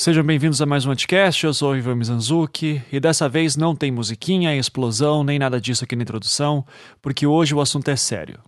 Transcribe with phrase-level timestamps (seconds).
[0.00, 3.76] Sejam bem-vindos a mais um Anticast, eu sou o Ivan Mizanzuki e dessa vez não
[3.76, 6.64] tem musiquinha, explosão, nem nada disso aqui na introdução,
[7.02, 8.40] porque hoje o assunto é sério.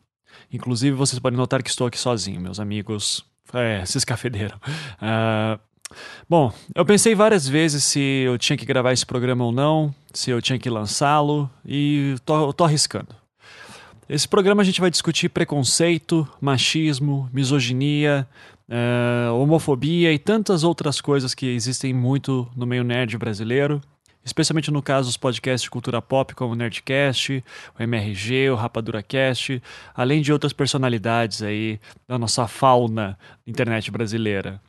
[0.51, 4.59] Inclusive, vocês podem notar que estou aqui sozinho, meus amigos é, se escafederam.
[4.97, 5.61] Uh,
[6.27, 10.31] bom, eu pensei várias vezes se eu tinha que gravar esse programa ou não, se
[10.31, 13.15] eu tinha que lançá-lo, e tô, tô arriscando.
[14.09, 18.27] Esse programa a gente vai discutir preconceito, machismo, misoginia,
[18.73, 23.81] uh, homofobia e tantas outras coisas que existem muito no meio nerd brasileiro,
[24.25, 27.45] especialmente no caso dos podcasts de cultura pop como o Nerdcast,
[27.79, 29.63] o MRG, o RapaduraCast,
[29.95, 34.61] além de outras personalidades aí da nossa fauna internet brasileira.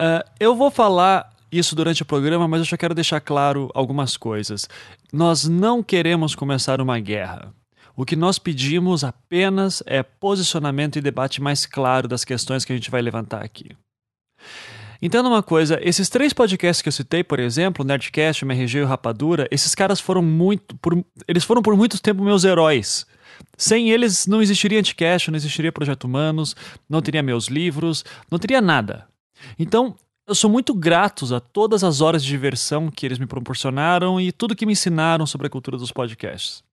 [0.00, 4.16] Uh, eu vou falar isso durante o programa, mas eu já quero deixar claro algumas
[4.16, 4.68] coisas.
[5.12, 7.52] Nós não queremos começar uma guerra.
[7.98, 12.76] O que nós pedimos apenas é posicionamento e debate mais claro das questões que a
[12.76, 13.72] gente vai levantar aqui.
[15.02, 19.48] Entenda uma coisa, esses três podcasts que eu citei, por exemplo, Nerdcast, MRG e Rapadura,
[19.50, 23.04] esses caras foram muito, por, eles foram por muito tempo meus heróis.
[23.56, 26.54] Sem eles não existiria Anticast, não existiria Projeto Humanos,
[26.88, 29.08] não teria meus livros, não teria nada.
[29.58, 34.20] Então, eu sou muito grato a todas as horas de diversão que eles me proporcionaram
[34.20, 36.67] e tudo que me ensinaram sobre a cultura dos podcasts.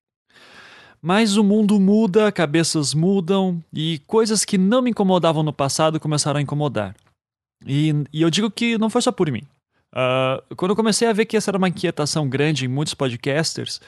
[1.06, 6.40] Mas o mundo muda, cabeças mudam e coisas que não me incomodavam no passado começaram
[6.40, 6.96] a incomodar.
[7.64, 9.44] E, e eu digo que não foi só por mim.
[9.94, 13.80] Uh, quando eu comecei a ver que essa era uma inquietação grande em muitos podcasters,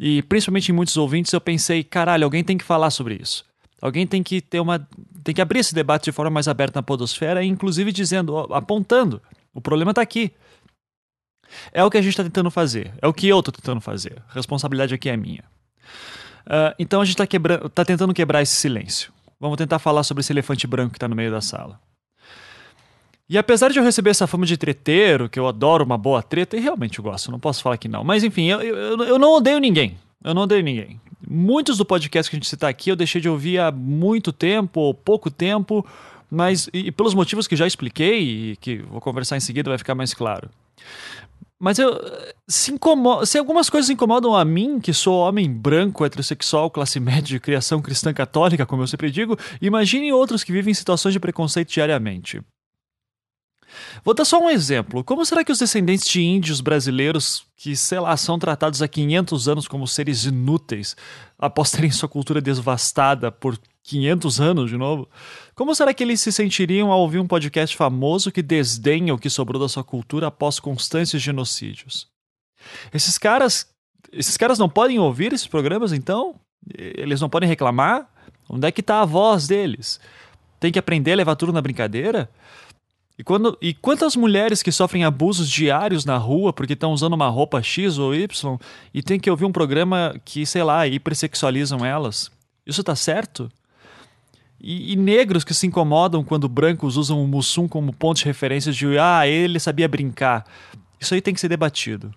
[0.00, 3.44] e principalmente em muitos ouvintes, eu pensei: caralho, alguém tem que falar sobre isso.
[3.80, 4.84] Alguém tem que ter uma.
[5.22, 9.22] tem que abrir esse debate de forma mais aberta na Podosfera, inclusive dizendo, apontando:
[9.54, 10.32] o problema está aqui.
[11.72, 12.92] É o que a gente está tentando fazer.
[13.00, 14.20] É o que eu estou tentando fazer.
[14.28, 15.44] A responsabilidade aqui é minha.
[16.46, 19.12] Uh, então a gente está tá tentando quebrar esse silêncio.
[19.40, 21.78] Vamos tentar falar sobre esse elefante branco que está no meio da sala.
[23.28, 26.56] E apesar de eu receber essa fama de treteiro, que eu adoro uma boa treta,
[26.56, 28.04] e realmente eu gosto, não posso falar que não.
[28.04, 29.96] Mas enfim, eu, eu, eu não odeio ninguém.
[30.22, 31.00] Eu não odeio ninguém.
[31.26, 34.80] Muitos do podcast que a gente cita aqui eu deixei de ouvir há muito tempo,
[34.80, 35.84] ou pouco tempo,
[36.30, 38.20] mas e, e pelos motivos que já expliquei
[38.52, 40.50] e que vou conversar em seguida vai ficar mais claro.
[41.60, 41.92] Mas eu.
[42.46, 47.22] Se, incomoda, se algumas coisas incomodam a mim, que sou homem branco, heterossexual, classe média,
[47.22, 51.20] de criação cristã católica, como eu sempre digo, imagine outros que vivem em situações de
[51.20, 52.42] preconceito diariamente.
[54.04, 55.02] Vou dar só um exemplo.
[55.04, 59.48] Como será que os descendentes de índios brasileiros, que, sei lá, são tratados há 500
[59.48, 60.96] anos como seres inúteis,
[61.38, 65.08] após terem sua cultura devastada por 500 anos de novo,
[65.54, 69.28] como será que eles se sentiriam ao ouvir um podcast famoso que desdenha o que
[69.28, 72.08] sobrou da sua cultura após constantes genocídios?
[72.92, 73.68] Esses caras,
[74.10, 76.34] esses caras não podem ouvir esses programas então?
[76.76, 78.08] Eles não podem reclamar?
[78.48, 80.00] Onde é que está a voz deles?
[80.58, 82.30] Tem que aprender a levar tudo na brincadeira?
[83.16, 87.28] E, quando, e quantas mulheres que sofrem abusos diários na rua porque estão usando uma
[87.28, 88.58] roupa X ou Y
[88.92, 92.30] e tem que ouvir um programa que, sei lá, hipersexualizam elas?
[92.66, 93.50] Isso tá certo?
[94.60, 98.72] E, e, negros que se incomodam quando brancos usam o Mussum como ponto de referência
[98.72, 100.44] de ah, ele sabia brincar.
[100.98, 102.12] Isso aí tem que ser debatido.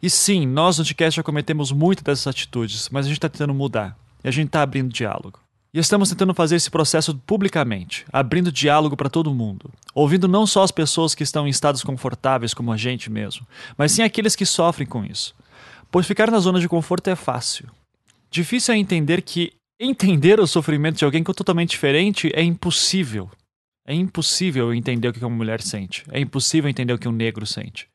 [0.00, 3.52] E sim, nós no podcast já cometemos muitas dessas atitudes, mas a gente está tentando
[3.52, 3.98] mudar.
[4.22, 5.40] E a gente está abrindo diálogo.
[5.76, 10.62] E estamos tentando fazer esse processo publicamente, abrindo diálogo para todo mundo, ouvindo não só
[10.62, 14.46] as pessoas que estão em estados confortáveis como a gente mesmo, mas sim aqueles que
[14.46, 15.34] sofrem com isso.
[15.90, 17.68] Pois ficar na zona de conforto é fácil.
[18.30, 23.30] Difícil é entender que Entender o sofrimento de alguém que é totalmente diferente é impossível.
[23.86, 26.02] É impossível entender o que uma mulher sente.
[26.10, 27.86] É impossível entender o que um negro sente.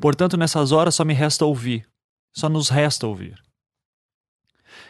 [0.00, 1.84] Portanto, nessas horas só me resta ouvir.
[2.36, 3.42] Só nos resta ouvir.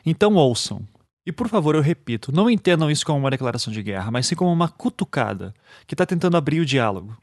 [0.04, 0.86] Então ouçam.
[1.28, 4.34] E por favor, eu repito, não entendam isso como uma declaração de guerra, mas sim
[4.34, 5.52] como uma cutucada
[5.86, 7.14] que está tentando abrir o diálogo.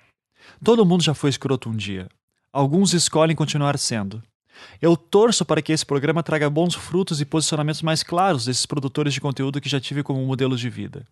[0.64, 2.08] Todo mundo já foi escroto um dia.
[2.54, 4.22] Alguns escolhem continuar sendo.
[4.80, 9.12] Eu torço para que esse programa traga bons frutos e posicionamentos mais claros desses produtores
[9.12, 11.08] de conteúdo que já tive como modelo de vida.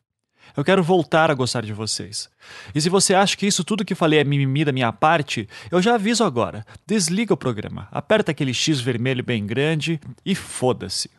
[0.55, 2.29] Eu quero voltar a gostar de vocês.
[2.75, 5.81] E se você acha que isso tudo que falei é mimimi da minha parte, eu
[5.81, 6.63] já aviso agora.
[6.85, 11.09] Desliga o programa, aperta aquele X vermelho bem grande e foda-se.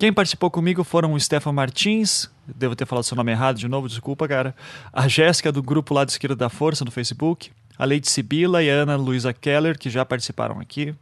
[0.00, 3.86] Quem participou comigo foram o Stefan Martins, devo ter falado seu nome errado de novo,
[3.86, 4.56] desculpa, cara.
[4.90, 7.50] A Jéssica do grupo Lado Esquerdo da Força no Facebook
[7.80, 10.94] a Lady Sibila e a Ana Luisa Keller, que já participaram aqui.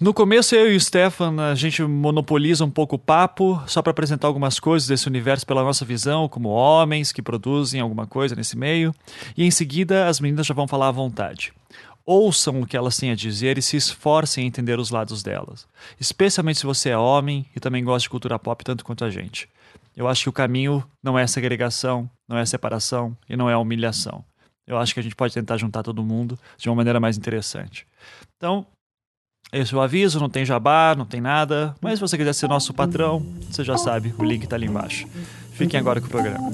[0.00, 3.90] No começo, eu e o Stefan, a gente monopoliza um pouco o papo, só para
[3.90, 8.56] apresentar algumas coisas desse universo pela nossa visão, como homens que produzem alguma coisa nesse
[8.56, 8.94] meio.
[9.36, 11.52] E em seguida, as meninas já vão falar à vontade.
[12.10, 15.68] Ouçam o que elas têm a dizer e se esforcem em entender os lados delas.
[16.00, 19.46] Especialmente se você é homem e também gosta de cultura pop tanto quanto a gente.
[19.94, 24.24] Eu acho que o caminho não é segregação, não é separação e não é humilhação.
[24.66, 27.86] Eu acho que a gente pode tentar juntar todo mundo de uma maneira mais interessante.
[28.38, 28.66] Então,
[29.52, 31.74] esse é o aviso, não tem jabá, não tem nada.
[31.78, 33.20] Mas se você quiser ser nosso patrão,
[33.50, 35.06] você já sabe, o link está ali embaixo.
[35.52, 36.50] Fiquem agora com o programa.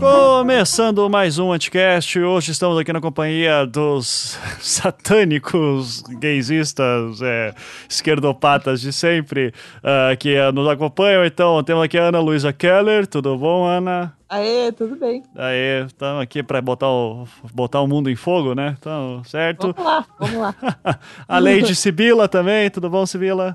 [0.00, 7.54] Começando mais um Anticast, hoje estamos aqui na companhia dos satânicos gaysistas, é,
[7.86, 11.22] esquerdopatas de sempre, uh, que uh, nos acompanham.
[11.22, 14.16] Então, temos aqui a Ana Luísa Keller, tudo bom, Ana?
[14.26, 15.22] Aê, tudo bem.
[15.36, 18.74] Aê, estamos aqui para botar o, botar o mundo em fogo, né?
[18.80, 19.74] Então, certo?
[19.76, 20.54] Vamos lá, vamos lá.
[21.28, 23.54] a Lady Sibila também, tudo bom, Sibila?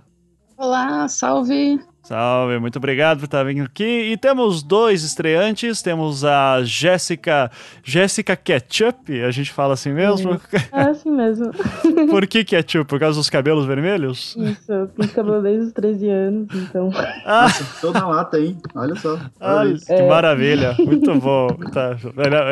[0.55, 1.79] Olá, salve.
[2.05, 4.11] Salve, muito obrigado por estar vindo aqui.
[4.11, 7.49] E temos dois estreantes, temos a Jéssica,
[7.83, 10.39] Jéssica Ketchup, a gente fala assim mesmo?
[10.71, 11.51] É, assim mesmo.
[12.11, 12.85] por que Ketchup?
[12.87, 14.35] Por causa dos cabelos vermelhos?
[14.37, 16.91] Isso, eu tenho cabelo desde os 13 anos, então...
[17.25, 17.43] Ah.
[17.43, 18.55] Nossa, toda lata, hein?
[18.75, 19.17] Olha só.
[19.41, 20.07] Olha que é.
[20.07, 21.47] maravilha, muito bom.
[21.73, 21.97] Tá.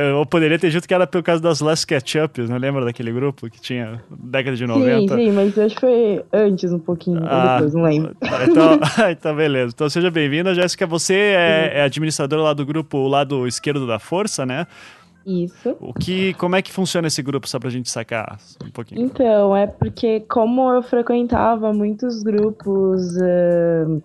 [0.10, 3.48] Eu poderia ter dito que era por causa das Last Ketchups, não lembra daquele grupo
[3.52, 5.16] que tinha década de 90?
[5.16, 8.16] Sim, sim, mas eu acho que foi antes um pouquinho, ah, depois, não lembro.
[8.50, 8.80] Então,
[9.12, 9.74] então beleza.
[9.76, 10.88] Então seja bem-vinda, Jéssica.
[10.88, 14.66] Você é, é, administradora lá do grupo lado esquerdo da Força, né?
[15.26, 15.76] Isso.
[15.80, 19.02] O que, como é que funciona esse grupo, só pra gente sacar um pouquinho?
[19.02, 24.04] Então, é porque como eu frequentava muitos grupos uh,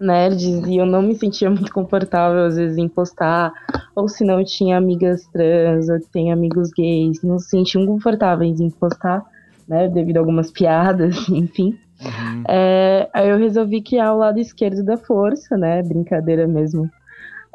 [0.00, 3.52] nerds e eu não me sentia muito confortável, às vezes, em postar,
[3.94, 8.70] ou se não tinha amigas trans, ou tem amigos gays, não se sentiam confortáveis em
[8.70, 9.22] postar,
[9.66, 11.78] né, devido a algumas piadas, enfim.
[12.04, 12.44] Uhum.
[12.48, 15.82] É, aí eu resolvi criar o lado esquerdo da força, né?
[15.82, 16.88] Brincadeira mesmo.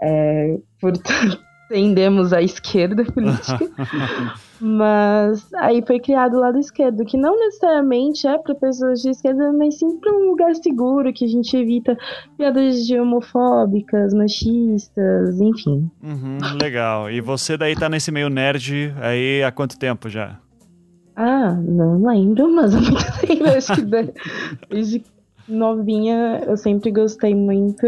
[0.01, 3.59] É, portanto, tendemos à esquerda política.
[4.59, 9.51] mas aí foi criado o lado esquerdo, que não necessariamente é para pessoas de esquerda,
[9.53, 11.97] mas sim para um lugar seguro, que a gente evita
[12.37, 15.89] piadas de homofóbicas, machistas, enfim.
[16.03, 17.09] Uhum, legal.
[17.09, 20.37] E você daí tá nesse meio nerd aí há quanto tempo já?
[21.15, 23.45] Ah, não lembro, mas há muito tempo.
[23.45, 23.81] Acho que
[24.69, 25.03] desde
[25.47, 27.85] novinha eu sempre gostei muito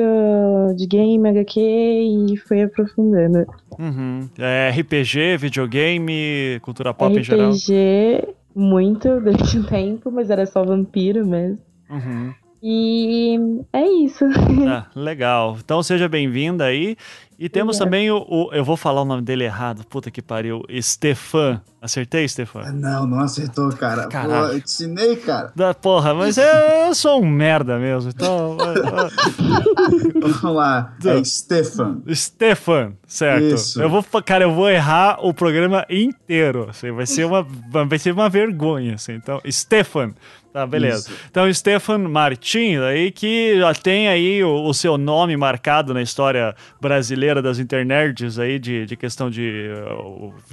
[0.76, 3.46] de game, HQ e fui aprofundando.
[3.80, 4.30] Uhum.
[4.38, 7.52] É, RPG, videogame, cultura pop RPG, em geral?
[7.52, 11.58] RPG, muito, desde um tempo, mas era só vampiro mesmo.
[11.90, 12.34] Uhum.
[12.68, 13.38] E
[13.72, 14.26] é isso.
[14.68, 15.56] Ah, legal.
[15.64, 16.98] Então seja bem-vinda aí.
[17.38, 19.86] E temos também o, o, Eu vou falar o nome dele errado.
[19.88, 20.64] Puta que pariu.
[20.82, 21.62] Stefan.
[21.82, 22.62] Acertei, Stefan?
[22.66, 24.08] Ah, não, não acertou, cara.
[24.08, 24.48] Caralho.
[24.48, 25.52] Pô, eu te ensinei, cara.
[25.56, 28.10] Da porra, mas eu, eu sou um merda mesmo.
[28.10, 28.58] Então.
[30.20, 30.96] Vamos lá.
[31.06, 32.02] É Stefan.
[32.12, 33.56] Stefan, certo.
[33.56, 33.82] Isso.
[33.82, 36.68] Eu vou, cara, eu vou errar o programa inteiro.
[36.70, 37.46] Assim, vai, ser uma,
[37.88, 38.96] vai ser uma vergonha.
[38.96, 39.14] Assim.
[39.14, 40.14] Então, Stefan.
[40.56, 41.10] Tá, beleza.
[41.10, 41.20] Isso.
[41.30, 46.56] Então, Stefan Martins, aí que já tem aí o, o, seu nome marcado na história
[46.80, 49.68] brasileira das internets aí, de, de questão de,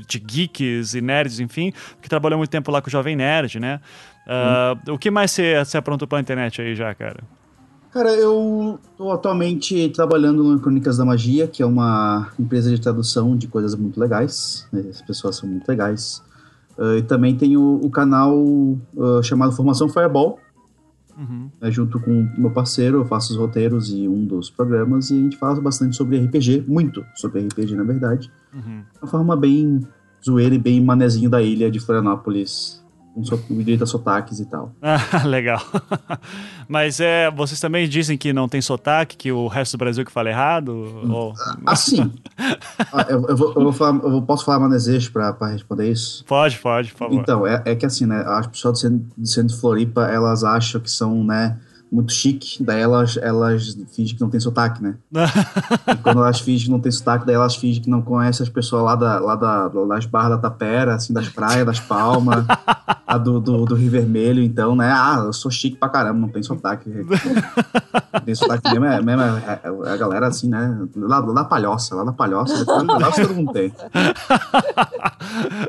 [0.08, 3.80] de geeks e nerds, enfim, que trabalhou muito tempo lá com o Jovem Nerd, né?
[4.26, 4.94] Uh, hum.
[4.94, 7.22] O que mais você, você aprontou pra internet aí já, cara?
[7.92, 13.36] Cara, eu tô atualmente trabalhando no Crônicas da Magia, que é uma empresa de tradução
[13.36, 14.66] de coisas muito legais.
[14.90, 16.20] As pessoas são muito legais.
[16.76, 20.38] Uh, e também tem o, o canal uh, chamado Formação Fireball.
[21.16, 21.50] Uhum.
[21.60, 25.22] Né, junto com meu parceiro, eu faço os roteiros e um dos programas, e a
[25.22, 28.30] gente fala bastante sobre RPG, muito sobre RPG, na verdade.
[28.52, 28.82] Uhum.
[29.00, 29.80] Uma forma bem
[30.24, 32.81] zoeira e bem manezinho da ilha de Florianópolis,
[33.14, 34.72] com so, direito a sotaques e tal.
[34.82, 35.60] Ah, legal.
[36.68, 40.12] Mas é, vocês também dizem que não tem sotaque, que o resto do Brasil que
[40.12, 40.70] fala errado?
[41.08, 41.34] Ou...
[41.66, 42.12] Assim,
[43.08, 46.24] eu, eu, vou, eu, vou falar, eu posso falar manezejo para responder isso?
[46.24, 47.20] Pode, pode, por favor.
[47.20, 50.44] Então, é, é que assim, né, as pessoas do centro, do centro de Floripa, elas
[50.44, 51.58] acham que são, né,
[51.92, 54.94] muito chique, daí elas, elas fingem que não tem sotaque, né?
[55.12, 58.48] e quando elas fingem que não tem sotaque, daí elas fingem que não conhecem as
[58.48, 62.46] pessoas lá, da, lá da, das barras da Tapera, assim, das praias, das Palmas,
[63.06, 64.90] a do, do, do, Rio Vermelho, então, né?
[64.90, 66.88] Ah, eu sou chique pra caramba, não tem sotaque.
[68.12, 70.86] Não tem sotaque mesmo, é, mesmo é, é, a galera assim, né?
[70.94, 73.72] Lá, lá da palhoça, lá da palhoça, depois da palhoça todo mundo tem.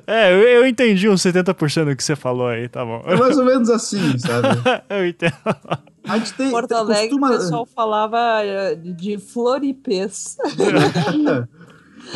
[0.06, 3.02] É, eu, eu entendi uns 70% do que você falou aí, tá bom.
[3.06, 4.48] É mais ou menos assim, sabe?
[4.90, 5.34] eu entendo.
[6.08, 7.28] A gente tem, Porto Alegre, costuma...
[7.30, 10.38] o pessoal falava eh, de floripês.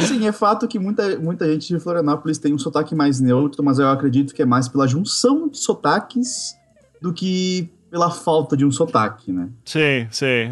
[0.06, 3.80] Sim, é fato que muita, muita gente de Florianópolis tem um sotaque mais neutro, mas
[3.80, 6.56] eu acredito que é mais pela junção de sotaques
[7.02, 9.50] do que pela falta de um sotaque, né?
[9.64, 10.52] Sim, sim.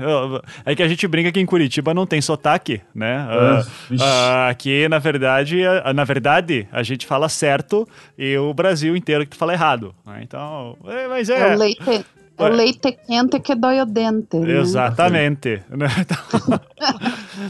[0.66, 3.28] É que a gente brinca que em Curitiba não tem sotaque, né?
[3.28, 7.88] Uh, uh, aqui, na verdade, uh, na verdade, a gente fala certo
[8.18, 9.94] e o Brasil inteiro que fala errado.
[10.06, 10.22] Né?
[10.24, 11.54] Então, é, mas é.
[11.54, 12.04] É
[12.38, 14.38] o leite, é quente que dói o dente.
[14.38, 14.60] né?
[14.60, 15.62] Exatamente.
[15.70, 15.88] né?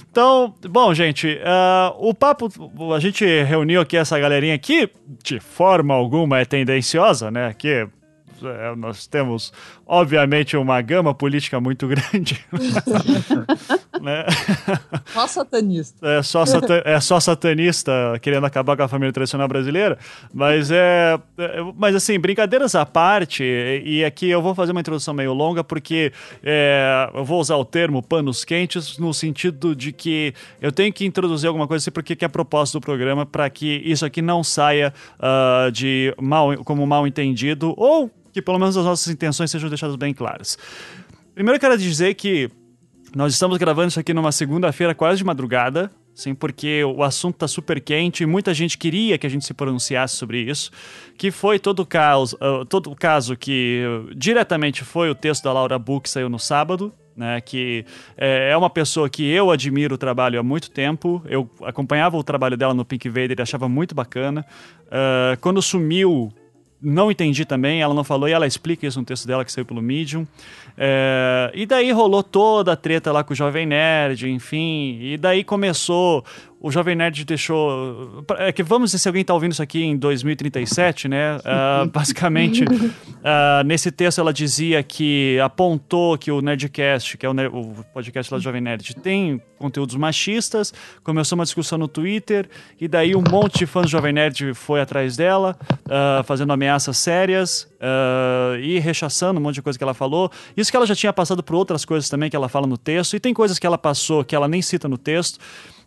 [0.09, 2.47] Então, então, bom, gente, uh, o papo,
[2.95, 4.89] a gente reuniu aqui essa galerinha aqui,
[5.23, 7.53] de forma alguma é tendenciosa, né?
[7.53, 7.87] Que
[8.43, 9.53] é, nós temos,
[9.85, 12.43] obviamente, uma gama política muito grande.
[14.01, 14.25] né?
[15.13, 16.07] Só satanista.
[16.07, 19.97] É só, satan é só satanista querendo acabar com a família tradicional brasileira.
[20.33, 21.19] Mas é.
[21.37, 25.63] é mas assim, brincadeiras à parte, e, aqui eu vou fazer uma introdução meio longa,
[25.63, 26.11] porque
[26.43, 31.05] é, eu vou usar o termo panos quentes no sentido de que eu tenho que
[31.05, 34.21] introduzir alguma coisa assim, porque que é a proposta do programa, para que isso aqui
[34.21, 39.49] não saia uh, de mal, como mal entendido, ou que pelo menos as nossas intenções
[39.49, 40.57] sejam deixadas bem claras.
[41.33, 42.51] Primeiro eu quero dizer que
[43.15, 47.47] nós estamos gravando isso aqui numa segunda-feira, quase de madrugada, sim, porque o assunto está
[47.47, 50.69] super quente e muita gente queria que a gente se pronunciasse sobre isso,
[51.17, 55.45] que foi todo o caso, uh, todo o caso que uh, diretamente foi o texto
[55.45, 57.85] da Laura Buch que saiu no sábado, né, que
[58.17, 61.23] é, é uma pessoa que eu admiro o trabalho há muito tempo.
[61.25, 64.45] Eu acompanhava o trabalho dela no Pink Vader e achava muito bacana.
[64.87, 66.33] Uh, quando sumiu
[66.85, 69.65] não entendi também, ela não falou e ela explica isso no texto dela que saiu
[69.65, 70.25] pelo Medium.
[70.77, 75.43] É, e daí rolou toda a treta lá com o Jovem Nerd, enfim, e daí
[75.43, 76.23] começou.
[76.65, 78.25] O Jovem Nerd deixou.
[78.39, 81.37] É que vamos dizer se alguém está ouvindo isso aqui em 2037, né?
[81.37, 87.35] Uh, basicamente, uh, nesse texto ela dizia que apontou que o Nerdcast, que é o,
[87.35, 90.73] Nerd, o podcast lá do Jovem Nerd, tem conteúdos machistas.
[91.03, 92.49] Começou uma discussão no Twitter,
[92.81, 96.97] e daí um monte de fãs do Jovem Nerd foi atrás dela, uh, fazendo ameaças
[96.97, 97.69] sérias
[98.63, 100.31] e rechaçando um monte de coisa que ela falou.
[100.57, 103.15] Isso que ela já tinha passado por outras coisas também que ela fala no texto,
[103.15, 105.39] e tem coisas que ela passou que ela nem cita no texto.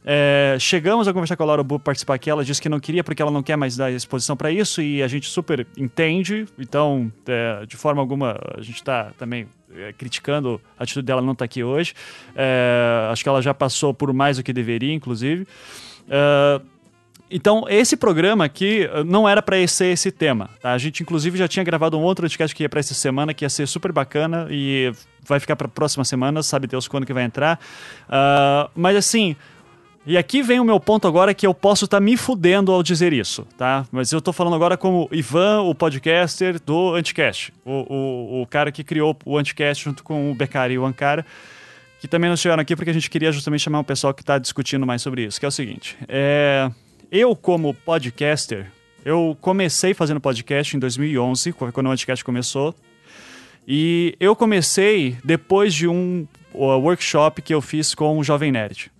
[0.04, 2.30] É, chegamos a conversar com a Laura Bu participar aqui.
[2.30, 5.02] Ela disse que não queria porque ela não quer mais dar exposição para isso e
[5.02, 6.46] a gente super entende.
[6.58, 11.32] Então, é, de forma alguma, a gente está também é, criticando a atitude dela não
[11.32, 11.94] estar tá aqui hoje.
[12.34, 15.46] É, acho que ela já passou por mais do que deveria, inclusive.
[16.08, 16.60] É,
[17.30, 20.48] então, esse programa aqui não era para ser esse tema.
[20.62, 20.72] Tá?
[20.72, 23.44] A gente, inclusive, já tinha gravado um outro podcast que ia para essa semana, que
[23.44, 24.90] ia ser super bacana e
[25.28, 27.60] vai ficar para próxima semana, sabe Deus quando que vai entrar.
[28.08, 29.36] Uh, mas assim,
[30.08, 32.82] e aqui vem o meu ponto agora que eu posso estar tá me fudendo ao
[32.82, 33.86] dizer isso, tá?
[33.92, 37.52] Mas eu tô falando agora como Ivan, o podcaster do Anticast.
[37.62, 41.26] O, o, o cara que criou o Anticast junto com o Becari e o Ankara.
[42.00, 44.38] Que também nos chegaram aqui porque a gente queria justamente chamar um pessoal que está
[44.38, 45.38] discutindo mais sobre isso.
[45.38, 46.70] Que é o seguinte: é,
[47.12, 48.72] eu, como podcaster,
[49.04, 52.74] eu comecei fazendo podcast em 2011, quando o Anticast começou.
[53.66, 58.90] E eu comecei depois de um workshop que eu fiz com o Jovem Nerd.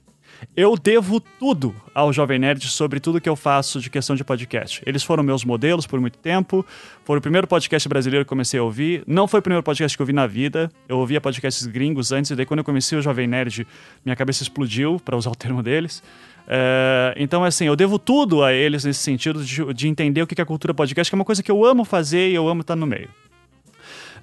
[0.57, 4.83] Eu devo tudo ao Jovem Nerd sobre tudo que eu faço de questão de podcast.
[4.87, 6.65] Eles foram meus modelos por muito tempo.
[7.05, 9.03] Foi o primeiro podcast brasileiro que comecei a ouvir.
[9.07, 10.71] Não foi o primeiro podcast que eu ouvi na vida.
[10.89, 13.67] Eu ouvia podcasts gringos antes, e daí quando eu comecei o Jovem Nerd,
[14.05, 16.03] minha cabeça explodiu, para usar o termo deles.
[16.47, 20.41] É, então, assim, eu devo tudo a eles nesse sentido de, de entender o que
[20.41, 22.63] é a cultura podcast, que é uma coisa que eu amo fazer e eu amo
[22.63, 23.09] estar no meio.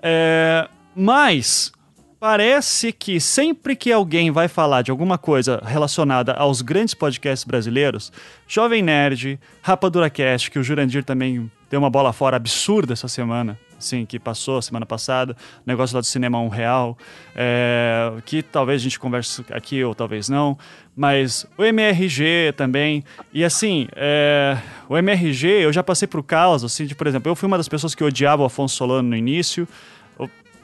[0.01, 1.71] É, mas
[2.19, 8.11] Parece que sempre que alguém vai falar de alguma coisa relacionada aos grandes podcasts brasileiros,
[8.47, 13.59] Jovem Nerd, Rapadura Cast, que o Jurandir também deu uma bola fora absurda essa semana,
[13.77, 16.97] sim, que passou semana passada, negócio lá do cinema um real,
[17.35, 20.57] é, que talvez a gente converse aqui ou talvez não,
[20.95, 23.03] mas o MRG também,
[23.33, 24.57] e assim, é,
[24.87, 27.67] o MRG eu já passei por causa, assim, de, por exemplo, eu fui uma das
[27.67, 29.67] pessoas que odiava o Afonso Solano no início,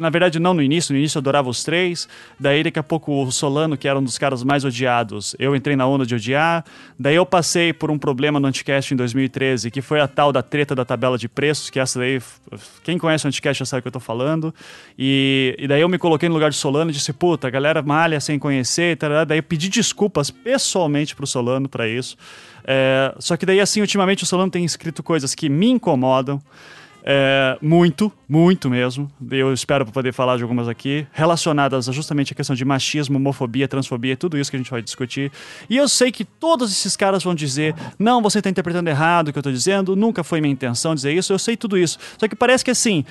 [0.01, 2.09] na verdade, não no início, no início eu adorava os três.
[2.39, 5.75] Daí, daqui a pouco, o Solano, que era um dos caras mais odiados, eu entrei
[5.75, 6.65] na onda de odiar.
[6.99, 10.41] Daí, eu passei por um problema no Anticast em 2013, que foi a tal da
[10.41, 12.19] treta da tabela de preços, que essa daí,
[12.83, 14.53] quem conhece o Anticast já sabe o que eu tô falando.
[14.97, 17.83] E, e daí, eu me coloquei no lugar de Solano e disse: puta, a galera
[17.83, 18.97] malha sem conhecer.
[18.97, 19.23] Tarará.
[19.23, 22.17] Daí, eu pedi desculpas pessoalmente pro Solano para isso.
[22.63, 26.41] É, só que daí, assim, ultimamente, o Solano tem escrito coisas que me incomodam.
[27.03, 29.11] É, muito, muito mesmo.
[29.29, 34.15] Eu espero poder falar de algumas aqui, relacionadas justamente a questão de machismo, homofobia, transfobia,
[34.15, 35.31] tudo isso que a gente vai discutir.
[35.69, 39.31] E eu sei que todos esses caras vão dizer: não, você está interpretando errado o
[39.31, 41.97] que eu estou dizendo, nunca foi minha intenção dizer isso, eu sei tudo isso.
[42.17, 43.03] Só que parece que assim.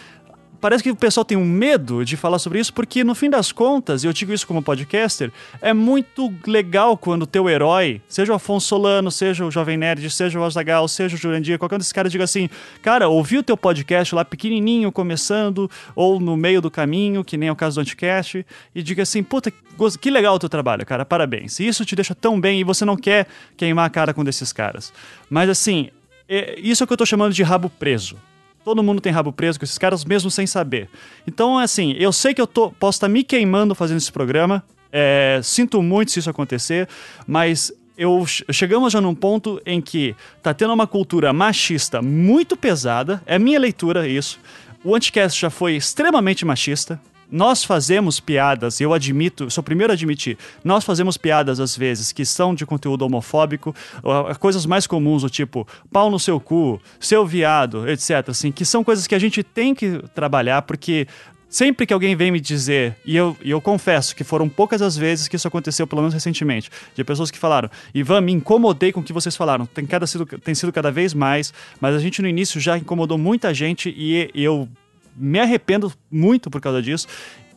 [0.61, 3.51] Parece que o pessoal tem um medo de falar sobre isso, porque no fim das
[3.51, 8.33] contas, e eu digo isso como podcaster, é muito legal quando o teu herói, seja
[8.33, 11.79] o Afonso Solano, seja o Jovem Nerd, seja o Azagal, seja o Jurandir, qualquer um
[11.79, 12.49] desses caras diga assim,
[12.83, 17.49] cara, ouvi o teu podcast lá pequenininho, começando, ou no meio do caminho, que nem
[17.49, 19.53] é o caso do Anticast, e diga assim, puta,
[20.01, 21.59] que legal o teu trabalho, cara, parabéns.
[21.59, 23.27] Isso te deixa tão bem e você não quer
[23.57, 24.93] queimar a cara com desses caras.
[25.29, 25.89] Mas assim,
[26.29, 28.17] é, isso é o que eu tô chamando de rabo preso.
[28.65, 30.89] Todo mundo tem rabo preso com esses caras, mesmo sem saber.
[31.27, 34.63] Então, assim, eu sei que eu tô, posso estar tá me queimando fazendo esse programa.
[34.93, 36.89] É, sinto muito se isso acontecer,
[37.27, 43.23] mas eu chegamos já num ponto em que tá tendo uma cultura machista muito pesada.
[43.27, 44.39] É minha leitura isso.
[44.83, 47.01] O Anticast já foi extremamente machista
[47.31, 52.13] nós fazemos piadas, eu admito, sou o primeiro a admitir, nós fazemos piadas às vezes
[52.13, 53.75] que são de conteúdo homofóbico,
[54.39, 58.29] coisas mais comuns, do tipo pau no seu cu, seu viado, etc.
[58.29, 61.07] Assim, que são coisas que a gente tem que trabalhar porque
[61.49, 64.97] sempre que alguém vem me dizer, e eu, e eu confesso que foram poucas as
[64.97, 69.01] vezes que isso aconteceu, pelo menos recentemente, de pessoas que falaram, Ivan, me incomodei com
[69.01, 72.23] o que vocês falaram, tem, cada sido, tem sido cada vez mais, mas a gente
[72.23, 74.69] no início já incomodou muita gente e eu
[75.17, 77.07] me arrependo muito por causa disso.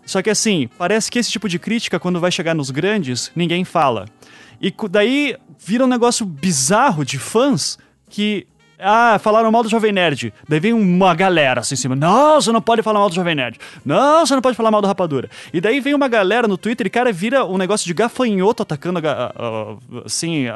[0.05, 3.63] Só que assim, parece que esse tipo de crítica, quando vai chegar nos grandes, ninguém
[3.63, 4.05] fala.
[4.61, 7.77] E daí vira um negócio bizarro de fãs
[8.09, 8.47] que.
[8.85, 10.33] Ah, falaram mal do Jovem Nerd.
[10.47, 11.95] Daí vem uma galera assim em cima.
[11.95, 13.57] Não, você não pode falar mal do Jovem Nerd.
[13.85, 15.29] Não, você não pode falar mal do Rapadura.
[15.53, 18.99] E daí vem uma galera no Twitter e, cara, vira um negócio de gafanhoto atacando,
[20.03, 20.47] assim,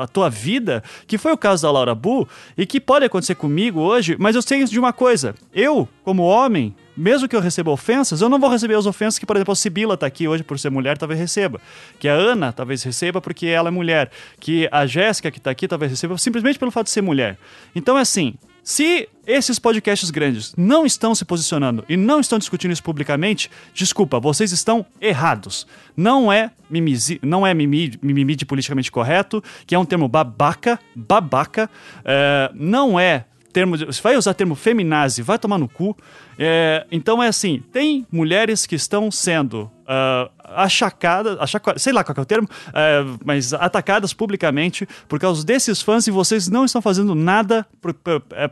[0.00, 3.80] a tua vida, que foi o caso da Laura Bu, e que pode acontecer comigo
[3.80, 5.34] hoje, mas eu sei de uma coisa.
[5.54, 9.26] Eu, como homem, mesmo que eu receba ofensas, eu não vou receber as ofensas que,
[9.26, 11.60] por exemplo, a Sibila está aqui hoje por ser mulher, talvez receba.
[11.98, 14.10] Que a Ana talvez receba porque ela é mulher.
[14.40, 17.36] Que a Jéssica que está aqui talvez receba simplesmente pelo fato de ser mulher.
[17.74, 18.34] Então é assim,
[18.66, 24.18] se esses podcasts grandes não estão se posicionando e não estão discutindo isso publicamente, desculpa,
[24.18, 25.68] vocês estão errados.
[25.96, 30.80] Não é mimizi, não é mimimi, mimimi de politicamente correto, que é um termo babaca,
[30.96, 31.70] babaca,
[32.04, 35.96] é, não é termo, se vai usar termo feminazi, vai tomar no cu.
[36.36, 42.14] É, então é assim, tem mulheres que estão sendo uh, achacadas, achaca, sei lá qual
[42.18, 46.82] é o termo, uh, mas atacadas publicamente por causa desses fãs e vocês não estão
[46.82, 47.66] fazendo nada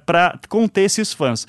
[0.07, 1.47] para conter esses fãs.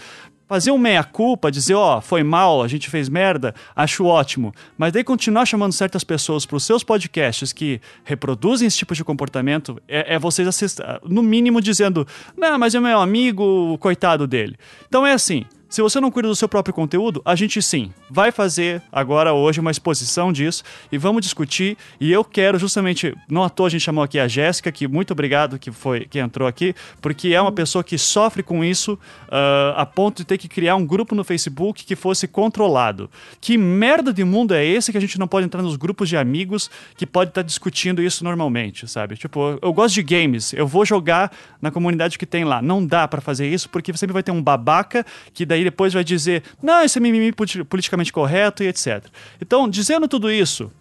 [0.48, 4.54] Fazer um meia-culpa, dizer, ó, oh, foi mal, a gente fez merda, acho ótimo.
[4.78, 9.04] Mas daí continuar chamando certas pessoas para os seus podcasts que reproduzem esse tipo de
[9.04, 10.80] comportamento, é, é vocês, assist...
[11.04, 14.56] no mínimo, dizendo, não, mas é meu amigo, coitado dele.
[14.88, 15.46] Então é assim,
[15.76, 19.60] se você não cuida do seu próprio conteúdo, a gente sim vai fazer agora hoje
[19.60, 21.78] uma exposição disso e vamos discutir.
[22.00, 25.12] E eu quero justamente, não à toa a gente chamou aqui a Jéssica, que muito
[25.12, 29.76] obrigado que foi que entrou aqui, porque é uma pessoa que sofre com isso uh,
[29.76, 33.10] a ponto de ter que criar um grupo no Facebook que fosse controlado.
[33.42, 36.16] Que merda de mundo é esse que a gente não pode entrar nos grupos de
[36.16, 39.18] amigos que pode estar tá discutindo isso normalmente, sabe?
[39.18, 42.62] Tipo, eu gosto de games, eu vou jogar na comunidade que tem lá.
[42.62, 46.04] Não dá para fazer isso porque sempre vai ter um babaca que daí depois vai
[46.04, 49.06] dizer, não, isso é mimimi politicamente correto e etc.
[49.42, 50.72] Então, dizendo tudo isso,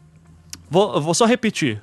[0.70, 1.82] vou, vou só repetir.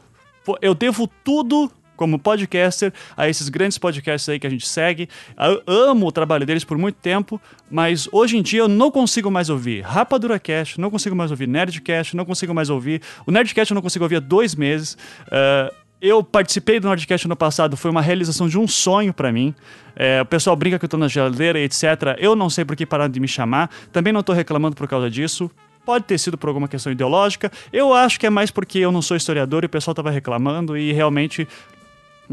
[0.62, 5.08] Eu devo tudo como podcaster a esses grandes podcasts aí que a gente segue.
[5.38, 9.30] Eu amo o trabalho deles por muito tempo, mas hoje em dia eu não consigo
[9.30, 13.04] mais ouvir Rapadura Cast, não consigo mais ouvir Nerdcast, não consigo mais ouvir.
[13.24, 14.98] O Nerdcast eu não consigo ouvir há dois meses.
[15.28, 19.54] Uh, eu participei do Nordcast no passado, foi uma realização de um sonho para mim.
[19.96, 21.84] É, o pessoal brinca que eu tô na geladeira etc.
[22.18, 23.70] Eu não sei por que pararam de me chamar.
[23.92, 25.52] Também não tô reclamando por causa disso.
[25.86, 27.52] Pode ter sido por alguma questão ideológica.
[27.72, 30.76] Eu acho que é mais porque eu não sou historiador e o pessoal tava reclamando
[30.78, 31.48] e realmente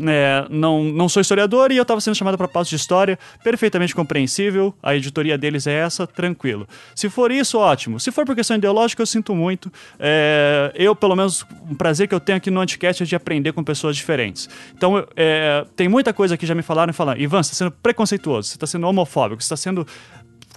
[0.06, 3.94] é, não, não sou historiador e eu estava sendo chamado para pauta de história, perfeitamente
[3.94, 6.66] compreensível, a editoria deles é essa, tranquilo.
[6.94, 7.98] Se for isso, ótimo.
[7.98, 9.72] Se for por questão ideológica, eu sinto muito.
[9.98, 13.52] É, eu, pelo menos, um prazer que eu tenho aqui no Anticast é de aprender
[13.52, 14.48] com pessoas diferentes.
[14.74, 17.70] Então, é, tem muita coisa que já me falaram e falaram, Ivan, você está sendo
[17.70, 19.86] preconceituoso, você está sendo homofóbico, você está sendo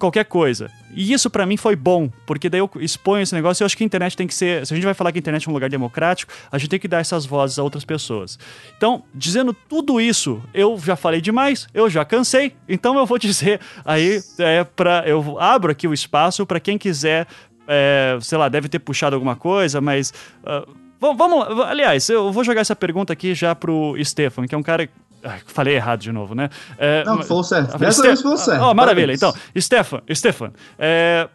[0.02, 0.70] qualquer coisa.
[0.94, 3.78] E isso para mim foi bom, porque daí eu exponho esse negócio e eu acho
[3.78, 4.66] que a internet tem que ser.
[4.66, 6.80] Se a gente vai falar que a internet é um lugar democrático, a gente tem
[6.80, 8.38] que dar essas vozes a outras pessoas.
[8.76, 13.62] Então, dizendo tudo isso, eu já falei demais, eu já cansei, então eu vou dizer
[13.86, 17.28] aí, é, pra, eu abro aqui o espaço para quem quiser,
[17.68, 20.14] é, sei lá, deve ter puxado alguma coisa, mas.
[20.44, 24.62] Uh, Vamos, aliás, eu vou jogar essa pergunta aqui já pro Stefan, que é um
[24.62, 24.88] cara
[25.46, 26.50] falei errado de novo, né?
[26.78, 27.78] É, não, falou certo.
[27.78, 28.64] Dessa vez falou certo.
[28.64, 29.14] Oh, maravilha.
[29.14, 31.28] Então, Stefan, Stefan é,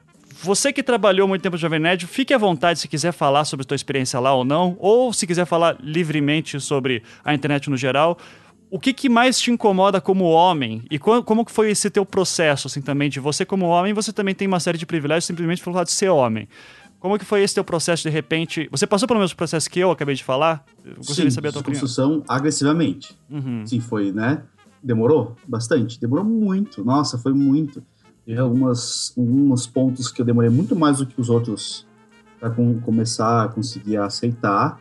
[0.42, 3.64] você que trabalhou muito tempo no Jovem Nerd, fique à vontade se quiser falar sobre
[3.64, 7.76] a sua experiência lá ou não, ou se quiser falar livremente sobre a internet no
[7.76, 8.18] geral.
[8.68, 10.82] o que, que mais te incomoda como homem?
[10.90, 14.12] E como, como que foi esse teu processo, assim, também, de você como homem, você
[14.12, 16.48] também tem uma série de privilégios simplesmente pelo fato de ser homem.
[16.98, 18.68] Como que foi esse teu processo, de repente...
[18.70, 20.64] Você passou pelo mesmo processo que eu acabei de falar?
[20.84, 21.80] Eu gostaria Sim, de saber a tua opinião.
[21.80, 23.16] construção agressivamente.
[23.30, 23.66] Uhum.
[23.66, 24.42] Sim, foi, né?
[24.82, 26.00] Demorou bastante.
[26.00, 26.84] Demorou muito.
[26.84, 27.82] Nossa, foi muito.
[28.24, 31.86] Teve algumas, alguns pontos que eu demorei muito mais do que os outros
[32.40, 34.80] para começar a conseguir aceitar.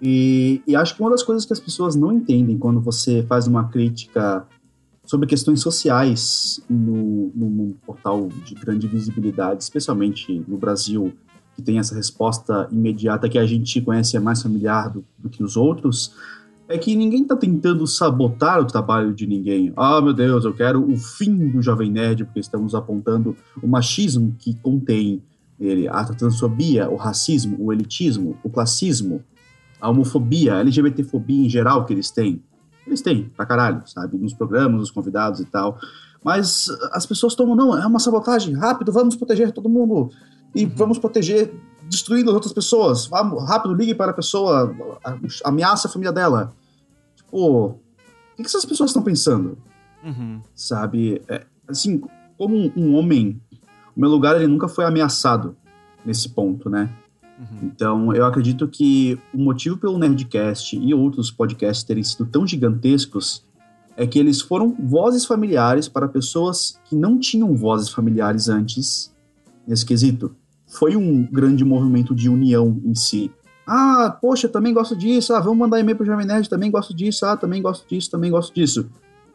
[0.00, 3.46] E, e acho que uma das coisas que as pessoas não entendem quando você faz
[3.46, 4.46] uma crítica
[5.04, 11.12] sobre questões sociais no, no, num portal de grande visibilidade, especialmente no Brasil,
[11.56, 15.42] que tem essa resposta imediata que a gente conhece é mais familiar do, do que
[15.42, 16.14] os outros,
[16.68, 19.72] é que ninguém está tentando sabotar o trabalho de ninguém.
[19.74, 24.34] Ah, meu Deus, eu quero o fim do Jovem Nerd, porque estamos apontando o machismo
[24.38, 25.22] que contém
[25.58, 29.22] ele, a transfobia, o racismo, o elitismo, o classismo,
[29.80, 32.42] a homofobia, a LGBTfobia em geral que eles têm.
[32.86, 34.18] Eles têm, pra caralho, sabe?
[34.18, 35.78] Nos programas, nos convidados e tal.
[36.22, 40.10] Mas as pessoas tomam, não, é uma sabotagem, rápido, vamos proteger todo mundo.
[40.56, 41.52] E vamos proteger
[41.88, 43.06] destruindo as outras pessoas.
[43.06, 44.74] Vamos, rápido, ligue para a pessoa,
[45.44, 46.52] ameaça a família dela.
[47.14, 47.78] Tipo, o
[48.36, 49.58] que que essas pessoas estão pensando?
[50.04, 50.40] Uhum.
[50.54, 51.20] sabe?
[51.28, 52.00] É, assim,
[52.38, 53.40] como um, um homem,
[53.96, 55.56] o meu lugar ele nunca foi ameaçado
[56.04, 56.88] nesse ponto, né?
[57.38, 57.58] Uhum.
[57.64, 63.44] Então, eu acredito que o motivo pelo Nerdcast e outros podcasts terem sido tão gigantescos
[63.96, 69.12] é que eles foram vozes familiares para pessoas que não tinham vozes familiares antes
[69.66, 70.36] nesse quesito.
[70.78, 73.30] Foi um grande movimento de união em si.
[73.66, 75.32] Ah, poxa, também gosto disso.
[75.34, 77.24] Ah, vamos mandar e-mail pro Jovem Nerd, também gosto disso.
[77.26, 78.88] Ah, também gosto disso, também gosto disso.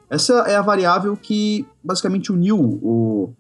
[0.09, 3.33] Essa é a variável que basicamente uniu o,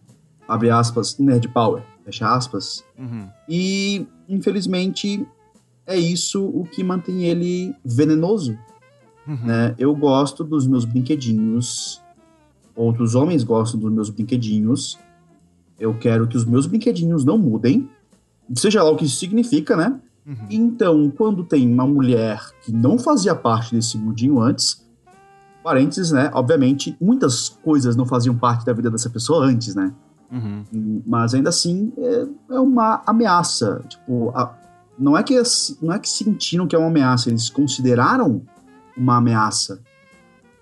[0.47, 3.27] abre aspas, Nerd Power, fecha aspas, Uhum.
[3.47, 5.25] e, infelizmente,
[5.85, 8.57] é isso o que mantém ele venenoso.
[9.27, 9.35] Uhum.
[9.45, 9.75] Né?
[9.77, 12.01] Eu gosto dos meus brinquedinhos,
[12.75, 14.97] outros homens gostam dos meus brinquedinhos.
[15.81, 17.89] Eu quero que os meus brinquedinhos não mudem,
[18.55, 19.99] seja lá o que isso significa, né?
[20.25, 20.35] Uhum.
[20.49, 24.85] Então, quando tem uma mulher que não fazia parte desse mundinho antes,
[25.63, 26.29] parênteses, né?
[26.33, 29.91] Obviamente, muitas coisas não faziam parte da vida dessa pessoa antes, né?
[30.31, 31.01] Uhum.
[31.05, 33.81] mas ainda assim é, é uma ameaça.
[33.89, 34.55] Tipo, a-
[34.97, 35.33] não, é que,
[35.81, 38.41] não é que sentiram que é uma ameaça, eles consideraram
[38.95, 39.81] uma ameaça.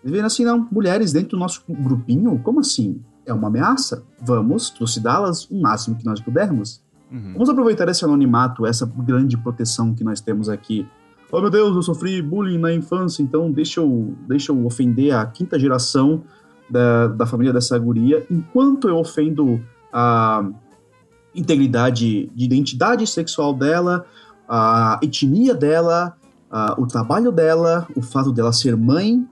[0.01, 2.99] Eles viram assim, não, mulheres dentro do nosso grupinho, como assim?
[3.29, 4.03] É uma ameaça?
[4.21, 6.81] Vamos trucidá-las o máximo que nós pudermos.
[7.11, 7.33] Uhum.
[7.33, 10.87] Vamos aproveitar esse anonimato, essa grande proteção que nós temos aqui.
[11.31, 15.25] Oh meu Deus, eu sofri bullying na infância, então deixa eu, deixa eu ofender a
[15.27, 16.23] quinta geração
[16.69, 19.59] da, da família dessa guria, enquanto eu ofendo
[19.93, 20.43] a
[21.35, 24.05] integridade de identidade sexual dela,
[24.47, 26.15] a etnia dela,
[26.49, 29.27] a- o trabalho dela, o fato dela ser mãe,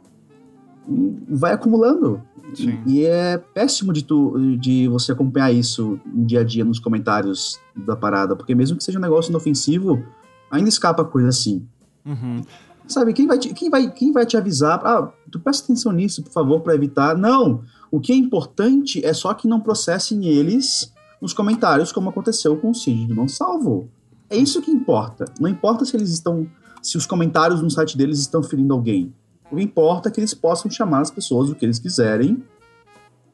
[0.88, 2.22] e vai acumulando.
[2.54, 2.80] Sim.
[2.86, 7.60] E é péssimo de, tu, de você acompanhar isso no dia a dia nos comentários
[7.76, 10.04] da parada, porque mesmo que seja um negócio inofensivo,
[10.50, 11.68] ainda escapa coisa assim.
[12.06, 12.42] Uhum.
[12.88, 14.80] Sabe, quem vai te, quem vai, quem vai te avisar?
[14.86, 17.18] Ah, tu presta atenção nisso, por favor, para evitar.
[17.18, 17.64] Não!
[17.92, 22.72] O que é importante é só que não processem eles nos comentários, como aconteceu com
[22.72, 23.90] o Cid do Não Salvo.
[24.30, 25.26] É isso que importa.
[25.40, 26.48] Não importa se eles estão.
[26.82, 29.14] se os comentários no site deles estão ferindo alguém.
[29.52, 32.44] O que importa é que eles possam chamar as pessoas o que eles quiserem,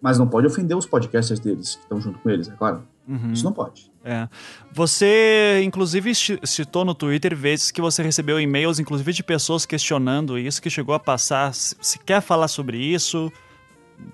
[0.01, 2.83] mas não pode ofender os podcasters deles, que estão junto com eles, é claro.
[3.07, 3.31] Uhum.
[3.33, 3.91] Isso não pode.
[4.05, 4.27] É.
[4.71, 10.37] Você, inclusive, ci- citou no Twitter vezes que você recebeu e-mails, inclusive, de pessoas questionando
[10.37, 11.53] isso, que chegou a passar.
[11.53, 13.31] Se, quer falar sobre isso,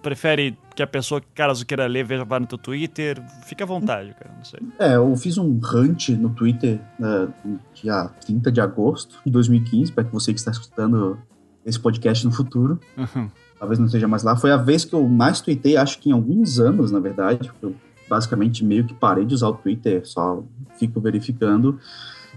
[0.02, 4.14] prefere que a pessoa, caso queira ler, veja lá no teu Twitter, fica à vontade,
[4.14, 4.60] cara, não sei.
[4.80, 10.04] É, eu fiz um rant no Twitter no dia 30 de agosto de 2015, para
[10.04, 11.18] que você que está escutando
[11.66, 13.30] esse podcast no futuro, Uhum.
[13.60, 14.36] talvez não esteja mais lá.
[14.36, 17.52] Foi a vez que eu mais tuitei, acho que em alguns anos, na verdade.
[17.62, 17.76] Eu
[18.10, 20.44] basicamente meio que parei de usar o Twitter, só
[20.80, 21.78] fico verificando.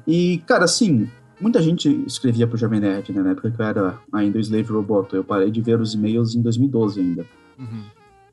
[0.06, 1.08] E, cara, assim,
[1.40, 4.70] muita gente escrevia pro Jovem Nerd, né, na época que eu era ainda o Slave
[4.72, 5.16] Roboto.
[5.16, 7.24] Eu parei de ver os e-mails em 2012 ainda.
[7.58, 7.82] Uhum.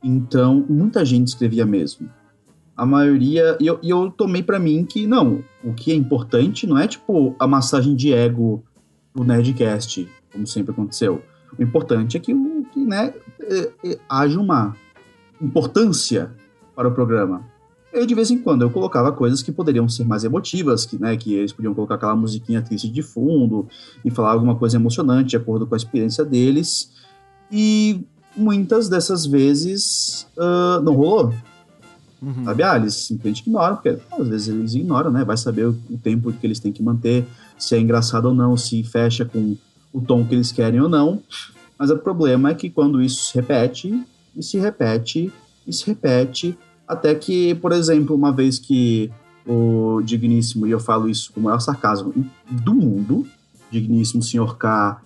[0.03, 2.09] Então, muita gente escrevia mesmo.
[2.75, 3.57] A maioria.
[3.59, 6.87] E eu, e eu tomei pra mim que, não, o que é importante não é
[6.87, 8.63] tipo a massagem de ego
[9.13, 11.21] do Nerdcast, como sempre aconteceu.
[11.57, 12.33] O importante é que,
[12.73, 14.75] que né, é- é- haja uma
[15.41, 16.31] importância
[16.75, 17.43] para o programa.
[17.91, 21.17] E de vez em quando eu colocava coisas que poderiam ser mais emotivas, que, né,
[21.17, 23.67] que eles podiam colocar aquela musiquinha triste de fundo
[24.05, 26.91] e falar alguma coisa emocionante de acordo com a experiência deles.
[27.51, 28.05] E
[28.37, 31.33] muitas dessas vezes ah, não rolou,
[32.21, 32.43] Uhum.
[32.43, 32.63] sabe?
[32.63, 35.23] Ah, eles simplesmente ignoram, porque às vezes eles ignoram, né?
[35.23, 37.25] Vai saber o, o tempo que eles têm que manter,
[37.57, 39.55] se é engraçado ou não, se fecha com
[39.93, 41.21] o tom que eles querem ou não.
[41.77, 44.03] Mas o problema é que quando isso se repete,
[44.35, 45.31] e se repete,
[45.65, 49.11] e se repete, até que, por exemplo, uma vez que
[49.45, 52.13] o digníssimo, e eu falo isso com o maior sarcasmo
[52.49, 53.25] do mundo,
[53.71, 55.01] digníssimo senhor K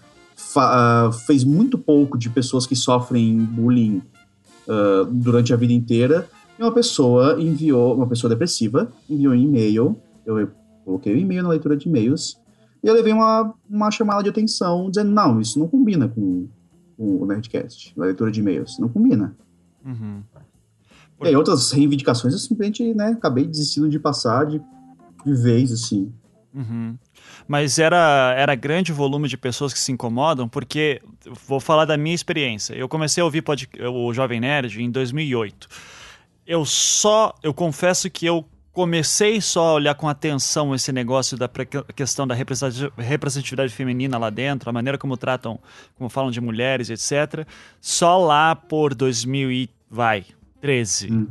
[0.58, 4.02] uh, fez muito pouco de pessoas que sofrem bullying
[4.68, 9.98] uh, durante a vida inteira, e uma pessoa enviou, uma pessoa depressiva, enviou um e-mail,
[10.26, 10.50] eu
[10.86, 12.38] coloquei o um e-mail na leitura de e-mails,
[12.84, 16.48] e eu levei uma, uma chamada de atenção, dizendo, não, isso não combina com,
[16.98, 19.36] com o Nerdcast, a leitura de e-mails, não combina.
[19.86, 20.22] Uhum.
[21.22, 24.62] E aí, outras reivindicações eu simplesmente, né, acabei desistindo de passar de,
[25.26, 26.12] de vez, assim.
[26.54, 26.98] Uhum.
[27.48, 31.02] Mas era, era grande o volume de pessoas que se incomodam, porque
[31.48, 32.74] vou falar da minha experiência.
[32.74, 35.68] Eu comecei a ouvir pod, o Jovem Nerd em 2008.
[36.46, 41.50] Eu só, eu confesso que eu comecei só a olhar com atenção esse negócio da
[41.96, 45.60] questão da representatividade feminina lá dentro, a maneira como tratam,
[45.96, 47.48] como falam de mulheres, etc.
[47.80, 50.26] Só lá por 2000 e vai,
[50.60, 51.14] 13.
[51.14, 51.28] Hum.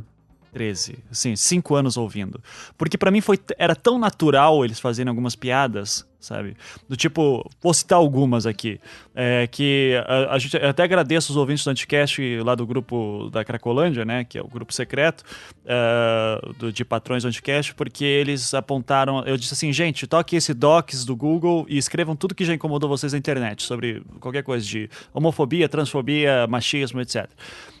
[0.53, 2.41] 13, assim, cinco anos ouvindo.
[2.77, 6.55] Porque para mim foi, era tão natural eles fazerem algumas piadas, sabe?
[6.87, 8.79] Do tipo, vou citar algumas aqui,
[9.15, 13.43] é, que a, a gente até agradeço os ouvintes do Anticast lá do grupo da
[13.43, 15.23] Cracolândia, né, que é o grupo secreto
[15.65, 20.53] uh, do, de patrões do Anticast, porque eles apontaram, eu disse assim, gente, toque esse
[20.53, 24.65] docs do Google e escrevam tudo que já incomodou vocês na internet, sobre qualquer coisa
[24.65, 27.27] de homofobia, transfobia, machismo, etc.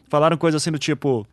[0.09, 1.25] Falaram coisas assim do tipo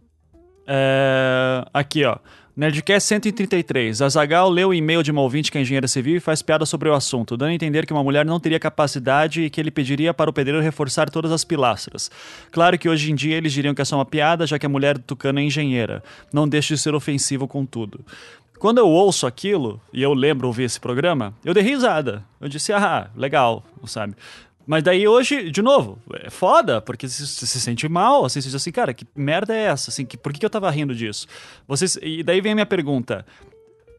[0.66, 1.64] é...
[1.72, 2.16] Aqui, ó.
[2.56, 4.02] Nerdcast 133.
[4.02, 6.88] Azagal leu o e-mail de uma ouvinte que é engenheira civil e faz piada sobre
[6.88, 10.12] o assunto, dando a entender que uma mulher não teria capacidade e que ele pediria
[10.12, 12.10] para o pedreiro reforçar todas as pilastras.
[12.50, 14.68] Claro que hoje em dia eles diriam que é só uma piada, já que a
[14.68, 16.02] mulher do Tucano é engenheira.
[16.32, 18.04] Não deixe de ser ofensivo com tudo.
[18.58, 22.22] Quando eu ouço aquilo, e eu lembro ouvir esse programa, eu dei risada.
[22.38, 24.14] Eu disse, ah, legal, sabe?
[24.66, 28.54] Mas daí hoje, de novo, é foda, porque você se sente mal, assim, você diz
[28.54, 29.90] assim, cara, que merda é essa?
[29.90, 31.26] Assim, que, por que, eu tava rindo disso?
[31.66, 33.26] Vocês, e daí vem a minha pergunta.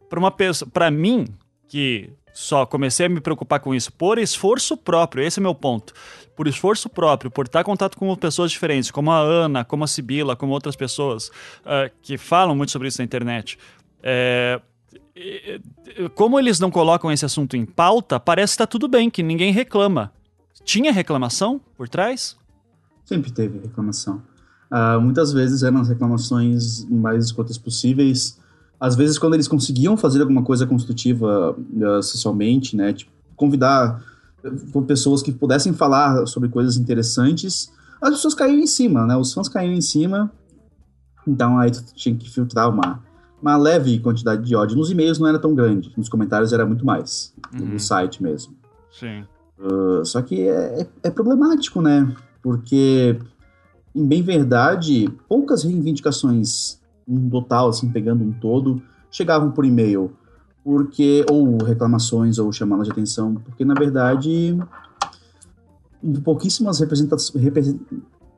[0.09, 1.25] Pra uma pessoa, pra mim,
[1.67, 5.93] que só comecei a me preocupar com isso por esforço próprio, esse é meu ponto.
[6.35, 9.87] Por esforço próprio, por estar em contato com pessoas diferentes, como a Ana, como a
[9.87, 13.57] Sibila, como outras pessoas uh, que falam muito sobre isso na internet.
[14.01, 14.61] É,
[16.15, 19.51] como eles não colocam esse assunto em pauta, parece que está tudo bem, que ninguém
[19.51, 20.11] reclama.
[20.63, 22.35] Tinha reclamação por trás?
[23.05, 24.21] Sempre teve reclamação.
[24.71, 28.39] Uh, muitas vezes eram as reclamações mais escutas possíveis.
[28.79, 34.01] Às vezes, quando eles conseguiam fazer alguma coisa construtiva uh, socialmente, né, tipo, convidar
[34.43, 37.71] uh, pessoas que pudessem falar sobre coisas interessantes,
[38.01, 39.15] as pessoas caíam em cima, né?
[39.15, 40.31] Os fãs caíam em cima.
[41.27, 43.03] Então aí tu tinha que filtrar uma,
[43.41, 44.75] uma leve quantidade de ódio.
[44.75, 47.67] Nos e-mails não era tão grande, nos comentários era muito mais, uhum.
[47.67, 48.55] no site mesmo.
[48.91, 49.23] Sim.
[49.61, 52.11] Uh, só que é, é, é, problemático, né?
[52.41, 53.19] Porque,
[53.93, 60.13] em bem verdade, poucas reivindicações, um total, assim, pegando um todo, chegavam por e-mail.
[60.63, 64.57] Porque, ou reclamações, ou chamadas de atenção, porque, na verdade,
[66.23, 67.43] pouquíssimas representações.
[67.43, 67.79] Represent,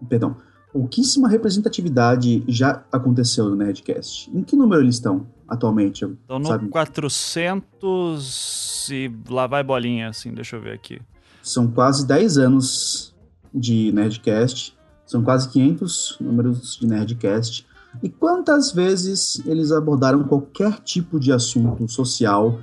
[0.09, 0.35] perdão.
[0.73, 4.29] Pouquíssima representatividade já aconteceu no Nerdcast.
[4.35, 6.03] Em que número eles estão atualmente?
[6.03, 6.67] Estão no sabe?
[6.67, 10.99] 400 e lá vai bolinha, assim, deixa eu ver aqui.
[11.43, 13.13] São quase 10 anos
[13.53, 14.75] de Nerdcast,
[15.05, 17.67] são quase 500 números de Nerdcast.
[18.01, 22.59] E quantas vezes eles abordaram qualquer tipo de assunto social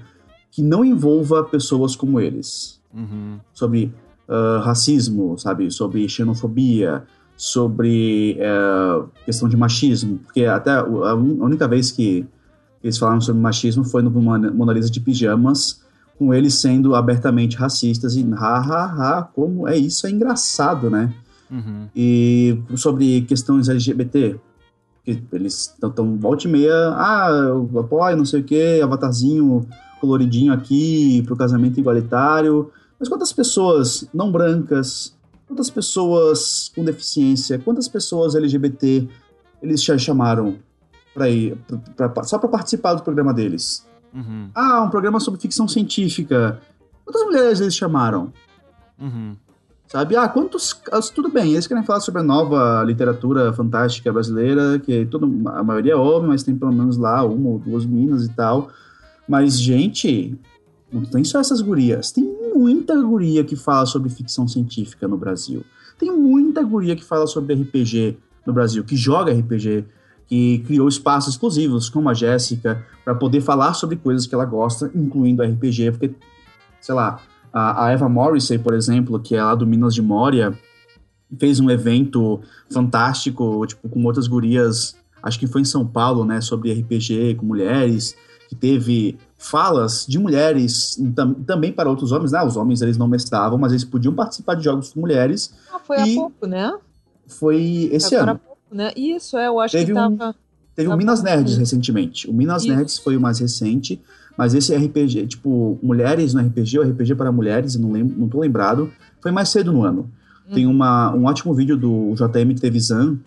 [0.51, 2.81] que não envolva pessoas como eles?
[2.93, 3.39] Uhum.
[3.53, 3.95] Sobre
[4.29, 5.71] uh, racismo, sabe?
[5.71, 7.05] Sobre xenofobia,
[7.37, 10.19] sobre uh, questão de machismo.
[10.19, 12.27] Porque até a única vez que
[12.83, 15.83] eles falaram sobre machismo foi no Mona Lisa de Pijamas,
[16.21, 21.15] com eles sendo abertamente racistas e ha, ha, ha, como é isso, é engraçado, né?
[21.51, 21.89] Uhum.
[21.97, 24.39] E sobre questões LGBT,
[25.03, 29.67] que eles estão volta e meia, ah, eu apoio, não sei o que, avatarzinho
[29.99, 32.71] coloridinho aqui pro casamento igualitário.
[32.99, 35.17] Mas quantas pessoas não brancas,
[35.49, 39.09] quantas pessoas com deficiência, quantas pessoas LGBT
[39.63, 40.57] eles já chamaram
[41.15, 41.57] para ir,
[41.97, 43.89] pra, pra, só para participar do programa deles?
[44.13, 44.51] Uhum.
[44.55, 46.61] Ah, um programa sobre ficção científica.
[47.05, 48.33] Quantas mulheres eles chamaram?
[48.99, 49.37] Uhum.
[49.89, 50.17] Sabe?
[50.17, 50.81] Ah, quantos.
[51.15, 55.93] Tudo bem, eles querem falar sobre a nova literatura fantástica brasileira, que tudo, a maioria
[55.93, 58.71] é homem, mas tem pelo menos lá uma ou duas minas e tal.
[59.29, 60.39] Mas, gente,
[60.93, 62.13] não tem só essas gurias.
[62.13, 65.65] Tem muita guria que fala sobre ficção científica no Brasil.
[65.99, 69.85] Tem muita guria que fala sobre RPG no Brasil, que joga RPG
[70.31, 74.89] que criou espaços exclusivos, como a Jéssica, para poder falar sobre coisas que ela gosta,
[74.95, 76.15] incluindo RPG, porque,
[76.81, 77.21] sei lá,
[77.53, 80.57] a, a Eva Morrissey, por exemplo, que é lá do Minas de Moria,
[81.37, 82.41] fez um evento
[82.73, 87.45] fantástico, tipo, com outras gurias, acho que foi em São Paulo, né, sobre RPG com
[87.45, 88.15] mulheres,
[88.49, 92.43] que teve falas de mulheres tam, também para outros homens, né?
[92.45, 95.53] Os homens eles não mestravam, mas eles podiam participar de jogos com mulheres.
[95.73, 96.73] Ah, foi E- há pouco, né?
[97.27, 98.41] Foi esse Agora ano.
[98.73, 98.91] Né?
[98.97, 100.35] Isso, é, eu acho Teve que um- tava.
[100.75, 101.23] Teve o Tá Minas.
[101.23, 102.29] Nerds recentemente.
[102.31, 102.73] O Minas Isso.
[102.75, 104.01] Nerds foi o mais recente,
[104.39, 108.41] mas esse RPG, tipo, mulheres no RPG, ou RPG para mulheres, não lembro, não tô
[108.41, 110.11] lembrado, foi mais cedo no ano.
[110.49, 110.55] Hum.
[110.55, 113.19] Tem uma, um ótimo vídeo do JM Trevisan,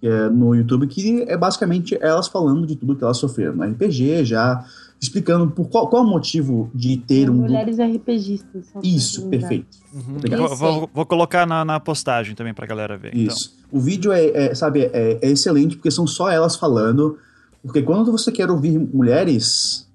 [0.00, 3.62] que é no YouTube, que é basicamente elas falando de tudo que elas sofreram no
[3.64, 4.62] RPG, já
[5.00, 7.50] explicando por qual, qual o motivo de ter um grupo.
[7.52, 8.66] Mulheres RPGistas.
[8.82, 9.76] Isso, perfeito.
[9.92, 10.16] Uhum.
[10.16, 10.40] Obrigado.
[10.40, 13.08] Vou, vou- vou colocar na, na postagem também pra galera ver.
[13.14, 13.34] então.
[13.34, 13.54] Isso.
[13.70, 17.18] O vídeo é, é, sabe, é, é excelente porque são só elas falando.
[17.62, 19.88] Porque quando você quer ouvir mulheres,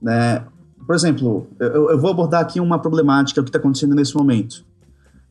[0.00, 0.44] né?
[0.86, 4.64] Por exemplo, eu, eu vou abordar aqui uma problemática que está acontecendo nesse momento.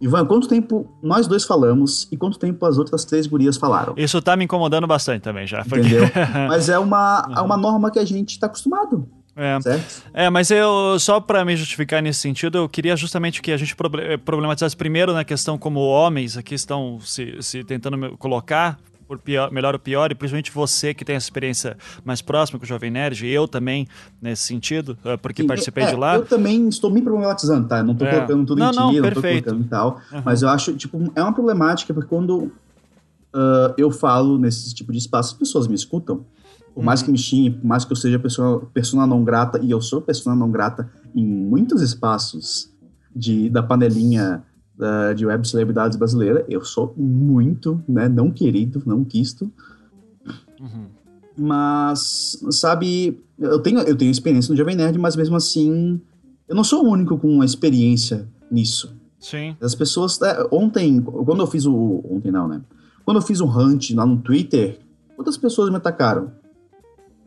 [0.02, 3.94] Ivan, quanto tempo nós dois falamos e quanto tempo as outras três gurias falaram?
[3.98, 5.64] Isso tá me incomodando bastante também já.
[5.66, 6.04] porque- Entendeu?
[6.48, 9.60] Mas é uma, é uma norma que a gente está acostumado, É.
[9.62, 10.04] certo?
[10.14, 13.76] É, mas eu, só pra me justificar nesse sentido, eu queria justamente que a gente
[13.76, 18.78] proble- problematizasse primeiro na questão como homens aqui estão se, se tentando colocar,
[19.10, 22.64] por pior- melhor ou pior, e principalmente você que tem essa experiência mais próxima com
[22.66, 23.88] o Jovem Nerd, e eu também
[24.22, 26.16] nesse sentido, eh, porque E- participei é, de lá.
[26.16, 27.82] Eu também estou me problematizando, tá?
[27.82, 28.12] Não estou É.
[28.14, 30.00] colocando tudo Não, em ti, não, não, colocando e tal.
[30.14, 30.22] Aham.
[30.24, 32.52] Mas eu acho, tipo, é uma problemática porque quando
[33.34, 36.24] ah, eu falo nesse tipo de espaço, as pessoas me escutam.
[36.76, 37.06] Por mais Uhum.
[37.08, 40.02] que me xingue, por mais que eu seja pessoa, persona não grata, e eu sou
[40.02, 42.70] persona não grata em muitos espaços
[43.16, 44.44] de, da panelinha
[44.80, 49.52] ah, de web celebridades brasileira, eu sou muito, né, não querido, não quisto.
[50.60, 50.86] Uhum.
[51.38, 56.00] Mas, sabe, eu tenho, eu tenho experiência no Jovem Nerd, mas mesmo assim,
[56.48, 58.94] eu não sou o único com uma experiência nisso.
[59.20, 59.56] Sim.
[59.62, 60.22] As pessoas.
[60.22, 62.02] é, ontem, quando eu fiz o.
[62.10, 62.62] Ontem não, né?
[63.04, 64.80] Quando eu fiz o hunt lá no Twitter,
[65.16, 66.32] quantas pessoas me atacaram?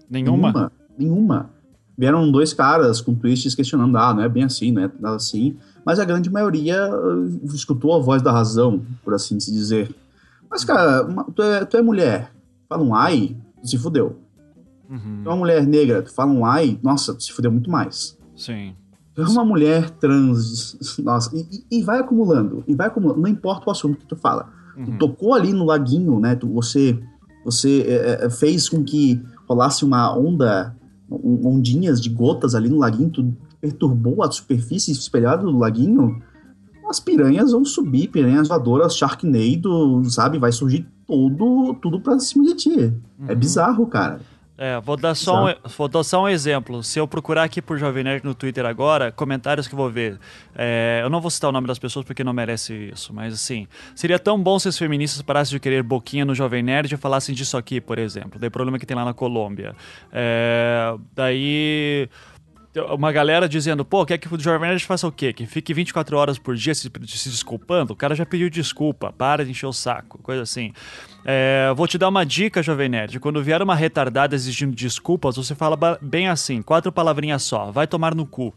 [0.09, 0.53] Nenhuma?
[0.53, 0.73] Nenhuma.
[0.99, 1.51] Nenhuma.
[1.97, 5.57] Vieram dois caras com tweets questionando, ah, não é bem assim, não é assim.
[5.85, 9.95] Mas a grande maioria uh, escutou a voz da razão, por assim se dizer.
[10.51, 12.31] Mas, cara, uma- tu é, tu é mulher,
[12.69, 14.17] fala um ai, tu se fudeu.
[14.89, 15.21] Uhum.
[15.25, 18.17] Tu é uma mulher negra, tu fala um ai, nossa, tu se fudeu muito mais.
[18.37, 18.75] Sim.
[19.15, 23.69] Tu é uma mulher trans, nossa, e, e- vai acumulando, e vai acumulando, não importa
[23.69, 24.51] o assunto que tu fala.
[24.77, 24.85] Uhum.
[24.85, 26.35] Tu tocou ali no laguinho, né?
[26.35, 26.99] Tu, você
[27.45, 27.85] você
[28.23, 30.77] é, fez com que rolasse uma onda,
[31.11, 36.21] ondinhas de gotas ali no laguinho, tu perturbou a superfície espelhada do laguinho.
[36.91, 40.37] As piranhas vão subir, piranhas voadoras, Sharknado, sabe?
[40.37, 42.81] Vai surgir todo, tudo pra cima de ti.
[43.29, 43.39] É Uhum.
[43.39, 44.21] bizarro, cara.
[44.59, 46.83] É, vou dar, só um, vou dar só um exemplo.
[46.85, 50.19] Se eu procurar aqui por Jovem Nerd no Twitter agora, comentários que eu vou ver.
[50.55, 53.67] É, eu não vou citar o nome das pessoas porque não merece isso, mas assim,
[53.95, 57.35] seria tão bom se as feministas parassem de querer boquinha no Jovem Nerd e falassem
[57.35, 58.39] disso aqui, por exemplo.
[58.39, 59.75] Daí problema que tem lá na Colômbia.
[60.13, 62.09] É, daí
[62.95, 65.33] uma galera dizendo, pô, quer que o Jovem Nerd faça o quê?
[65.33, 67.93] Que fique 24 horas por dia se, se desculpando?
[67.93, 70.73] O cara já pediu desculpa, para de encher o saco, coisa assim.
[71.25, 73.21] É, vou te dar uma dica, Jovem Nerd.
[73.21, 78.15] Quando vier uma retardada exigindo desculpas, você fala bem assim, quatro palavrinhas só, vai tomar
[78.15, 78.55] no cu.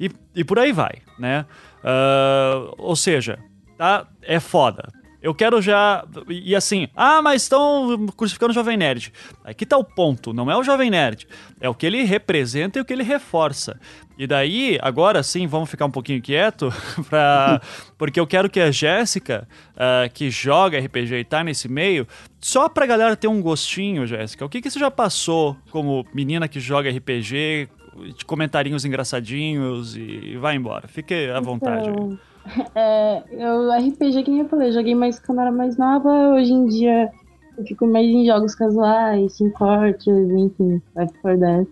[0.00, 1.46] E, e por aí vai, né?
[1.84, 3.38] Ah, ou seja,
[3.78, 4.06] tá?
[4.22, 4.88] É foda.
[5.22, 6.04] Eu quero já.
[6.28, 9.12] E assim, ah, mas estão crucificando o Jovem Nerd.
[9.44, 11.28] Aqui tá o ponto, não é o Jovem Nerd.
[11.60, 13.78] É o que ele representa e o que ele reforça.
[14.18, 16.72] E daí, agora sim, vamos ficar um pouquinho quieto,
[17.08, 17.60] pra,
[17.96, 22.06] porque eu quero que a Jéssica, ah, que joga RPG e tá nesse meio,
[22.40, 26.48] só pra galera ter um gostinho, Jéssica, o que, que você já passou como menina
[26.48, 27.68] que joga RPG,
[28.16, 30.88] de comentarinhos engraçadinhos e vai embora?
[30.88, 31.88] Fique à vontade.
[31.88, 32.31] aí.
[32.74, 36.66] É, eu RPG, que nem eu falei, joguei mais quando era mais nova, hoje em
[36.66, 37.10] dia
[37.56, 41.66] eu fico mais em jogos casuais, Team Fortress, enfim, Left 4 Dead.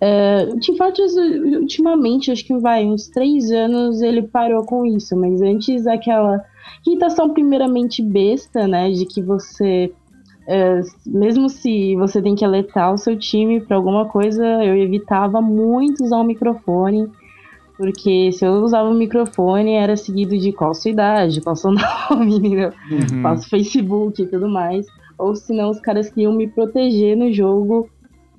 [0.00, 5.16] É, o Team Fortress, ultimamente, acho que vai, uns três anos ele parou com isso,
[5.16, 6.44] mas antes aquela
[6.86, 9.92] irritação primeiramente besta, né, de que você,
[10.46, 15.40] é, mesmo se você tem que alertar o seu time pra alguma coisa, eu evitava
[15.40, 17.10] muito usar o microfone,
[17.76, 21.72] porque se eu usava o microfone, era seguido de qual sua idade, qual seu
[22.10, 22.72] nome, entendeu?
[22.90, 23.22] Uhum.
[23.22, 24.86] Qual seu Facebook e tudo mais.
[25.18, 27.88] Ou senão os caras queriam me proteger no jogo,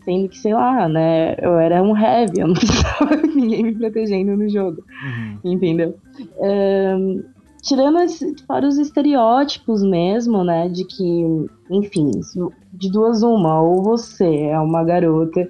[0.04, 1.36] sendo que, sei lá, né?
[1.42, 5.40] Eu era um heavy, eu não precisava de ninguém me protegendo no jogo, Uhum.
[5.52, 5.96] entendeu?
[6.42, 7.22] Ahn,
[7.62, 10.70] tirando esse, fora os estereótipos mesmo, né?
[10.70, 12.12] De que, enfim,
[12.74, 15.48] de duas uma, ou você é uma garota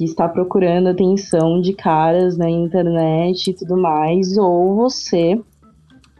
[0.00, 5.38] que está procurando atenção de caras na internet e tudo mais, ou você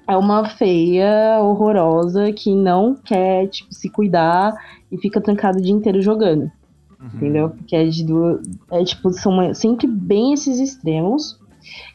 [0.06, 4.52] é uma feia horrorosa que não quer, tipo, se cuidar
[4.92, 6.52] e fica trancada o dia inteiro jogando.
[7.14, 7.48] Entendeu?
[7.48, 8.42] Porque é de duas.
[8.70, 11.40] É, tipo, são sempre bem esses extremos.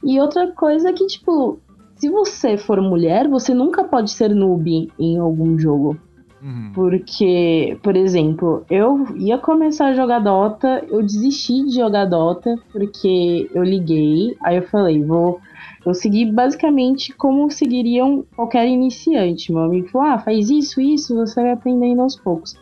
[0.03, 1.59] E outra coisa é que, tipo,
[1.97, 5.99] se você for mulher, você nunca pode ser noob em algum jogo.
[6.45, 6.71] Uhum.
[6.75, 13.49] Porque, por exemplo, eu ia começar a jogar Dota, eu desisti de jogar Dota porque
[13.51, 15.39] eu liguei, aí eu falei, vou.
[15.83, 19.51] Eu segui basicamente como seguiriam qualquer iniciante.
[19.51, 22.55] Meu amigo falou: ah, faz isso, isso, você vai aprendendo aos poucos.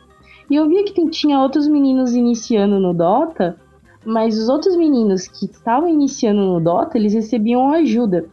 [0.49, 3.57] E eu via que tem- tinha outros meninos iniciando no Dota,
[4.05, 8.25] mas os outros meninos que estavam iniciando no Dota, eles recebiam ajuda.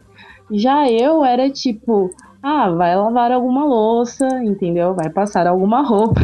[0.49, 2.11] Já eu era tipo,
[2.43, 4.93] ah, vai lavar alguma louça, entendeu?
[4.93, 6.21] Vai passar alguma roupa.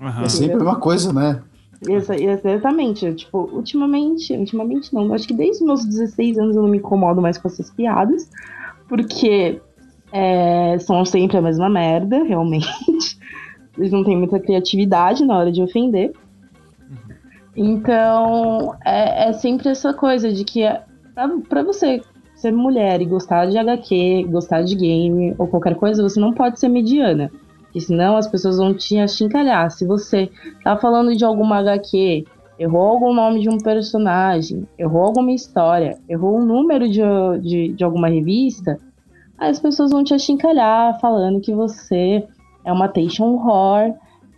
[0.00, 0.24] Aham.
[0.24, 1.40] É sempre uma coisa, né?
[1.88, 3.12] Exa- exatamente.
[3.14, 7.20] Tipo, ultimamente, ultimamente não, acho que desde os meus 16 anos eu não me incomodo
[7.20, 8.28] mais com essas piadas,
[8.88, 9.60] porque
[10.12, 12.68] é, são sempre a mesma merda, realmente.
[13.78, 16.12] Eles não têm muita criatividade na hora de ofender.
[17.56, 20.82] Então, é, é sempre essa coisa de que é-
[21.48, 22.02] pra você
[22.42, 26.58] ser mulher e gostar de HQ, gostar de game ou qualquer coisa, você não pode
[26.58, 27.30] ser mediana.
[27.62, 29.70] Porque senão as pessoas vão te achincalhar.
[29.70, 30.30] Se você
[30.62, 32.26] tá falando de alguma HQ,
[32.58, 37.00] errou algum nome de um personagem, errou alguma história, errou um número de,
[37.40, 38.78] de, de alguma revista,
[39.38, 42.26] aí as pessoas vão te achincalhar falando que você
[42.64, 43.94] é uma attention whore,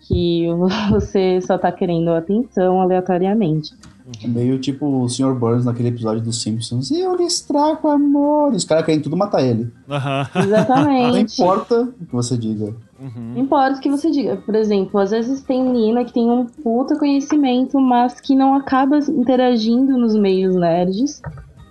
[0.07, 0.47] que
[0.91, 3.75] você só tá querendo atenção aleatoriamente.
[4.23, 5.35] Meio tipo o Sr.
[5.35, 6.91] Burns naquele episódio dos Simpsons.
[6.91, 8.53] Eu lhe estrago amor.
[8.53, 9.71] Os caras querem tudo matar ele.
[9.89, 11.41] Não Exatamente.
[11.41, 12.75] importa o que você diga.
[13.01, 13.33] Uhum.
[13.35, 14.37] Não importa o que você diga.
[14.37, 18.99] Por exemplo, às vezes tem menina que tem um puta conhecimento, mas que não acaba
[18.99, 21.23] interagindo nos meios nerds,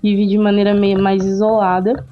[0.01, 2.03] vive de maneira meio mais isolada.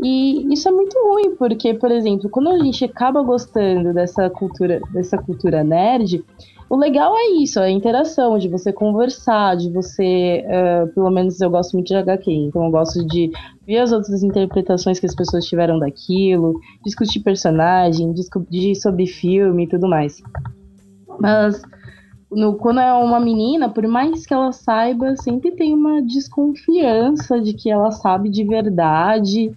[0.00, 4.80] E isso é muito ruim, porque, por exemplo, quando a gente acaba gostando dessa cultura,
[4.92, 6.24] dessa cultura nerd,
[6.70, 10.42] o legal é isso, a interação, de você conversar, de você.
[10.46, 13.30] eh, pelo menos eu gosto muito de HQ, então eu gosto de
[13.66, 19.68] ver as outras interpretações que as pessoas tiveram daquilo, discutir personagem, discutir sobre filme e
[19.68, 20.20] tudo mais.
[21.20, 21.62] Mas
[22.30, 27.54] no- quando é uma menina, por mais que ela saiba, sempre tem uma desconfiança de
[27.54, 29.52] que ela sabe de verdade.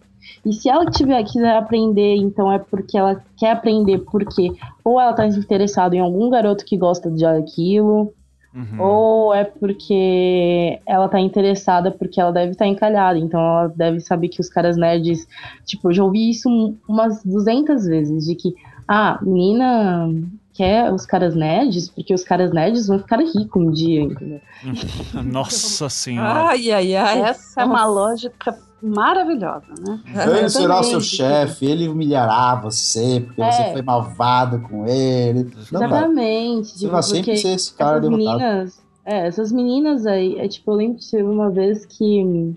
[0.46, 4.52] E se ela tiver, quiser aprender, então é porque ela quer aprender porque
[4.84, 8.14] ou ela tá interessada em algum garoto que gosta de aquilo,
[8.56, 8.80] Uhum.
[8.82, 14.30] ou é porque ela tá interessada porque ela deve estar encalhada, então ela deve saber
[14.30, 15.28] que os caras nerds,
[15.66, 18.56] tipo, eu já ouvi isso um- umas 200 vezes, de que,
[18.88, 20.10] ah, menina
[20.56, 24.42] quer os caras nerds porque os caras nerds vão ficar ricos um dia, entendeu?
[25.24, 26.46] Nossa senhora.
[26.48, 27.22] Ai, ai, ai.
[27.22, 30.00] Essa é uma lógica maravilhosa, né?
[30.38, 33.52] Ele será o seu chefe, ele humilhará você, porque É.
[33.52, 35.44] você foi malvado com ele.
[35.72, 36.68] Não, Exatamente.
[36.70, 38.38] você tipo, vai sempre ser esse cara essas derrotado.
[38.40, 42.56] meninas, é, essas meninas aí, é tipo, eu lembro que teve uma vez que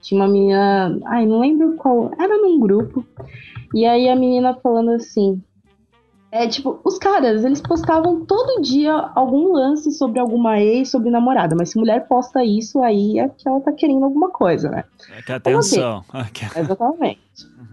[0.00, 3.04] tinha uma menina, ai, não lembro qual, era num grupo,
[3.74, 5.40] e aí a menina falando assim,
[6.32, 11.54] é tipo, os caras, eles postavam todo dia algum lance sobre alguma ex, sobre namorada,
[11.54, 14.84] mas se mulher posta isso, aí é que ela tá querendo alguma coisa, né?
[15.18, 16.02] É que atenção.
[16.32, 17.20] Que- Exatamente.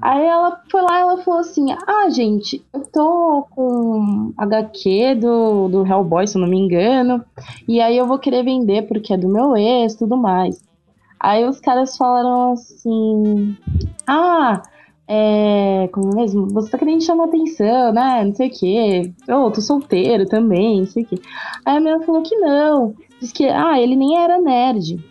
[0.01, 5.86] Aí ela foi lá ela falou assim: Ah, gente, eu tô com HQ do, do
[5.86, 7.24] Hellboy, se eu não me engano.
[7.68, 10.62] E aí eu vou querer vender porque é do meu ex tudo mais.
[11.20, 13.57] Aí os caras falaram assim:
[14.07, 14.62] Ah,
[15.10, 15.89] é.
[15.91, 16.47] Como mesmo?
[16.51, 18.24] Você tá querendo chamar atenção, né?
[18.24, 19.12] Não sei o quê.
[19.28, 21.20] Eu tô solteiro também, não sei o quê.
[21.66, 22.93] Aí a menina falou que não.
[23.20, 25.03] Diz que, ah, ele nem era nerd.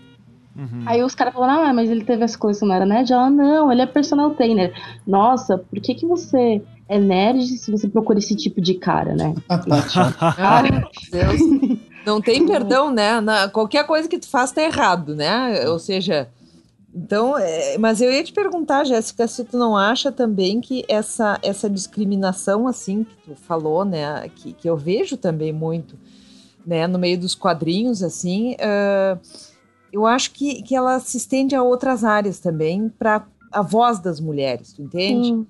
[0.56, 0.82] Uhum.
[0.86, 3.12] Aí os caras falaram, ah, mas ele teve essa coleção, não era nerd?
[3.12, 4.72] Ela, não, ele é personal trainer.
[5.06, 9.34] Nossa, por que que você é nerd se você procura esse tipo de cara, né?
[10.38, 11.78] Ai, meu Deus.
[12.06, 13.20] Não tem perdão, né?
[13.20, 15.68] Na- qualquer coisa que tu faz tá errado, né?
[15.68, 16.28] Ou seja,
[16.98, 21.38] então, é, mas eu ia te perguntar, Jéssica, se tu não acha também que essa,
[21.44, 25.96] essa discriminação, assim, que tu falou, né, que, que eu vejo também muito,
[26.66, 29.16] né, no meio dos quadrinhos, assim, ah,
[29.92, 34.18] eu acho que, que ela se estende a outras áreas também, para a voz das
[34.18, 35.28] mulheres, tu entende?
[35.28, 35.46] Sim.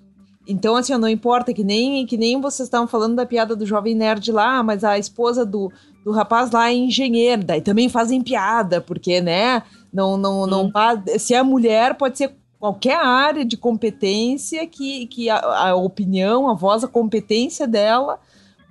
[0.46, 3.94] Então, assim, não importa, que nem, que nem vocês estavam falando da piada do jovem
[3.94, 5.72] nerd lá, mas a esposa do,
[6.04, 11.02] do rapaz lá é engenheiro, daí também fazem piada, porque, né, não, não, não, pa-
[11.18, 16.54] se é mulher, pode ser qualquer área de competência que, que a, a opinião, a
[16.54, 18.18] voz, a competência dela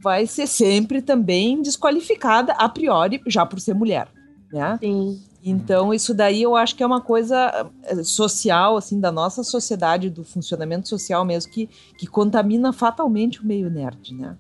[0.02, 4.08] vai ser sempre também desqualificada, a priori, já por ser mulher.
[4.52, 4.78] né?
[4.82, 5.22] Sim.
[5.44, 10.10] Então, isso daí eu acho que é uma coisa eh, social, assim, da nossa sociedade,
[10.10, 14.36] do funcionamento social mesmo, que, que contamina fatalmente o meio nerd, né?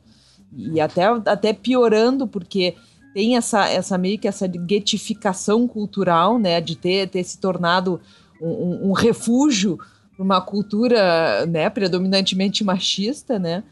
[0.55, 2.75] E até, até piorando, porque
[3.18, 6.61] tem essa, essa meio que essa guetificação cultural, né?
[6.61, 7.99] De ter, ter se tornado
[8.39, 9.80] um, um- refúgio
[10.15, 11.68] para uma cultura, né?
[11.68, 13.63] Predominantemente machista, né?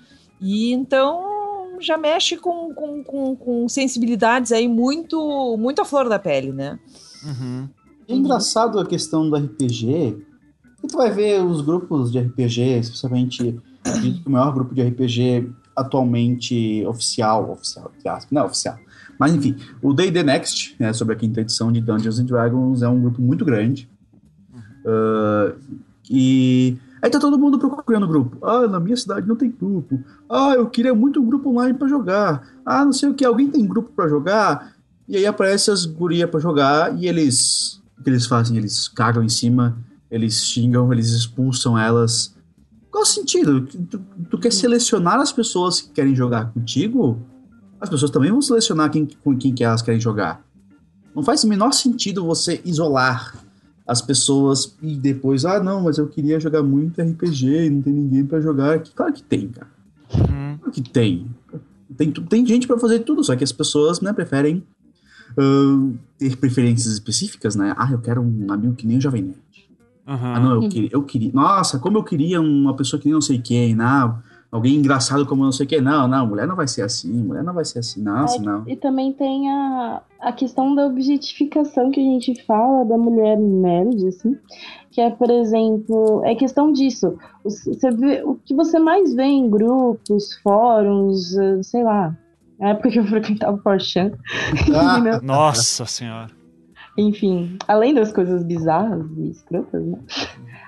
[0.41, 6.17] E então já mexe com, com, com, com sensibilidades aí muito, muito à flor da
[6.17, 6.79] pele, né?
[7.23, 7.69] Uhum.
[8.07, 10.17] É engraçado a questão do RPG.
[10.83, 14.81] E tu vai ver os grupos de RPG, especialmente acredito que o maior grupo de
[14.81, 17.91] RPG atualmente oficial, oficial,
[18.31, 18.79] não é oficial.
[19.19, 22.87] Mas enfim, o D&D Next, né, sobre a quinta edição de Dungeons and Dragons, é
[22.87, 23.89] um grupo muito grande.
[24.85, 25.53] Ah,
[26.09, 28.37] e aí tá todo mundo procurando grupo.
[28.45, 29.99] Ah, na minha cidade não tem grupo.
[30.29, 32.47] Ah, eu queria muito um grupo online pra jogar.
[32.65, 34.75] Ah, não sei o que, alguém tem grupo pra jogar?
[35.07, 37.81] E aí aparece as gurias pra jogar e eles.
[37.97, 38.57] O que eles fazem?
[38.57, 39.77] Eles cagam em cima,
[40.11, 42.35] eles xingam, eles expulsam elas.
[42.91, 43.61] Qual o sentido?
[43.61, 43.99] Tu,
[44.29, 47.19] tu quer selecionar as pessoas que querem jogar contigo?
[47.79, 50.41] As pessoas também vão selecionar quem, com quem que elas querem jogar.
[51.15, 53.35] Não faz o menor sentido você isolar
[53.87, 57.93] as pessoas e depois, ah, não, mas eu queria jogar muito RPG e não tem
[57.93, 58.79] ninguém pra jogar.
[58.79, 59.67] Claro que tem, cara.
[60.13, 60.57] Uhum.
[60.57, 61.27] Claro que tem.
[61.95, 64.63] Tem, tem gente pra fazer tudo, só que as pessoas, né, preferem
[65.37, 67.73] ah, ter preferências específicas, né?
[67.77, 69.39] Ah, eu quero um amigo que nem o Jovem Nerd.
[70.07, 70.43] Ah, Uhum.
[70.43, 71.31] não, eu queria, eu queria.
[71.33, 74.19] Nossa, como eu queria uma pessoa que nem não sei quem, não.
[74.55, 75.81] Alguém engraçado como não sei quem.
[75.81, 78.01] Não, não, mulher não vai ser assim, mulher não vai ser assim.
[78.01, 78.63] Nossa, não.
[78.65, 84.07] E também tem a, a questão da objetificação que a gente fala da mulher nerd,
[84.07, 84.37] assim,
[84.91, 87.17] que é, por exemplo, é questão disso.
[87.43, 92.15] Você vê, o que você mais vê em grupos, fóruns, eh, sei lá,
[92.57, 94.13] na época que eu frequentava o Porchan,
[94.73, 95.21] Ah, entendeu?
[95.21, 96.31] Nossa senhora.
[96.97, 99.99] Enfim, além das coisas bizarras e escrotas, né?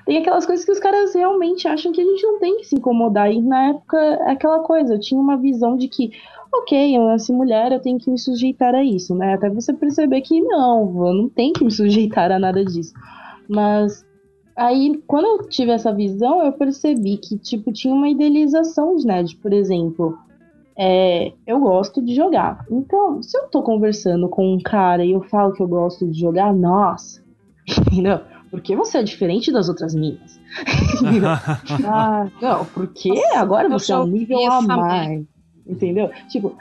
[0.08, 2.78] Tem aquelas coisas que os caras realmente acham que a gente não tem que se
[2.78, 3.30] incomodar.
[3.30, 6.12] E na época, é aquela coisa, eu tinha uma visão de que,
[6.50, 9.34] ok, eu nasci mulher, eu tenho que me sujeitar a isso, né?
[9.34, 12.94] Até você perceber que não, eu não tenho que me sujeitar a nada disso.
[13.50, 14.06] Mas
[14.56, 19.36] aí, quando eu tive essa visão, eu percebi que, tipo, tinha uma idealização de nerd,
[19.36, 20.18] por exemplo.
[20.80, 22.66] É, eu gosto de jogar.
[22.72, 26.18] Então, se eu tô conversando com um cara e eu falo que eu gosto de
[26.18, 27.22] jogar, nossa,
[27.68, 28.22] entendeu?
[28.50, 30.40] Porque você é diferente das outras minas.
[31.86, 35.26] ah, não, porque agora você é um nível a mais.
[35.66, 36.10] Entendeu?
[36.30, 36.56] Tipo,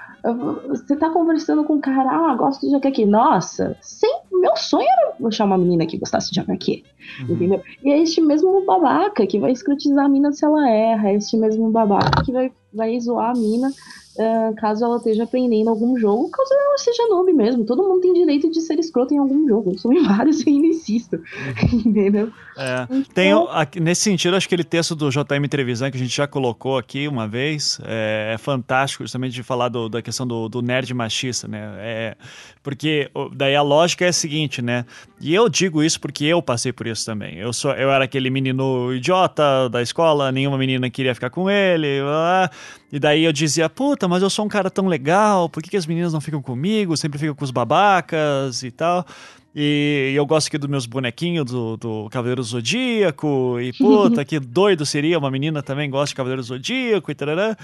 [0.69, 3.07] você tá conversando com um cara, ah, gosto de aqui.
[3.07, 6.83] Nossa, sempre, meu sonho era achar uma menina que gostasse de jogar aqui.
[7.29, 7.63] Entendeu?
[7.85, 11.11] E é este mesmo babaca que vai escrotizar a mina se ela erra.
[11.11, 13.71] É este mesmo babaca que vai, vai zoar a mina
[14.19, 17.65] ah, caso ela esteja aprendendo algum jogo, caso ela seja noob mesmo.
[17.65, 19.73] Todo mundo tem direito de ser escroto em algum jogo.
[19.73, 21.19] Eu sou em vários e ainda insisto.
[21.73, 22.31] Entendeu?
[22.57, 22.83] É.
[22.91, 26.15] Então, Tem, aqui- nesse sentido, acho que aquele texto do JM Trevisan que a gente
[26.17, 30.49] já colocou aqui uma vez é, é fantástico, justamente de falar do- da questão do,
[30.49, 31.75] do nerd machista, né?
[31.79, 32.17] É,
[32.63, 34.85] porque daí a lógica é a seguinte, né?
[35.21, 37.37] E eu digo isso porque eu passei por isso também.
[37.37, 42.01] Eu, sou, eu era aquele menino idiota da escola, nenhuma menina queria ficar com ele,
[42.01, 42.51] blá, blá.
[42.97, 45.77] E daí eu dizia, puta, mas eu sou um cara tão legal, por que, que
[45.77, 46.97] as meninas não ficam comigo?
[46.97, 49.05] Sempre ficam com os babacas e tal.
[49.55, 53.61] E eu gosto aqui dos meus bonequinhos do, do Cavaleiro Zodíaco.
[53.61, 57.55] E puta, que doido seria uma menina também gosta de Cavaleiro Zodíaco e tarará.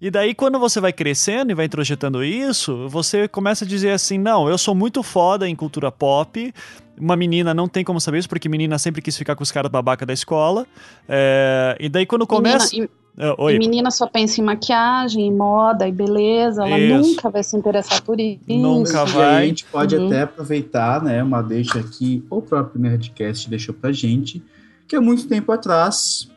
[0.00, 4.18] E daí, quando você vai crescendo e vai introjetando isso, você começa a dizer assim:
[4.18, 6.52] não, eu sou muito foda em cultura pop.
[6.98, 9.70] Uma menina não tem como saber isso, porque menina sempre quis ficar com os caras
[9.70, 10.66] babaca da escola.
[11.08, 12.68] É, e daí, quando começa.
[12.72, 13.01] Menina, e,
[13.38, 13.54] oi.
[13.54, 16.64] e menina só pensa em maquiagem, em moda e beleza.
[16.66, 17.08] Ela Isso.
[17.08, 18.40] nunca vai se interessar por isso.
[18.48, 19.42] Nunca E aí vai.
[19.42, 20.06] a gente pode Uhum.
[20.06, 24.42] até aproveitar, né, uma deixa que o próprio Nerdcast deixou pra gente,
[24.88, 26.28] que há muito tempo atrás,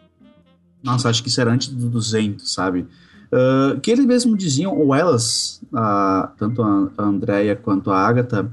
[0.84, 2.86] nossa, acho que isso era antes do 200, sabe?
[3.32, 8.50] Ah, que eles mesmos diziam, ou elas, ah, tanto a a Andrea quanto a Agatha,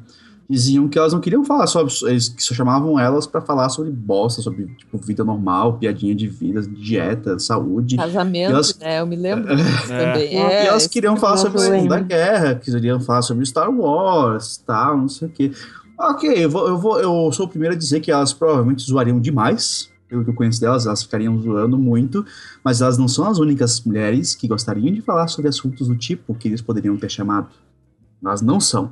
[0.48, 3.90] diziam que elas não queriam falar sobre, eles que só chamavam elas pra falar sobre
[3.90, 7.96] bosta, sobre tipo, vida normal, piadinha de vida, dieta, saúde.
[7.96, 9.00] Casamento, elas- né?
[9.00, 10.12] Eu me lembro disso É.
[10.12, 10.32] também.
[10.32, 11.64] e É, elas esse queriam falar sobre a.
[11.64, 15.52] Segunda Guerra, queriam falar sobre Star Wars, tal, não sei o quê.
[15.98, 19.20] Ok, eu, vou, eu, vou, eu sou o primeiro a dizer que elas provavelmente zoariam
[19.20, 19.90] demais.
[20.08, 22.22] Pelo que eu conheço delas, elas ficariam zoando muito,
[22.62, 26.34] mas elas não são as únicas mulheres que gostariam de falar sobre assuntos do tipo
[26.34, 27.48] que eles poderiam ter chamado.
[28.22, 28.90] Elas não são.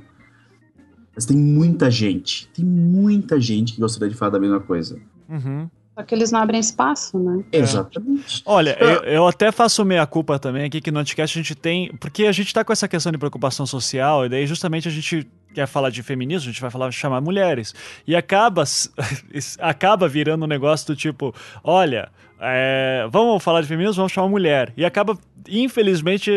[1.20, 4.98] Mas tem muita gente, tem muita gente que gostaria de falar da mesma coisa.
[5.28, 5.68] Uhum.
[5.94, 7.44] Só que eles não abrem espaço, né?
[7.52, 8.42] Exatamente.
[8.46, 11.94] Olha, eu, eu até faço meia culpa também aqui que no Anticast a gente tem.
[11.96, 15.28] Porque a gente tá com essa questão de preocupação social, e daí justamente a gente
[15.52, 17.74] quer falar de feminismo, a gente vai falar chamar mulheres.
[18.06, 18.64] E acaba,
[19.60, 22.08] acaba virando um negócio do tipo, olha,
[22.40, 24.72] é, vamos falar de feminismo, vamos chamar mulher.
[24.74, 25.18] E acaba
[25.48, 26.30] infelizmente,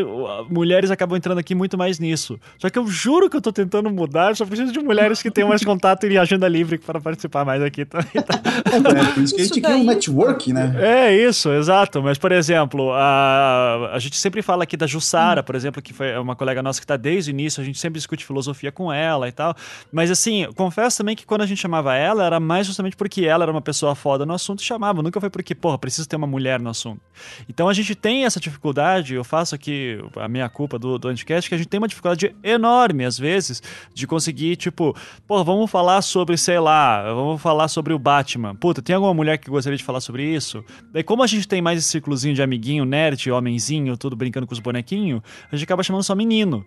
[0.50, 2.40] mulheres acabam entrando aqui muito mais nisso.
[2.58, 5.50] Só que eu juro que eu tô tentando mudar, só preciso de mulheres que tenham
[5.50, 8.12] mais contato e agenda livre para participar mais aqui também.
[8.14, 8.42] Tá?
[8.72, 10.76] É, por isso que a gente quer um network, né?
[10.80, 12.02] É isso, exato.
[12.02, 15.44] Mas, por exemplo, a, a gente sempre fala aqui da Jussara, hum.
[15.44, 18.00] por exemplo, que foi uma colega nossa que tá desde o início, a gente sempre
[18.00, 19.56] discute filosofia com ela e tal.
[19.92, 23.44] Mas, assim, confesso também que quando a gente chamava ela, era mais justamente porque ela
[23.44, 25.02] era uma pessoa foda no assunto e chamava.
[25.02, 27.02] Nunca foi porque, porra, precisa ter uma mulher no assunto.
[27.50, 31.08] Então a gente tem essa dificuldade dificuldade, eu faço aqui a minha culpa do, do
[31.08, 33.62] Anticast, que a gente tem uma dificuldade enorme, às vezes,
[33.94, 34.96] de conseguir, tipo,
[35.28, 38.56] pô, vamos falar sobre, sei lá, vamos falar sobre o Batman.
[38.56, 40.64] Puta, tem alguma mulher que gostaria de falar sobre isso?
[40.92, 44.54] Daí, como a gente tem mais esse ciclozinho de amiguinho, nerd, homenzinho, tudo brincando com
[44.54, 45.22] os bonequinhos,
[45.52, 46.66] a gente acaba chamando só menino.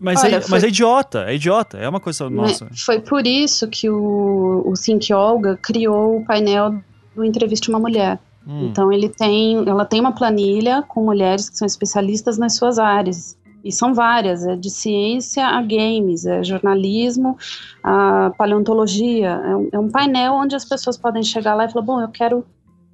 [0.00, 0.50] Mas, Olha, é, foi...
[0.50, 2.68] mas é idiota, é idiota, é uma coisa nossa.
[2.84, 6.82] Foi por isso que o, o Think Olga criou o painel
[7.14, 8.18] do Entrevista uma Mulher.
[8.46, 8.66] Hum.
[8.66, 13.38] Então ele tem, ela tem uma planilha com mulheres que são especialistas nas suas áreas.
[13.64, 17.38] E são várias, é de ciência a games, é jornalismo,
[17.82, 19.40] a paleontologia.
[19.42, 22.08] É um, é um painel onde as pessoas podem chegar lá e falar, bom, eu
[22.08, 22.44] quero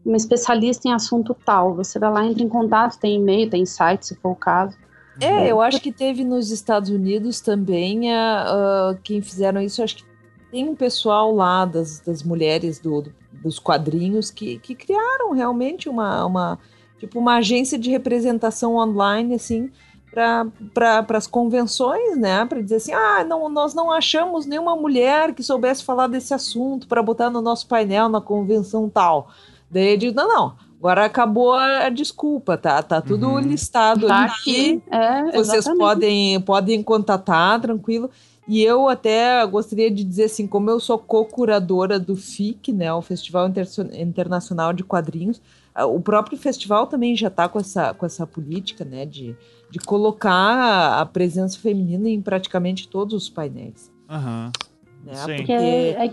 [0.05, 1.75] uma especialista em assunto tal.
[1.75, 4.77] Você vai lá, entra em contato, tem e-mail, tem site, se for o caso.
[5.21, 10.05] É, eu acho que teve nos Estados Unidos também, uh, quem fizeram isso, acho que
[10.51, 13.13] tem um pessoal lá das, das mulheres do, do
[13.43, 16.59] dos quadrinhos que, que criaram realmente uma, uma,
[16.99, 19.71] tipo, uma agência de representação online, assim,
[20.13, 22.45] para as convenções, né?
[22.45, 26.87] Para dizer assim, ah, não, nós não achamos nenhuma mulher que soubesse falar desse assunto
[26.89, 29.29] para botar no nosso painel na convenção tal.
[29.71, 32.83] Daí eu digo, não, não, agora acabou a, a desculpa, tá?
[32.83, 33.39] Tá tudo uhum.
[33.39, 34.83] listado tá aqui.
[34.91, 38.11] É, Vocês podem, podem contatar, tranquilo.
[38.51, 43.01] E eu até gostaria de dizer assim, como eu sou co-curadora do FIC, né, o
[43.01, 45.41] Festival Inter Internacional de Quadrinhos,
[45.77, 49.37] o próprio festival também já está com essa, com essa política, né, de,
[49.71, 53.89] de colocar a presença feminina em praticamente todos os painéis.
[54.11, 54.47] Aham.
[54.47, 55.07] Uhum.
[55.07, 55.37] Né, Sim.
[55.37, 55.53] Porque...
[55.53, 56.09] É, é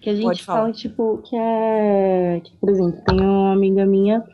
[0.00, 2.40] que a gente fala, tipo, que é.
[2.44, 4.24] Que, por exemplo, tem uma amiga minha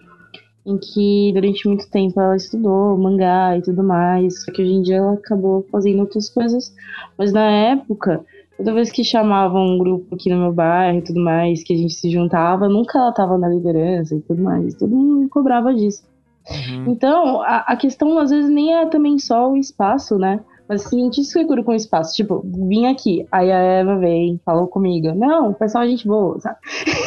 [0.68, 4.82] em que durante muito tempo ela estudou mangá e tudo mais, só que hoje em
[4.82, 6.74] dia ela acabou fazendo outras coisas,
[7.16, 8.22] mas na época,
[8.56, 11.76] toda vez que chamavam um grupo aqui no meu bairro e tudo mais, que a
[11.76, 16.04] gente se juntava, nunca ela tava na liderança e tudo mais, todo mundo cobrava disso.
[16.50, 16.92] Uhum.
[16.92, 20.40] Então, a, a questão às vezes nem é também só o espaço, né?
[20.68, 22.14] Mas assim, isso seguro com espaço.
[22.14, 25.14] Tipo, vim aqui, aí a Eva veio, falou comigo.
[25.14, 26.58] Não, o pessoal é gente boa, sabe?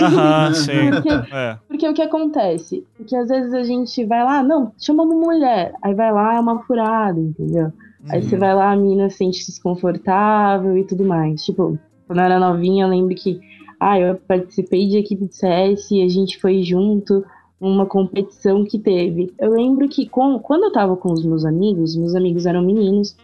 [0.01, 0.89] Aham, sim.
[0.91, 1.57] porque, é.
[1.67, 2.85] porque o que acontece?
[2.97, 5.73] Porque às vezes a gente vai lá, não, chama uma mulher.
[5.83, 7.65] Aí vai lá, é uma furada, entendeu?
[7.65, 8.09] Uhum.
[8.09, 11.45] Aí você vai lá, a mina sente desconfortável e tudo mais.
[11.45, 13.39] Tipo, quando eu era novinha, eu lembro que,
[13.79, 17.23] ah, eu participei de equipe de CS e a gente foi junto
[17.61, 19.31] uma competição que teve.
[19.37, 23.15] Eu lembro que com, quando eu tava com os meus amigos, meus amigos eram meninos,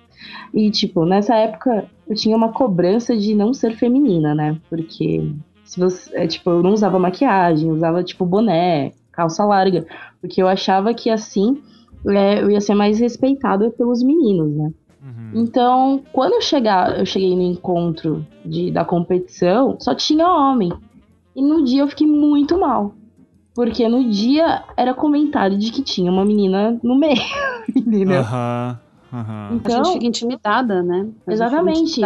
[0.54, 4.58] e, tipo, nessa época eu tinha uma cobrança de não ser feminina, né?
[4.70, 5.30] Porque
[5.64, 9.86] se você, é, tipo, eu não usava maquiagem, usava, tipo, boné, calça larga,
[10.22, 11.62] porque eu achava que assim
[12.08, 14.72] é, eu ia ser mais respeitada pelos meninos, né?
[15.02, 15.32] Uhum.
[15.42, 20.72] Então, quando eu chegar, eu cheguei no encontro de, da competição, só tinha homem.
[21.36, 22.94] E no dia eu fiquei muito mal.
[23.54, 27.22] Porque no dia era comentário de que tinha uma menina no meio,
[27.76, 28.20] entendeu?
[28.20, 28.80] Aham.
[28.82, 28.87] Uhum.
[29.12, 29.56] Uhum.
[29.56, 31.08] Então, a gente fica intimidada, né?
[31.28, 32.02] Exatamente.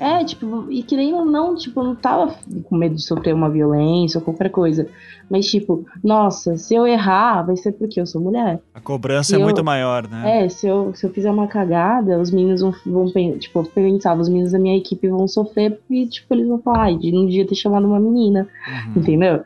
[0.00, 2.34] É, tipo, e que nem não, tipo, não tava
[2.64, 4.88] com medo de sofrer uma violência ou qualquer coisa.
[5.28, 8.60] Mas, tipo, nossa, se eu errar, vai ser porque eu sou mulher.
[8.74, 10.44] A cobrança se é eu, muito maior, né?
[10.44, 13.06] É, se eu, se eu fizer uma cagada, os meninos vão, vão
[13.38, 16.84] tipo, eu pensava, os meninos da minha equipe vão sofrer e, tipo, eles vão falar,
[16.84, 19.02] ai, de não devia ter chamado uma menina, uhum.
[19.02, 19.44] entendeu?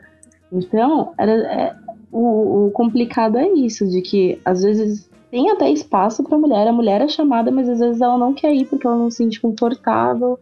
[0.49, 1.75] Então, era, é,
[2.09, 6.65] o, o complicado é isso, de que, às vezes, tem até espaço para mulher.
[6.65, 9.17] A mulher é chamada, mas às vezes ela não quer ir porque ela não se
[9.17, 10.39] sente confortável,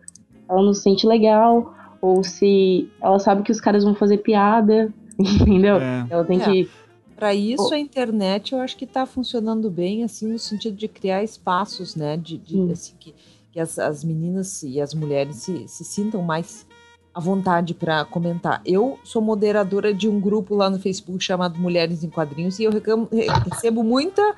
[0.48, 4.94] ela não se sente legal, ou se ela sabe que os caras vão fazer piada,
[5.18, 5.78] entendeu?
[5.78, 6.06] É.
[6.08, 6.46] Ela tem é.
[6.46, 6.70] que.
[7.16, 11.24] Para isso, a internet eu acho que está funcionando bem, assim, no sentido de criar
[11.24, 12.16] espaços, né?
[12.16, 13.16] De, de assim, que,
[13.52, 16.68] que as, as, meninas e as mulheres se, se sintam mais
[17.16, 18.62] à vontade para comentar.
[18.64, 22.72] Eu sou moderadora de um grupo lá no Facebook chamado Mulheres em Quadrinhos e eu
[23.50, 24.36] recebo muita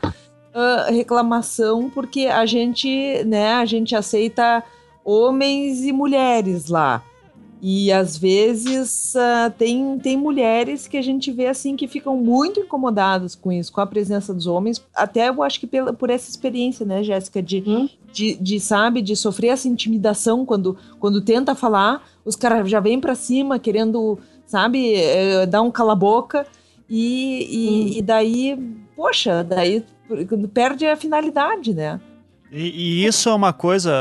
[0.56, 4.64] uh, reclamação porque a gente, né, a gente aceita
[5.04, 7.04] homens e mulheres lá.
[7.62, 12.60] E às vezes uh, tem, tem mulheres que a gente vê assim que ficam muito
[12.60, 14.84] incomodadas com isso, com a presença dos homens.
[14.94, 17.90] Até eu acho que pela, por essa experiência, né, Jéssica, de, hum?
[18.12, 23.00] de, de, sabe, de sofrer essa intimidação quando, quando tenta falar, os caras já vêm
[23.00, 26.46] para cima querendo, sabe, eh, dar um cala-boca.
[26.88, 27.98] E, e, hum.
[27.98, 28.60] e daí,
[28.96, 29.84] poxa, daí
[30.54, 32.00] perde a finalidade, né?
[32.52, 33.92] E, e, isso é uma coisa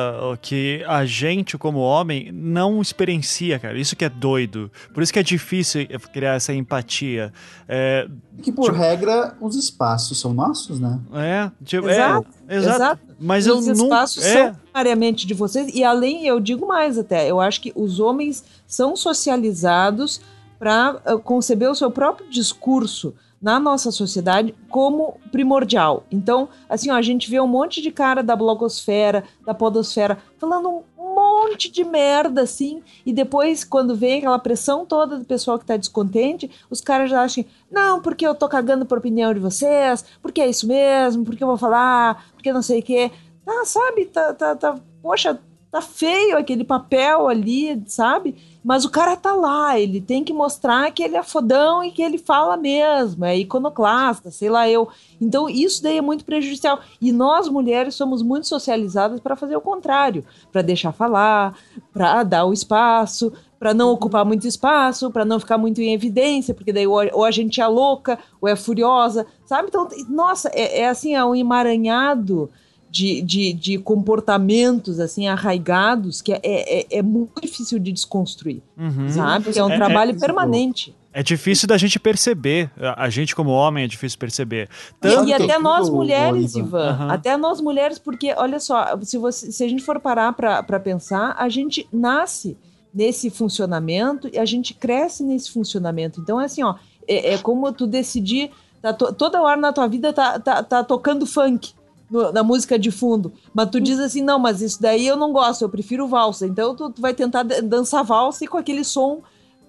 [0.41, 3.79] que a gente, como homem, não experiencia, cara.
[3.79, 4.71] Isso que é doido.
[4.93, 7.33] Por isso que é difícil criar essa empatia.
[7.67, 8.07] É,
[8.43, 11.01] que, por tipo, regra, os espaços são nossos, né?
[11.15, 12.77] É, tipo, exato, é, exato.
[12.77, 13.01] exato.
[13.19, 14.33] Mas os eu espaços não, é.
[14.35, 15.75] são primariamente de vocês.
[15.75, 20.21] E além, eu digo mais até, eu acho que os homens são socializados
[20.59, 26.05] para uh, conceber o seu próprio discurso na nossa sociedade como primordial.
[26.11, 30.83] Então, assim, ó, a gente vê um monte de cara da blogosfera, da podosfera, falando
[30.97, 35.67] um monte de merda, assim, e depois, quando vem aquela pressão toda do pessoal que
[35.67, 40.03] tá descontente, os caras já acham, não, porque eu tô cagando por opinião de vocês,
[40.23, 43.11] porque é isso mesmo, porque eu vou falar, porque não sei o quê.
[43.47, 45.39] Ah, sabe, tá, tá, tá, poxa,
[45.71, 48.37] tá feio aquele papel ali, sabe?
[48.65, 52.03] Mas o cara tá lá, ele tem que mostrar que ele é fodão e que
[52.03, 54.89] ele fala mesmo, é iconoclasta, sei lá eu.
[55.21, 56.81] Então isso daí é muito prejudicial.
[56.99, 61.55] E nós mulheres somos muito socializadas para fazer o contrário, para deixar falar,
[61.93, 66.55] para dar o espaço, para não ocupar muito espaço, para não ficar muito em evidência,
[66.55, 69.69] porque daí ou a gente é louca ou é furiosa, sabe?
[69.69, 72.51] Então, nossa, é, é assim, é um emaranhado
[72.95, 79.09] de, de, de comportamentos assim arraigados que é, é, é muito difícil de desconstruir, uhum.
[79.09, 79.53] sabe?
[79.53, 80.95] Que é um é, trabalho é, permanente.
[81.13, 82.71] É difícil da gente perceber.
[82.97, 84.69] A gente, como homem, é difícil perceber.
[85.01, 85.29] Tanto...
[85.29, 86.97] E até nós mulheres, Ivan.
[87.01, 87.11] Uhum.
[87.11, 91.35] Até nós mulheres, porque, olha só, se, você, se a gente for parar para pensar,
[91.37, 92.57] a gente nasce
[92.93, 96.21] nesse funcionamento e a gente cresce nesse funcionamento.
[96.21, 96.77] Então, é assim, ó,
[97.09, 98.53] é, é como tu decidir.
[98.81, 101.75] Tá to, toda hora na tua vida tá, tá, tá tocando funk
[102.11, 103.33] no, na música de fundo.
[103.53, 106.47] Mas tu diz assim, não, mas isso daí eu não gosto, eu prefiro valsa.
[106.47, 109.23] Então tu, tu vai tentar dançar valsa e com aquele som,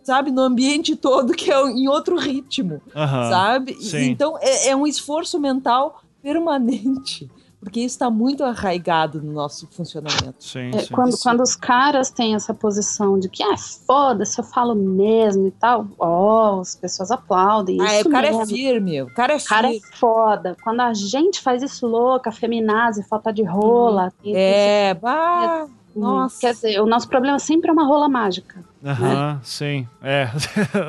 [0.03, 3.75] sabe, no ambiente todo, que é em outro ritmo, uhum, sabe?
[3.81, 4.09] Sim.
[4.09, 7.29] Então é, é um esforço mental permanente
[7.65, 10.35] porque isso está muito arraigado no nosso funcionamento.
[10.39, 10.93] Sim, é, sim.
[10.93, 15.51] Quando, quando os caras têm essa posição de que, ah, foda-se, eu falo mesmo e
[15.51, 17.81] tal, ó, oh, as pessoas aplaudem.
[17.81, 18.43] Ah, isso o cara é mesmo.
[18.43, 19.45] é firme, o cara é firme.
[19.45, 20.57] O cara é foda.
[20.63, 24.13] Quando a gente faz isso louca, feminazi, falta de rola.
[24.23, 24.33] Uhum.
[24.35, 26.41] É, bah, nossa.
[26.41, 28.63] Quer dizer, o nosso problema sempre é uma rola mágica.
[28.83, 29.87] Aham, uhum, sim.
[30.03, 30.29] É.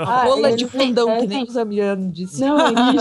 [0.06, 2.40] A rola de fundão, que nem os Amiano disse.
[2.40, 2.56] Não,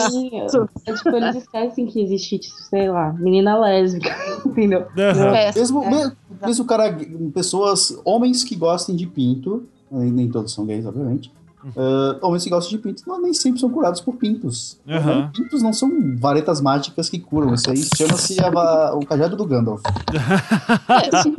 [0.45, 0.69] isso.
[0.85, 4.81] é, tipo, eles esquecem que existe, tipo, sei lá, menina lésbica, entendeu?
[4.81, 5.31] Uhum.
[5.55, 6.95] Mesmo, mesmo, mesmo cara,
[7.33, 11.31] pessoas, homens que gostem de pinto, nem todos são gays, obviamente,
[11.75, 14.77] Uh, homens que gostam de pintos não, nem sempre são curados por pintos.
[14.85, 15.31] Uhum.
[15.31, 17.53] Pintos não são varetas mágicas que curam.
[17.53, 18.37] Isso aí chama-se
[18.93, 19.81] o cajado do Gandalf.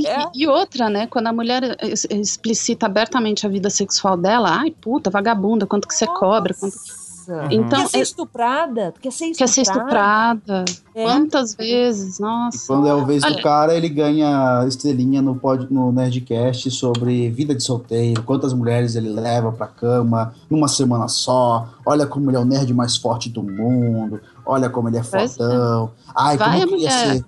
[0.07, 1.07] É, e outra, né?
[1.07, 1.77] Quando a mulher
[2.11, 7.06] explicita abertamente a vida sexual dela, ai, puta, vagabunda, quanto que você cobra, quanto que
[7.29, 7.49] Uhum.
[7.51, 8.95] Então, quer ser estuprada?
[9.01, 9.39] Quer ser estuprada?
[9.39, 10.65] Quer ser estuprada.
[10.95, 11.03] É.
[11.03, 12.19] Quantas vezes?
[12.19, 12.57] Nossa.
[12.57, 13.37] E quando é o vez Olha.
[13.37, 18.97] do cara, ele ganha estrelinha no, pod, no Nerdcast sobre vida de solteiro, quantas mulheres
[18.97, 21.69] ele leva pra cama numa semana só.
[21.85, 24.21] Olha como ele é o nerd mais forte do mundo.
[24.45, 25.03] Olha como ele é, é.
[25.03, 25.91] fodão.
[26.15, 27.15] Ai, Vai como eu queria mulher.
[27.15, 27.25] ser.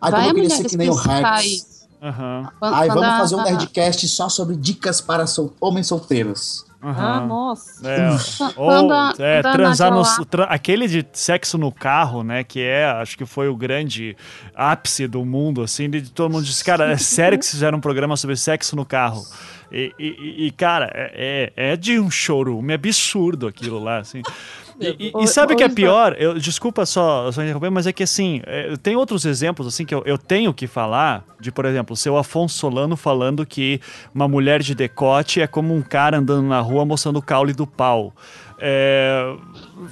[0.00, 1.78] Ai, Vai como eu queria ser que nem o Rex.
[2.00, 2.46] Uhum.
[2.60, 6.67] Aí vamos fazer um Nerdcast só sobre dicas para sol homens solteiros.
[6.80, 6.90] Uhum.
[6.96, 7.90] Ah, nossa.
[7.90, 8.08] É,
[8.56, 12.44] ou, é, transar no, tra, aquele de sexo no carro, né?
[12.44, 14.16] Que é, acho que foi o grande
[14.54, 18.16] ápice do mundo, assim, de todo mundo disse, cara, é sério que fizeram um programa
[18.16, 19.22] sobre sexo no carro?
[19.72, 24.22] E, e, e cara, é, é, é de um chorume absurdo aquilo lá, assim.
[24.80, 26.14] E, e, sabe o que é pior?
[26.18, 29.94] Eu, desculpa só, só interromper, mas é que assim, é, tem outros exemplos assim que
[29.94, 33.80] eu, eu tenho que falar, de por exemplo, o seu Afonso Solano falando que
[34.14, 37.66] uma mulher de decote é como um cara andando na rua mostrando o caule do
[37.66, 38.12] pau.
[38.60, 39.34] É,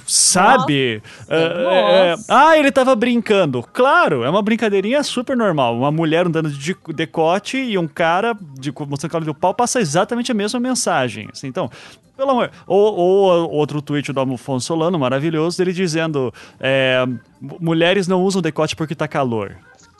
[0.05, 1.01] sabe?
[1.29, 3.63] É, é, ah, ele tava brincando.
[3.73, 5.77] Claro, é uma brincadeirinha super normal.
[5.77, 10.31] Uma mulher andando de decote e um cara de, mostrando caule do pau passa exatamente
[10.31, 11.29] a mesma mensagem.
[11.31, 11.69] Assim, então,
[12.15, 12.51] pelo amor.
[12.65, 17.05] Ou, ou outro tweet do Afonso Solano, maravilhoso, dele dizendo: é,
[17.39, 19.55] mulheres não usam decote porque tá calor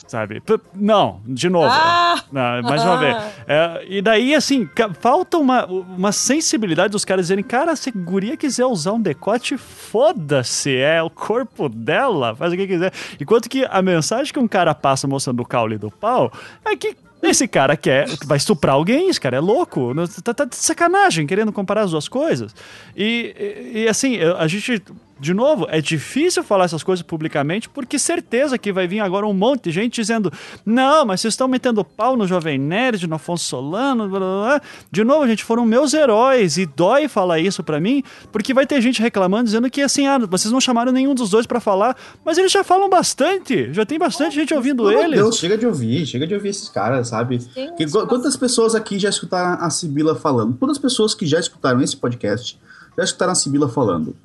[0.08, 0.41] sabe?
[0.74, 1.70] Não, de novo.
[1.70, 2.24] Ah!
[2.32, 3.18] Não, mais uma vez.
[3.47, 4.68] É, e daí, assim,
[4.99, 9.58] falta uma, uma sensibilidade dos caras dizerem, cara, se a guria quiser usar um decote,
[9.58, 12.91] foda-se, é o corpo dela, faz o que quiser.
[13.20, 16.32] Enquanto que a mensagem que um cara passa mostrando o caule do pau
[16.66, 19.91] é que Esse cara quer, vai estuprar alguém, esse cara é louco,
[20.24, 22.55] tá, tá de sacanagem, querendo comparar as duas coisas.
[22.95, 23.36] E,
[23.74, 24.82] e, e assim, a gente
[25.20, 29.34] de novo, é difícil falar essas coisas publicamente, porque certeza que vai vir agora um
[29.34, 30.32] monte de gente dizendo:
[30.65, 34.61] não, mas vocês estão metendo pau no Jovem Nerd, no Afonso Solano, blá, blá, blá.
[34.91, 38.82] De novo, gente, foram meus heróis, e dói falar isso para mim, porque vai ter
[38.82, 42.38] gente reclamando, dizendo que assim, ah, vocês não chamaram nenhum dos dois para falar, mas
[42.38, 45.20] eles já falam bastante, já tem bastante gente ouvindo Meu eles.
[45.20, 47.39] Deus, chega de ouvir, chega de ouvir esses caras, sabe?
[47.78, 50.55] Que, quantas pessoas aqui já escutaram a Sibila falando?
[50.57, 52.59] Quantas pessoas que já escutaram esse podcast
[52.97, 54.15] já escutaram a Sibila falando?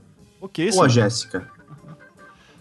[0.78, 1.48] Ou a Jéssica.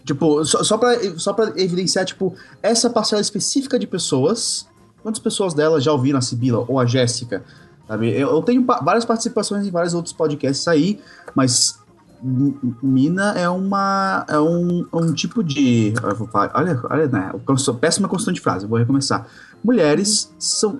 [0.05, 4.67] Tipo, só, só, pra, só pra evidenciar, tipo, essa parcela específica de pessoas,
[5.03, 7.43] quantas pessoas delas já ouviram a Sibila ou a Jéssica?
[7.87, 8.09] Sabe?
[8.11, 10.99] Eu, eu tenho várias participações em vários outros podcasts aí,
[11.35, 11.79] mas
[12.83, 15.91] Mina é uma é um, um tipo de
[16.53, 17.31] olha olha né
[17.79, 19.25] péssima construção de frase vou recomeçar
[19.63, 20.79] mulheres são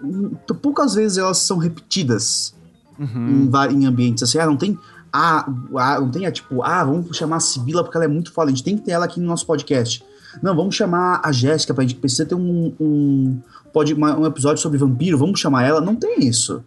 [0.62, 2.54] poucas vezes elas são repetidas
[3.00, 3.50] uhum.
[3.72, 4.78] em, em ambientes assim ah, não tem
[5.14, 5.46] ah,
[5.76, 8.54] ah, não tem, tipo, ah, vamos chamar a Sibila porque ela é muito foda, a
[8.54, 10.04] gente tem que ter ela aqui no nosso podcast.
[10.42, 13.42] Não, vamos chamar a Jéssica, a gente precisa ter um, um,
[13.74, 15.82] pode, uma, um episódio sobre vampiro, vamos chamar ela.
[15.82, 16.64] Não tem isso,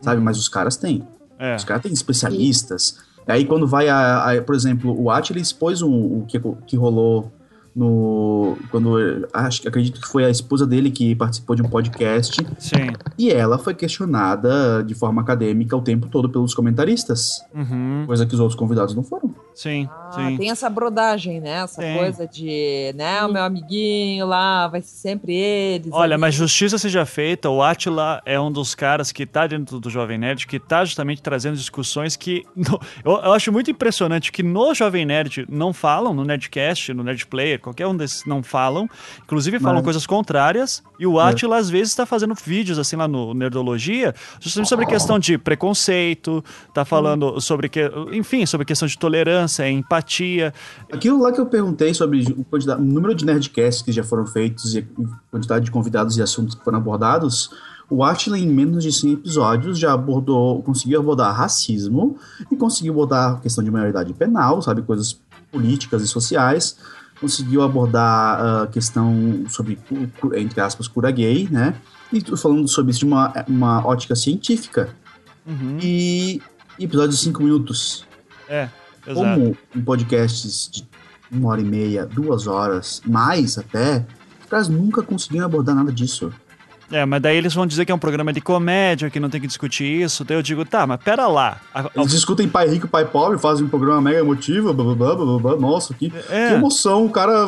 [0.00, 0.20] sabe?
[0.20, 1.06] Mas os caras têm.
[1.38, 1.56] É.
[1.56, 2.98] Os caras têm especialistas.
[3.26, 7.30] Aí quando vai, a, a, por exemplo, o Atila expôs um, o que, que rolou
[7.74, 12.36] no quando acho acredito que foi a esposa dele que participou de um podcast.
[12.58, 12.92] Sim.
[13.18, 18.04] E ela foi questionada de forma acadêmica o tempo todo pelos comentaristas, uhum.
[18.06, 19.34] coisa que os outros convidados não foram.
[19.54, 20.36] Sim, ah, sim.
[20.38, 21.62] Tem essa brodagem, né?
[21.62, 21.96] Essa tem.
[21.96, 25.90] coisa de, né, o meu amiguinho lá, vai ser sempre ele.
[25.92, 29.90] Olha, mas justiça seja feita, o Atila é um dos caras que tá dentro do
[29.90, 32.44] Jovem Nerd, que tá justamente trazendo discussões que.
[32.62, 37.02] No, eu, eu, acho muito impressionante que no Jovem Nerd não falam, no Nerdcast, no
[37.02, 38.88] Nerd Player, qualquer um desses não falam.
[39.24, 39.84] Inclusive falam mas...
[39.84, 40.80] coisas contrárias.
[40.96, 41.58] E o Atila, é.
[41.58, 46.84] às vezes, está fazendo vídeos assim lá no Nerdologia, justamente sobre questão de preconceito, tá
[46.84, 47.80] falando sobre que.
[48.12, 50.54] Enfim, sobre questão de tolerância tolerância, é empatia.
[50.92, 54.74] Aquilo lá que eu perguntei sobre o, o número de nerdcasts que já foram feitos
[54.74, 54.82] e a
[55.30, 57.50] quantidade de convidados e assuntos que foram abordados,
[57.90, 62.16] o Atila, em menos de 100 episódios, já abordou, conseguiu abordar racismo
[62.50, 65.20] e conseguiu abordar a questão de maioridade penal, sabe, coisas
[65.50, 66.78] políticas e sociais,
[67.20, 69.78] conseguiu abordar a uh, questão sobre,
[70.34, 71.74] entre aspas, cura gay, né,
[72.10, 74.88] e falando sobre isso de uma, uma ótica científica.
[75.46, 75.78] Uhum.
[75.82, 76.40] E
[76.78, 78.06] episódios de 5 minutos.
[78.48, 78.68] É.
[79.06, 79.40] Exato.
[79.40, 80.86] Como em podcasts de
[81.30, 84.04] uma hora e meia, duas horas, mais até,
[84.42, 86.32] os caras nunca conseguiram abordar nada disso.
[86.92, 89.40] É, mas daí eles vão dizer que é um programa de comédia, que não tem
[89.40, 90.24] que discutir isso.
[90.24, 91.58] Daí eu digo, tá, mas pera lá.
[91.96, 95.56] Eles discutem pai rico, pai pobre, fazem um programa mega emotivo, blá, blá, blá, blá,
[95.56, 96.48] Nossa, que, é.
[96.48, 97.06] que emoção.
[97.06, 97.46] O cara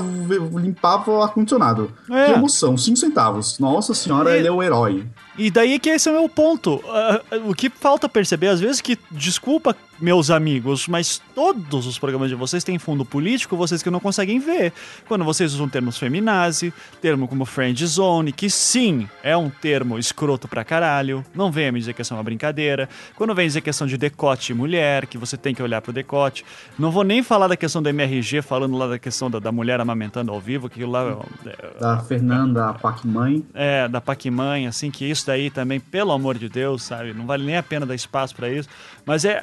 [0.54, 1.90] limpava o ar-condicionado.
[2.10, 2.26] É.
[2.26, 3.58] Que emoção, cinco centavos.
[3.58, 4.38] Nossa senhora, e...
[4.38, 5.04] ele é o herói.
[5.36, 6.76] E daí que esse é o meu ponto.
[6.76, 12.28] Uh, o que falta perceber, às vezes, que, desculpa, meus amigos, mas todos os programas
[12.28, 14.72] de vocês têm fundo político, vocês que não conseguem ver.
[15.06, 20.48] Quando vocês usam termos feminazi, termo como friend zone, que sim, é um termo escroto
[20.48, 22.88] pra caralho, não venha me dizer que é uma brincadeira.
[23.16, 26.44] Quando vem dizer questão de decote mulher, que você tem que olhar pro decote.
[26.78, 29.80] Não vou nem falar da questão do MRG, falando lá da questão da, da mulher
[29.80, 31.18] amamentando ao vivo, que lá...
[31.46, 33.44] É, da Fernanda, a Pac-Mãe.
[33.54, 37.14] É, da Pac-Mãe, assim, que isso isso daí também, pelo amor de Deus, sabe?
[37.14, 38.68] Não vale nem a pena dar espaço para isso.
[39.06, 39.42] Mas é.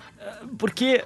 [0.57, 1.03] Porque.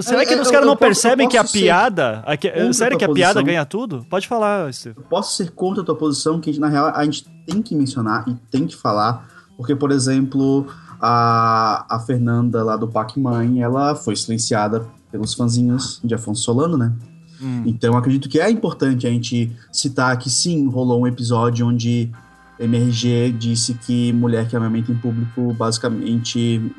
[0.00, 2.24] Será é, que os caras não posso, percebem que a piada.
[2.26, 4.04] A, sério que a piada ganha tudo?
[4.10, 4.96] Pode falar, Steve.
[4.98, 8.28] Eu posso ser contra a tua posição, que na real a gente tem que mencionar
[8.28, 9.28] e tem que falar.
[9.56, 10.66] Porque, por exemplo,
[11.00, 16.92] a, a Fernanda lá do Pac-Man, ela foi silenciada pelos fãzinhos de Afonso Solano, né?
[17.40, 17.62] Hum.
[17.66, 22.10] Então acredito que é importante a gente citar que sim, rolou um episódio onde
[22.58, 26.72] MRG disse que mulher que amamenta em público, basicamente.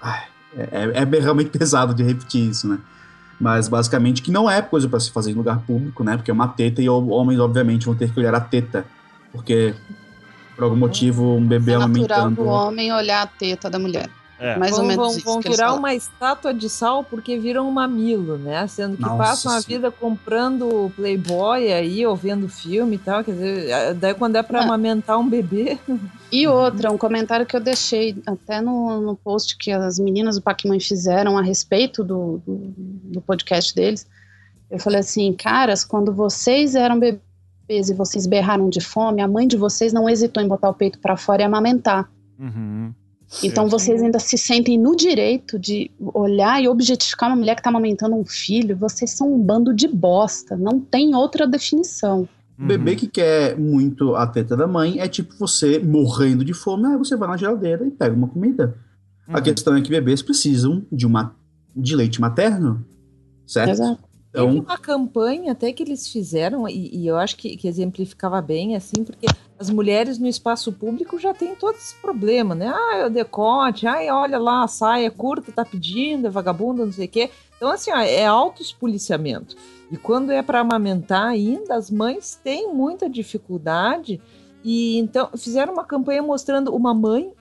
[0.00, 0.24] Ai,
[0.56, 2.78] é, é, é realmente pesado de repetir isso, né?
[3.40, 6.16] Mas basicamente que não é coisa para se fazer em lugar público, né?
[6.16, 8.84] Porque é uma teta e homens, obviamente, vão ter que olhar a teta.
[9.32, 9.74] Porque,
[10.54, 12.12] por algum motivo, um bebê é amamentando.
[12.12, 14.08] É natural do homem olhar a teta da mulher.
[14.42, 14.56] É.
[14.56, 17.70] Mais vão, ou menos vão, isso vão virar uma estátua de sal porque viram um
[17.70, 18.66] mamilo, né?
[18.66, 23.22] Sendo que Nossa passam a vida comprando Playboy aí, ou vendo filme e tal.
[23.22, 24.64] Quer dizer, daí quando é para ah.
[24.64, 25.78] amamentar um bebê.
[26.32, 30.42] E outra, um comentário que eu deixei até no, no post que as meninas do
[30.42, 34.08] Pac-Man fizeram a respeito do, do, do podcast deles.
[34.68, 39.46] Eu falei assim, caras, quando vocês eram bebês e vocês berraram de fome, a mãe
[39.46, 42.10] de vocês não hesitou em botar o peito para fora e amamentar.
[42.40, 42.92] Uhum.
[43.42, 47.70] Então vocês ainda se sentem no direito de olhar e objetificar uma mulher que está
[47.70, 48.76] amamentando um filho.
[48.76, 50.56] Vocês são um bando de bosta.
[50.56, 52.28] Não tem outra definição.
[52.58, 52.96] Bebê Uhum.
[52.98, 57.16] que quer muito a teta da mãe é tipo você morrendo de fome, aí você
[57.16, 58.76] vai na geladeira e pega uma comida.
[59.28, 59.42] A Uhum.
[59.42, 61.34] questão é que bebês precisam de uma
[61.74, 62.84] de leite materno,
[63.46, 63.70] certo?
[63.70, 64.02] Exato.
[64.32, 68.40] Teve Então, uma campanha até que eles fizeram, e, e eu acho que, que exemplificava
[68.40, 69.26] bem, assim, porque
[69.58, 72.72] as mulheres no espaço público já têm todo esse problema, né?
[72.74, 76.92] Ah, é o decote, ai, olha lá, a saia curta, tá pedindo, é vagabunda, não
[76.92, 77.30] sei o quê.
[77.56, 79.54] Então, assim, ó, é altos policiamento.
[79.90, 84.18] E quando é para amamentar ainda, as mães têm muita dificuldade.
[84.64, 87.32] E então fizeram uma campanha mostrando uma mãe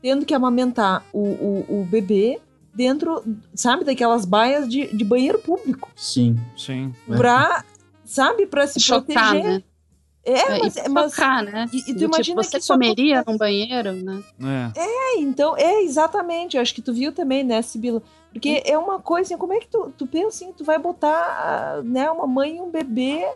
[0.00, 2.40] tendo que amamentar o, o, o bebê
[2.74, 3.22] dentro,
[3.54, 5.90] sabe, daquelas baias de, de banheiro público.
[5.96, 6.36] sim.
[6.56, 6.94] Sim.
[7.10, 7.16] É.
[7.16, 7.64] Pra,
[8.04, 9.44] sabe, pra se Chocar, proteger.
[9.58, 9.62] né?
[10.24, 11.66] É, É, mas, e mas chocar, né?
[11.72, 14.22] e- e tu Do imagina tipo, você comeria num banheiro, né?
[14.76, 14.80] É.
[14.80, 16.56] É, então, é exatamente.
[16.56, 18.00] Eu acho que tu viu também, né, Sibila?
[18.32, 21.10] Porque é uma coisa, assim, como é que tu, tu pensa assim, tu vai botar,
[21.10, 23.26] ah, né, uma mãe e um bebê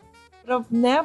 [0.44, 1.04] pra, né,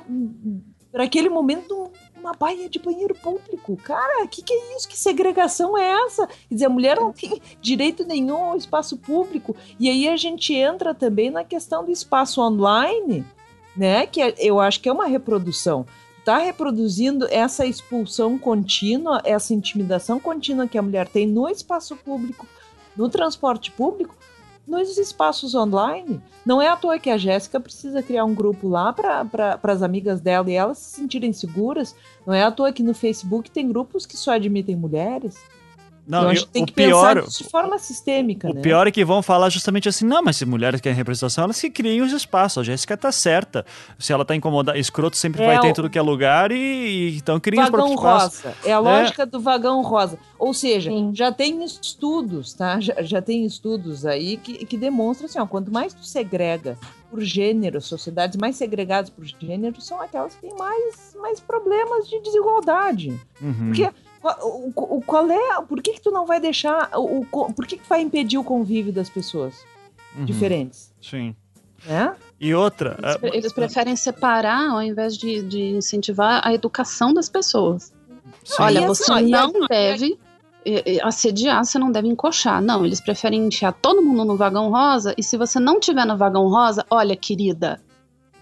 [0.91, 1.89] para aquele momento
[2.21, 3.75] uma baia de banheiro público.
[3.77, 4.87] Cara, que que é isso?
[4.87, 6.27] Que segregação é essa?
[6.27, 9.55] Quer dizer, a mulher não tem direito nenhum ao espaço público.
[9.79, 13.25] E aí a gente entra também na questão do espaço online,
[13.75, 15.85] né, que é- eu acho que é uma reprodução
[16.21, 22.45] está reproduzindo essa expulsão contínua, essa intimidação contínua que a mulher tem no espaço público,
[22.95, 24.15] no transporte público,
[24.67, 26.21] nos espaços online.
[26.45, 30.21] Não é à toa que a Jéssica precisa criar um grupo lá para as amigas
[30.21, 31.95] dela e elas se sentirem seguras.
[32.25, 35.37] Não é à toa que no Facebook tem grupos que só admitem mulheres.
[36.07, 38.61] Não, eu e acho que tem o que pior, pensar de forma sistêmica, o né?
[38.61, 41.69] pior é que vão falar justamente assim, não, mas se mulheres querem representação, elas que
[41.69, 42.57] criem os espaços.
[42.59, 43.65] A Jéssica tá certa.
[43.99, 46.51] Se ela tá incomodada, escroto sempre É, vai ter em o- tudo que é lugar
[46.51, 47.99] e, e então criem os Vagão próprios
[48.31, 48.43] espaços.
[48.43, 48.55] rosa.
[48.65, 50.17] É a lógica do vagão rosa.
[50.39, 51.11] Ou seja, Sim.
[51.13, 52.79] já tem estudos, tá?
[52.79, 56.77] Já, já tem estudos aí que, que demonstram assim, ó, quanto mais tu segrega
[57.09, 62.19] por gênero, sociedades mais segregadas por gênero são aquelas que têm mais, mais problemas de
[62.21, 63.19] desigualdade.
[63.41, 63.67] Uhum.
[63.67, 63.89] Porque
[64.21, 67.65] qual- o, o- qual é, por que que tu não vai deixar, o, o- por
[67.65, 69.55] que que tu vai impedir o convívio das pessoas
[70.15, 70.25] Uhum.
[70.25, 71.35] diferentes, Sim.
[71.85, 72.15] né?
[72.39, 72.97] E outra.
[73.01, 77.93] Eles, pre- eles preferem separar ao invés de, de incentivar a educação das pessoas.
[78.43, 78.55] sim.
[78.61, 80.19] Olha, assim, você não assim, ó, deve
[81.03, 82.61] assediar, você não deve encoxar.
[82.61, 86.17] Não, eles preferem enfiar todo mundo no vagão rosa e se você não tiver no
[86.17, 87.81] vagão rosa, olha, querida,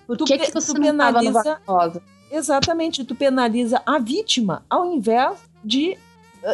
[0.07, 2.01] por Tu que, que você tu não estava no penaliza- vagão rosa?
[2.31, 5.97] Exatamente, tu penaliza a vítima ao invés de,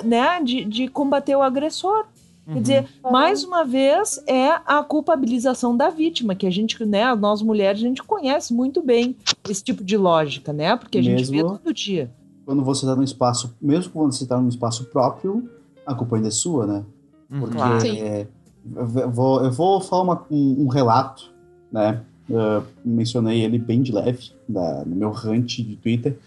[0.03, 2.05] né, de, de combater o agressor.
[2.45, 2.61] Quer Uhum.
[2.61, 7.81] dizer, mais uma vez é a culpabilização da vítima, que a gente, né, nós mulheres,
[7.81, 9.15] a gente conhece muito bem
[9.49, 10.75] esse tipo de lógica, né?
[10.75, 12.11] Porque a gente vê Mesmo- todo dia.
[12.45, 15.49] quando você tá no espaço, mesmo quando você tá no espaço próprio,
[15.87, 16.83] a culpa ainda é sua, né?
[17.31, 17.39] Uhum.
[17.39, 17.87] Porque Claro.
[17.87, 18.27] É,
[18.75, 21.31] eu vou, eu vou falar uma- um, um relato,
[21.71, 22.01] né?
[22.29, 26.17] Eu mencionei ele bem de leve da- no meu rant de Twitter,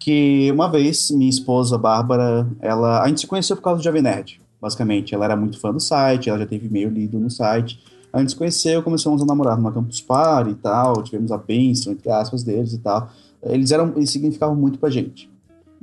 [0.00, 4.00] que uma vez minha esposa, Bárbara, ela, a gente se conheceu por causa do Jovem
[4.00, 5.14] Nerd, basicamente.
[5.14, 7.78] Ela era muito fã do site, ela já teve e-mail lido no site.
[8.10, 11.92] A gente se conheceu, começamos a namorar numa campus party e tal, tivemos a bênção,
[11.92, 13.10] entre aspas, deles e tal.
[13.42, 15.30] Eles eram, eles significavam muito pra gente.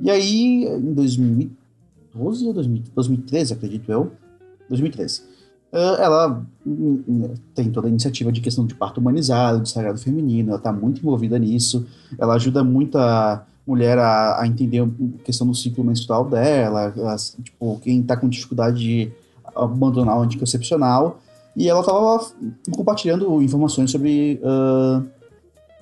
[0.00, 4.12] E aí, em 2012 ou 2000 2013, acredito eu,
[4.68, 5.22] 2013,
[5.72, 9.98] ah, ela hum, hum, tem toda a iniciativa de questão de parto humanizado, de sagrado
[9.98, 11.86] feminino, ela está muito envolvida nisso,
[12.18, 14.88] ela ajuda muito a mulher a, a entender a
[15.22, 16.94] questão do ciclo menstrual dela,
[17.44, 19.12] tipo, quem está com dificuldade de
[19.54, 21.20] abandonar o anticoncepcional,
[21.54, 22.26] e ela estava
[22.74, 25.02] compartilhando informações sobre ah,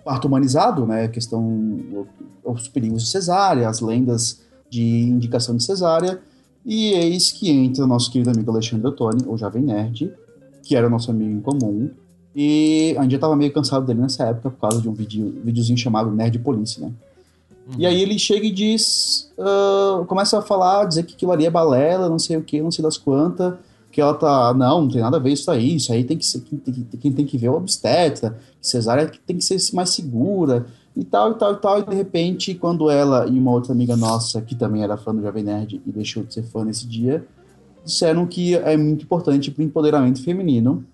[0.05, 1.79] parto humanizado, né, questão,
[2.45, 6.21] os perigos de cesárea, as lendas de indicação de cesárea,
[6.65, 10.13] e eis que entra o nosso querido amigo Alexandre Ottoni, o Jovem Nerd,
[10.65, 11.89] que era nosso amigo em comum,
[12.35, 15.41] e a gente já tava meio cansado dele nessa época por causa de um vídeo,
[15.45, 16.91] videozinho chamado Nerd Police, né?
[17.77, 21.51] E aí ele chega e diz, ah, começa a falar, dizer que aquilo ali é
[21.51, 23.55] balela, não sei o que, não sei das quantas,
[23.91, 26.27] que ela tá, não, não tem nada a ver isso aí, isso aí tem que
[26.27, 29.45] ser, quem tem que, quem tem que ver é o obstetra, que cesárea tem que
[29.45, 33.39] ser mais segura, e tal, e tal, e tal, e de repente, quando ela e
[33.39, 36.43] uma outra amiga nossa, que também era fã do Jovem Nerd e deixou de ser
[36.45, 37.27] fã nesse dia,
[37.85, 40.85] disseram que é muito importante para o empoderamento feminino,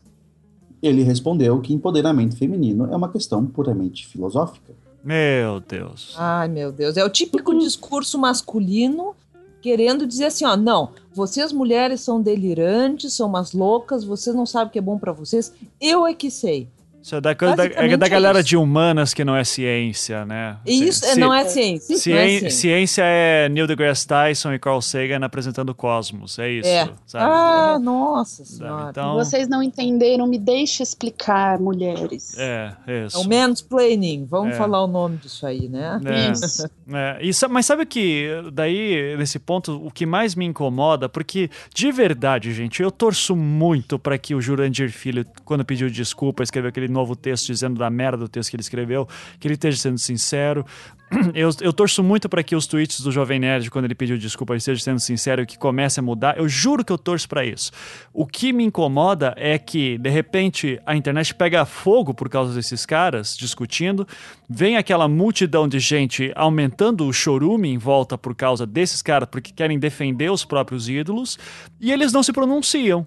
[0.82, 4.74] ele respondeu que empoderamento feminino é uma questão puramente filosófica.
[5.05, 6.14] Meu Deus.
[6.16, 6.96] Ai, meu Deus.
[6.96, 9.14] É o típico discurso masculino
[9.62, 14.68] querendo dizer assim, ó, não, vocês mulheres são delirantes, são umas loucas, vocês não sabem
[14.68, 16.68] o que é bom pra vocês, eu é que sei.
[17.03, 20.57] Isso é da, da, é da galera é de humanas que não é ciência, né?
[20.64, 21.96] Isso, Ci, não é ciência.
[21.96, 22.50] Ciência, é ciência.
[22.50, 26.68] ciência é Neil deGrasse Tyson e Carl Sagan apresentando o Cosmos, é isso.
[26.68, 26.88] É.
[27.05, 27.24] Sabe?
[27.24, 28.90] Ah, nossa senhora.
[28.90, 29.14] Então...
[29.14, 32.38] Vocês não entenderam, me deixe explicar, mulheres.
[32.38, 32.72] É,
[33.07, 33.16] isso.
[33.16, 34.57] É o mansplaining, vamos é.
[34.57, 36.00] falar o nome disso aí, né?
[36.05, 36.30] É.
[36.30, 36.70] Isso.
[36.92, 37.18] É.
[37.20, 42.53] Isso, mas sabe que, daí, nesse ponto, o que mais me incomoda, porque, de verdade,
[42.53, 47.16] gente, eu torço muito para que o Jurandir Filho, quando pediu desculpa, escreveu aquele novo
[47.16, 49.09] texto dizendo da merda do texto que ele escreveu,
[49.40, 50.64] que ele esteja sendo sincero.
[51.34, 54.57] Eu, eu torço muito para que os tweets do Jovem Nerd, quando ele pediu desculpa,
[54.57, 56.38] esteja sendo sincero e que comece a mudar.
[56.38, 57.70] Eu juro que eu torço para isso.
[58.14, 62.86] O que me incomoda é que, de repente, a internet pega fogo por causa desses
[62.86, 64.09] caras discutindo,
[64.49, 69.53] vem aquela multidão de gente aumentando o chorume em volta por causa desses caras, porque
[69.53, 71.38] querem defender os próprios ídolos,
[71.78, 73.07] e eles não se pronunciam.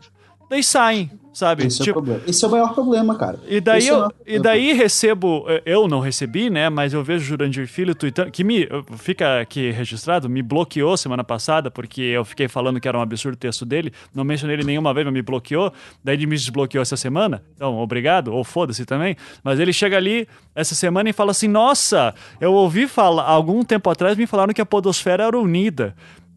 [0.49, 1.67] Daí saem, sabe?
[1.67, 2.21] Esse, tipo, é, o tipo, problema.
[2.25, 3.39] Esse é o maior problema, cara.
[3.45, 6.69] E daí, é eu, e daí recebo, eh, eu não recebi, né?
[6.69, 8.67] Mas eu vejo o Jurandir Filho tweetando, que me,
[8.97, 13.35] fica aqui registrado, me bloqueou semana passada, porque eu fiquei falando que era um absurdo
[13.35, 15.71] o texto dele, não mencionei ele nenhuma vez, mas me bloqueou,
[16.03, 20.27] daí ele me desbloqueou essa semana, então obrigado, ou foda-se também, mas ele chega ali
[20.55, 24.61] essa semana e fala assim, nossa, eu ouvi falar, algum tempo atrás me falaram que
[24.61, 25.93] a podosfera era unida.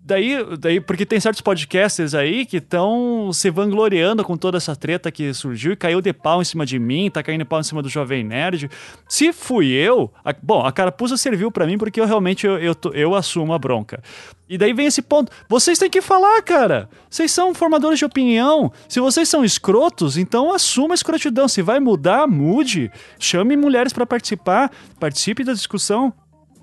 [0.08, 5.12] Daí, daí, porque tem certos podcasters aí que estão se vangloriando com toda essa treta
[5.12, 7.62] que surgiu e caiu de pau em cima de mim, tá caindo de pau em
[7.62, 8.70] cima do Jovem Nerd.
[9.06, 12.74] Se fui eu, a, bom, a carapuça serviu para mim porque eu realmente eu, eu,
[12.94, 14.02] eu, assumo a bronca.
[14.48, 15.30] E daí vem esse ponto.
[15.46, 16.88] Vocês têm que falar, cara.
[17.10, 18.72] Vocês são formadores de opinião.
[18.88, 21.46] Se vocês são escrotos, então assuma a escrotidão.
[21.46, 22.90] Se vai mudar, mude.
[23.18, 24.72] Chame mulheres para participar.
[24.98, 26.14] Participe da discussão.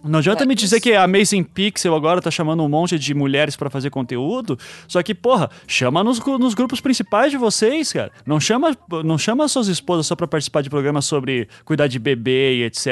[0.05, 3.13] Não adianta é, me dizer que a Amazing Pixel agora tá chamando um monte de
[3.13, 8.11] mulheres para fazer conteúdo, só que, porra, chama nos, nos grupos principais de vocês, cara.
[8.25, 12.57] Não chama, não chama suas esposas só para participar de programas sobre cuidar de bebê
[12.57, 12.85] e etc.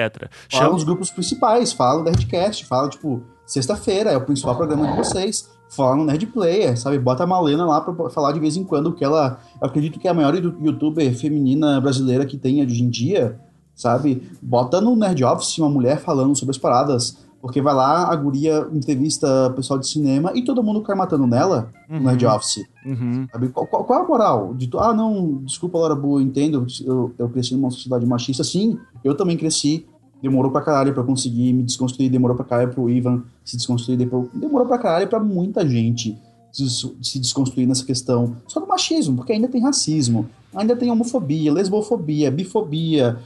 [0.49, 0.69] Fala chama...
[0.71, 5.51] nos grupos principais, fala da Redcast, fala, tipo, sexta-feira é o principal programa de vocês.
[5.69, 6.99] Fala no Nerd Player, sabe?
[6.99, 9.39] Bota a Malena lá pra falar de vez em quando que ela.
[9.59, 13.39] Eu acredito que é a maior youtuber feminina brasileira que tem hoje em dia
[13.75, 14.29] sabe?
[14.41, 18.67] Bota no Nerd Office uma mulher falando sobre as paradas, porque vai lá, a guria
[18.71, 21.97] entrevista pessoal de cinema e todo mundo cai matando nela uhum.
[21.97, 22.65] no Nerd Office.
[22.85, 23.27] Uhum.
[23.31, 23.49] Sabe?
[23.49, 24.53] Qual, qual, qual, é a moral?
[24.53, 29.15] De, ah, não, desculpa, Laura Boa, entendo, eu, eu cresci numa sociedade machista, sim, eu
[29.15, 29.85] também cresci,
[30.21, 33.97] demorou pra caralho pra conseguir me desconstruir, demorou pra caralho pro Ivan se desconstruir,
[34.33, 36.17] demorou pra caralho pra muita gente
[36.53, 42.31] se desconstruir nessa questão só do machismo, porque ainda tem racismo, ainda tem homofobia, lesbofobia,
[42.31, 43.19] bifobia,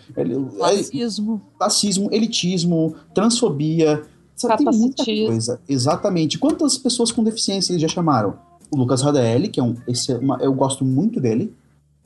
[0.60, 4.04] racismo, racismo elitismo, transfobia.
[4.36, 5.60] Sabe, tem muita coisa.
[5.68, 6.38] Exatamente.
[6.38, 8.38] Quantas pessoas com deficiência eles já chamaram?
[8.70, 9.76] O Lucas Radelli, que é um.
[9.88, 11.54] Esse é uma, eu gosto muito dele.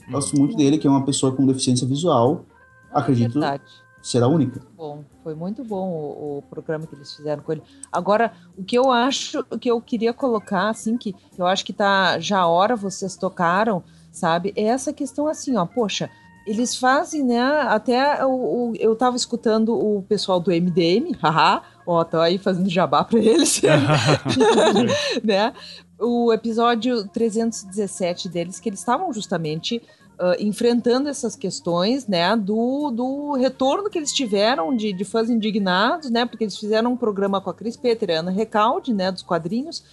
[0.10, 2.46] Gosto muito dele, que é uma pessoa com deficiência visual.
[2.94, 3.34] Acredito.
[3.34, 3.64] Verdade
[4.02, 4.62] será única.
[4.76, 7.62] Bom, foi muito bom o, o, programa que eles fizeram com ele.
[7.92, 11.72] Agora, o que eu acho, o que eu queria colocar, assim, que eu acho que
[11.72, 14.54] tá já a hora vocês tocaram, sabe?
[14.56, 16.10] É essa questão assim, ó, poxa,
[16.46, 17.40] eles fazem, né?
[17.40, 23.04] Até o, eu tava escutando o pessoal do MDM, haha, ó, tô aí fazendo jabá
[23.04, 23.62] para eles,
[25.24, 25.54] né?
[26.00, 29.82] O episódio 317 deles, que eles estavam justamente
[30.22, 36.10] uh, enfrentando essas questões, né, do, do retorno que eles tiveram de, de fãs indignados,
[36.10, 39.12] né, porque eles fizeram um programa com a Cris Peter e a Ana Recalde, né,
[39.12, 39.84] dos quadrinhos,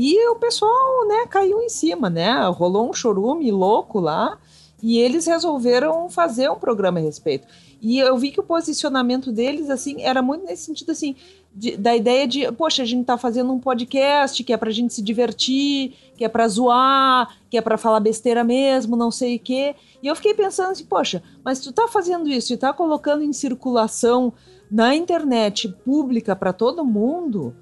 [0.00, 4.38] e o pessoal, né, caiu em cima, né, rolou um chorume louco lá,
[4.80, 7.48] e eles resolveram fazer um programa a respeito.
[7.82, 11.16] E eu vi que o posicionamento deles, assim, era muito nesse sentido, assim,
[11.52, 14.94] de, da ideia de, poxa, a gente tá fazendo um podcast que é pra gente
[14.94, 19.40] se divertir, que é pra zoar, que é pra falar besteira mesmo, não sei o
[19.40, 19.74] quê.
[20.00, 23.32] E eu fiquei pensando assim, poxa, mas tu tá fazendo isso e tá colocando em
[23.32, 24.32] circulação
[24.70, 27.52] na internet pública para todo mundo,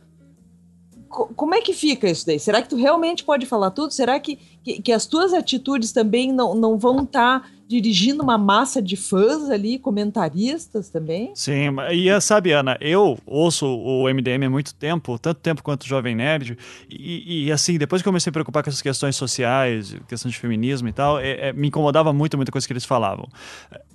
[1.25, 2.39] como é que fica isso daí?
[2.39, 3.93] Será que tu realmente pode falar tudo?
[3.93, 8.39] Será que, que, que as tuas atitudes também não, não vão estar tá dirigindo uma
[8.39, 11.33] massa de fãs ali, comentaristas também?
[11.35, 15.87] Sim, e sabe, Ana, eu ouço o MDM há muito tempo, tanto tempo quanto o
[15.87, 16.57] Jovem Nerd,
[16.89, 20.89] e, e assim, depois que comecei a preocupar com essas questões sociais, questão de feminismo
[20.89, 23.29] e tal, é, é, me incomodava muito muita coisa que eles falavam.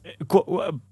[0.04, 0.18] É,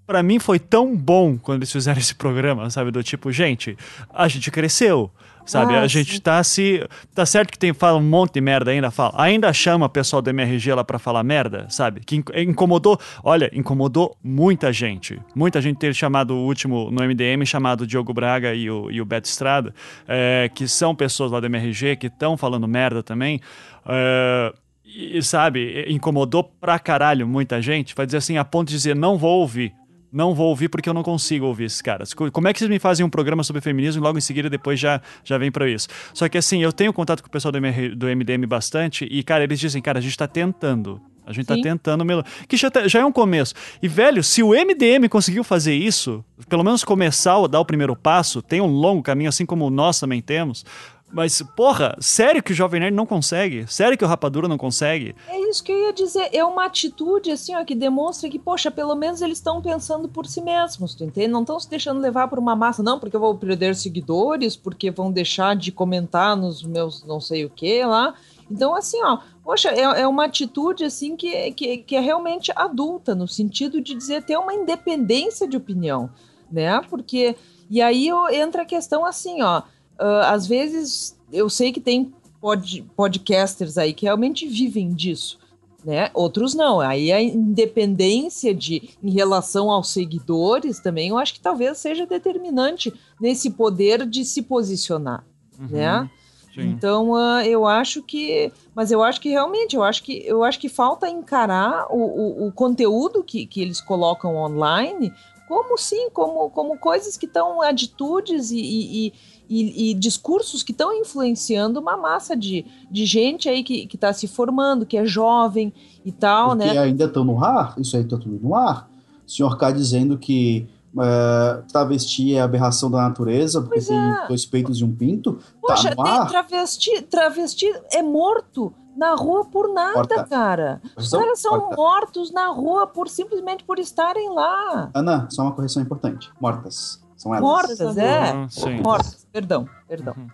[0.05, 3.77] Para mim foi tão bom quando eles fizeram esse programa, sabe, do tipo, gente,
[4.09, 5.11] a gente cresceu,
[5.49, 6.21] Sabe, ah, a gente sim.
[6.21, 6.87] tá se.
[7.15, 9.13] Tá certo que tem fala um monte de merda ainda, fala.
[9.17, 12.01] Ainda chama o pessoal do MRG lá pra falar merda, sabe?
[12.01, 12.99] Que incomodou.
[13.23, 15.19] Olha, incomodou muita gente.
[15.33, 19.05] Muita gente ter chamado o último no MDM, chamado Diogo Braga e o, e o
[19.05, 19.73] Beto Estrada,
[20.07, 23.41] é, que são pessoas lá do MRG que estão falando merda também.
[23.87, 24.53] É,
[24.85, 27.95] e, sabe, incomodou pra caralho muita gente.
[27.95, 29.73] Vai dizer assim, a ponto de dizer, não vou ouvir
[30.11, 32.13] não vou ouvir porque eu não consigo ouvir esses caras.
[32.13, 34.79] Como é que vocês me fazem um programa sobre feminismo e logo em seguida depois
[34.79, 35.87] já, já vem para isso?
[36.13, 39.23] Só que assim, eu tenho contato com o pessoal do, MR, do MDM bastante e,
[39.23, 41.01] cara, eles dizem, cara, a gente tá tentando.
[41.29, 41.61] A gente tá Sim.
[41.61, 42.03] tá tentando.
[42.03, 42.23] Melo...
[42.47, 43.53] Que já, tá, já é um começo.
[43.83, 47.95] E, velho, se o MDM conseguiu fazer isso, pelo menos começar a dar o primeiro
[47.95, 50.65] passo, tem um longo caminho, assim como nós também temos.
[51.11, 53.65] Mas, porra, sério que o Jovem Nerd não consegue?
[53.67, 55.15] Sério que o Rapadura não consegue?
[55.27, 56.29] É isso que eu ia dizer.
[56.31, 60.27] É uma atitude, assim, ó, que demonstra que, poxa, pelo menos eles estão pensando por
[60.27, 61.27] si mesmos, tu entende?
[61.29, 64.91] Não estão se deixando levar por uma massa, não, porque eu vou perder seguidores, porque
[64.91, 68.13] vão deixar de comentar nos meus não sei o que lá.
[68.49, 73.15] Então, assim, ó, poxa, é, é uma atitude, assim, que, que, que é realmente adulta,
[73.15, 76.09] no sentido de dizer ter uma independência de opinião,
[76.51, 76.81] né?
[76.89, 77.35] Porque.
[77.71, 79.61] E aí entra a questão assim, ó.
[79.99, 82.11] Ah, às vezes eu sei que tem
[82.41, 85.37] pod, podcasters aí que realmente vivem disso,
[85.83, 86.09] né?
[86.13, 86.79] Outros não.
[86.79, 92.93] Aí a independência de em relação aos seguidores também, eu acho que talvez seja determinante
[93.19, 95.25] nesse poder de se posicionar,
[95.57, 96.09] né?
[96.53, 96.61] Sim.
[96.61, 98.51] Então, ah, eu acho que.
[98.73, 102.47] Mas eu acho que realmente, eu acho que, eu acho que falta encarar o, o,
[102.47, 105.13] o conteúdo que, que eles colocam online
[105.49, 109.13] como sim, como, como coisas que estão, atitudes e, e,
[109.49, 114.27] e, e- discursos que estão influenciando uma massa de, de gente aí que está se
[114.27, 115.73] formando, que é jovem
[116.05, 116.77] e tal, Porque né?
[116.77, 118.89] ainda estão no ar, isso aí está tudo no ar.
[119.27, 120.67] O senhor K dizendo que
[120.99, 124.27] é, travesti é aberração da natureza, porque Pois tem é.
[124.27, 125.39] dois peitos e um pinto.
[125.61, 126.27] Poxa, tá tem ar.
[126.27, 130.23] travesti, travesti é morto na rua por nada, Corta.
[130.25, 130.81] cara.
[130.97, 131.75] Os caras são Corta.
[131.75, 134.89] mortos na rua por simplesmente por estarem lá.
[134.93, 136.29] Ana, só uma correção importante.
[136.41, 136.98] Mortas.
[137.19, 137.49] São elas.
[137.49, 138.31] Mortas, é.
[138.31, 138.79] Ah, sim.
[138.81, 140.13] Mortas, perdão, perdão.
[140.17, 140.27] Uhum.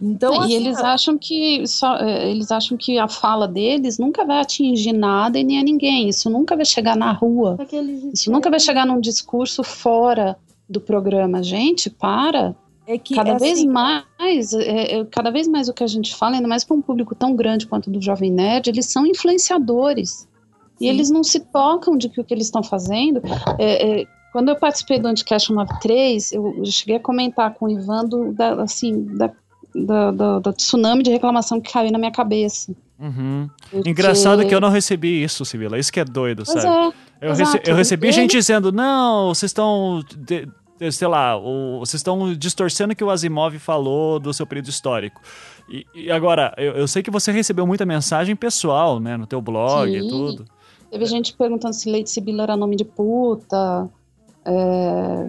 [0.00, 4.24] Então, e assim, eles acham que só, eh, eles acham que a fala deles nunca
[4.24, 6.08] vai atingir nada e nem a ninguém.
[6.08, 7.58] Isso nunca vai chegar na rua.
[8.10, 11.42] Isso nunca vai chegar num discurso fora do programa.
[11.42, 12.56] Gente, para.
[12.86, 15.86] é que Cada é vez assim, mais, é, é, cada vez mais o que a
[15.86, 18.86] gente fala, ainda mais para um público tão grande quanto o do Jovem Nerd, eles
[18.86, 20.26] são influenciadores.
[20.80, 20.88] E Sim.
[20.88, 23.20] eles não se tocam de que o que eles estão fazendo.
[24.30, 28.04] É, é, quando eu participei do Anticast 93, eu, cheguei a comentar com o Ivan
[28.04, 29.30] do, da, assim, da,
[29.74, 32.74] da, da- da tsunami de reclamação que caiu na minha cabeça.
[32.98, 33.48] Uhum.
[33.70, 35.78] Porque- Engraçado que eu não recebi isso, Sibila.
[35.78, 36.94] Isso que é doido, Pois sabe?
[37.20, 40.02] é, Eu, rece- eu recebi Ele- gente dizendo, não, vocês estão,
[40.90, 45.20] sei lá, o- vocês estão distorcendo o que o Asimov falou do seu período histórico.
[45.68, 49.40] E, e agora, eu, eu sei que você recebeu muita mensagem pessoal, né, no teu
[49.40, 50.08] blog e Sim.
[50.08, 50.44] tudo.
[50.90, 53.88] Teve gente perguntando se Leite Sibila era nome de puta,
[54.44, 55.26] é,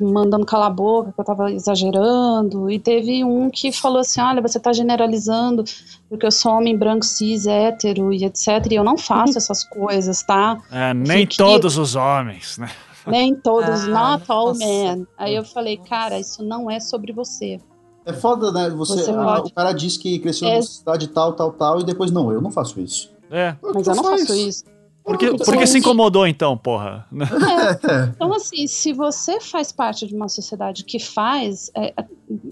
[0.00, 2.70] mandando calar a boca, que eu tava exagerando.
[2.70, 5.64] E teve um que falou assim: olha, você tá generalizando,
[6.08, 8.48] porque eu sou homem branco, cis, hétero e etc.
[8.70, 10.58] E eu não faço essas coisas, tá?
[10.70, 12.70] É, nem Fique- todos os homens, né?
[13.06, 14.64] Nem todos, Ah, not all nossa.
[14.64, 15.06] men.
[15.18, 17.58] Aí eu falei, cara, isso não é sobre você.
[18.06, 18.70] É foda, né?
[18.70, 20.52] Você, Você ah, O cara diz que cresceu É.
[20.54, 23.12] numa cidade tal, tal, tal, e depois, não, eu não faço isso.
[23.30, 23.56] É.
[23.74, 24.64] Mas eu não faço isso.
[25.04, 27.06] Porque, Porque se você- incomodou então, porra.
[28.14, 31.92] Então, assim, se você faz parte de uma sociedade que faz, é,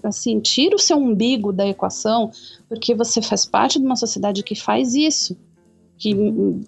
[0.02, 2.30] assim, tira o seu umbigo da equação,
[2.68, 5.36] porque você faz parte de uma sociedade que faz isso.
[5.96, 6.14] Que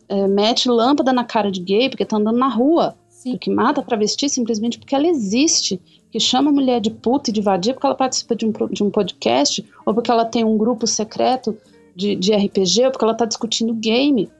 [0.08, 2.94] é, mete lâmpada na cara de gay porque tá andando na rua.
[3.10, 3.36] Sim.
[3.36, 5.80] Que mata travesti simplesmente porque ela existe.
[6.10, 8.82] Que chama a mulher de puta e de vadia porque ela participa de um, de
[8.82, 11.56] um podcast, ou porque ela tem um grupo secreto
[11.94, 14.30] de, de RPG, ou porque ela tá discutindo game.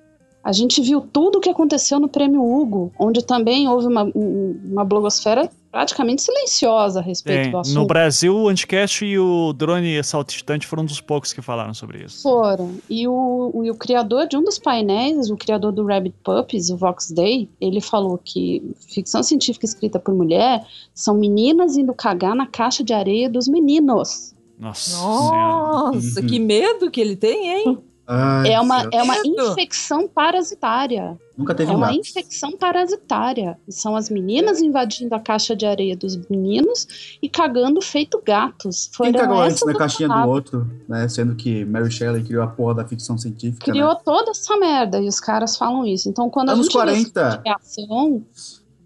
[0.45, 4.61] A gente viu tudo o que aconteceu no Prêmio Hugo, onde também houve uma, um-
[4.73, 7.75] uma blogosfera praticamente silenciosa a respeito do assunto.
[7.75, 12.05] No Brasil, o Anticast e o Drone Saltitante foram um dos poucos que falaram sobre
[12.05, 12.23] isso.
[12.23, 12.73] Foram.
[12.89, 16.69] E o, o, e o criador de um dos painéis, o criador do Rabbit Puppies,
[16.71, 18.63] o Vox Day, ele falou que
[18.93, 20.65] ficção científica escrita por mulher
[20.95, 24.33] são meninas indo cagar na caixa de areia dos meninos.
[24.59, 24.97] Nossa.
[25.03, 27.79] Nossa, que medo que ele tem, hein?
[28.07, 31.19] Ai, É uma, é uma infecção parasitária.
[31.37, 31.99] Nunca teve É um uma gato.
[31.99, 33.59] infecção parasitária.
[33.69, 38.87] São as meninas invadindo a caixa de areia dos meninos e cagando feito gatos.
[38.89, 41.09] Quem Foram cagou antes na caixinha do outro, né?
[41.09, 44.01] Sendo que Mary Shelley criou a porra da ficção científica, Criou né?
[44.05, 46.09] toda essa merda e os caras falam isso.
[46.09, 47.31] Então, quando Anos a gente vê esse 40.
[47.31, 48.23] tipo de reação,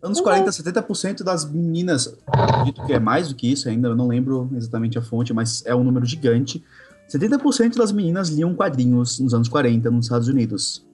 [0.01, 0.25] Anos Uhum.
[0.25, 4.49] 40, 70% das meninas, acredito que é mais do que isso ainda, eu não lembro
[4.57, 6.63] exatamente a fonte, mas é um número gigante.
[7.09, 10.87] 70% das meninas liam quadrinhos nos anos 40 nos Estados Unidos.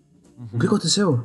[0.52, 1.24] O que aconteceu?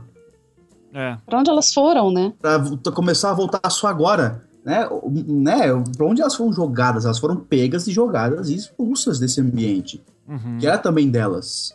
[0.93, 1.17] É.
[1.25, 2.33] pra onde elas foram, né?
[2.41, 2.59] Pra
[2.93, 4.87] começar a voltar só agora, né?
[5.27, 5.67] Né?
[5.95, 7.05] Pra onde elas foram jogadas?
[7.05, 10.57] Elas foram pegas e jogadas e expulsas desse ambiente, Uhum.
[10.59, 11.71] que era também delas.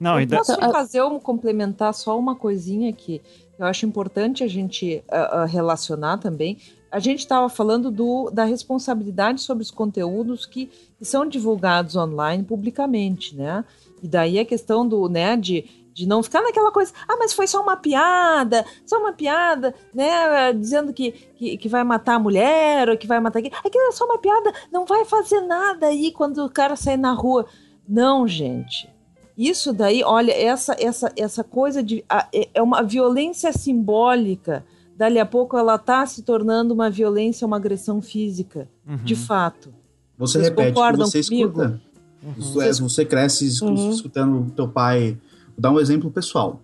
[0.00, 3.20] Não, eu e da- posso Então, fazer um complementar só uma coisinha aqui.
[3.58, 6.58] eu acho importante a gente uh, uh, relacionar também.
[6.90, 10.70] A gente estava falando do, da responsabilidade sobre os conteúdos que,
[11.02, 13.64] são divulgados online publicamente, né?
[14.02, 17.46] E daí a questão do, né, de, de não ficar naquela coisa, ah, mas foi
[17.46, 20.52] só uma piada, só uma piada, né?
[20.52, 23.40] Dizendo que, que, que vai matar a mulher ou que vai matar.
[23.40, 27.12] Aquilo é só uma piada, não vai fazer nada aí quando o cara sair na
[27.12, 27.46] rua.
[27.86, 28.88] Não, gente.
[29.36, 34.64] Isso daí, olha, essa essa essa coisa de é, é uma violência simbólica.
[34.98, 38.96] Dali a pouco ela está se tornando uma violência, uma agressão física, uhum.
[38.96, 39.72] de fato.
[40.18, 41.62] Você Vocês repete, concordam você comigo?
[41.62, 41.80] escuta.
[42.20, 42.32] Uhum.
[42.36, 43.90] Você, você cresce uhum.
[43.90, 45.16] escutando teu pai.
[45.50, 46.60] Vou dar um exemplo pessoal.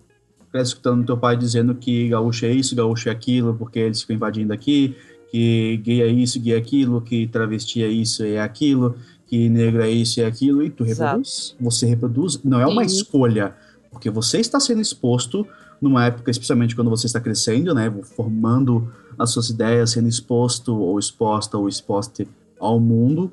[0.51, 4.17] Cresce escutando teu pai dizendo que gaúcho é isso, gaúcho é aquilo, porque eles ficam
[4.17, 4.93] invadindo aqui,
[5.31, 8.97] que gay é isso, gay é aquilo, que travesti é isso, é aquilo,
[9.27, 11.53] que negro é isso e é aquilo, e tu reproduz.
[11.53, 11.63] Exato.
[11.63, 12.97] Você reproduz, não é uma Sim.
[12.97, 13.55] escolha,
[13.89, 15.47] porque você está sendo exposto
[15.81, 20.99] numa época, especialmente quando você está crescendo, né, formando as suas ideias, sendo exposto ou
[20.99, 22.25] exposta ou exposta
[22.59, 23.31] ao mundo,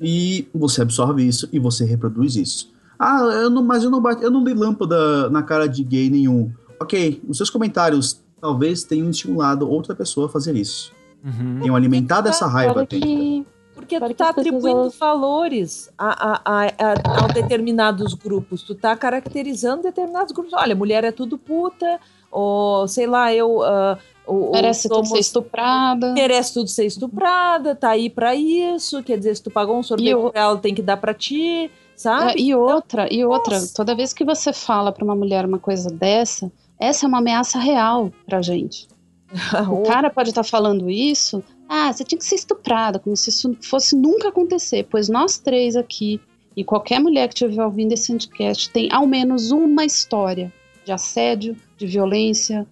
[0.00, 2.72] e você absorve isso e você reproduz isso.
[2.98, 6.10] Ah, eu não, mas eu não, bate, eu não dei lâmpada na cara de gay
[6.10, 6.52] nenhum.
[6.80, 10.92] Ok, os seus comentários talvez tenham estimulado outra pessoa a fazer isso.
[11.24, 11.60] Uhum.
[11.60, 12.86] Tenham alimentado essa raiva.
[12.86, 13.44] Que
[13.80, 14.96] porque tu tá atribuindo elas...
[14.96, 18.62] valores a, a, a, a, determinados grupos.
[18.62, 20.52] Tu tá caracterizando determinados grupos.
[20.52, 21.98] Olha, mulher é tudo puta,
[22.30, 23.58] ou sei lá, eu.
[23.58, 26.12] Uh, merece tudo ser estuprada.
[26.12, 29.02] Merece tudo ser estuprada, tá aí pra isso.
[29.02, 30.30] Quer dizer, se tu pagou um sorteio eu...
[30.30, 32.32] pra ela, tem que dar pra ti, sabe?
[32.32, 33.74] É, e outra, e outra, Nossa.
[33.74, 37.58] toda vez que você fala pra uma mulher uma coisa dessa, essa é uma ameaça
[37.58, 38.88] real pra gente.
[39.70, 41.42] o cara pode estar tá falando isso,
[41.72, 45.76] ah, você tinha que ser estuprada, como se isso fosse nunca acontecer, pois nós três
[45.76, 46.20] aqui
[46.56, 50.52] e qualquer mulher que estiver ouvindo esse podcast tem ao menos uma história
[50.84, 52.66] de assédio, de violência,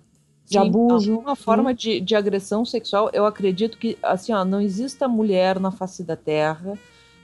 [0.44, 1.16] de Sim, abuso.
[1.16, 5.70] Uma forma de, de agressão sexual, eu acredito que assim, ó, não exista mulher na
[5.70, 6.76] face da terra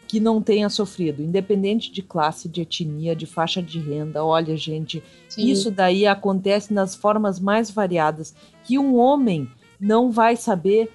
[0.06, 4.24] que não tenha sofrido, independente de classe, de etnia, de faixa de renda.
[4.24, 5.50] Olha, gente, Sim.
[5.50, 8.32] isso daí acontece nas formas mais variadas,
[8.62, 9.48] que um homem
[9.80, 10.88] não vai saber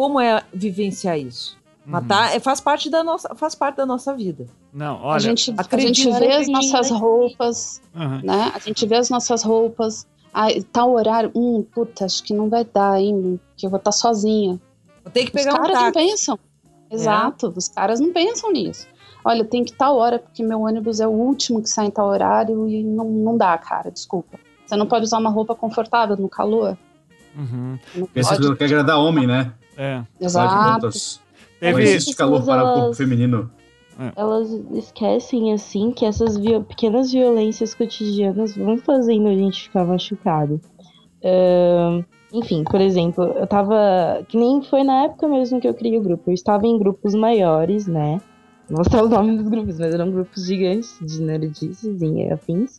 [0.00, 1.58] como é vivenciar isso?
[1.84, 1.92] Uhum.
[1.92, 4.46] Matar é, faz parte da nossa faz parte da nossa vida.
[4.72, 8.22] Não, olha, a gente, a gente vê as nossas roupas, uhum.
[8.22, 8.50] né?
[8.54, 10.06] A gente vê as nossas roupas.
[10.32, 13.92] Ah, tal horário, hum, puta, acho que não vai dar ainda, que eu vou estar
[13.92, 14.58] sozinha.
[15.04, 16.38] Vou ter que pegar os caras um não pensam.
[16.88, 16.94] É.
[16.94, 17.58] Exato, é.
[17.58, 18.86] os caras não pensam nisso.
[19.22, 22.06] Olha, tem que tal hora, porque meu ônibus é o último que sai em tal
[22.06, 24.38] horário e não, não dá, cara, desculpa.
[24.64, 26.78] Você não pode usar uma roupa confortável no calor.
[27.36, 27.78] Uhum.
[27.92, 29.52] Porque você quer agradar homem, né?
[29.76, 30.02] É.
[30.20, 30.90] Exato.
[31.58, 31.72] Teve...
[31.72, 33.50] Não existe calor para o corpo feminino.
[33.98, 34.12] É.
[34.16, 40.58] Elas esquecem, assim, que essas vi pequenas violências cotidianas vão fazendo a gente ficar machucado.
[41.22, 42.02] Uh,
[42.32, 44.24] enfim, por exemplo, eu tava.
[44.26, 46.30] Que nem foi na época mesmo que eu criei o grupo.
[46.30, 48.20] Eu estava em grupos maiores, né?
[48.70, 52.78] Não vou citar o nome dos grupos, mas eram grupos gigantes de nerdices e afins.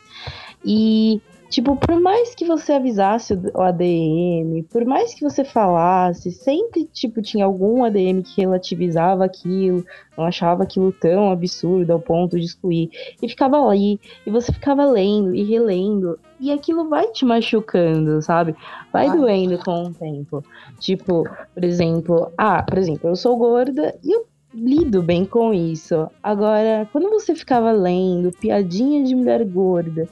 [0.66, 6.86] E Tipo, por mais que você avisasse o ADM, por mais que você falasse, sempre,
[6.86, 9.86] tipo, tinha algum ADM que relativizava aquilo,
[10.18, 12.90] não achava aquilo tão absurdo ao ponto de excluir.
[13.22, 18.56] E ficava ali, e você ficava lendo e relendo, e aquilo vai te machucando, sabe?
[18.94, 19.18] Vai Ai.
[19.18, 20.42] doendo com o tempo.
[20.80, 26.10] Tipo, por exemplo, ah, por exemplo, eu sou gorda e eu lido bem com isso.
[26.24, 30.08] Agora, quando você ficava lendo piadinha de mulher gorda,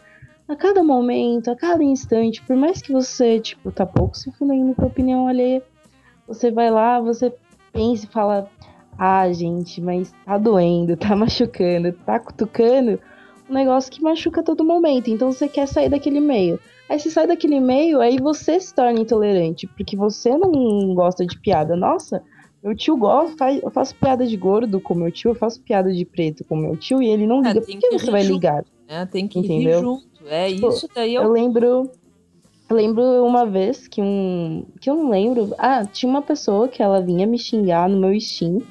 [0.50, 4.74] a cada momento, a cada instante, por mais que você, tipo, tá pouco se fudendo
[4.74, 5.62] com a opinião alheia,
[6.28, 7.32] você vai lá, você
[7.72, 8.50] pensa e fala,
[8.98, 13.00] ah, gente, mas tá doendo, tá machucando, tá cutucando,
[13.48, 16.60] um negócio que machuca a todo momento, então você quer sair daquele meio.
[16.90, 21.38] Aí você sai daquele meio, aí você se torna intolerante, porque você não gosta de
[21.38, 21.76] piada.
[21.76, 22.24] Nossa,
[22.64, 26.04] meu tio gosta, eu faço piada de gordo com meu tio, eu faço piada de
[26.06, 27.60] preto com meu tio, e ele não é, liga.
[27.60, 28.66] É, Por que, você vai ligar?
[28.88, 30.00] É, tem que Entendeu?
[30.26, 31.24] É tipo, isso daí eu...
[31.24, 31.92] eu lembro
[32.70, 34.64] eu lembro uma vez que um.
[34.80, 35.56] Que eu não lembro.
[35.58, 38.62] Ah, tinha uma pessoa que ela vinha me xingar no meu Steam.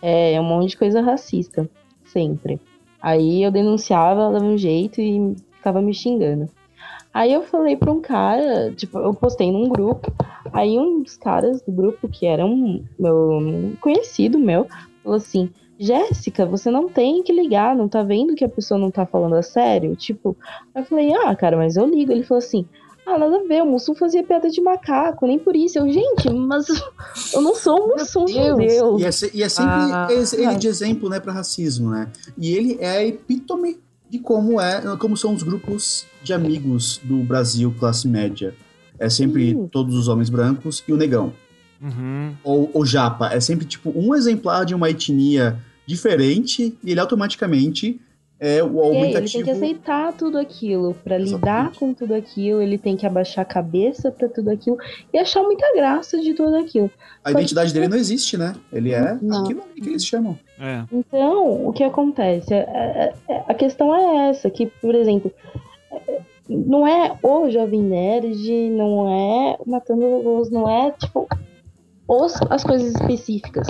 [0.00, 1.68] É, um monte de coisa racista.
[2.06, 2.58] Sempre.
[3.02, 6.48] Aí eu denunciava, ela dava um jeito e ficava me xingando.
[7.12, 10.10] Aí eu falei pra um cara, tipo, eu postei num grupo.
[10.50, 14.66] Aí um dos caras do grupo, que era um meu um conhecido meu,
[15.02, 18.90] falou assim: Jéssica, você não tem que ligar, não tá vendo que a pessoa não
[18.90, 19.96] tá falando a sério?
[19.96, 20.36] Tipo,
[20.74, 22.12] eu falei, ah, cara, mas eu ligo.
[22.12, 22.64] Ele falou assim,
[23.06, 25.78] ah, nada a ver, o Mussum fazia piada de macaco, nem por isso.
[25.78, 26.66] Eu, gente, mas
[27.34, 29.00] eu não sou o Mussum, meu Deus.
[29.00, 29.22] Deus.
[29.22, 30.54] E, é, e é sempre ah, ele é.
[30.54, 32.10] de exemplo, né, para racismo, né?
[32.38, 33.78] E ele é a epítome
[34.08, 38.54] de como é, como são os grupos de amigos do Brasil classe média.
[38.98, 39.68] é sempre Sim.
[39.70, 41.32] todos os homens brancos e o negão.
[41.84, 42.34] Uhum.
[42.42, 45.56] Ou o japa, é sempre tipo um exemplar de uma etnia
[45.86, 48.00] diferente e ele automaticamente
[48.40, 49.32] é o E aí, ele aumentativo.
[49.32, 50.94] tem que aceitar tudo aquilo.
[51.04, 54.76] Pra lidar com tudo aquilo, ele tem que abaixar a cabeça pra tudo aquilo
[55.12, 56.90] e achar muita graça de tudo aquilo.
[57.24, 58.54] A identidade dele não existe, né?
[58.72, 59.44] Ele é Não.
[59.44, 60.38] aquilo ali que eles chamam.
[60.58, 60.82] É.
[60.92, 62.52] Então, o que acontece?
[62.52, 65.30] É- é- é- a questão é essa, que, por exemplo,
[65.92, 71.26] é- não é o Jovem Nerd, não é o Matando Robôs, não é, tipo,
[72.08, 73.66] os- as coisas específicas.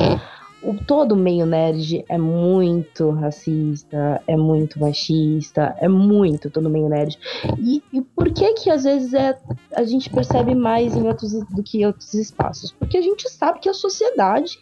[0.63, 7.19] O, todo meio nerd é muito racista, é muito machista, é muito todo meio nerd.
[7.59, 9.39] E, e por que que às vezes é,
[9.77, 12.73] a gente percebe mais em outros do que em outros espaços?
[12.73, 14.59] Porque a gente sabe que a sociedade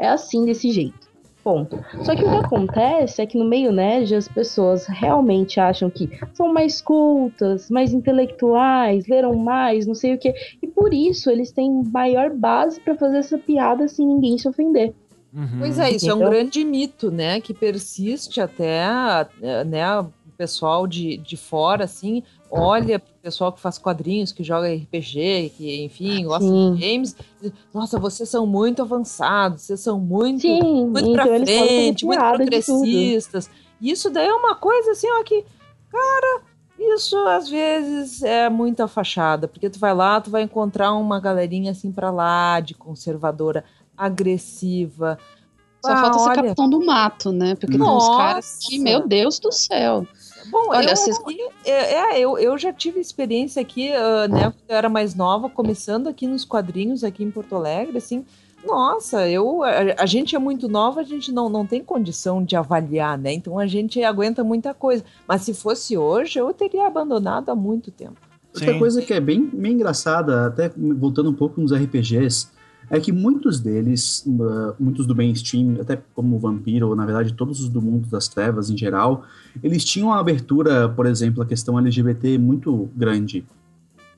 [0.00, 1.01] é assim, desse jeito.
[1.42, 1.84] Ponto.
[2.04, 6.08] Só que o que acontece é que no meio nerd as pessoas realmente acham que
[6.32, 10.32] são mais cultas, mais intelectuais, leram mais, não sei o que.
[10.62, 14.94] E por isso eles têm maior base pra fazer essa piada sem ninguém se ofender.
[15.34, 15.58] Uhum.
[15.60, 17.40] Pois é, isso é um grande mito, né?
[17.40, 18.84] Que persiste até,
[19.40, 19.98] eh, né?
[20.00, 25.52] O pessoal de, de fora, assim, olha pro pessoal que faz quadrinhos, que joga RPG,
[25.56, 26.74] que, enfim, gosta Sim.
[26.74, 27.16] de games.
[27.40, 32.04] diz, Nossa, vocês são muito avançados, vocês são muito, Sim, muito pra então fazer frente,
[32.04, 33.50] muito progressistas.
[33.80, 35.44] E isso daí é uma coisa, assim, ó, que,
[35.90, 36.42] cara,
[36.78, 41.70] isso às vezes é muita fachada, porque tu vai lá, tu vai encontrar uma galerinha
[41.72, 43.64] assim pra lá, de conservadora,
[43.96, 45.18] agressiva.
[45.84, 47.54] Só Ah, falta ser olha, capitão do mato, né?
[47.56, 48.84] Porque tem uns caras que, Nossa.
[48.84, 50.06] meu Deus do céu.
[50.50, 54.42] Bom, Olha, eu, vocês- aqui, é, é, eu, eu já tive experiência aqui, ah, né,
[54.44, 58.24] quando eu era mais nova, começando aqui nos quadrinhos aqui em Porto Alegre, assim,
[58.64, 62.56] nossa, eu, a, a gente é muito nova, a gente não, não tem condição de
[62.56, 67.48] avaliar, né, então a gente aguenta muita coisa, mas se fosse hoje, eu teria abandonado
[67.50, 68.16] há muito tempo.
[68.54, 68.78] Outra Sim.
[68.78, 72.48] coisa que é bem, bem engraçada, até voltando um pouco nos RPGs,
[72.92, 74.22] é que muitos deles,
[74.78, 78.28] muitos do mainstream, até como o Vampiro, ou na verdade todos os do mundo das
[78.28, 79.24] trevas em geral,
[79.62, 83.46] eles tinham uma abertura, por exemplo, a questão LGBT muito grande.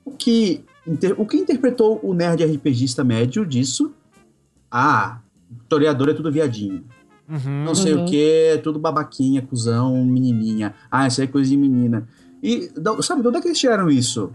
[0.03, 0.61] O que,
[1.17, 3.93] o que interpretou o nerd RPGista médio disso?
[4.69, 5.19] Ah,
[5.63, 6.83] historiador é tudo viadinho.
[7.29, 7.63] Uhum.
[7.63, 8.03] Não sei Uhum.
[8.03, 10.75] o que, tudo babaquinha, cuzão, menininha.
[10.91, 12.07] Ah, isso aí é coisa de menina.
[12.43, 12.69] E,
[13.01, 14.31] sabe, de onde é que eles tiraram isso?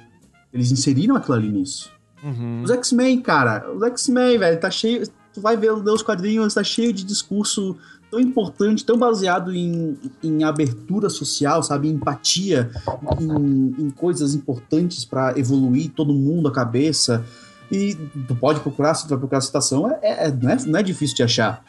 [0.52, 1.92] Eles inseriram aquilo ali nisso.
[2.22, 2.62] Uhum.
[2.64, 5.06] Os X-Men, cara, os X-Men, velho, tá cheio.
[5.32, 7.76] Tu vai ver os quadrinhos, tá cheio de discurso
[8.10, 11.88] tão importante, tão baseado em, em abertura social, sabe?
[11.88, 12.70] Em empatia,
[13.20, 17.24] em, em coisas importantes pra evoluir todo mundo a cabeça.
[17.70, 17.94] E
[18.26, 21.14] tu pode procurar, se tu vai procurar citação, é, é- não, é, não é difícil
[21.16, 21.62] de achar.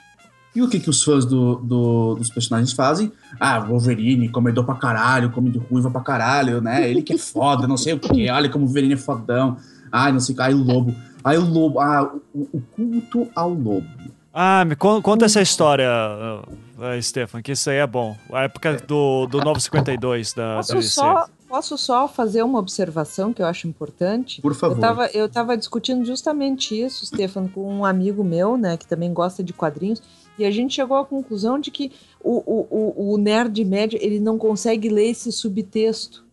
[0.56, 3.12] E o que, que os fãs do, do- dos personagens fazem?
[3.40, 6.90] Ah, Wolverine, comedor pra caralho, come de ruiva pra caralho, né?
[6.90, 9.58] Ele que é foda, não sei o que, olha como o Wolverine é fodão.
[9.92, 10.96] Ai, não sei o que, ai, o lobo.
[11.24, 13.88] Ai, o lobo, ah, o, o culto ao lobo.
[14.34, 18.16] Ah, me con- conta essa história, uh, Stefan, que isso aí é bom.
[18.32, 20.88] A época do, do Novo 52 da Posso DC.
[20.90, 24.42] só, posso só fazer uma observação que eu acho importante?
[24.42, 24.78] Por favor.
[24.78, 29.12] Eu tava, eu tava discutindo justamente isso, Stefan, com um amigo meu, né, que também
[29.14, 30.02] gosta de quadrinhos,
[30.40, 31.92] e a gente chegou à conclusão de que
[32.24, 36.24] o, o, o, o nerd médio, ele não consegue ler esse subtexto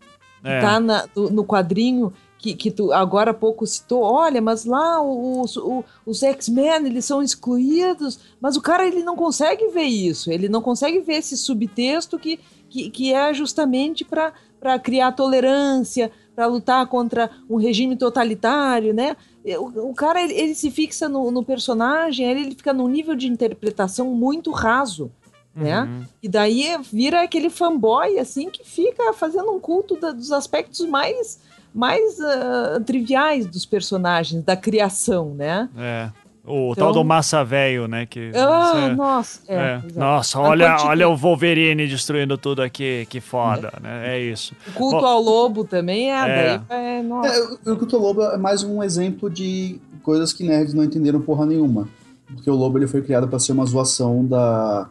[0.41, 0.61] que É.
[0.61, 5.03] tá na- no, no quadrinho que, que tu agora há pouco citou, olha, mas lá
[5.03, 10.31] os, o- os X-Men, eles são excluídos, mas o cara, ele não consegue ver isso,
[10.31, 12.39] ele não consegue ver esse subtexto que,
[12.69, 19.17] que, que é justamente para criar tolerância, para lutar contra um regime totalitário, né?
[19.59, 23.17] O, o cara, ele, ele se fixa no, no personagem, ele, ele fica num nível
[23.17, 25.11] de interpretação muito raso,
[25.55, 25.83] né?
[25.83, 26.05] Uhum.
[26.23, 31.41] E daí vira aquele fanboy, assim, que fica fazendo um culto da- dos aspectos mais,
[31.79, 35.69] mais ah, triviais dos personagens, da criação, né?
[35.77, 36.11] É.
[36.51, 38.07] O Então- tal do massa velho, né?
[38.07, 39.83] Que, Ah, é- nossa, é, é.
[39.95, 44.15] Nossa, olha, quantidade- olha o Wolverine destruindo tudo aqui, que foda, né?
[44.17, 44.55] É isso.
[44.67, 46.59] O culto Bom, ao lobo também é, É.
[46.69, 47.29] daí é, nossa.
[47.35, 50.83] É, o- o culto ao lobo é mais um exemplo de coisas que nerds não
[50.85, 51.87] entenderam porra nenhuma.
[52.27, 54.89] Porque o lobo ele foi criado pra ser uma zoação da,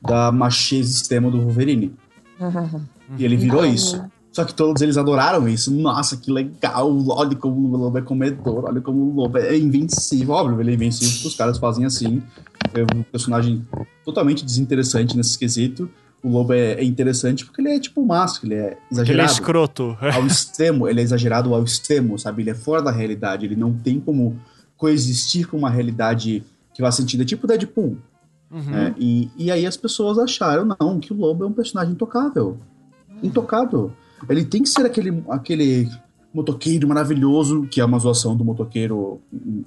[0.00, 1.92] da macheza extrema do Wolverine.
[3.18, 4.00] E ele virou isso.
[4.40, 5.70] Só que todos eles adoraram isso.
[5.70, 6.90] Nossa, que legal.
[7.08, 8.64] Olha como o lobo é comedor.
[8.64, 10.32] Olha como o lobo é invencível.
[10.32, 12.22] Óbvio, ele é invencível porque os caras fazem assim.
[12.72, 13.66] É um personagem
[14.02, 15.90] totalmente desinteressante nesse quesito.
[16.22, 19.32] O lobo é, é interessante porque ele é tipo máscara, ele é Ele é exagerado
[19.32, 19.98] escroto.
[20.14, 22.42] ao extremo, ele é exagerado ao extremo, sabe?
[22.42, 24.38] Ele é fora da realidade, ele não tem como
[24.74, 26.42] coexistir com uma realidade
[26.72, 27.22] que faz sentido.
[27.22, 27.98] É tipo Deadpool.
[28.50, 28.62] Uhum.
[28.62, 28.94] né?
[28.98, 32.58] E, e aí as pessoas acharam, não, que o Lobo é um personagem intocável.
[33.22, 33.92] Intocável.
[34.28, 35.88] Ele tem que ser aquele, aquele
[36.32, 39.20] motoqueiro maravilhoso, que é uma zoação do motoqueiro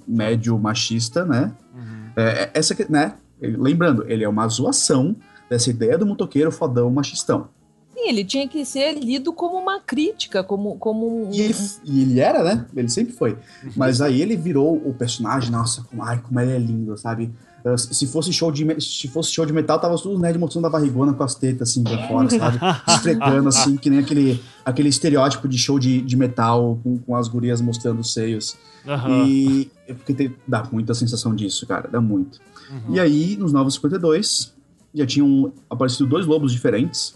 [0.06, 1.52] médio machista, né?
[1.74, 2.10] Uhum.
[2.16, 3.14] É, essa, né?
[3.40, 5.16] Lembrando, ele é uma zoação
[5.50, 7.48] dessa ideia do motoqueiro fodão machistão.
[7.94, 11.32] Sim, ele tinha que ser lido como uma crítica, como, como um...
[11.32, 11.54] E ele,
[11.84, 12.66] e ele era, né?
[12.74, 13.36] Ele sempre foi.
[13.76, 17.32] Mas aí ele virou o personagem, nossa, como, ai, como ele é lindo, sabe?
[17.78, 20.70] Se fosse show de se fosse show de metal, tava todos os nerds mostrando a
[20.70, 22.58] barrigona com as tetas assim pra fora, sabe?
[22.86, 27.26] Esfregando assim, que nem aquele, aquele estereótipo de show de, de metal com, com as
[27.26, 28.56] gurias mostrando os seios.
[28.86, 29.24] Aham.
[29.26, 32.38] E porque tem- dá muita sensação disso, cara, dá muito.
[32.70, 32.94] Uhum.
[32.94, 34.52] E aí, nos Novos 52,
[34.94, 37.14] já tinham aparecido dois lobos diferentes.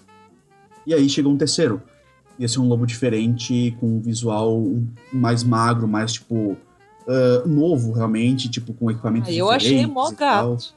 [0.87, 1.83] E aí chegou um terceiro.
[2.39, 4.65] Ia ser um lobo diferente, com um visual
[5.13, 6.57] mais magro, mais tipo.
[7.09, 10.77] Ah, novo, realmente, tipo, com equipamentos Ah, eu achei mó gato.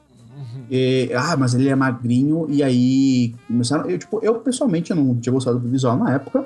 [0.69, 3.89] E, ah, mas ele é magrinho, e aí começaram.
[3.89, 6.45] Eu, tipo, eu pessoalmente eu não tinha gostado do visual na época.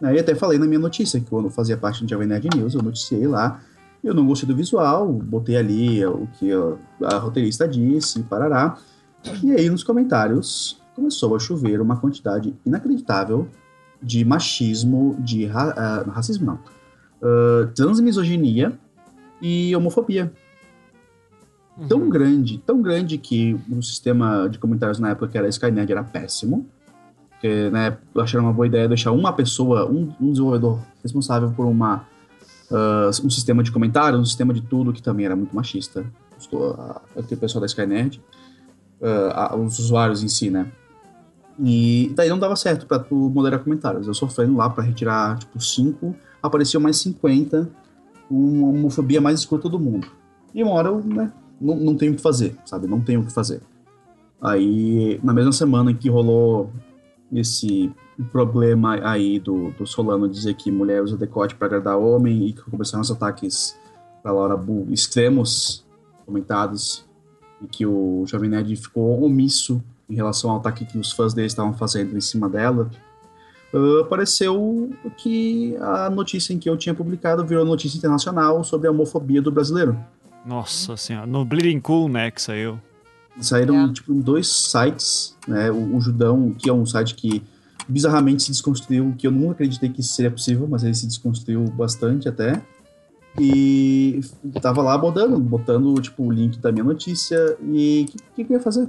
[0.00, 2.48] Né, e até falei na minha notícia, que quando eu fazia parte do Jovem Nerd
[2.54, 3.60] News, eu noticiei lá.
[4.04, 6.50] Eu não gostei do visual, botei ali o que
[7.02, 8.76] a, roteirista disse, parará.
[9.42, 13.48] E aí nos comentários começou a chover uma quantidade inacreditável
[14.00, 16.58] de machismo, de ra- ah, racismo não,
[17.22, 18.78] ah, transmisoginia
[19.48, 20.32] e homofobia
[21.88, 26.02] tão grande, tão grande que o sistema de comentários na época que era Skynet era
[26.02, 26.66] péssimo.
[27.30, 32.06] Porque, né, acharam uma boa ideia deixar uma pessoa, um, um desenvolvedor responsável por uma,
[32.72, 36.04] ah, um sistema de comentários, um sistema de tudo que também era muito machista.
[36.38, 38.20] Estou- a- Aquele pessoal da Skynet,
[39.34, 40.66] a- os usuários em si, né?
[41.62, 44.06] E daí não dava certo pra tu moderar comentários.
[44.06, 47.68] Eu sofrendo lá pra retirar, tipo, 5, apareceu mais 50,
[48.30, 50.08] uma homofobia mais escrota do mundo.
[50.54, 52.86] E uma hora eu, né, não, não tenho o que fazer, sabe?
[52.86, 53.60] Não tenho o que fazer.
[54.40, 56.70] Aí, na mesma semana que rolou
[57.32, 57.92] esse
[58.32, 62.62] problema aí do, do Solano dizer que mulher usa decote pra agradar homem e que
[62.62, 63.78] começaram os ataques
[64.22, 65.84] da Laura Bull extremos
[66.24, 67.04] comentados
[67.62, 71.46] e que o Jovem Nerd ficou omisso em relação ao ataque que os fãs dele
[71.46, 72.90] estavam fazendo em cima dela,
[73.76, 78.90] ah, apareceu que a notícia em que eu tinha publicado virou notícia internacional sobre a
[78.90, 79.96] homofobia do brasileiro.
[80.44, 81.26] Nossa senhora.
[81.26, 82.80] No Bleeding Cool, né, que saiu.
[83.40, 83.92] Saíram, É.
[83.92, 85.70] tipo, em dois sites, né?
[85.70, 87.42] O, o Judão, que é um site que
[87.88, 91.62] bizarramente se desconstruiu, que eu nunca acreditei que isso seria possível, mas ele se desconstruiu
[91.64, 92.62] bastante até.
[93.38, 94.20] E
[94.62, 98.52] tava lá botando, botando, tipo, o link da minha notícia e o que, que, que
[98.52, 98.88] eu ia fazer,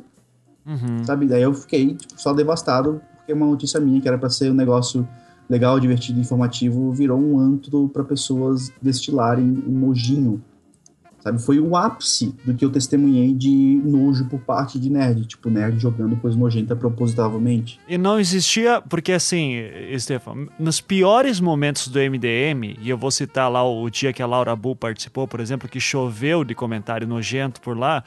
[0.65, 1.03] Uhum.
[1.03, 1.26] sabe?
[1.27, 4.54] Daí eu fiquei, tipo, só devastado, porque uma notícia minha, que era pra ser um
[4.54, 5.06] negócio
[5.49, 10.41] legal, divertido, informativo, virou um antro pra pessoas destilarem um nojinho
[11.28, 11.41] Sabe?
[11.41, 15.26] Foi o ápice do que eu testemunhei de nojo por parte de nerd.
[15.26, 17.80] Tipo, nerd jogando coisa nojenta propositavelmente.
[17.88, 19.58] E não existia, porque assim,
[19.98, 24.26] Stefan, nos piores momentos do MDM, e eu vou citar lá o dia que a
[24.26, 28.04] Laura Bull participou, por exemplo, que choveu de comentário nojento por lá.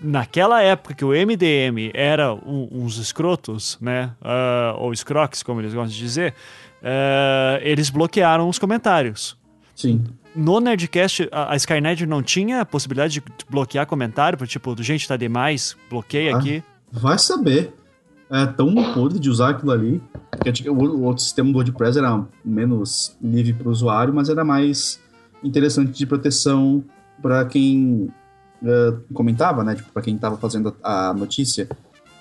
[0.00, 4.12] Naquela época que o MDM era um- uns escrotos, né?
[4.22, 6.34] ah, ou escroques, como eles gostam de dizer,
[6.82, 9.36] ah, eles bloquearam os comentários.
[9.74, 10.04] Sim.
[10.36, 15.16] No Nerdcast, a, a Skynet não tinha a possibilidade de bloquear comentário, tipo, gente tá
[15.16, 16.38] demais, bloqueia Ah.
[16.38, 16.62] aqui.
[16.92, 17.72] Vai saber.
[18.30, 20.02] É tão podre de usar aquilo ali.
[20.30, 25.00] Porque o outro sistema do WordPress era menos livre para o usuário, mas era mais
[25.42, 26.84] interessante de proteção
[27.22, 28.10] para quem
[28.64, 29.74] eh, comentava, né?
[29.74, 31.68] Tipo, para quem estava fazendo a, a notícia.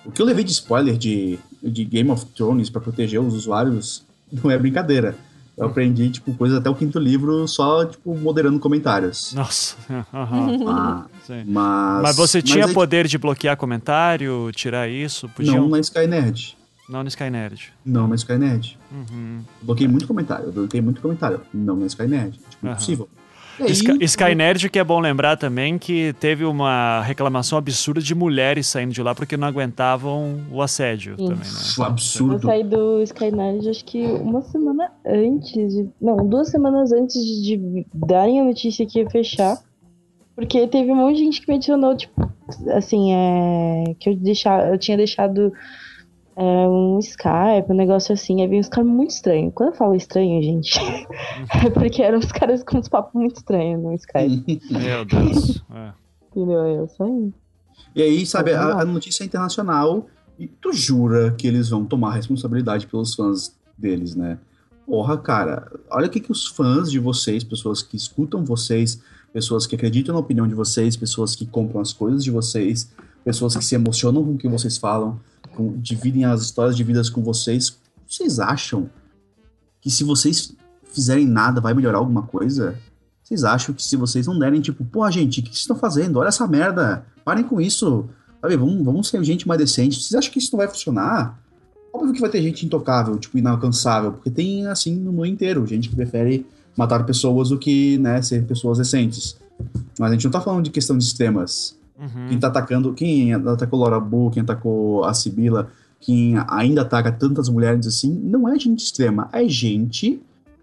[0.05, 4.03] O que eu levei de spoiler de, de Game of Thrones para proteger os usuários
[4.31, 5.15] não é brincadeira.
[5.57, 9.33] Eu aprendi, tipo, coisas até o quinto livro só, tipo, moderando comentários.
[9.33, 9.75] Nossa.
[10.13, 11.43] aham, Ah, sim.
[11.47, 12.03] mas...
[12.03, 15.27] Mas você tinha aí, poder de bloquear comentário, tirar isso?
[15.29, 16.55] Podia Não na Skynet.
[16.87, 17.73] não no Skynet.
[17.83, 18.77] Não na Skynet.
[18.91, 19.41] Uhum.
[19.63, 21.41] Bloqueei muito comentário, eu bloqueei muito comentário.
[21.51, 22.37] Não na Skynet.
[22.51, 22.73] Tipo, Aham.
[22.73, 23.09] impossível.
[23.59, 28.13] E aí, Sky, Skynerd, que é bom lembrar também que teve uma reclamação absurda de
[28.13, 31.27] mulheres saindo de lá porque não aguentavam o assédio Sim.
[31.27, 31.59] também, né?
[31.77, 32.45] Eu absurdo.
[32.45, 35.89] saí do Skynerd acho que uma semana antes de.
[35.99, 39.57] Não, duas semanas antes de, de darem a notícia que ia fechar.
[40.35, 42.31] Porque teve um monte de gente que me adicionou, tipo,
[42.71, 43.95] assim, é.
[43.99, 45.51] Que eu, deixar, eu tinha deixado
[46.37, 48.41] é, um Skype, um negócio assim.
[48.41, 49.51] Aí veio uns caras muito estranhos.
[49.55, 50.79] Quando eu falo estranho, gente,
[51.65, 54.61] é porque eram uns caras com uns papos muito estranhos no Skype.
[54.69, 55.63] Meu Deus.
[55.73, 55.91] É.
[56.29, 56.61] Entendeu?
[56.61, 57.33] Aí Eu saí.
[57.95, 60.05] E aí, sabe, a, a notícia é internacional
[60.37, 64.37] e tu jura que eles vão tomar responsabilidade pelos fãs deles, né?
[64.85, 69.01] Porra, cara, olha o que, que os fãs de vocês, pessoas que escutam vocês,
[69.33, 72.91] pessoas que acreditam na opinião de vocês, pessoas que compram as coisas de vocês,
[73.25, 75.19] pessoas que se emocionam com o que vocês falam,
[75.77, 77.77] dividem as histórias de vidas com vocês,
[78.07, 78.89] vocês acham
[79.81, 80.53] que se vocês
[80.91, 82.77] fizerem nada, vai melhorar alguma coisa?
[83.23, 86.17] Vocês acham que se vocês não derem, tipo, pô, gente, o que vocês estão fazendo?
[86.17, 88.07] Olha essa merda, parem com isso.
[88.41, 90.01] Sabe, vamos, vamos ser gente mais decente.
[90.01, 91.37] Vocês acham que isso não vai funcionar?
[91.93, 95.89] Óbvio que vai ter gente intocável, tipo, inalcançável, porque tem, assim, no mundo inteiro, gente
[95.89, 96.45] que prefere
[96.77, 99.35] matar pessoas do que, né, ser pessoas decentes.
[99.99, 101.75] Mas a gente não tá falando de questão de sistemas.
[101.99, 102.27] Uhum.
[102.29, 107.49] Quem tá atacando, quem atacou Laura Bull, quem atacou a Sibila, quem ainda ataca tantas
[107.49, 110.21] mulheres assim, não é gente extrema, é gente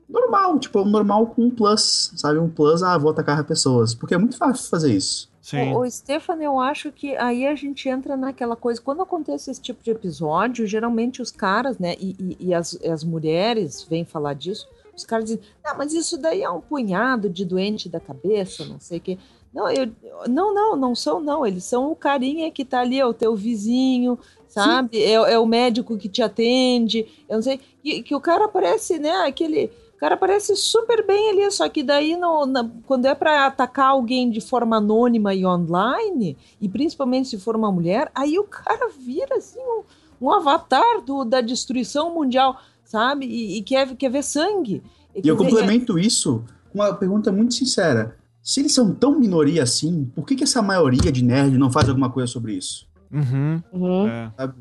[0.09, 2.39] normal, tipo, um normal com um plus, sabe?
[2.39, 3.95] Um plus, ah, vou atacar pessoas.
[3.95, 5.29] Porque é muito fácil fazer isso.
[5.43, 5.73] Sim.
[5.73, 8.81] O, o Stefano, eu acho que aí a gente entra naquela coisa.
[8.81, 13.05] Quando acontece esse tipo de episódio, geralmente os caras, né, e, e, e as, as
[13.05, 14.67] mulheres vêm falar disso,
[14.97, 18.79] os caras dizem, ah, mas isso daí é um punhado de doente da cabeça, não
[18.79, 19.19] sei o quê.
[19.55, 19.89] Não, eu,
[20.29, 21.47] não, não, não são, não.
[21.47, 24.19] Eles são o carinha que tá ali, é o teu vizinho,
[24.49, 25.01] sabe?
[25.01, 27.07] É, é, o médico que te atende.
[27.29, 27.61] Eu não sei.
[27.83, 29.13] Que, que o cara parece, né?
[29.27, 29.71] Aquele.
[29.95, 33.91] O cara parece super bem ali, só que daí no, na, quando é para atacar
[33.91, 38.91] alguém de forma anônima e online, e principalmente se for uma mulher, aí o cara
[38.91, 39.83] vira assim um,
[40.21, 43.25] um avatar do, da destruição mundial, sabe?
[43.25, 44.83] E, e quer, quer ver sangue.
[45.15, 48.17] E eu complemento isso com uma pergunta muito sincera.
[48.45, 51.89] Se eles são tão minoria assim, por que, que essa maioria de nerd não faz
[51.89, 52.87] alguma coisa sobre isso?
[53.11, 53.63] Uhum.
[53.73, 54.07] Uhum.
[54.07, 54.31] É.
[54.37, 54.55] Sabe?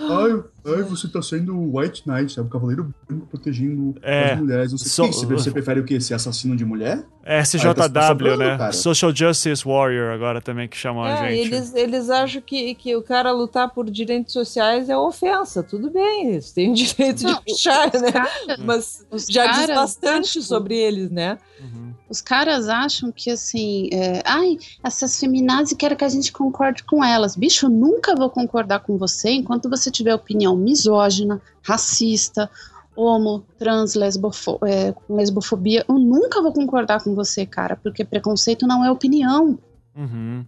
[0.00, 0.42] Ai,
[0.76, 2.46] ai, você tá sendo o White Knight, sabe?
[2.46, 4.32] O Cavaleiro Branco protegendo É.
[4.34, 4.70] as mulheres.
[4.70, 5.26] Não sei So-.
[5.26, 6.00] Você, prefere o quê?
[6.00, 7.04] Ser assassino de mulher?
[7.24, 8.58] SJW, Aí tá né?
[8.58, 8.72] cara.
[8.72, 11.52] Social Justice Warrior, agora também que chamam a É, gente.
[11.54, 15.62] eles, eles acham que, que o cara lutar por direitos sociais é ofensa.
[15.64, 18.12] Tudo bem, eles têm o direito Não, de puxar, né?
[18.12, 21.38] caras- Mas já diz caras bastante acham- sobre eles, né?
[21.60, 21.87] Uhum.
[22.08, 27.04] Os caras acham que assim, é, ai, essas feminazes querem que a gente concorde com
[27.04, 27.36] elas.
[27.36, 32.50] Bicho, eu nunca vou concordar com você enquanto você tiver opinião misógina, racista,
[32.96, 35.84] homo, trans, lesbofo é, com lesbofobia.
[35.88, 39.58] Eu nunca vou concordar com você, cara, porque preconceito não é opinião.
[39.94, 40.44] Uhum.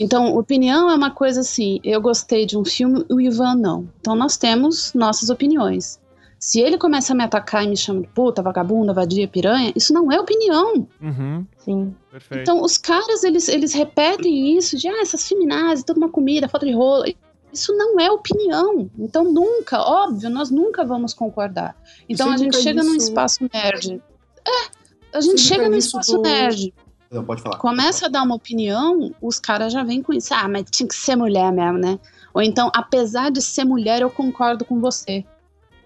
[0.00, 3.88] Então, opinião é uma coisa assim, eu gostei de um filme, o Ivan não.
[4.00, 6.00] Então nós temos nossas opiniões.
[6.46, 9.92] Se ele começa a me atacar e me chama de puta, vagabunda, vadia, piranha, isso
[9.92, 10.86] não é opinião.
[11.02, 11.44] Uhum.
[11.58, 11.92] Sim.
[12.08, 12.42] Perfeito.
[12.42, 16.64] Então, os caras, eles, eles repetem isso de, ah, essas feminazes, toda uma comida, foto
[16.64, 17.04] de rola.
[17.52, 18.88] Isso não é opinião.
[18.96, 21.74] Então, nunca, óbvio, nós nunca vamos concordar.
[22.08, 24.00] Então, a gente chega num nisso- espaço nerd.
[24.46, 26.72] É, a gente Sempre chega num espaço do- nerd.
[27.10, 27.56] Não, pode falar.
[27.58, 30.32] Começa a dar uma opinião, os caras já vêm com isso.
[30.32, 31.98] Ah, mas tinha que ser mulher mesmo, né?
[32.32, 35.24] Ou então, apesar de ser mulher, eu concordo com você.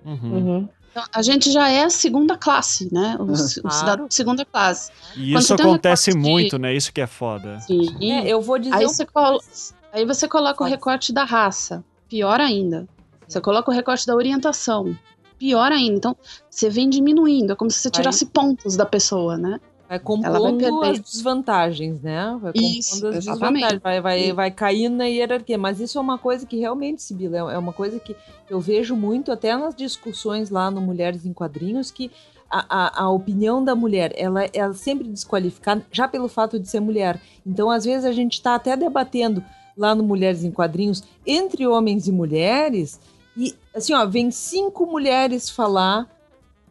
[0.04, 0.18] Uhum.
[0.32, 0.68] Uhum.
[0.90, 3.16] Então, a gente já é a segunda classe, né?
[3.20, 3.70] O, o Claro.
[3.70, 4.90] cidadão de segunda classe.
[5.16, 6.74] E Quando isso acontece recorte de- muito, né?
[6.74, 7.60] Isso que é foda.
[7.60, 8.10] Sim.
[8.12, 9.40] É, eu vou dizer Aí um você, colo-
[9.92, 11.84] aí você coloca o recorte da raça.
[12.08, 12.88] Pior ainda.
[13.28, 14.96] Você coloca o recorte da orientação.
[15.38, 15.94] Pior ainda.
[15.96, 16.16] Então,
[16.50, 17.52] você vem diminuindo.
[17.52, 19.60] É como se você Aí- tirasse pontos da pessoa, né?
[19.90, 22.38] Vai compondo as desvantagens, né?
[22.40, 23.52] Vai Isso, compondo as exatamente.
[23.54, 25.58] desvantagens, vai, vai, vai cair na hierarquia.
[25.58, 28.14] Mas isso é uma coisa que realmente, Sibila, é é uma coisa que
[28.48, 32.08] eu vejo muito até nas discussões lá no Mulheres em Quadrinhos, que
[32.48, 36.78] a, a, a opinião da mulher, ela é sempre desqualificada já pelo fato de ser
[36.78, 37.20] mulher.
[37.44, 39.42] Então, às vezes, a gente está até debatendo
[39.76, 43.00] lá no Mulheres em Quadrinhos entre homens e mulheres,
[43.36, 46.08] e assim, ó, vem cinco mulheres falar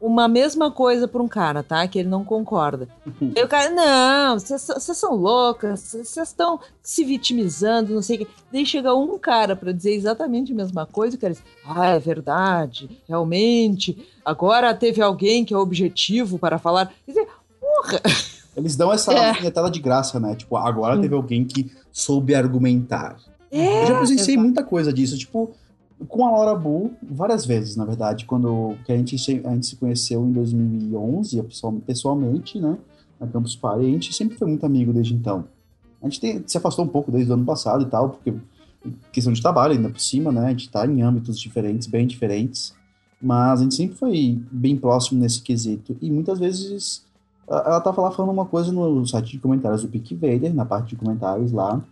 [0.02, 1.86] uma mesma coisa para um cara, tá?
[1.88, 2.88] Que ele não concorda.
[3.36, 4.62] Aí o cara, não, vocês
[4.98, 8.28] são loucas, vocês estão se vitimizando, não sei o quê.
[8.52, 11.88] Daí chega um cara para dizer exatamente a mesma coisa, e o cara diz, ah,
[11.88, 16.92] é verdade, realmente, agora teve alguém que é objetivo para falar.
[17.06, 17.28] Quer dizer,
[17.60, 18.02] porra!
[18.56, 19.30] Eles dão essa É.
[19.30, 20.36] alfinetada de graça, né?
[20.36, 23.16] Tipo, agora teve alguém que soube argumentar.
[23.52, 25.52] É, eu já presenciei muita coisa disso, tipo,
[26.08, 29.16] com a Laura Bull, várias vezes, na verdade, quando que a, gente,
[29.46, 32.78] a gente se conheceu em 2011, pessoal- pessoalmente, né,
[33.20, 35.46] na Campus Party, a gente sempre foi muito amigo desde então.
[36.02, 38.34] A gente tem- se afastou um pouco desde o ano passado e tal, porque
[39.12, 42.74] questão de trabalho ainda por cima, né, a gente tá em âmbitos diferentes, bem diferentes,
[43.22, 47.04] mas a gente sempre foi bem próximo nesse quesito, e muitas vezes
[47.46, 50.90] ela tava lá falando uma coisa no site de comentários do Pick Vader, na parte
[50.90, 51.84] de comentários lá,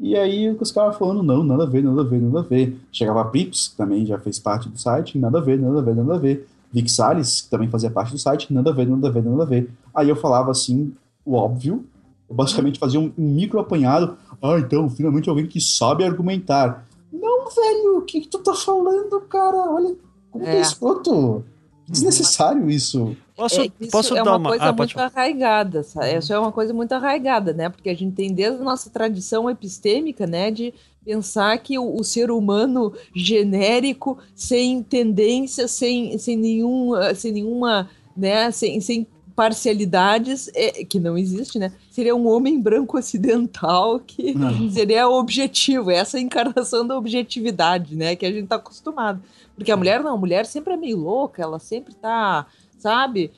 [0.00, 2.76] e aí os caras falando, não, nada a ver, nada a ver, nada a ver.
[2.90, 5.82] Chegava a Pips, que também já fez parte do site, nada a ver, nada a
[5.82, 6.48] ver, nada a ver.
[6.72, 9.42] Vic Salles, que também fazia parte do site, nada a ver, nada a ver, nada
[9.42, 9.68] a ver.
[9.94, 10.92] Aí eu falava assim,
[11.24, 11.84] o óbvio,
[12.28, 14.16] eu basicamente fazia um, um micro apanhado.
[14.40, 16.86] Ah, então, finalmente alguém que sabe argumentar.
[17.12, 19.68] Não, velho, o que, que tu tá falando, cara?
[19.68, 19.94] Olha
[20.30, 20.60] como que é É.
[20.60, 21.44] escroto.
[21.90, 23.16] Desnecessário isso.
[23.36, 24.48] Posso, É, isso posso é dar uma uma.
[24.50, 26.16] coisa Ah, muito arraigada, sabe?
[26.16, 27.68] Isso é uma coisa muito arraigada, né?
[27.68, 30.72] Porque a gente tem desde a nossa tradição epistêmica, né, de
[31.04, 37.88] pensar que o, o ser humano genérico, sem tendência, sem, sem, nenhum, eh, sem nenhuma
[38.16, 41.72] né, sem, sem parcialidades, é, que não existe, né?
[41.90, 44.70] Seria um homem branco ocidental que não.
[44.70, 48.14] seria o objetivo, essa encarnação da objetividade, né?
[48.14, 49.22] Que a gente tá acostumado.
[49.60, 52.46] Porque a mulher não, a mulher sempre é meio louca, ela sempre tá,
[52.78, 53.30] sabe?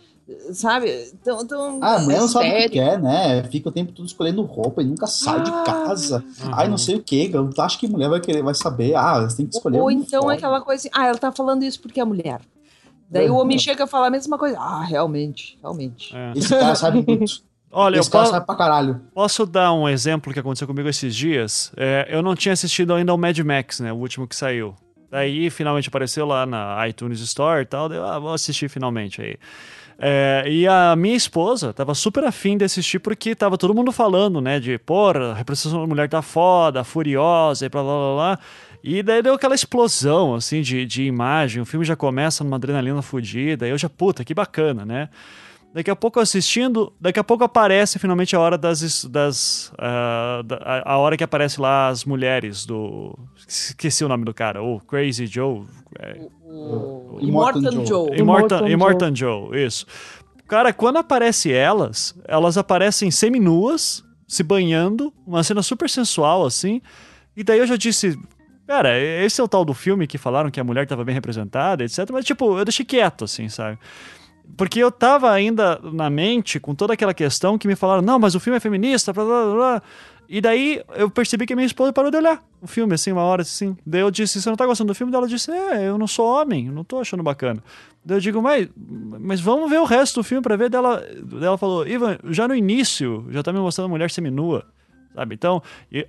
[0.53, 1.11] Sabe?
[1.21, 3.43] Então, então, ah, a mulher não sabe o que quer, né?
[3.51, 6.25] Fica o tempo todo escolhendo roupa e nunca sai ah, de casa.
[6.45, 6.51] Uhum.
[6.53, 7.29] Ai, não sei o que.
[7.35, 8.95] Eu acho que mulher vai querer, vai saber.
[8.95, 9.81] Ah, você tem que escolher.
[9.81, 12.41] Ou então aquela coisa assim, ah, ela tá falando isso porque é mulher.
[13.11, 14.61] Daí o homem chega a falar a mesma coisa.
[14.61, 16.17] Ah, realmente, realmente.
[16.17, 16.35] É.
[16.37, 17.25] Esse cara sabe tudo.
[17.73, 19.01] Olha, Esse eu cara sabe pra caralho.
[19.13, 21.73] Posso dar um exemplo que aconteceu comigo esses dias?
[21.77, 23.93] É, eu não tinha assistido ainda ao Mad Max, né?
[23.93, 24.77] O último que saiu.
[25.13, 27.87] Daí finalmente apareceu lá na iTunes Store e tal.
[27.87, 29.37] Daí, ah, vou assistir finalmente aí.
[29.99, 34.41] É, e a minha esposa tava super afim de assistir porque tava todo mundo falando,
[34.41, 34.59] né?
[34.59, 38.39] De, porra, a representação da mulher tá foda, furiosa e blá blá blá blá.
[38.83, 41.61] E daí deu aquela explosão, assim, de, de imagem.
[41.61, 43.69] O filme já começa numa adrenalina fodida.
[43.69, 45.11] Eu já, puta, que bacana, né?
[45.75, 49.05] Daqui a pouco assistindo, daqui a pouco aparece finalmente a hora das.
[49.07, 53.19] das uh, da, a hora que aparece lá as mulheres do.
[53.49, 55.65] Esqueci o nome do cara, o Crazy Joe.
[55.99, 57.87] É, o, o, Immortan Joe.
[57.87, 58.19] Joe.
[58.19, 59.49] Immortan, Immortan Joe.
[59.49, 59.87] Joe, isso.
[60.47, 66.83] Cara, quando aparece elas, elas aparecem semi-nuas, se banhando, uma cena super sensual assim.
[67.35, 68.19] E daí eu já disse,
[68.67, 71.83] Cara, esse é o tal do filme que falaram que a mulher estava bem representada,
[71.85, 72.09] etc.
[72.13, 73.79] Mas, tipo, eu deixei quieto, assim, sabe?
[74.57, 78.35] Porque eu tava ainda na mente com toda aquela questão que me falaram, não, mas
[78.35, 79.83] o filme é feminista, blá blá blá.
[80.29, 83.43] E daí eu percebi que minha esposa parou de olhar o filme, assim, uma hora
[83.43, 83.77] assim.
[83.85, 85.13] Daí eu disse, você não tá gostando do filme?
[85.13, 87.63] Daí ela disse, é, eu não sou homem, não tô achando bacana.
[88.05, 88.69] Daí eu digo, mas,
[89.21, 90.71] mas vamos ver o resto do filme pra ver.
[90.71, 94.65] Daí ela, daí ela falou, Ivan, já no início, já tá me mostrando mulher seminua.
[95.15, 95.35] Sabe?
[95.35, 95.63] Então,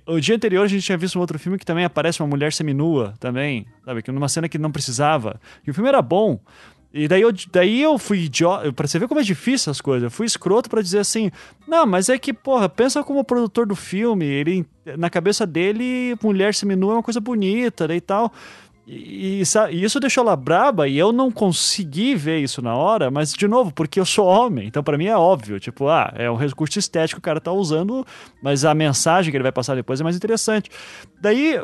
[0.06, 2.52] o dia anterior a gente tinha visto um outro filme que também aparece uma mulher
[2.52, 4.02] seminua também, sabe?
[4.02, 5.38] Que numa cena que não precisava.
[5.66, 6.40] E o filme era bom.
[6.96, 8.72] E daí eu, daí eu fui idiota.
[8.72, 10.04] Pra você ver como é difícil as coisas.
[10.04, 11.28] Eu fui escroto para dizer assim:
[11.66, 14.24] não, mas é que, porra, pensa como produtor do filme.
[14.24, 14.64] Ele,
[14.96, 18.32] na cabeça dele, mulher seminua é uma coisa bonita né, e tal.
[18.86, 23.32] E, e, isso deixou ela braba e eu não consegui ver isso na hora, mas
[23.32, 26.36] de novo, porque eu sou homem, então para mim é óbvio, tipo, ah, é um
[26.36, 28.06] recurso estético que o cara tá usando,
[28.42, 30.70] mas a mensagem que ele vai passar depois é mais interessante.
[31.20, 31.54] Daí,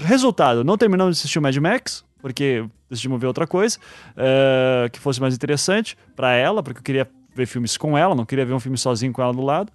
[0.00, 3.78] resultado, não terminamos de assistir o Mad Max, porque decidimos ver outra coisa
[4.12, 8.24] uh, que fosse mais interessante para ela, porque eu queria ver filmes com ela, não
[8.24, 9.70] queria ver um filme sozinho com ela do lado.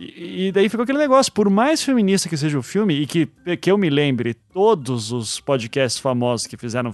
[0.00, 3.28] E, daí ficou aquele negócio, por mais feminista que seja o filme, e que,
[3.60, 6.92] que eu me lembre, todos os podcasts famosos que fizeram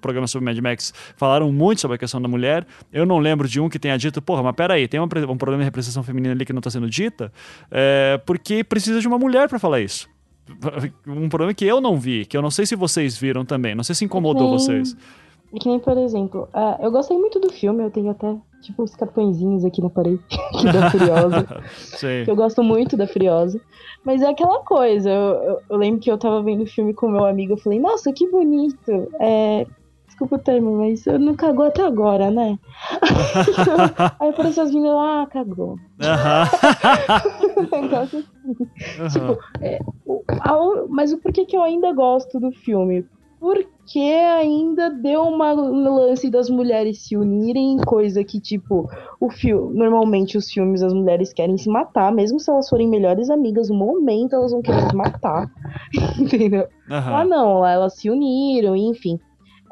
[0.00, 2.66] programa sobre Mad Max falaram muito sobre a questão da mulher.
[2.92, 5.58] Eu não lembro de um que tenha dito, porra, mas peraí, tem um, um problema
[5.58, 7.32] de representação feminina ali que não está sendo dita,
[7.70, 10.08] é, porque precisa de uma mulher para falar isso.
[11.06, 13.82] Um problema que eu não vi, que eu não sei se vocês viram também, não
[13.82, 14.96] sei se incomodou vocês.
[15.54, 18.82] É que nem, por exemplo, uh, eu gostei muito do filme, eu tenho até, tipo,
[18.82, 20.22] os cartõezinhos aqui na parede
[20.72, 21.46] da Furiosa.
[22.26, 23.60] eu gosto muito da Furiosa.
[24.04, 27.08] Mas é aquela coisa, eu, eu, eu, lembro que eu tava vendo o filme com
[27.08, 29.08] meu amigo, eu falei, nossa, que bonito.
[29.20, 29.66] É,
[30.16, 32.58] desculpa o termo, mas eu não cagou até agora, né?
[34.18, 35.78] Aí apareceu as meninas lá, ah, cagou.
[36.00, 37.82] Uhum.
[37.82, 39.08] negócio assim.
[39.12, 43.04] Tipo, é, o, a, mas o porquê que eu ainda gosto do filme?
[43.38, 48.88] Porque ainda deu uma lance das mulheres se unirem, coisa que, tipo,
[49.20, 49.78] o filme.
[49.78, 53.76] Normalmente os filmes as mulheres querem se matar, mesmo se elas forem melhores amigas, no
[53.76, 55.50] momento elas vão querer se matar.
[56.18, 56.68] Entendeu?
[56.90, 57.16] Uhum.
[57.16, 59.18] Ah, não, lá elas se uniram, enfim.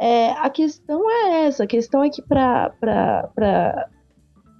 [0.00, 3.88] É, a questão é essa, a questão é que pra, pra, pra,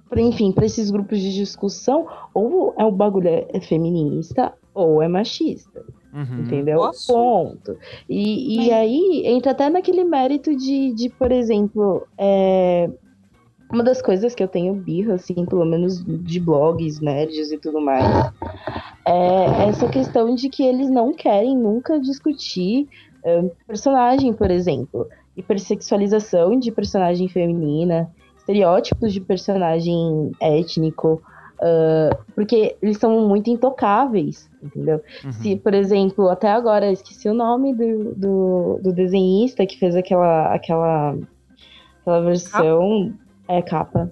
[0.09, 5.07] pra enfim, para esses grupos de discussão, ou é o bagulho é feminista ou é
[5.07, 5.83] machista.
[6.15, 6.39] Uhum.
[6.39, 6.77] Entendeu?
[6.77, 7.11] Nossa.
[7.11, 7.77] Ponto.
[8.09, 12.89] E, e aí entra até naquele mérito de, de por exemplo, é,
[13.69, 17.81] uma das coisas que eu tenho birra, assim, pelo menos de blogs, nerds e tudo
[17.81, 18.31] mais,
[19.05, 22.87] é essa questão de que eles não querem nunca discutir
[23.21, 31.21] é, personagem, por exemplo, hipersexualização de personagem feminina, estereótipos de personagem étnico,
[31.61, 35.01] uh, porque eles são muito intocáveis entendeu?
[35.23, 35.31] Uhum.
[35.31, 40.53] Se, por exemplo, até agora esqueci o nome do, do, do desenhista que fez aquela,
[40.53, 41.15] aquela,
[42.01, 43.13] aquela versão.
[43.47, 44.11] É capa.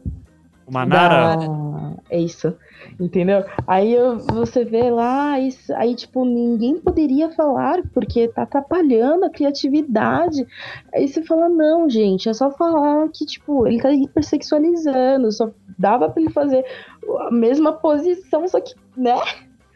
[0.66, 1.38] O Manara?
[1.38, 1.94] Da...
[2.10, 2.56] É isso.
[3.00, 3.44] Entendeu?
[3.66, 3.96] Aí
[4.32, 10.46] você vê lá, isso, aí, tipo, ninguém poderia falar porque tá atrapalhando a criatividade.
[10.94, 16.10] Aí você fala, não, gente, é só falar que, tipo, ele tá hipersexualizando, só dava
[16.10, 16.66] pra ele fazer
[17.28, 19.16] a mesma posição, só que, né?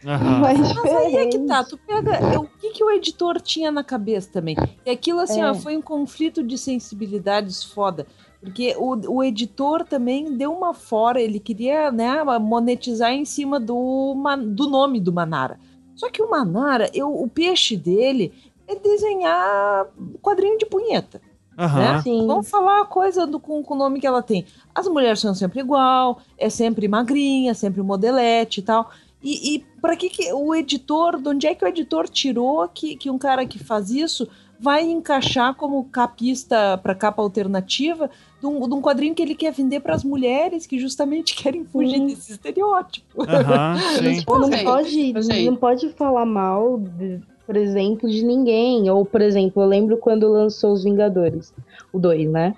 [0.06, 0.40] Uhum.
[0.40, 2.40] Mas, Mas aí é que tá, tu pega.
[2.40, 4.56] O que, que o editor tinha na cabeça também?
[4.86, 5.50] E aquilo assim, é.
[5.50, 8.06] ó, foi um conflito de sensibilidades foda.
[8.48, 14.16] Porque o, o editor também deu uma fora, ele queria né, monetizar em cima do,
[14.46, 15.60] do nome do Manara.
[15.98, 18.32] Só que o Manara, eu, o peixe dele
[18.66, 19.88] é desenhar
[20.22, 21.22] quadrinho de punheta.
[21.58, 22.02] Aham.
[22.06, 22.26] Né?
[22.26, 24.46] Vamos falar a coisa do, com, com o nome que ela tem.
[24.74, 28.90] As mulheres são sempre igual, é sempre magrinha, sempre modelete e tal.
[29.22, 32.96] E, e para que, que o editor, de onde é que o editor tirou que,
[32.96, 34.26] que um cara que faz isso
[34.60, 38.10] vai encaixar como capista para capa alternativa
[38.40, 41.66] de um, de um, quadrinho que ele quer vender para as mulheres que justamente querem
[41.66, 42.08] fugir Sim.
[42.08, 43.24] desse estereótipo.
[43.98, 44.20] Sim.
[44.20, 45.14] Tipo, não pode,
[45.46, 48.90] não pode falar mal, de- por exemplo, de ninguém.
[48.90, 51.54] Ou, por exemplo, eu lembro quando lançou Os Vingadores,
[51.92, 52.54] o 2, né?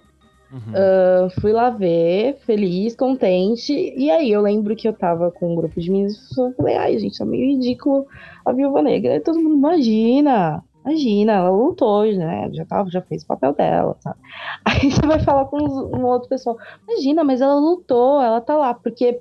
[0.51, 0.73] Uhum.
[0.73, 3.71] Eu fui lá ver, feliz, contente.
[3.95, 6.75] E aí eu lembro que eu tava com um grupo de meninas e eu falei,
[6.75, 8.07] ai, gente, tá meio ridículo
[8.43, 9.13] a Viúva Negra.
[9.13, 12.49] Aí todo mundo, imagina, imagina, ela lutou, né?
[12.53, 14.17] Já, tava, já fez o papel dela, sabe?
[14.65, 16.57] Aí você vai falar com um outro pessoal,
[16.87, 19.19] imagina, mas ela lutou, ela tá lá, porque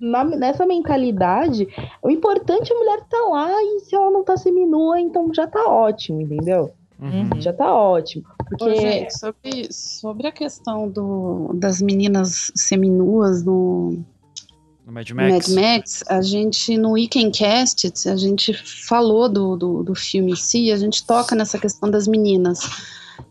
[0.00, 1.68] na- nessa mentalidade,
[2.02, 5.46] o importante é a mulher tá lá e se ela não tá seminua, então já
[5.46, 6.72] tá ótimo, entendeu?
[7.00, 7.40] Uhum.
[7.40, 8.24] Já tá ótimo.
[8.48, 13.98] Porque Ô, gente, sobre, sobre a questão do, das meninas seminuas no
[14.88, 15.48] No Mad Max.
[15.48, 20.72] Mad Max, a gente, no Weekendcast, a gente falou do, do, do filme em si,
[20.72, 22.60] a gente toca nessa questão das meninas.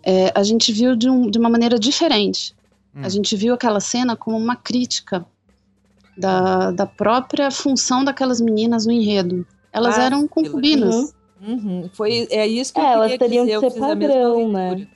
[0.04, 2.56] É, a gente viu de, um, de uma maneira diferente.
[2.96, 3.02] Hum.
[3.04, 5.26] A gente viu aquela cena como uma crítica
[6.16, 9.44] da, da própria função daquelas meninas no enredo.
[9.74, 11.16] Elas Ah, eram sim, concubinanas.
[11.42, 11.90] Uhum.
[11.92, 14.88] Foi, é isso que eu É, elas queria teriam dizer, que eu ser padrão, né?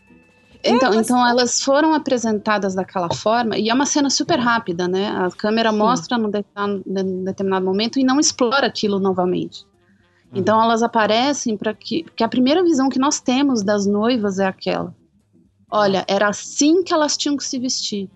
[0.64, 0.76] Leitura.
[0.76, 5.08] Então, então elas foram apresentadas daquela forma, e é uma cena super rápida, né?
[5.10, 6.30] A câmera mostra num
[7.24, 9.66] determinado, momento e não explora aquilo novamente.
[10.34, 12.04] Então elas aparecem para que.
[12.06, 14.96] Porque a primeira visão que nós temos das noivas é aquela.
[15.70, 18.10] Olha, era assim que elas tinham que se vestir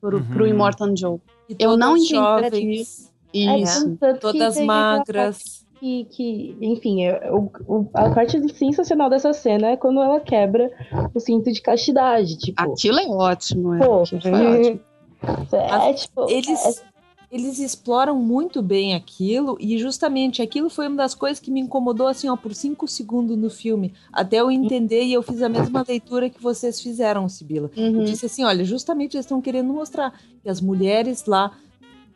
[0.00, 0.50] pro, pro Uhum.
[0.50, 1.18] Immortan Joe.
[1.48, 3.96] E Eu não entendi jovens, É, Isso.
[3.96, 5.65] que todas magras.
[5.86, 10.70] Que, que enfim, é- o- o- a parte sensacional dessa cena é quando ela quebra
[11.14, 13.78] o cinto de castidade, tipo, Aquilo é ótimo, é.
[13.78, 14.80] pô, Aquilo foi ótimo.
[15.52, 16.84] é, tipo, Eles,
[17.30, 22.06] eles exploram muito bem aquilo e justamente aquilo foi uma das coisas que me incomodou
[22.06, 25.84] assim, ó, por cinco segundos no filme, até eu entender e eu fiz a mesma
[25.86, 27.70] leitura que vocês fizeram, Sibila.
[27.76, 28.04] Eu Uhum.
[28.04, 31.52] disse assim, olha, justamente eles estão querendo mostrar que as mulheres lá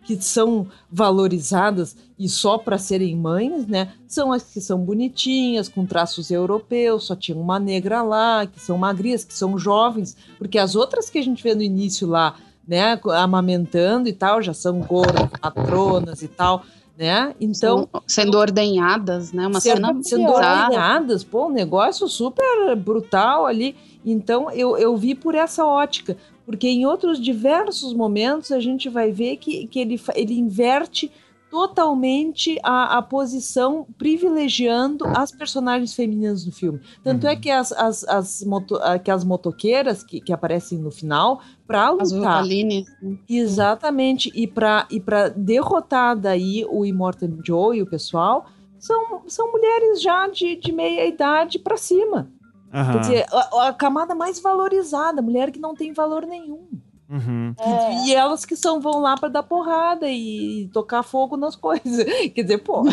[0.05, 5.87] que são valorizadas e só para serem mães, né, são as que são bonitinhas, com
[5.87, 10.75] traços europeus, só tinha uma negra lá, que são magrias, que são jovens, porque as
[10.75, 12.35] outras que a gente vê no início lá,
[12.67, 16.63] né, amamentando e tal, já são gordas, matronas e tal,
[16.97, 17.35] né?
[17.41, 19.47] Então, sendo ordenhadas, né?
[19.47, 20.65] Uma ser- cena sendo bizarra.
[20.67, 23.75] ordenhadas, pô, um negócio super brutal ali.
[24.05, 29.13] Então eu, eu vi por essa ótica, porque em outros diversos momentos a gente vai
[29.13, 31.11] ver que, que ele, ele inverte
[31.51, 36.81] totalmente a, a posição privilegiando as personagens femininas do filme.
[37.03, 41.43] Tanto é que as, as, as, moto, que as motoqueiras que, que aparecem no final,
[41.67, 42.87] para As lutar Rosaline.
[43.29, 44.31] Exatamente.
[44.33, 48.47] E para e pra derrotar daí o Immortal Joe e o pessoal,
[48.79, 52.31] são, são mulheres já de, de meia idade para cima.
[52.73, 52.93] Aham.
[52.93, 56.69] Quer dizer, a, a camada mais valorizada, mulher que não tem valor nenhum.
[57.11, 57.53] Uhum.
[57.59, 58.07] É.
[58.07, 62.05] E elas que são vão lá para dar porrada e tocar fogo nas coisas.
[62.33, 62.85] Quer dizer, pô.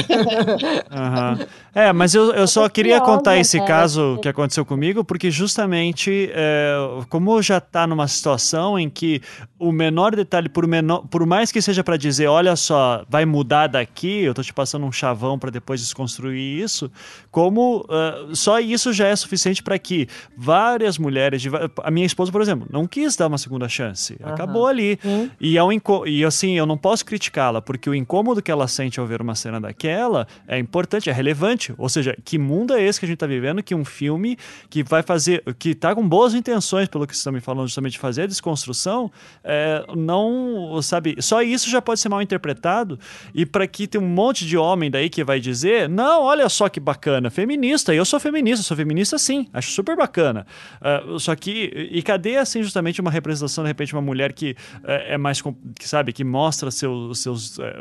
[0.92, 1.40] Aham.
[1.76, 3.66] É, mas eu, eu só Essa queria contar esse né?
[3.66, 6.76] caso que aconteceu comigo, porque justamente, é,
[7.10, 9.22] como já tá numa situação em que
[9.60, 13.68] o menor detalhe, por, menor, por mais que seja para dizer, olha só, vai mudar
[13.68, 16.92] daqui, eu tô te passando um chavão para depois desconstruir isso,
[17.32, 21.44] como ah, só isso já é suficiente para que várias mulheres,
[21.84, 24.34] a minha esposa, por exemplo, não quis dar uma segunda chance, Aham.
[24.34, 25.00] acabou ali.
[25.04, 25.30] Hum.
[25.40, 28.68] E, é um incô- e assim, eu não posso criticá-la, porque o incômodo que ela
[28.68, 31.74] sente ao ver uma cena daquela é importante, é relevante.
[31.78, 34.38] Ou seja, que mundo é esse que a gente tá vivendo que um filme
[34.70, 37.94] que vai fazer, que tá com boas intenções, pelo que vocês estão me falando, justamente
[37.94, 39.12] de fazer a desconstrução,
[39.44, 43.00] é, não, sabe, só isso já pode ser mal interpretado.
[43.34, 46.70] E para que tem um monte de homem daí que vai dizer, não, olha só
[46.70, 50.46] que bacana, feminista, eu sou feminista, sou feminista sim, acho super bacana.
[50.82, 55.16] Ah, só que, e cadê assim justamente uma representação, de repente, uma mulher que é,
[55.16, 57.76] é mais, que sabe, que mostra seus, seus é,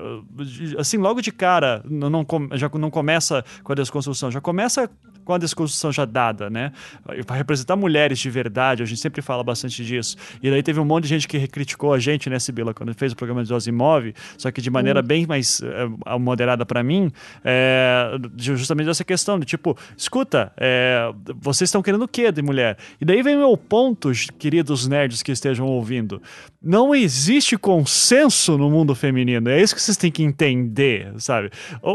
[0.79, 4.91] assim, logo de cara, não, não já não começa com a desconstrução, já começa
[5.27, 6.73] com a discussão já dada, né?
[7.27, 10.17] Para representar mulheres de verdade, a gente sempre fala bastante disso.
[10.41, 13.13] E daí teve um monte de gente que criticou a gente, né, Sibila, quando fez
[13.13, 15.07] o programa de Osimove, só que de maneira uhum.
[15.07, 17.11] bem mais é, moderada para mim,
[17.45, 22.79] é, justamente essa questão de tipo, escuta, é, vocês estão querendo o quê de mulher?
[23.01, 26.23] E daí vem o meu ponto, queridos nerds que estejam ouvindo.
[26.63, 29.51] Não existe consenso no mundo feminino.
[29.51, 31.51] É isso que vocês têm que entender, sabe?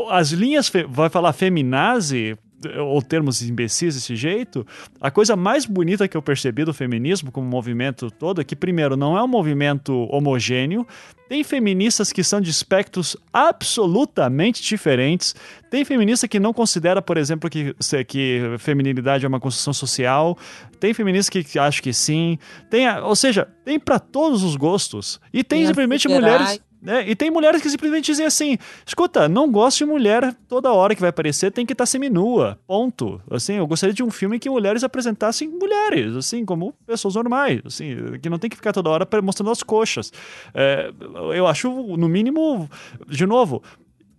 [0.10, 2.38] As linhas, vai falar feminazi,
[2.80, 4.66] ou termos imbecis desse jeito,
[5.00, 8.96] a coisa mais bonita que eu percebi do feminismo como movimento todo é que, primeiro,
[8.96, 10.86] não é um movimento homogêneo,
[11.32, 15.34] tem feministas que são de espectros absolutamente diferentes.
[15.70, 17.74] Tem feminista que não considera, por exemplo, que,
[18.06, 20.38] que feminilidade é uma construção social.
[20.78, 22.38] Tem feminista que acha que sim.
[22.70, 25.22] Tem, ou seja, tem para todos os gostos.
[25.32, 27.08] E tem, tem simplesmente mulheres né?
[27.08, 31.02] E tem mulheres que simplesmente dizem assim: escuta, não gosto de mulher toda hora que
[31.02, 32.58] vai aparecer, tem que estar seminua.
[32.66, 33.22] Ponto.
[33.30, 37.96] Assim, eu gostaria de um filme que mulheres apresentassem mulheres, assim, como pessoas normais, assim,
[38.22, 40.12] que não tem que ficar toda hora mostrando as coxas.
[40.54, 40.92] É,
[41.36, 42.70] eu acho, no mínimo,
[43.08, 43.62] de novo,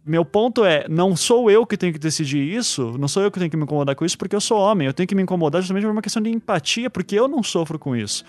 [0.04, 3.38] meu ponto é, não sou eu que tenho que decidir isso, não sou eu que
[3.38, 4.86] tenho que me incomodar com isso, porque eu sou homem.
[4.86, 7.78] Eu tenho que me incomodar justamente por uma questão de empatia, porque eu não sofro
[7.78, 8.24] com isso.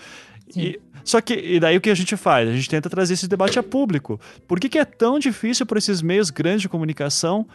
[0.60, 2.48] E, só que, e daí o que a gente faz?
[2.48, 4.18] A gente tenta trazer esse debate a público.
[4.48, 7.46] Por que, que é tão difícil para esses meios grandes de comunicação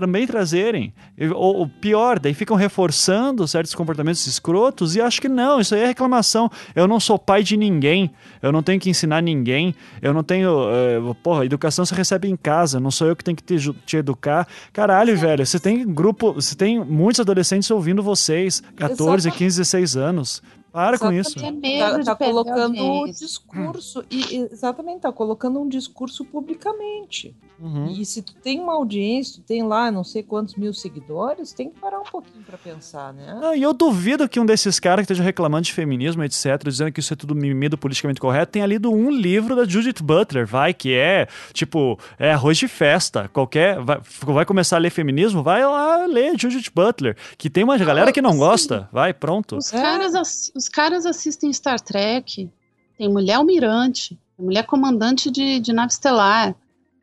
[0.00, 0.92] também trazerem.
[1.34, 5.80] Ou, ou, pior, daí ficam reforçando certos comportamentos escrotos e acho que não, isso aí
[5.80, 6.48] é reclamação.
[6.74, 8.10] Eu não sou pai de ninguém,
[8.40, 10.50] eu não tenho que ensinar ninguém, eu não tenho.
[10.50, 13.96] Uh, porra, educação você recebe em casa, não sou eu que tenho que te, te
[13.96, 14.46] educar.
[14.72, 19.38] Caralho, velho, você tem grupo, você tem muitos adolescentes ouvindo vocês, 14, Exatamente.
[19.38, 20.42] 15, 16 anos.
[20.72, 21.34] Para com isso.
[21.34, 27.34] Tá, tá colocando o discurso, e exatamente, tá colocando um discurso publicamente.
[27.60, 27.88] Uhum.
[27.88, 31.70] E se tu tem uma audiência, tu tem lá não sei quantos mil seguidores, tem
[31.70, 33.40] que parar um pouquinho para pensar, né?
[33.42, 36.92] Ah, e eu duvido que um desses caras que esteja reclamando de feminismo, etc., dizendo
[36.92, 40.72] que isso é tudo mimido politicamente correto, tenha lido um livro da Judith Butler, vai,
[40.72, 43.28] que é, tipo, é arroz de festa.
[43.28, 43.80] Qualquer.
[43.80, 47.16] Vai, vai começar a ler feminismo, vai lá ler Judith Butler.
[47.36, 48.88] Que tem uma galera que não gosta.
[48.92, 49.56] Vai, pronto.
[49.56, 52.50] Os caras, os caras assistem Star Trek,
[52.96, 56.52] tem mulher almirante, mulher comandante de, de nave estelar,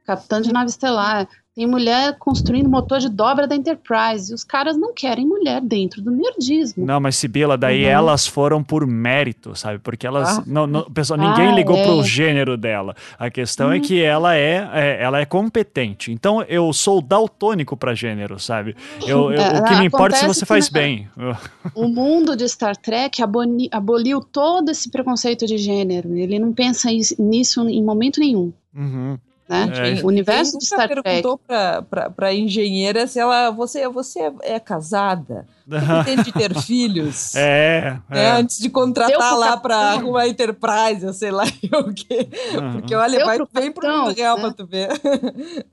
[0.06, 1.26] capitã de nave estelar,
[1.56, 4.30] tem mulher construindo motor de dobra da Enterprise.
[4.30, 6.86] E os caras não querem mulher dentro do nerdismo.
[6.86, 7.90] Não, mas Sibila, daí uhum.
[7.90, 9.80] elas foram por mérito, sabe?
[9.80, 10.40] Porque elas.
[10.40, 10.44] Ah.
[10.46, 11.84] Não, não, pessoal, ninguém ah, ligou é.
[11.86, 12.94] pro gênero dela.
[13.18, 13.76] A questão é uhum.
[13.76, 16.12] é que ela é, é, ela é competente.
[16.12, 18.76] Então eu sou daltônico para gênero, sabe?
[19.08, 21.08] Eu, eu é, o que me importa é se você faz bem.
[21.74, 26.16] O mundo de Star Trek aboli, aboliu todo esse preconceito de gênero.
[26.16, 28.54] Ele não pensa nisso em momento nenhum.
[28.74, 29.18] Uhum.
[29.48, 29.98] Né?
[30.00, 30.04] É.
[30.04, 31.04] O universo de Star Trek.
[31.04, 38.24] perguntou para engenheira se ela você você é casada, pretende ter filhos, é, né?
[38.24, 41.44] é, Antes de contratar lá para uma Enterprise, sei lá
[41.80, 42.28] o quê,
[42.60, 42.74] uhum.
[42.74, 44.42] porque olha Deu vai pro bem capitão, pro mundo real né?
[44.42, 44.90] para tu ver.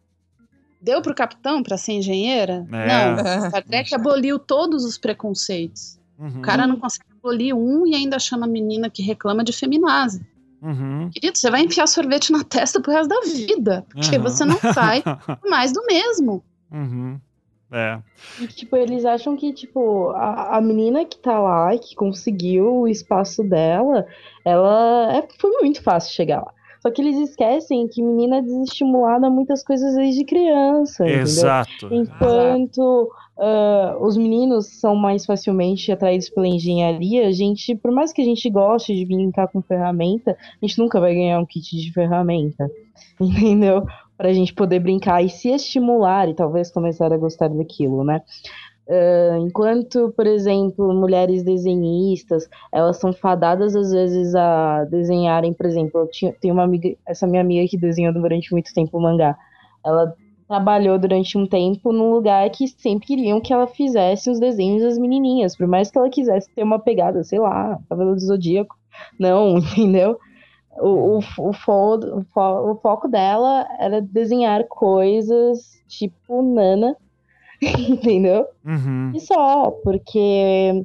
[0.78, 2.66] Deu pro capitão para ser engenheira?
[2.72, 3.22] É.
[3.22, 5.98] Não, Star Trek aboliu todos os preconceitos.
[6.18, 6.38] Uhum.
[6.38, 10.26] O cara não consegue abolir um e ainda chama a menina que reclama de feminazi.
[10.62, 11.10] Uhum.
[11.10, 13.84] Querido, você vai enfiar sorvete na testa pro resto da vida.
[13.90, 14.22] Porque uhum.
[14.22, 15.02] você não sai
[15.48, 16.44] mais do mesmo.
[16.70, 17.20] Uhum.
[17.72, 17.98] É.
[18.38, 22.88] E, tipo, eles acham que, tipo, a, a menina que tá lá, que conseguiu o
[22.88, 24.06] espaço dela,
[24.44, 26.52] ela é, foi muito fácil chegar lá.
[26.80, 31.08] Só que eles esquecem que menina é desestimulada a muitas coisas desde criança.
[31.08, 31.86] Exato.
[31.86, 32.02] Entendeu?
[32.02, 38.22] Enquanto uh, os meninos são mais facilmente atraídos pela engenharia, a gente, por mais que
[38.22, 41.92] a gente goste de brincar com ferramenta, a gente nunca vai ganhar um kit de
[41.92, 42.70] ferramenta.
[43.20, 43.84] Entendeu?
[44.16, 48.22] Pra gente poder brincar e se estimular e talvez começar a gostar daquilo, né?
[48.86, 56.00] Uh, enquanto, por exemplo, mulheres desenhistas, elas são fadadas às vezes a desenharem, por exemplo,
[56.00, 59.36] eu tinha, tenho uma amiga, essa minha amiga que desenhou durante muito tempo mangá.
[59.84, 60.14] Ela
[60.52, 64.98] trabalhou durante um tempo num lugar que sempre queriam que ela fizesse os desenhos das
[64.98, 68.76] menininhas, por mais que ela quisesse ter uma pegada, sei lá, cabelo do zodíaco.
[69.18, 70.18] Não, entendeu?
[70.78, 76.94] O, o, o, fo, o, fo, o foco dela era desenhar coisas tipo Nana,
[77.88, 78.46] entendeu?
[78.62, 79.12] Uhum.
[79.14, 80.84] E só, porque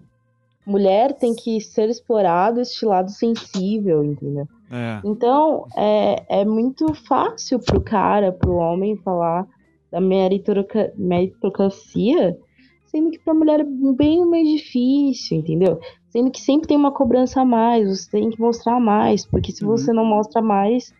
[0.66, 4.48] mulher tem que ser explorado este lado sensível, entendeu?
[4.72, 5.02] É.
[5.04, 9.46] Então, é, é muito fácil pro cara, pro homem falar
[9.92, 12.38] da meritocracia,
[12.86, 15.80] sendo que pra mulher é bem mais difícil, entendeu?
[16.10, 19.64] Sendo que sempre tem uma cobrança a mais, você tem que mostrar mais, porque se
[19.64, 19.72] uhum.
[19.72, 20.94] você não mostra mais,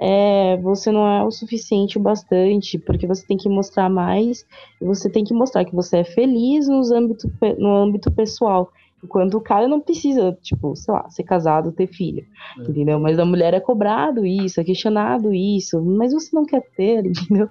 [0.00, 4.46] é, você não é o suficiente o bastante, porque você tem que mostrar mais,
[4.80, 8.70] e você tem que mostrar que você é feliz nos âmbito, no âmbito pessoal.
[9.04, 12.24] Enquanto o cara não precisa, tipo, sei lá, ser casado, ter filho,
[12.58, 12.62] é.
[12.62, 13.00] entendeu?
[13.00, 17.48] Mas a mulher é cobrado isso, é questionado isso, mas você não quer ter, entendeu?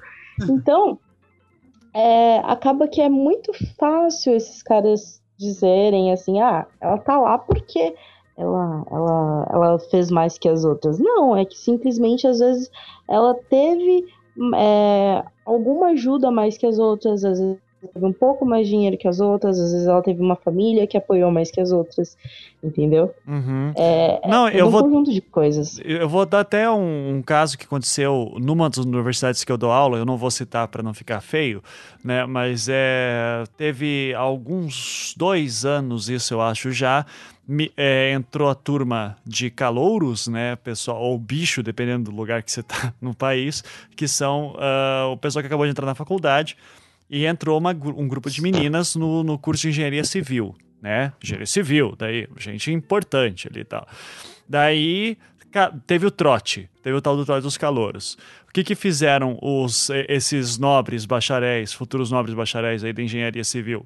[0.50, 1.00] Então,
[1.94, 7.96] é, acaba que é muito fácil esses caras dizerem assim, ah, ela tá lá porque
[8.38, 11.00] ela, ela, ela fez mais que as outras.
[11.00, 12.70] Não, é que simplesmente às vezes
[13.10, 14.06] ela teve
[14.56, 18.98] é, alguma ajuda mais que as outras, às vezes teve um pouco mais de dinheiro
[18.98, 22.18] que as outras, às vezes ela teve uma família que apoiou mais que as outras,
[22.64, 23.14] entendeu?
[23.28, 23.74] Uhum.
[23.76, 25.80] É, Não, é eu um vou, conjunto de coisas.
[25.84, 29.72] Eu vou dar até um, um, caso que aconteceu numa das universidades que eu dou
[29.72, 31.64] aula, eu não vou citar para não ficar feio,
[32.04, 32.26] né?
[32.26, 37.06] Mas é, teve alguns dois anos, isso eu acho já,
[37.48, 42.52] me, é, entrou a turma de calouros, né, pessoal, ou bicho, dependendo do lugar que
[42.52, 43.64] você está no país,
[43.96, 46.56] que são uh, o pessoal que acabou de entrar na faculdade
[47.12, 51.12] e entrou uma, um grupo de meninas no, no curso de engenharia civil, né?
[51.22, 53.86] Engenharia civil, daí, gente importante ali e tal.
[54.48, 55.18] Daí
[55.86, 58.18] teve o trote, teve o tal do trote dos calouros.
[58.48, 63.86] O que que fizeram os, esses nobres bacharéis, futuros nobres bacharéis aí da engenharia civil?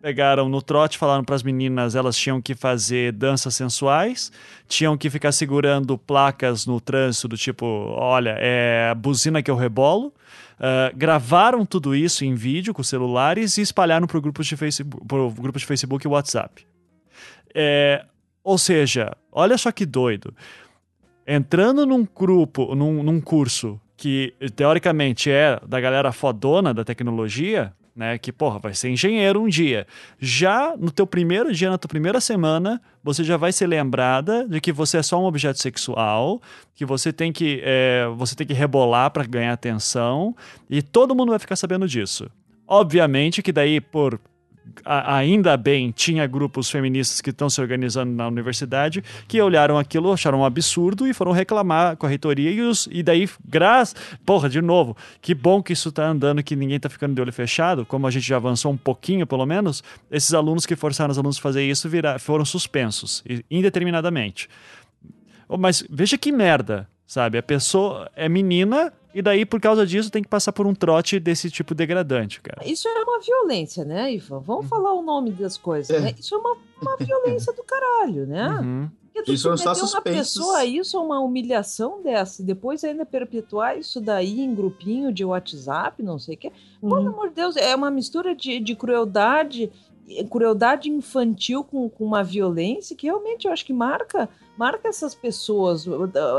[0.00, 4.32] Pegaram no trote, falaram para as meninas, elas tinham que fazer danças sensuais,
[4.68, 9.56] tinham que ficar segurando placas no trânsito do tipo, olha, é a buzina que eu
[9.56, 10.12] rebolo,
[10.56, 15.30] Uh, gravaram tudo isso em vídeo com celulares e espalharam para grupos de Facebook, pro
[15.30, 16.66] grupo de Facebook e WhatsApp.
[17.54, 18.06] É,
[18.42, 20.34] ou seja, olha só que doido.
[21.26, 28.18] Entrando num grupo, num, num curso que teoricamente é da galera fodona da tecnologia, né?
[28.18, 29.86] Que, porra, vai ser engenheiro um dia.
[30.20, 34.60] Já no teu primeiro dia, na tua primeira semana, você já vai ser lembrada de
[34.60, 36.40] que você é só um objeto sexual,
[36.74, 40.36] que você tem que, é, você tem que rebolar para ganhar atenção,
[40.68, 42.30] e todo mundo vai ficar sabendo disso.
[42.68, 44.20] Obviamente que daí, por
[44.84, 50.40] ainda bem, tinha grupos feministas que estão se organizando na universidade que olharam aquilo, acharam
[50.40, 53.94] um absurdo e foram reclamar com a reitoria e, os, e daí, graças.
[54.24, 57.32] Porra, de novo, que bom que isso está andando, que ninguém está ficando de olho
[57.32, 61.18] fechado, como a gente já avançou um pouquinho, pelo menos, esses alunos que forçaram os
[61.18, 64.48] alunos a fazer isso virar, foram suspensos, indeterminadamente.
[65.58, 67.38] Mas veja que merda, sabe?
[67.38, 71.18] A pessoa é menina, e daí, por causa disso, tem que passar por um trote
[71.18, 72.62] desse tipo degradante, cara.
[72.68, 74.40] Isso é uma violência, né, Ivan?
[74.40, 74.68] Vamos uhum.
[74.68, 76.00] falar o nome das coisas, é.
[76.00, 76.14] né?
[76.18, 78.46] Isso é uma, uma violência do caralho, né?
[78.60, 78.90] Uhum.
[79.26, 79.96] Isso não está suspenso.
[79.96, 85.24] uma pessoa isso é uma humilhação dessa, depois ainda perpetuar isso daí em grupinho de
[85.24, 86.52] WhatsApp, não sei o quê.
[86.82, 86.90] Uhum.
[86.90, 89.72] Pelo amor de Deus, é uma mistura de, de crueldade,
[90.28, 94.28] crueldade infantil com, com uma violência que realmente eu acho que marca,
[94.58, 95.86] marca essas pessoas,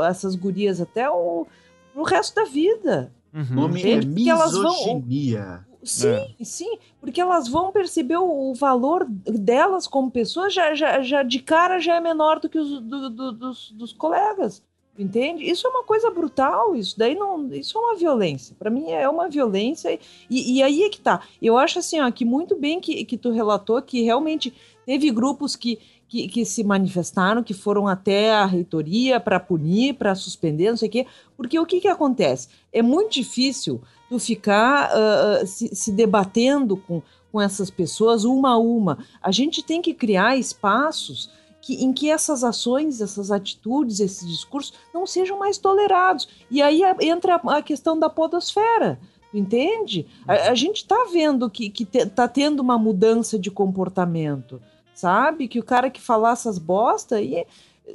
[0.08, 1.44] essas gurias até o
[1.92, 3.12] pro resto da vida.
[3.32, 3.54] Uhum.
[3.54, 5.44] Nome é misoginia.
[5.44, 5.68] Vão...
[5.82, 6.44] Sim, é.
[6.44, 11.38] sim, porque elas vão perceber o, o, valor delas como pessoas já, já, já de
[11.38, 14.62] cara já é menor do que os do, do, dos, dos colegas.
[14.98, 15.48] Entende?
[15.48, 17.48] Isso é uma coisa brutal, isso daí não.
[17.52, 18.56] Isso é uma violência.
[18.58, 19.96] Para mim é uma violência.
[20.28, 21.22] E, e, aí é que tá.
[21.40, 24.52] Eu acho assim, ó, que muito bem que, que tu relatou que realmente
[24.84, 25.78] teve grupos que,
[26.08, 30.88] que, que, se manifestaram, que foram até a reitoria para punir, para suspender, não sei
[30.88, 31.06] o quê.
[31.36, 32.48] Porque o que, que acontece?
[32.72, 38.58] É muito difícil tu ficar uh, se, se, debatendo com, com essas pessoas uma a
[38.58, 38.98] uma.
[39.22, 41.30] A gente tem que criar espaços
[41.60, 46.26] que, em que essas ações, essas atitudes, esses discursos não sejam mais tolerados.
[46.50, 48.98] E aí entra a questão da podosfera.
[49.32, 50.06] Entende?
[50.26, 54.58] A, a gente está vendo que está te, tendo uma mudança de comportamento
[54.98, 55.46] sabe?
[55.46, 57.46] Que o cara que falar essas bosta e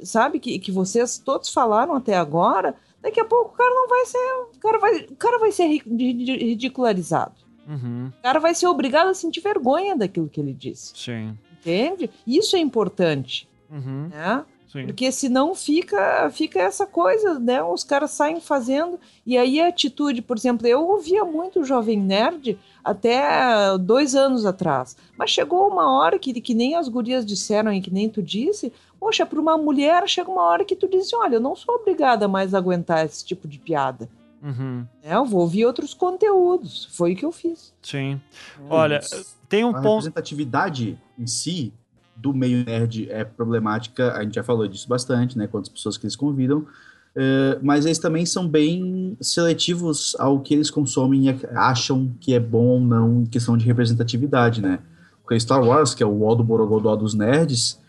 [0.02, 4.06] sabe que, que vocês todos falaram até agora, daqui a pouco o cara não vai
[4.06, 7.34] ser, o cara vai, o cara vai ser ridicularizado.
[7.68, 8.10] Uhum.
[8.18, 10.92] O cara vai ser obrigado a sentir vergonha daquilo que ele disse.
[10.96, 11.38] Sim.
[11.52, 12.10] Entende?
[12.26, 13.46] Isso é importante.
[13.70, 14.08] Uhum.
[14.08, 14.44] Né?
[14.74, 14.86] Sim.
[14.86, 17.62] Porque senão fica, fica essa coisa, né?
[17.62, 18.98] Os caras saem fazendo.
[19.24, 24.44] E aí a atitude, por exemplo, eu ouvia muito o Jovem Nerd até dois anos
[24.44, 24.96] atrás.
[25.16, 28.72] Mas chegou uma hora que, que nem as gurias disseram e que nem tu disse,
[28.98, 32.26] poxa, para uma mulher chega uma hora que tu diz, olha, eu não sou obrigada
[32.26, 34.08] mais a aguentar esse tipo de piada.
[34.42, 34.84] Uhum.
[35.04, 36.88] É, eu vou ouvir outros conteúdos.
[36.90, 37.72] Foi o que eu fiz.
[37.80, 38.20] Sim.
[38.58, 39.00] É, Olha,
[39.48, 39.86] tem um a ponto.
[39.86, 41.72] A representatividade em si
[42.16, 45.46] do meio nerd é problemática, a gente já falou disso bastante, né?
[45.46, 50.70] Quantas pessoas que eles convidam, uh, mas eles também são bem seletivos ao que eles
[50.70, 54.78] consomem e acham que é bom ou não em questão de representatividade, né?
[55.22, 57.80] Porque Star Wars, que é o O do Borogodó dos nerds,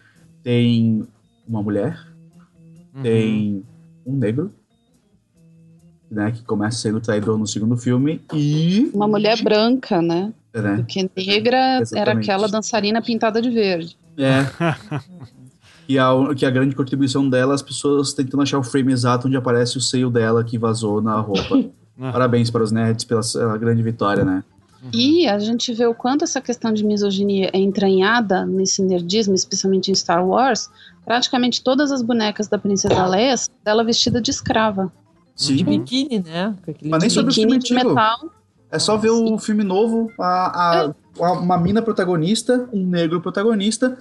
[0.41, 1.05] tem
[1.47, 1.99] uma mulher,
[2.95, 3.01] uhum.
[3.01, 3.63] tem
[4.05, 4.53] um negro,
[6.09, 8.89] né, que começa sendo traidor no segundo filme, e...
[8.93, 10.33] Uma mulher branca, né?
[10.53, 10.77] Né?
[10.77, 13.97] Porque negra era aquela dançarina pintada de verde.
[14.17, 14.45] É.
[15.87, 19.37] E a, que a grande contribuição dela, as pessoas tentando achar o frame exato onde
[19.37, 21.63] aparece o seio dela que vazou na roupa.
[22.01, 22.11] Ah.
[22.11, 24.43] Parabéns para os nerds pela, pela grande vitória, né?
[24.91, 29.91] E a gente vê o quanto essa questão de misoginia é entranhada nesse nerdismo, especialmente
[29.91, 30.71] em Star Wars.
[31.05, 34.91] Praticamente todas as bonecas da Princesa Leia são dela vestida de escrava.
[35.35, 35.55] Sim.
[35.57, 36.55] De biquíni, né?
[36.83, 37.89] Mas nem sobre o Biquíni filme de antigo.
[37.93, 38.31] metal.
[38.71, 43.97] É só ver o filme novo, a, a- a- uma mina protagonista, um negro protagonista.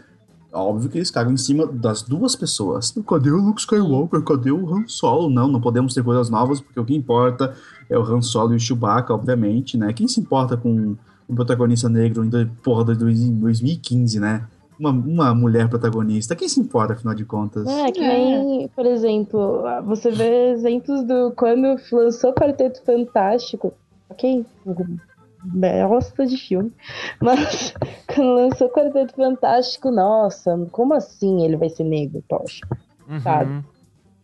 [0.52, 2.94] Óbvio que eles cagam em cima das duas pessoas.
[3.08, 4.22] Cadê o Luke Skywalker?
[4.22, 5.28] Cadê o Han Solo?
[5.28, 7.54] Não, não podemos ter coisas novas, porque o que importa
[7.90, 9.92] é o Han Solo e o Chewbacca, obviamente, né?
[9.92, 10.94] Quem se importa com
[11.28, 14.46] um protagonista negro em porra de dois- em 2015, né?
[14.78, 16.36] Uma, uma mulher protagonista.
[16.36, 17.66] Quem se importa, afinal de contas?
[17.66, 23.72] É, que nem, por exemplo, você vê exemplos do quando lançou Quarteto Fantástico,
[24.08, 24.44] ok?
[25.44, 26.72] Bosta de filme.
[27.20, 27.74] Mas
[28.14, 32.66] quando lançou Quarteto Fantástico, nossa, como assim ele vai ser negro, Tocha?
[33.08, 33.20] Uhum.
[33.20, 33.64] Sabe?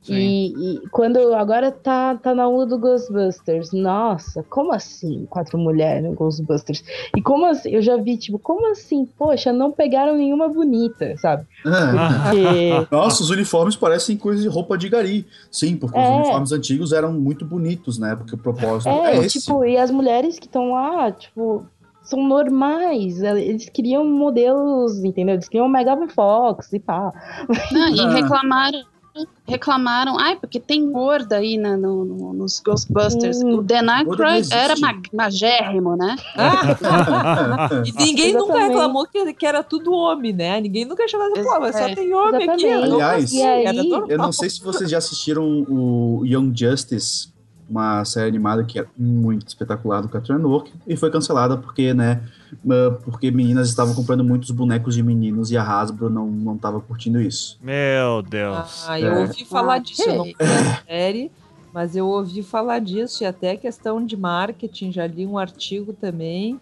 [0.08, 0.46] E,
[0.76, 6.14] e quando agora tá, tá na onda do Ghostbusters, nossa, como assim quatro mulheres no
[6.14, 6.82] Ghostbusters?
[7.14, 7.68] E como assim?
[7.70, 9.06] Eu já vi, tipo, como assim?
[9.18, 11.46] Poxa, não pegaram nenhuma bonita, sabe?
[11.66, 12.22] Ah.
[12.24, 12.88] Porque.
[12.90, 15.26] Nossa, os uniformes parecem coisa de roupa de gari.
[15.50, 16.14] Sim, porque os É.
[16.14, 18.16] uniformes antigos eram muito bonitos, né?
[18.16, 19.38] Porque o propósito é, É, esse.
[19.40, 21.66] tipo, e as mulheres que estão lá, tipo,
[22.02, 23.20] são normais.
[23.22, 25.34] Eles criam modelos, entendeu?
[25.34, 27.12] Eles criam o Megan Fox e pá.
[27.70, 28.08] Não, e Ah.
[28.14, 28.80] reclamaram,
[29.46, 33.42] reclamaram, ai, porque tem gorda aí na- no- no- nos Ghostbusters.
[33.42, 33.56] Hum.
[33.58, 36.16] O Dan Aykroyd era ma- magérrimo, né?
[37.86, 38.68] E ninguém nunca Exatamente.
[38.68, 40.60] reclamou que, que era tudo homem, né?
[40.60, 42.64] Ninguém nunca assim, pô, mas só É, tem homem aqui.
[42.66, 42.88] exatamente.
[42.88, 43.32] não Aliás.
[44.08, 47.28] Eu não sei se vocês já assistiram o Young Justice,
[47.70, 52.20] uma série animada que é muito espetacular do Cartoon Network, e foi cancelada porque, né,
[52.68, 56.80] ah, porque meninas estavam comprando muitos bonecos de meninos e a Hasbro não, não tava
[56.80, 57.58] curtindo isso.
[57.62, 58.86] Meu Deus.
[58.88, 59.18] Ah, eu É.
[59.20, 60.34] ouvi falar disso, eu não Ok.
[60.38, 61.32] vi a série,
[61.72, 66.60] mas eu ouvi falar disso, e até questão de marketing, já li um artigo também,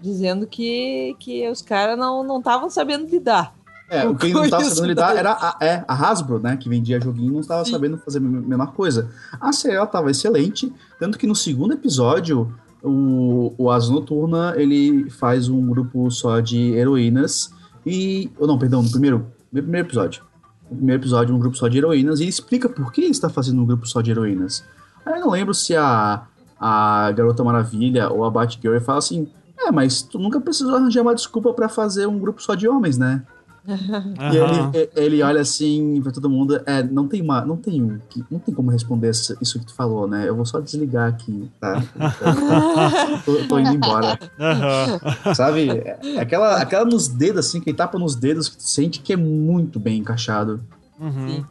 [0.00, 3.54] dizendo que, que os caras não estavam sabendo lidar.
[3.90, 7.00] É, o que não estava sabendo lidar era a, é, a Hasbro, né, que vendia
[7.00, 9.10] joguinho, não estava sabendo fazer a menor coisa.
[9.40, 12.54] A ela estava excelente, tanto que no segundo episódio,
[12.84, 17.52] o, o Asa Noturna, ele faz um grupo só de heroínas
[17.84, 18.30] e...
[18.38, 20.22] ou não, perdão, no primeiro, no primeiro episódio.
[20.70, 23.60] No primeiro episódio, um grupo só de heroínas, e explica por que ele está fazendo
[23.60, 24.64] um grupo só de heroínas.
[25.04, 26.22] Aí eu não lembro se a,
[26.60, 29.26] a Garota Maravilha ou a Batgirl fala assim,
[29.58, 32.96] é, mas tu nunca precisou arranjar uma desculpa pra fazer um grupo só de homens,
[32.96, 33.24] né?
[33.66, 34.70] E Aham.
[34.74, 38.24] ele, ele olha assim pra todo mundo, é, não tem uma, não tem um, que-
[38.30, 40.28] não tem como responder isso que tu falou, né?
[40.28, 41.82] Eu vou só desligar aqui, tá?
[43.24, 45.34] tô, tô indo embora, Aham.
[45.34, 45.68] sabe?
[45.70, 49.16] É aquela, aquela nos dedos assim, quem tapa nos dedos que tu sente que é
[49.16, 50.60] muito bem encaixado.
[50.98, 51.42] Uhum.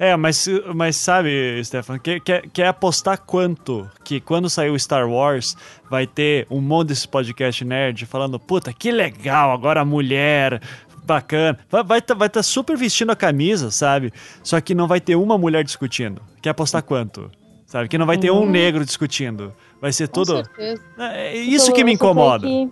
[0.00, 5.08] É, mas, mas sabe, Stefan, quer, quer, quer apostar quanto que quando sair o Star
[5.08, 5.56] Wars
[5.88, 10.60] vai ter um monte desse podcast nerd falando, puta, que legal, agora a mulher,
[11.06, 11.58] bacana.
[11.70, 14.12] Vai estar vai tá, vai tá super vestindo a camisa, sabe?
[14.42, 16.20] Só que não vai ter uma mulher discutindo.
[16.42, 17.30] Quer apostar quanto?
[17.66, 17.88] Sabe?
[17.88, 19.52] Que não vai ter um negro discutindo.
[19.80, 20.36] Vai ser Com tudo.
[20.36, 20.82] certeza.
[20.98, 22.46] É isso que me incomoda.
[22.46, 22.70] que,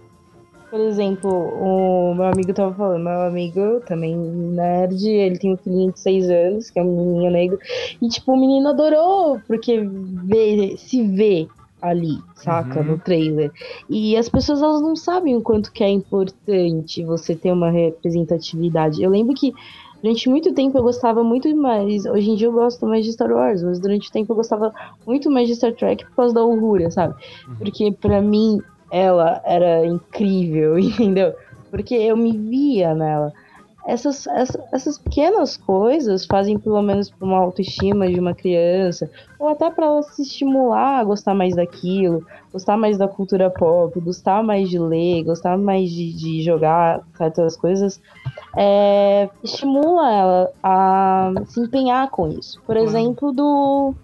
[0.71, 5.93] por exemplo, o meu amigo tava falando, meu amigo também nerd, ele tem um filhinho
[5.93, 7.59] de 6 anos, que é um menininho negro,
[8.01, 11.47] e tipo, o menino adorou, porque vê, se vê
[11.89, 12.87] ali, saca, Uhum.
[12.87, 13.53] no trailer.
[13.89, 19.03] E as pessoas elas não sabem o quanto que é importante você ter uma representatividade.
[19.03, 19.53] Eu lembro que
[20.03, 23.31] durante muito tempo eu gostava muito mais, hoje em dia eu gosto mais de Star
[23.31, 24.73] Wars, mas durante o tempo eu gostava
[25.07, 27.15] muito mais de Star Trek por causa da Uhura, sabe?
[27.59, 31.33] Porque pra mim ela era incrível, entendeu?
[31.71, 33.33] Porque eu me via nela.
[33.87, 39.49] Essas, essa- essas pequenas coisas fazem pelo menos para uma autoestima de uma criança, ou
[39.49, 44.43] até para ela se estimular a gostar mais daquilo, gostar mais da cultura pop, gostar
[44.43, 48.01] mais de ler, gostar mais de, de jogar certas coisas,
[48.57, 52.63] é, estimula ela a se empenhar com isso.
[52.67, 53.95] Por exemplo, do,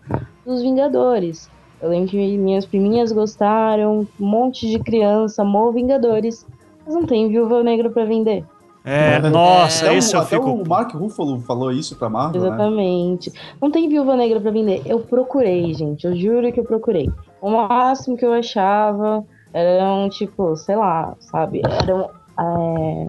[0.44, 1.48] dos Vingadores.
[1.80, 6.46] Eu lembro que minhas priminhas gostaram, um monte de criança amou Vingadores,
[6.84, 8.44] mas não tem Viúva Negra pra vender.
[8.84, 10.50] É, nossa, até esse o, eu até fico.
[10.50, 12.48] o Mark Ruffalo falou isso pra Marvel, né?
[12.48, 13.32] Exatamente.
[13.60, 14.82] Não tem Viúva Negra pra vender.
[14.86, 16.06] Eu procurei, gente.
[16.06, 17.10] Eu juro que eu procurei.
[17.42, 21.60] O máximo que eu achava eram, tipo, sei lá, sabe?
[21.82, 22.08] Eram,
[22.38, 23.06] é,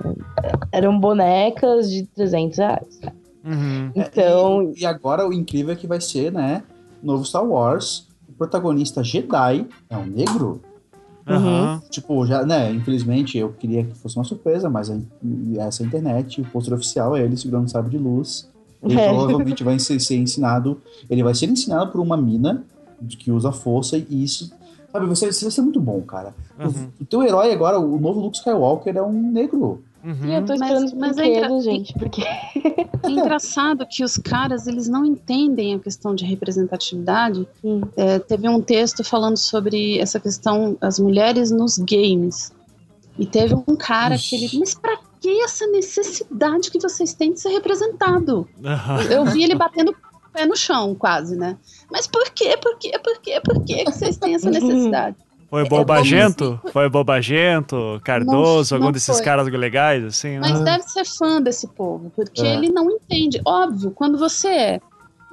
[0.73, 2.99] eram bonecas de 300 reais.
[3.43, 3.91] Uhum.
[3.95, 6.63] Então, E, e agora o incrível é que vai ser, né?
[7.01, 8.07] Novo Star Wars.
[8.27, 10.61] o protagonista Jedi é um negro.
[11.27, 11.81] Aham.
[11.89, 14.99] Tipo, já, né, infelizmente eu queria que fosse uma surpresa, mas a-
[15.59, 18.49] essa internet, o pôster oficial é ele segurando um sabre de luz.
[18.83, 19.09] Ele É.
[19.09, 22.63] provavelmente vai ser, ser ensinado, ele vai ser ensinado por uma mina
[23.19, 24.51] que usa força e isso,
[24.91, 26.33] sabe, ser, isso vai ser muito bom, cara.
[26.59, 26.89] Uhum.
[26.99, 29.83] O, o teu herói agora, o novo Luke Skywalker é um negro.
[30.03, 30.25] Uhum.
[30.25, 32.21] E eu tô Mas- esperando os mas é engra- gente, porque
[33.03, 37.47] É engraçado que os caras, eles não entendem a questão de representatividade.
[37.95, 42.51] É, teve um texto falando sobre essa questão, as mulheres nos games.
[43.17, 47.39] E teve um cara que ele, mas pra que essa necessidade que vocês têm de
[47.39, 48.47] ser representado?
[49.09, 51.57] Eu vi ele batendo o pé no chão, quase, né?
[51.91, 52.57] Mas por quê?
[52.59, 52.91] Por quê?
[53.03, 53.39] Por quê?
[53.43, 55.15] Por quê que vocês têm essa necessidade?
[55.51, 56.61] Foi É, bobagento?
[56.71, 57.99] Foi bobagento?
[58.05, 58.73] Cardoso?
[58.73, 59.25] Não, algum não desses foi.
[59.25, 60.39] caras legais, assim?
[60.39, 60.77] Mas né?
[60.77, 62.53] deve ser fã desse povo, porque É.
[62.53, 63.41] ele não entende.
[63.45, 64.81] Óbvio, quando você é,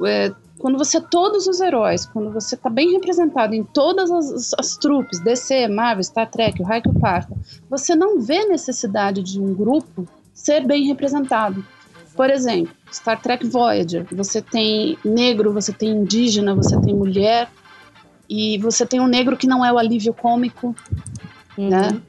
[0.04, 4.54] é, quando você é todos os heróis, quando você tá bem representado em todas as,
[4.58, 7.32] as, trupes, DC, Marvel, Star Trek, o Raio que o Parta,
[7.70, 10.04] você não vê necessidade de um grupo
[10.34, 11.64] ser bem representado.
[12.16, 17.48] Por exemplo, Star Trek Voyager, você tem negro, você tem indígena, você tem mulher,
[18.28, 20.74] e você tem um negro que não é o alívio cômico,
[21.56, 22.00] né?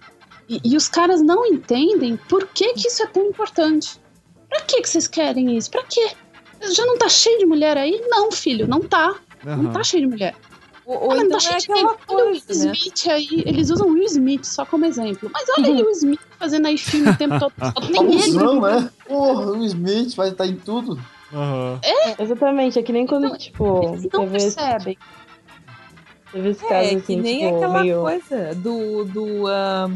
[0.48, 4.00] E, e os caras não entendem por que, que isso é tão importante.
[4.50, 5.70] Pra que, que vocês querem isso?
[5.70, 6.12] Pra quê?
[6.74, 8.04] Já não tá cheio de mulher aí?
[8.10, 9.16] Não, filho, não tá.
[9.44, 9.72] Não Aham.
[9.72, 10.36] tá cheio de mulher.
[10.86, 11.98] Ou, Ah, ou mas então não tá cheio é de negro.
[12.08, 12.72] Olha o Will coisa, né?
[12.74, 13.44] Smith aí.
[13.46, 15.30] Eles usam o Will Smith só como exemplo.
[15.32, 17.54] Mas olha aí o Will Smith fazendo aí filme o tempo todo.
[17.60, 18.20] Só tem negro.
[18.20, 18.90] Famosão, né?
[19.08, 21.00] Porra, o Smith vai estar em tudo.
[21.32, 21.80] Aham.
[22.18, 24.98] Exatamente, é que nem quando, Não, tipo, Eles não percebem.
[26.32, 28.02] Teve esse É, caso que assim, nem tipo, aquela meio...
[28.02, 29.90] coisa do, do ah,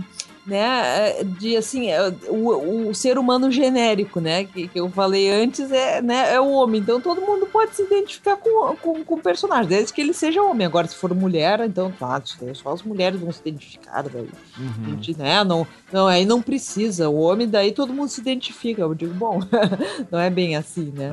[0.45, 5.71] né, de assim, eh, o, o ser humano genérico, né, que, que eu falei antes,
[5.71, 9.21] é, né, é o homem, então todo mundo pode se identificar com, com, com o
[9.21, 12.21] personagem, desde que ele seja homem, agora se for mulher, então tá,
[12.53, 14.27] só as mulheres vão se identificar, daí,
[14.57, 14.89] a Uhum.
[14.95, 18.93] gente, né, não, não, aí não precisa, o homem daí todo mundo se identifica, eu
[18.93, 19.39] digo, bom,
[20.11, 21.09] não é bem assim, né,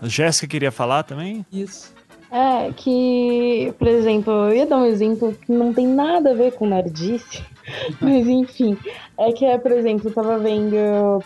[0.00, 0.04] É.
[0.04, 1.46] A Jéssica queria falar também?
[1.50, 1.93] isso.
[2.34, 6.50] É, que, por exemplo, eu ia dar um exemplo que não tem nada a ver
[6.54, 7.44] com nerdice,
[8.02, 8.76] mas enfim,
[9.16, 10.74] é que é, por exemplo, eu tava vendo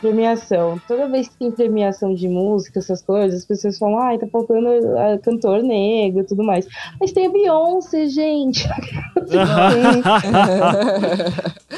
[0.03, 0.79] premiação.
[0.87, 4.69] Toda vez que tem premiação de música, essas coisas, as pessoas falam, ai, tá faltando
[4.99, 6.69] ah, cantor negro e tudo mais.
[7.01, 8.69] Mas tem a Beyoncé, gente.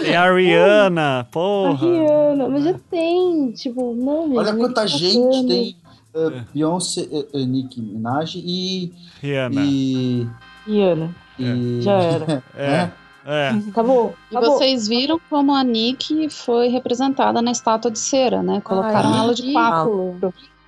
[0.02, 1.74] Tem a Rihanna, A porra.
[1.74, 4.38] Rihanna, mas já tem, tipo, não, gente.
[4.38, 5.76] Olha não quanta tá gente tem.
[6.14, 8.92] Uh, Beyoncé, uh, uh, Nicki Minaj e.
[9.20, 9.62] Rihanna.
[9.64, 10.26] E.
[10.66, 12.44] Rihanna, e- já era.
[12.56, 12.90] É.
[13.24, 13.50] É.
[13.68, 14.14] Acabou.
[14.30, 14.56] E acabou.
[14.56, 18.62] vocês viram como a Nick foi representada na estátua de cera, né?
[18.62, 20.16] Colocaram Ai, ela de papo.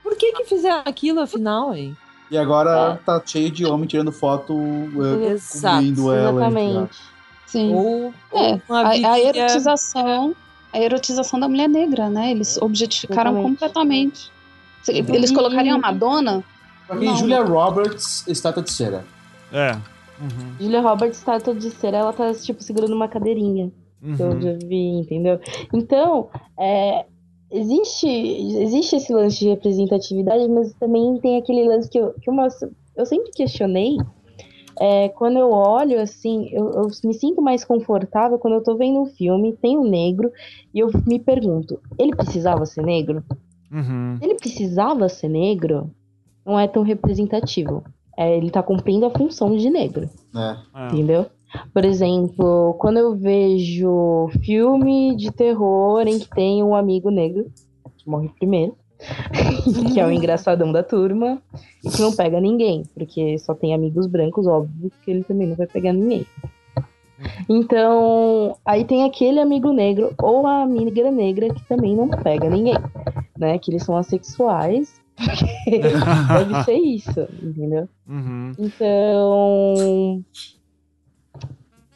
[0.02, 1.97] Por que que fizeram aquilo, afinal, hein?
[2.31, 4.55] E agora tá cheio de homem tirando foto
[5.31, 6.40] Exato, cobrindo ela.
[6.40, 6.98] Exatamente.
[7.47, 7.74] Sim.
[7.74, 10.35] Ou, É, a, a erotização,
[10.73, 12.31] a erotização da mulher negra, né?
[12.31, 13.51] Eles objetificaram Exatamente.
[13.51, 14.31] completamente.
[14.82, 16.44] Se- Eles E- colocariam a Madonna?
[16.86, 17.16] Pra quem Não.
[17.16, 19.04] Julia Roberts, estátua de cera.
[19.52, 19.72] É.
[20.20, 20.54] Uhum.
[20.60, 23.70] Julia Roberts tá todo de cera, ela tá, tipo, segurando uma cadeirinha.
[24.16, 24.40] que eu Uhum.
[24.40, 25.38] já vi, entendeu?
[25.72, 26.28] Então,
[26.59, 27.04] é,
[27.52, 32.34] existe, existe esse lance de representatividade, mas também tem aquele lance que eu, que eu,
[32.34, 33.96] mostro- eu sempre questionei.
[34.80, 39.02] é, quando eu olho, assim, eu, eu me sinto mais confortável quando eu tô vendo
[39.02, 40.32] um filme, tem um negro,
[40.74, 43.22] e eu me pergunto, ele precisava ser negro?
[43.73, 44.16] Uhum.
[44.19, 45.90] Se ele precisava ser negro,
[46.44, 47.82] não é tão representativo.
[48.16, 50.09] É, ele tá cumprindo a função de negro.
[50.32, 50.62] né?
[50.74, 50.86] É.
[50.89, 51.27] Entendeu?
[51.73, 57.51] Por exemplo, quando eu vejo filme de terror em que tem um amigo negro,
[57.97, 58.74] que morre primeiro,
[59.93, 61.43] que é o engraçadão da turma,
[61.85, 65.57] e que não pega ninguém, porque só tem amigos brancos, óbvio que ele também não
[65.57, 66.27] vai pegar ninguém.
[67.49, 72.78] Então, aí tem aquele amigo negro ou a amiga negra que também não pega ninguém,
[73.39, 73.59] né?
[73.59, 75.01] Que eles são assexuais.
[75.66, 77.89] Deve ser isso, entendeu?
[78.09, 78.53] Uhum.
[78.59, 80.24] Então,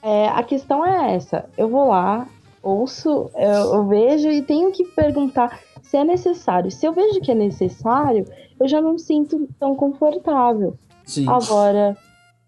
[0.03, 1.49] é, a questão é essa.
[1.57, 2.29] Eu vou lá,
[2.63, 6.71] ouço, eu, eu vejo e tenho que perguntar se é necessário.
[6.71, 8.25] Se eu vejo que é necessário,
[8.61, 10.77] eu já não me sinto tão confortável.
[11.05, 11.29] Sim.
[11.29, 11.97] Agora,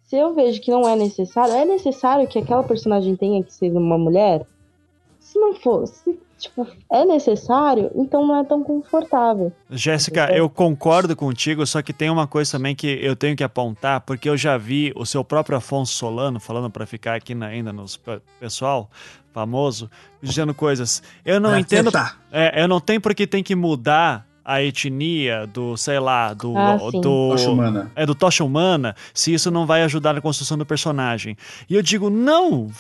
[0.09, 3.71] se eu vejo que não é necessário, é necessário que aquela personagem tenha que ser
[3.71, 4.45] uma mulher?
[5.21, 9.53] Se não for, se, tipo, é necessário, então não é tão confortável.
[9.71, 14.01] Jéssica, eu concordo contigo, só que tem uma coisa também que eu tenho que apontar,
[14.01, 17.71] porque eu já vi o seu próprio Afonso Solano, falando para ficar aqui na- ainda
[17.75, 18.89] nos pe- pessoal
[19.35, 19.91] famoso,
[20.23, 21.03] dizendo coisas.
[21.25, 21.89] Eu não Vai entendo.
[21.89, 22.19] acertar.
[22.33, 26.57] É, eu não tenho porque tem que mudar a etnia do, sei lá, do.
[26.57, 27.93] Ah, do Tocha humana.
[27.95, 31.37] é do Tocha Humana, se isso não vai ajudar na construção do personagem.
[31.69, 32.71] E eu digo, não!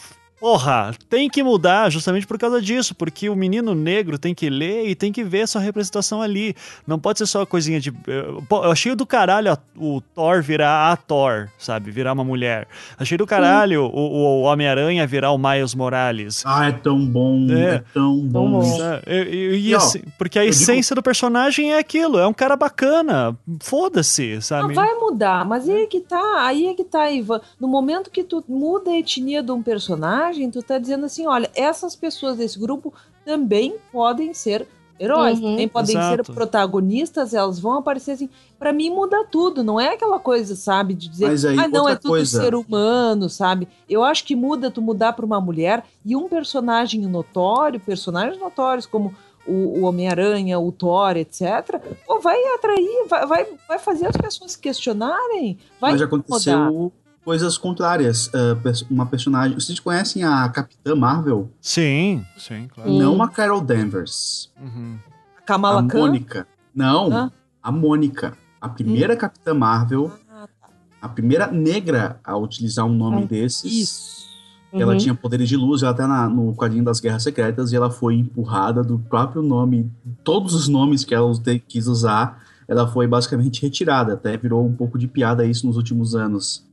[0.40, 4.86] Porra, tem que mudar justamente por causa disso, porque o menino negro tem que ler
[4.88, 6.54] e tem que ver essa representação ali.
[6.86, 7.90] Não pode ser só coisinha de.
[8.06, 11.90] eh, eu achei do caralho o Thor virar a Thor, sabe?
[11.90, 12.68] Virar uma mulher.
[12.96, 16.42] Achei do caralho o, o Homem-Aranha virar o Miles Morales.
[16.46, 17.74] Ah, é tão bom, É.
[17.76, 18.50] é, tão bom.
[18.60, 18.62] bom.
[18.62, 19.02] Sabe?
[19.08, 22.32] E- e- e E, assim, porque a eu essência do personagem é aquilo, é um
[22.32, 23.36] cara bacana.
[23.60, 24.74] Foda-se, sabe?
[24.74, 27.40] vai mudar, mas aí é que tá, aí é que tá, Ivan.
[27.60, 31.50] No momento que tu muda a etnia de um personagem, tu tá dizendo assim, olha,
[31.54, 32.92] essas pessoas desse grupo
[33.24, 34.66] também podem ser
[35.00, 35.50] heróis, Uhum.
[35.50, 36.24] também podem Exato.
[36.26, 38.28] ser protagonistas, elas vão aparecer assim.
[38.58, 41.88] Pra mim muda tudo, não é aquela coisa, sabe, de dizer, Mas aí, ah, não,
[41.88, 42.42] é tudo coisa.
[42.42, 43.68] ser humano, sabe?
[43.88, 48.86] Eu acho que muda tu mudar pra uma mulher e um personagem notório, personagens notórios
[48.86, 49.14] como
[49.46, 54.52] o, o Homem-Aranha, o Thor, etc., pô, vai atrair, vai, vai, vai fazer as pessoas
[54.52, 55.58] se questionarem.
[55.80, 56.92] Vai Mas já aconteceu
[57.28, 58.30] coisas contrárias.
[58.62, 59.52] Pers- uma personagem.
[59.54, 61.50] Vocês conhecem a Capitã Marvel?
[61.60, 62.90] Sim, sim, claro.
[62.90, 64.50] Não a Carol Danvers.
[64.58, 64.96] Uhum.
[65.44, 65.98] Kamala a Khan?
[65.98, 66.46] Mônica.
[66.74, 67.30] Não, Hã?
[67.62, 68.32] a Mônica.
[68.58, 70.68] A primeira Capitã Marvel, Ah, tá.
[71.02, 73.64] a primeira negra a utilizar um nome Ah, desses.
[73.70, 74.28] Isso.
[74.72, 74.98] Ela Uhum.
[74.98, 78.14] tinha poderes de luz, ela até na- no quadrinho das Guerras Secretas, e ela foi
[78.14, 79.92] empurrada do próprio nome,
[80.24, 81.30] todos os nomes que ela
[81.68, 86.14] quis usar, ela foi basicamente retirada, até virou um pouco de piada isso nos últimos
[86.14, 86.66] anos.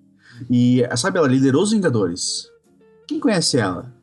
[0.50, 2.50] E, sabe, ela liderou os Vingadores.
[3.08, 3.94] Quem conhece ela?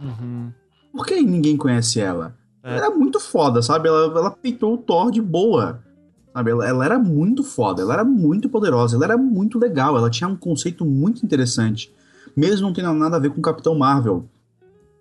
[0.00, 0.52] Uhum.
[0.92, 2.34] Por que ninguém conhece ela?
[2.62, 2.76] É.
[2.76, 3.88] Ela era muito foda, sabe?
[3.88, 5.82] Ela, ela peitou o Thor de boa.
[6.32, 6.50] Sabe?
[6.50, 10.28] Ela, ela era muito foda, ela era muito poderosa, ela era muito legal, ela tinha
[10.28, 11.92] um conceito muito interessante.
[12.36, 14.24] Mesmo não tendo nada a ver com o Capitão Marvel.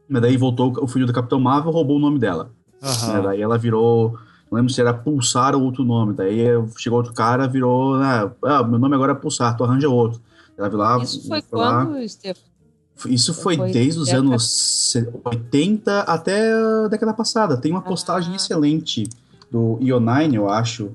[0.09, 2.49] Mas daí voltou o filho do Capitão Marvel, roubou o nome dela.
[2.81, 3.21] Né?
[3.21, 4.17] Daí ela virou.
[4.49, 6.13] Não lembro se era Pulsar ou outro nome.
[6.13, 6.45] Daí
[6.77, 7.95] chegou outro cara, virou.
[7.95, 10.21] Ah, ah, meu nome agora é Pulsar, tu arranja outro.
[10.57, 10.97] Ela viu lá.
[11.03, 11.85] Isso foi foi lá.
[11.85, 12.41] quando, Stefan?
[13.05, 14.49] Isso foi, Foi desde os década- anos
[14.91, 17.55] se- 80 até a década passada.
[17.55, 18.35] Tem uma postagem Ah.
[18.37, 19.03] excelente
[19.51, 20.89] do Ionine, eu acho.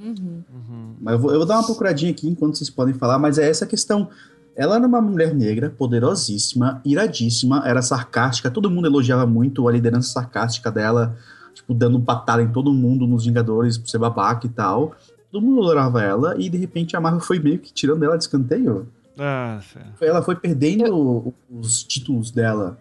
[0.00, 0.42] Uhum.
[0.52, 0.94] Uhum.
[1.00, 3.48] Mas eu vou, eu vou dar uma procuradinha aqui enquanto vocês podem falar, mas é
[3.48, 4.08] essa a questão.
[4.56, 10.12] Ela era uma mulher negra, poderosíssima, iradíssima, era sarcástica, todo mundo elogiava muito a liderança
[10.12, 11.16] sarcástica dela,
[11.52, 14.94] tipo, dando patada em todo mundo nos Vingadores por ser babaca e tal.
[15.30, 18.24] Todo mundo adorava ela, e de repente a Marvel foi meio que tirando ela de
[18.24, 18.86] escanteio.
[19.18, 19.60] Ah.
[20.00, 22.78] Ela foi perdendo os títulos dela.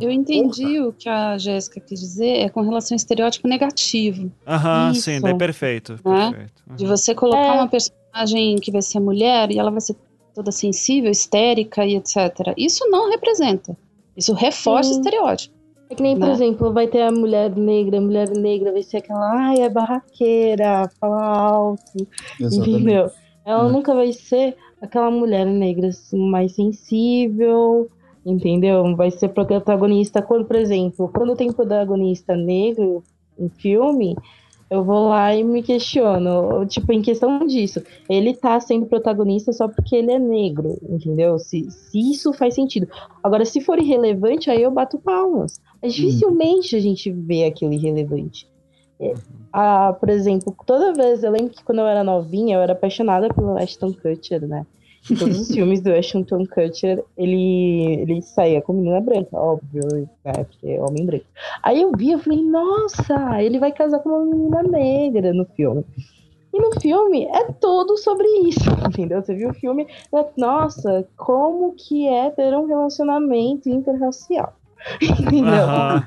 [0.00, 4.30] Eu entendi o que a Jéssica quis dizer é com relação ao estereótipo negativo.
[4.46, 5.02] Aham, Isso.
[5.02, 5.92] sim, daí perfeito.
[6.04, 6.30] Né?
[6.30, 6.62] perfeito.
[6.68, 6.76] Uhum.
[6.76, 7.60] De você colocar É.
[7.60, 9.96] uma personagem que vai ser mulher e ela vai ser
[10.32, 12.54] toda sensível, histérica e etc.
[12.56, 13.76] Isso não representa.
[14.16, 15.00] Isso reforça o Sim.
[15.00, 15.54] estereótipo.
[15.90, 16.32] É que nem, por né?
[16.34, 20.88] exemplo, vai ter a mulher negra, a mulher negra vai ser aquela, ai, é barraqueira,
[21.00, 22.06] fala alto,
[22.40, 23.10] entendeu?
[23.44, 23.72] Ela É.
[23.72, 27.88] nunca vai ser aquela mulher negra assim, mais sensível,
[28.24, 28.96] entendeu?
[28.96, 33.02] Vai ser protagonista quando, por exemplo, quando tem protagonista negro
[33.38, 34.16] em filme,
[34.70, 39.66] eu vou lá e me questiono, tipo, em questão disso, ele tá sendo protagonista só
[39.66, 41.38] porque ele é negro, entendeu?
[41.38, 42.86] Se, se isso faz sentido.
[43.22, 45.60] Agora, se for irrelevante, aí eu bato palmas.
[45.82, 48.49] Mas dificilmente a gente vê aquilo irrelevante.
[49.00, 49.14] É,
[49.52, 53.32] ah, por exemplo, toda vez, eu lembro que quando eu era novinha, eu era apaixonada
[53.32, 54.66] pelo Ashton Kutcher, né?
[55.10, 59.82] Em todos os filmes do Ashton Kutcher, ele, ele saía com menina branca, óbvio,
[60.24, 60.44] né?
[60.44, 61.24] Porque é homem branco.
[61.62, 65.84] Aí eu vi, eu falei, nossa, ele vai casar com uma menina negra no filme.
[66.52, 69.22] E no filme é todo sobre isso, entendeu?
[69.22, 69.86] Você viu o filme,
[70.36, 74.59] nossa, como que é ter um relacionamento interracial.
[75.00, 75.64] Entendeu?
[75.64, 76.04] Aham.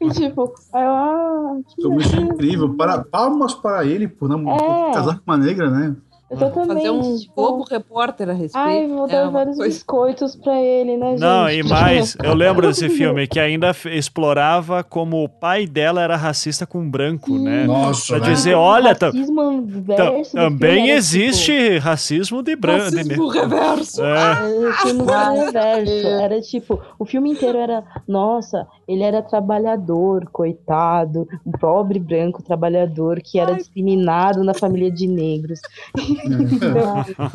[0.00, 2.74] E tipo, aí eu, ah, que isso é incrível.
[2.74, 4.92] Para, palmas para ele por não É.
[4.92, 5.96] casar com uma negra, né?
[6.30, 6.74] Exatamente.
[6.74, 8.56] Fazer um tipo, Globo Repórter a respeito.
[8.56, 11.20] Ai, vou é dar uma vários coisa- biscoitos pra ele, né, gente?
[11.20, 16.16] Não, e mais, eu lembro desse filme que ainda explorava como o pai dela era
[16.16, 17.64] racista com branco, né?
[17.64, 18.32] Nossa, Pra né?
[18.34, 22.84] dizer, olha, racismo inverso também filme era, existe racismo de branco.
[22.84, 24.02] Racismo reverso.
[24.04, 24.34] É.
[24.82, 26.06] Tipo, do reverso.
[26.06, 33.20] Era tipo, o filme inteiro era, nossa, ele era trabalhador, coitado, um pobre branco trabalhador
[33.22, 35.60] que era discriminado na família de negros.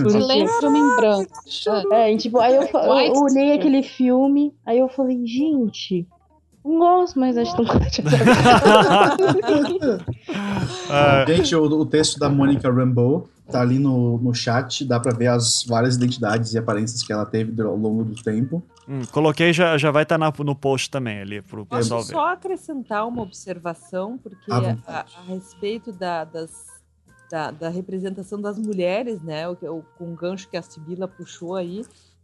[0.09, 1.31] Silêncio em branco.
[1.93, 6.07] É, e, tipo, aí eu, eu olhei aquele filme, aí eu falei, gente,
[6.65, 8.05] não gosto mais Ashton Kutcher.
[10.89, 15.13] Ah, Gente, o, o texto da Mônica Rambeau tá ali no, no chat, dá pra
[15.13, 18.63] ver as várias identidades e aparências que ela teve ao longo do tempo.
[18.87, 22.13] Hum, coloquei, já, já vai estar tá no post também ali pro Posso pessoal ver.
[22.13, 25.13] só acrescentar uma observação, porque a, vontade.
[25.17, 26.51] a respeito da, das,
[27.29, 29.47] da, da representação das mulheres, né?
[29.47, 31.83] O, o, com o gancho que a Sibila puxou aí,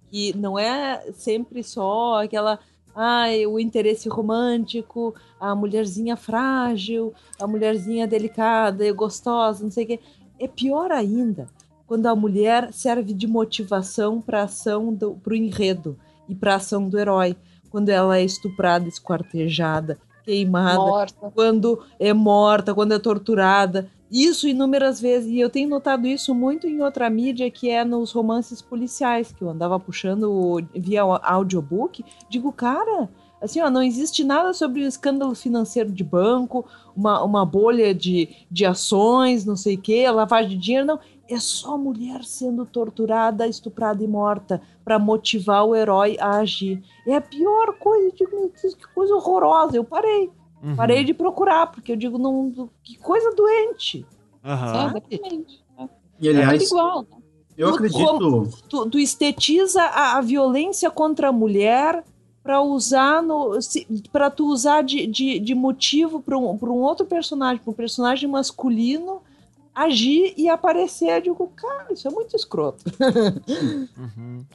[0.10, 2.60] que não é sempre só aquela.
[2.94, 9.88] Ai, o interesse romântico, a mulherzinha frágil, a mulherzinha delicada e gostosa, não sei o
[9.88, 10.00] quê.
[10.38, 11.48] É pior ainda
[11.92, 15.98] quando a mulher serve de motivação para ação do pro enredo
[16.30, 17.36] e para ação do herói.
[17.70, 21.32] Quando ela é estuprada, esquartejada, queimada, Morta.
[21.36, 23.90] quando é morta, quando é torturada.
[24.12, 25.30] Isso inúmeras vezes.
[25.30, 29.42] E eu tenho notado isso muito em outra mídia, que é nos romances policiais, que
[29.42, 32.04] eu andava puxando via audiobook.
[32.30, 33.10] Digo, cara,
[33.42, 38.28] assim, ó, não existe nada sobre o escândalo financeiro de banco, uma, uma bolha de,
[38.52, 41.00] de ações, não sei o quê, lavagem de dinheiro, não.
[41.30, 46.84] É só mulher sendo torturada, estuprada e morta para motivar o herói a agir.
[47.08, 49.78] É a pior coisa, digo, que coisa horrorosa.
[49.78, 50.30] Eu parei.
[50.64, 50.76] Uhum.
[50.76, 54.06] Parei de procurar, porque eu digo, não, que coisa doente.
[54.44, 55.64] É, exatamente.
[56.20, 57.02] E É aliás, tudo igual.
[57.02, 57.08] né?
[57.58, 58.64] eu Tudo acredito.
[58.70, 62.04] Tu, tu estetiza a, a violência contra a mulher
[62.44, 63.58] para usar no
[64.12, 67.76] para tu usar de, de, de motivo para um, pra um outro personagem, para um
[67.76, 69.22] personagem masculino
[69.74, 71.18] agir e aparecer.
[71.18, 72.84] Eu digo, cara, isso é muito escroto.
[73.98, 74.46] Uhum.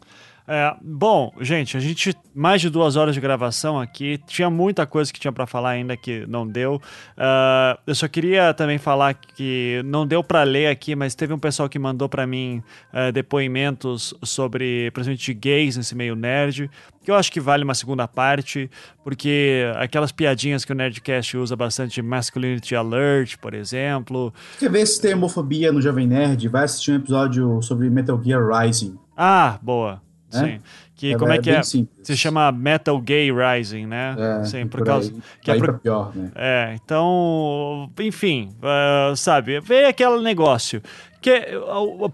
[0.49, 5.11] É, bom, gente, a gente mais de duas horas de gravação aqui, tinha muita coisa
[5.11, 6.81] que tinha para falar ainda que não deu.
[7.17, 11.39] Ah, eu só queria também falar que não deu para ler aqui, mas teve um
[11.39, 12.63] pessoal que mandou para mim
[12.93, 16.71] ah, depoimentos sobre, principalmente de gays nesse meio nerd,
[17.03, 18.71] que eu acho que vale uma segunda parte,
[19.03, 24.33] porque aquelas piadinhas que o Nerdcast usa bastante, masculinity alert, por exemplo.
[24.59, 26.47] Quer ver se tem homofobia no Jovem Nerd?
[26.49, 28.99] Vai assistir um episódio sobre Metal Gear Rising.
[29.17, 30.06] Ah, boa.
[30.33, 30.39] É?
[30.39, 30.61] Sim.
[30.95, 31.63] Que como é que bem é?
[31.63, 32.07] simples.
[32.07, 34.17] Se chama Metal Gay Rising, né?
[34.19, 35.13] É, Sim, por por causa.
[35.13, 35.23] aí.
[35.43, 36.31] que é por- pra pior, né?
[36.35, 40.83] É, então, enfim, ah, sabe, veio aquele negócio.
[41.21, 41.43] Que,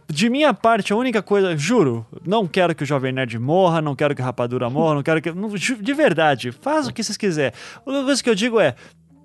[0.08, 3.94] de minha parte, a única coisa, juro, não quero que o Jovem Nerd morra, não
[3.94, 5.30] quero que a Rapadura morra, não quero que.
[5.30, 7.52] não, de verdade, faz o que vocês quiserem.
[7.84, 8.74] A única coisa que eu digo é: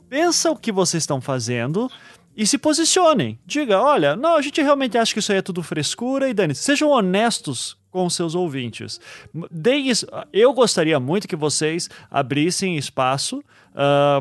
[0.10, 1.90] pensa o que vocês estão fazendo.
[2.36, 3.40] E se posicionem.
[3.48, 6.54] Diga, olha, não, a gente realmente acha que isso aí é tudo frescura e dane
[6.54, 9.02] Sejam honestos com seus ouvintes.
[9.50, 9.92] Deem
[10.32, 13.44] eu gostaria muito que vocês abrissem espaço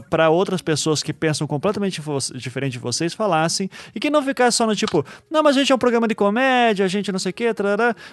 [0.08, 2.00] para outras pessoas que pensam completamente
[2.34, 5.72] diferente de vocês falassem e que não ficasse só no tipo, não, mas a gente
[5.72, 7.44] é um programa de comédia, a gente não sei o que,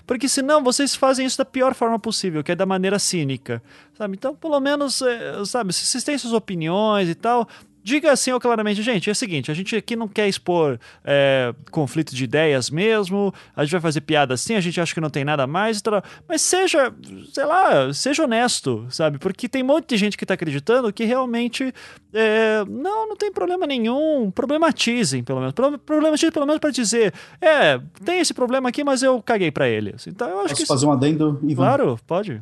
[0.05, 3.63] porque senão vocês fazem isso da pior forma possível, que é da maneira cínica,
[3.97, 4.15] sabe?
[4.15, 7.47] Então, pelo menos, é, sabe, se vocês têm suas opiniões e tal,
[7.83, 11.53] Diga assim ou claramente, gente, é o seguinte, a gente aqui não quer expor é,
[11.69, 15.09] conflito de ideias mesmo, a gente vai fazer piada assim, a gente acha que não
[15.09, 15.81] tem nada mais,
[16.27, 16.93] mas seja,
[17.33, 19.17] sei lá, seja honesto, sabe?
[19.17, 21.73] Porque tem um monte de gente que tá acreditando que realmente
[22.13, 27.13] é, não, não tem problema nenhum, problematizem pelo menos, Pro- problematizem pelo menos para dizer,
[27.41, 29.93] é, tem esse problema aqui, mas eu caguei para ele.
[30.07, 31.55] Então eu acho Posso que fazer um adendo, Ivan?
[31.63, 32.41] Claro, pode.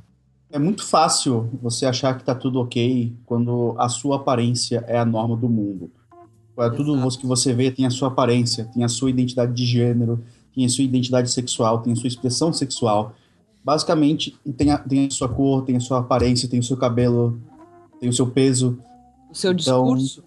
[0.52, 5.06] É muito fácil você achar que tá tudo ok quando a sua aparência é a
[5.06, 5.90] norma do mundo.
[6.58, 7.20] É tudo Exato.
[7.20, 10.24] que você vê tem a sua aparência, tem a sua identidade de gênero,
[10.54, 13.16] tem a sua identidade sexual, tem a sua expressão sexual.
[13.64, 17.40] Basicamente, tem a, tem a sua cor, tem a sua aparência, tem o seu cabelo,
[18.00, 18.78] tem o seu peso.
[19.32, 20.24] O seu Então, discurso.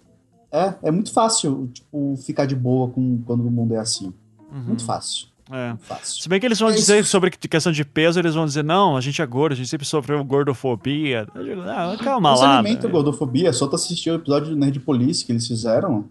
[0.51, 4.13] É, é muito fácil, tipo, ficar de boa com, quando o mundo é assim.
[4.51, 4.63] Uhum.
[4.63, 5.75] Muito fácil, É.
[5.79, 6.23] fácil.
[6.23, 7.09] Se bem que eles vão É dizer isso.
[7.09, 9.85] sobre questão de peso, eles vão dizer, não, a gente é gordo, a gente sempre
[9.85, 11.27] sofreu gordofobia.
[11.35, 12.59] Digo, ah, calma Não se lá.
[12.59, 12.91] alimenta né?
[12.93, 16.05] gordofobia, só tu assistir o episódio do Nerd Police que eles fizeram.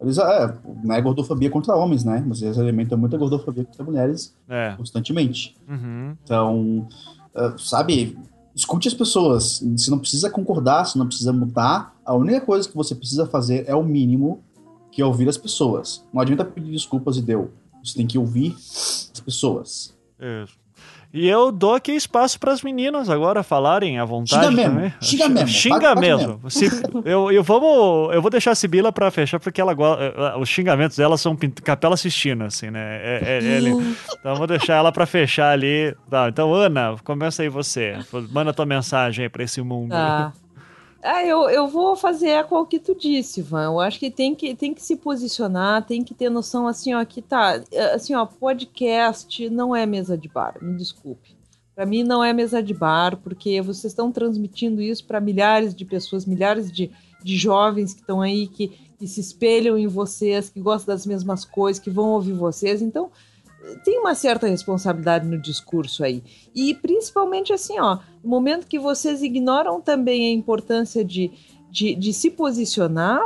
[0.00, 0.54] Eles, é,
[0.84, 2.22] não é gordofobia contra homens, né?
[2.26, 4.74] Mas eles alimentam muita gordofobia contra mulheres É.
[4.76, 5.56] constantemente.
[5.68, 6.16] Uhum.
[6.22, 6.86] Então,
[7.34, 8.16] ah, sabe,
[8.54, 9.60] escute as pessoas.
[9.76, 11.94] Você não precisa concordar, você não precisa mudar.
[12.04, 14.40] A única coisa que você precisa fazer é o mínimo,
[14.92, 16.04] que é ouvir as pessoas.
[16.12, 17.50] Não adianta pedir desculpas e deu.
[17.84, 19.96] Você tem que ouvir as pessoas.
[20.20, 20.58] Isso.
[21.10, 24.92] E eu dou aqui espaço para as meninas agora falarem à vontade Xinga mesmo, também.
[25.00, 26.50] xinga Xi- mesmo, Xinga bate mesmo.
[26.50, 30.36] Se- eu, eu, vamos, eu vou deixar a Sibila para fechar, porque ela go- eh,
[30.38, 31.34] os xingamentos dela são
[31.64, 32.98] capela assistindo, assim, né?
[33.02, 35.96] É- é- é ele- então eu vou deixar ela para fechar ali.
[36.10, 37.96] Tá, então, Ana, começa aí você.
[38.30, 39.88] Manda tua mensagem aí para esse mundo.
[39.92, 40.30] Tá.
[41.02, 43.66] Ah, eu, eu vou fazer eco ao que tu disse, Van.
[43.66, 47.04] Eu acho que tem, que tem que se posicionar, tem que ter noção assim, ó,
[47.04, 47.62] que tá.
[47.70, 51.36] eh, Assim, ó, podcast não é mesa de bar, me desculpe.
[51.74, 55.84] Para mim não é mesa de bar, porque vocês estão transmitindo isso para milhares de
[55.84, 56.90] pessoas, milhares de,
[57.22, 58.68] de jovens que estão aí, que,
[58.98, 62.82] que se espelham em vocês, que gostam das mesmas coisas, que vão ouvir vocês.
[62.82, 63.12] Então,
[63.84, 66.22] tem uma certa responsabilidade no discurso aí.
[66.54, 71.32] E principalmente assim, ó, no momento que vocês ignoram também a importância de,
[71.70, 73.22] de, de se posicionar,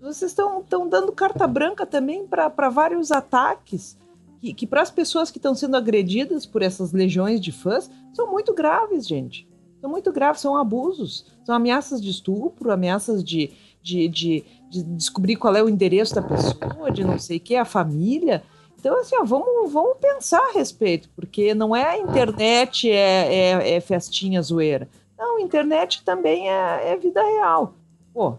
[0.00, 3.96] vocês estão dando carta branca também para vários ataques
[4.44, 8.30] que, que para as pessoas que estão sendo agredidas por essas legiões de fãs são
[8.30, 9.48] muito graves, gente.
[9.80, 13.52] São muito graves, são abusos, são ameaças de estupro, ameaças de,
[13.82, 17.56] de, de, de descobrir qual é o endereço da pessoa, de não sei o que,
[17.56, 18.42] a família.
[18.84, 23.76] Então, assim, ó, vamos, vamos pensar a respeito, porque não é a internet, é, é,
[23.76, 24.86] é festinha zoeira.
[25.16, 27.72] Não, internet também é, é vida real.
[28.12, 28.34] Pô,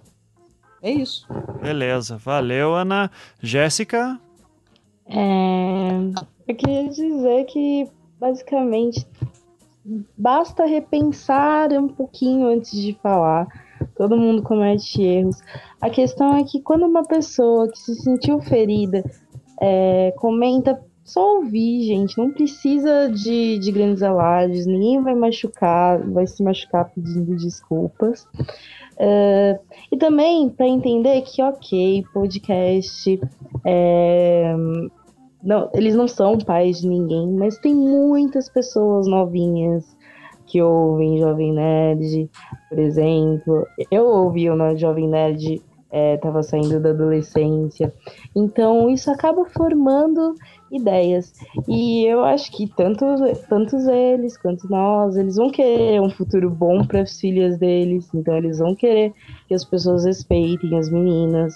[0.84, 1.28] é isso.
[1.60, 3.10] Beleza, valeu, Ana.
[3.42, 4.20] Jéssica?
[5.08, 5.90] É,
[6.48, 7.90] eu queria dizer que,
[8.20, 9.04] basicamente,
[10.16, 13.48] basta repensar um pouquinho antes de falar.
[13.96, 15.42] Todo mundo comete erros.
[15.82, 19.04] A questão é que quando uma pessoa que se sentiu ferida
[19.62, 22.18] é, comenta, só ouvir, gente.
[22.18, 24.66] Não precisa de, de grandes alardes.
[24.66, 28.28] Ninguém vai machucar, vai se machucar pedindo desculpas.
[28.98, 29.60] Uh,
[29.92, 33.20] e também para entender que, ok, podcast,
[33.66, 34.56] é,
[35.44, 39.96] não, eles não são pais de ninguém, mas tem muitas pessoas novinhas
[40.48, 42.30] que ouvem Jovem Nerd,
[42.70, 43.68] por exemplo.
[43.92, 45.62] Eu ouvi o Jovem Nerd,
[45.92, 47.94] estava é, saindo da adolescência.
[48.36, 50.36] Então, isso acaba formando
[50.72, 51.34] ideias.
[51.68, 53.06] E eu acho que tanto,
[53.48, 58.36] tantos eles quanto nós, eles vão querer um futuro bom para as filhas deles, então
[58.36, 59.14] eles vão querer
[59.48, 61.54] que as pessoas respeitem as meninas.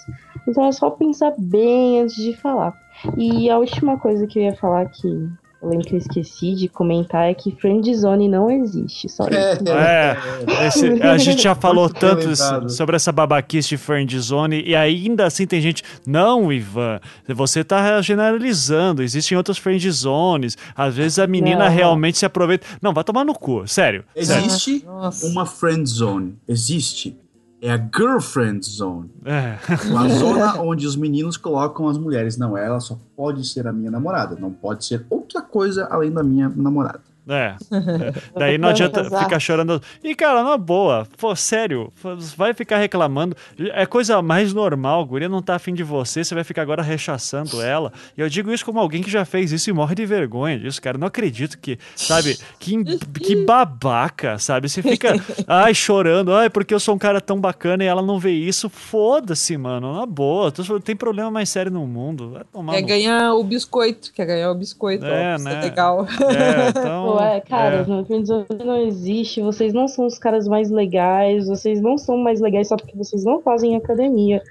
[0.48, 2.74] Então é só pensar bem antes de falar.
[3.16, 5.28] E a última coisa que eu ia falar aqui
[5.62, 9.52] eu lembro que eu esqueci de comentar é que friend zone não existe, só é,
[9.52, 9.68] isso.
[9.68, 10.16] É,
[10.66, 12.30] esse, a gente já falou tanto
[12.70, 18.00] sobre essa babaquice de friend zone e ainda assim tem gente, não, Ivan, você tá
[18.00, 21.74] generalizando, existem outras friend zones, às vezes a menina não.
[21.74, 22.66] realmente se aproveita.
[22.80, 24.04] Não, vai tomar no cu, sério.
[24.16, 25.32] Existe sério.
[25.32, 27.19] uma friend zone, existe
[27.60, 29.10] é a girlfriend zone.
[29.24, 29.58] É.
[29.88, 32.36] Uma zona onde os meninos colocam as mulheres.
[32.36, 34.36] Não, ela só pode ser a minha namorada.
[34.36, 37.09] Não pode ser outra coisa além da minha namorada.
[37.28, 37.56] É.
[37.70, 38.12] é.
[38.38, 39.82] Daí não adianta ficar chorando.
[40.02, 41.92] E, cara, na boa, pô, sério,
[42.36, 43.36] vai ficar reclamando.
[43.72, 47.60] É coisa mais normal, guria não tá afim de você, você vai ficar agora rechaçando
[47.60, 47.92] ela.
[48.16, 50.80] E eu digo isso como alguém que já fez isso e morre de vergonha disso,
[50.80, 50.98] cara.
[50.98, 52.82] Não acredito que, sabe, que,
[53.20, 54.68] que babaca, sabe?
[54.68, 55.14] Você fica,
[55.46, 58.68] ai, chorando, ai, porque eu sou um cara tão bacana e ela não vê isso.
[58.68, 60.52] Foda-se, mano, na boa.
[60.82, 62.30] Tem problema mais sério no mundo.
[62.30, 62.88] Vai tomar quer no...
[62.88, 65.04] ganhar o biscoito, quer ganhar o biscoito.
[65.04, 65.54] É, ó, né?
[65.54, 66.06] É legal.
[66.06, 67.86] É, então é, cara, é.
[67.86, 72.40] no friendzone não existe, vocês não são os caras mais legais, vocês não são mais
[72.40, 74.42] legais só porque vocês não fazem academia.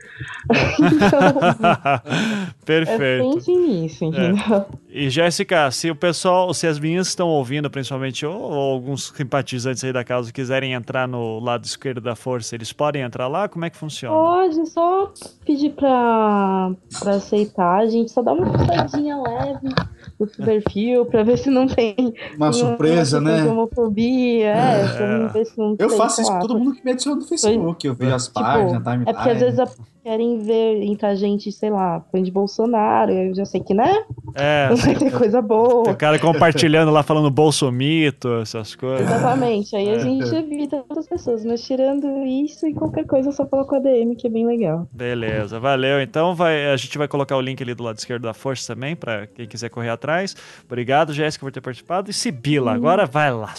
[0.79, 1.39] então,
[2.65, 3.01] Perfeito.
[3.01, 4.35] É, pense nisso, entendeu?
[4.35, 4.65] É.
[4.91, 9.83] E Jéssica, se o pessoal, se as meninas estão ouvindo, principalmente, ou, ou, alguns simpatizantes
[9.83, 13.47] aí da casa quiserem entrar no lado esquerdo da força, eles podem entrar lá?
[13.47, 14.15] Como é que funciona?
[14.15, 15.13] Pode, só
[15.45, 19.69] pedir pra, pra aceitar, a gente só dá uma passadinha leve
[20.19, 21.95] no perfil pra ver se não tem
[22.35, 23.43] uma surpresa, né?
[23.43, 24.87] Homofobia, é, é.
[24.97, 27.87] Pra ver se não Eu faço isso com todo mundo que me adiciona no Facebook,
[27.87, 29.03] eu vejo as tipo, páginas, timeline.
[29.07, 29.67] É porque às vezes a
[30.09, 34.05] querem ver entrar gente, sei lá, fã de Bolsonaro, eu já sei que, né?
[34.33, 34.67] É.
[34.69, 35.83] Não vai ter coisa boa.
[35.83, 39.01] Tem o cara compartilhando lá, falando bolsomito, essas coisas.
[39.01, 39.95] Exatamente, aí é.
[39.95, 43.79] a gente evita outras pessoas, mas tirando isso e qualquer coisa, só fala com a
[43.79, 44.87] DM, que é bem legal.
[44.91, 46.01] Beleza, valeu.
[46.01, 48.95] Então vai, a gente vai colocar o link ali do lado esquerdo da Força também,
[48.95, 50.08] para quem quiser correr atrás.
[50.65, 52.09] Obrigado, Jéssica, por ter participado.
[52.09, 52.75] E Sibila, hum.
[52.75, 53.53] agora vai lá.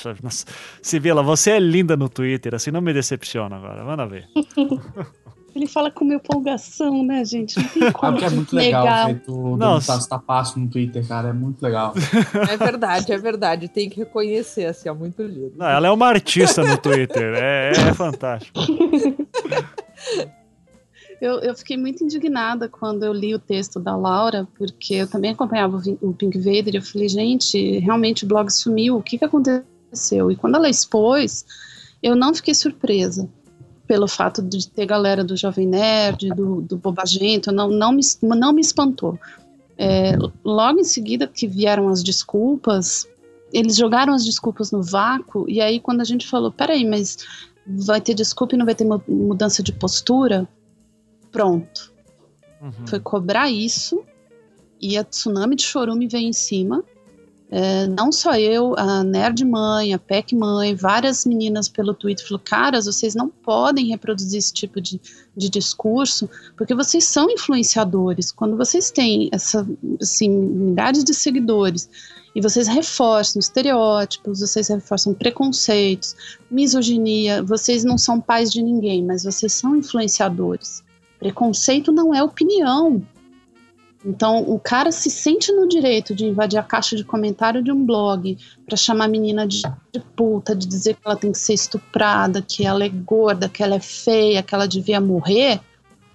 [0.83, 3.85] Sibila, você é linda no Twitter, assim não me decepciona agora.
[3.85, 4.27] Manda ver.
[5.55, 7.59] Ele fala com uma empolgação, né, gente?
[7.59, 8.19] Não tem como.
[8.19, 10.09] que é muito legal tu Nossa.
[10.09, 11.31] tapaço no Twitter, cara.
[11.31, 11.93] É muito legal.
[12.49, 13.69] É verdade, é verdade.
[13.69, 15.53] Tem que reconhecer, assim, é muito lindo.
[15.57, 17.35] Não, ela é uma artista no Twitter.
[17.35, 18.61] É, é fantástico.
[21.21, 25.33] Eu, eu, fiquei muito indignada quando eu li o texto da Laura, porque eu também
[25.33, 29.25] acompanhava o Pink Vader e eu falei, gente, realmente o blog sumiu, o que, que
[29.25, 30.31] aconteceu?
[30.31, 31.45] E quando ela expôs,
[32.03, 33.29] eu não fiquei surpresa
[33.87, 38.53] pelo fato de ter galera do Jovem Nerd, do, do Bobagento, não, não, me, não
[38.53, 39.19] me espantou.
[39.77, 43.07] É, logo em seguida que vieram as desculpas,
[43.53, 47.19] eles jogaram as desculpas no vácuo, e aí quando a gente falou, peraí, mas
[47.67, 50.49] vai ter desculpa e não vai ter mudança de postura?
[51.31, 51.93] Pronto.
[52.61, 52.87] Uhum.
[52.87, 54.03] Foi cobrar isso,
[54.81, 56.85] e a tsunami de chorume veio em cima,
[57.53, 62.45] É, não só eu, a Nerd Mãe, a PEC Mãe, várias meninas pelo Twitter falaram:
[62.45, 65.01] caras, vocês não podem reproduzir esse tipo de,
[65.37, 68.31] de discurso, porque vocês são influenciadores.
[68.31, 69.67] Quando vocês têm essa,
[70.01, 71.91] assim, milhares de seguidores
[72.37, 76.15] e vocês reforçam estereótipos, vocês reforçam preconceitos,
[76.49, 80.85] misoginia, vocês não são pais de ninguém, mas vocês são influenciadores.
[81.21, 83.03] Preconceito não é opinião.
[84.05, 87.85] Então, o cara se sente no direito de invadir a caixa de comentário de um
[87.85, 89.61] blog para chamar a menina de,
[89.93, 93.63] de, puta, de dizer que ela tem que ser estuprada, que ela é gorda, que
[93.63, 95.61] ela é feia, que ela devia morrer.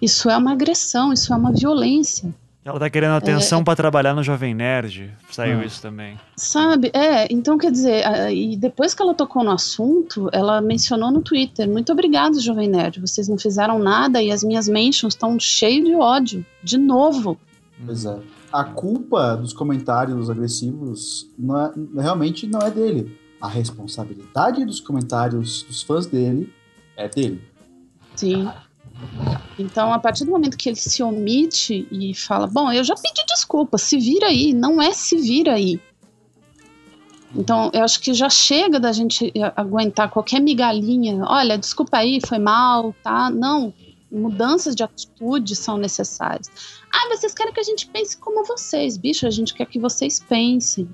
[0.02, 2.34] Isso é uma agressão, isso é uma violência.
[2.66, 5.14] Ela tá querendo atenção é, para trabalhar no Jovem Nerd.
[5.30, 5.62] Saiu hum.
[5.62, 6.18] isso também.
[6.34, 6.90] Sabe?
[6.92, 11.70] É, então quer dizer, e depois que ela tocou no assunto, ela mencionou no Twitter:
[11.70, 13.00] Muito obrigado, Jovem Nerd.
[13.00, 16.44] Vocês não fizeram nada e as minhas mentions estão cheias de ódio.
[16.60, 17.38] De novo.
[17.84, 18.18] Pois é.
[18.52, 23.16] A culpa dos comentários agressivos não é, realmente não é dele.
[23.40, 26.52] A responsabilidade dos comentários dos fãs dele
[26.96, 27.40] é dele.
[28.16, 28.50] Sim.
[29.58, 33.24] Então, a partir do momento que ele se omite e fala: Bom, eu já pedi
[33.26, 35.80] desculpa, se vira aí, não é se vira aí.
[37.34, 41.22] Então, eu acho que já chega da gente aguentar qualquer migalhinha.
[41.26, 43.30] Olha, desculpa aí, foi mal, tá?
[43.30, 43.74] Não,
[44.10, 46.48] mudanças de atitude são necessárias.
[46.92, 48.96] Ah, vocês querem que a gente pense como vocês.
[48.96, 50.88] Bicho, a gente quer que vocês pensem.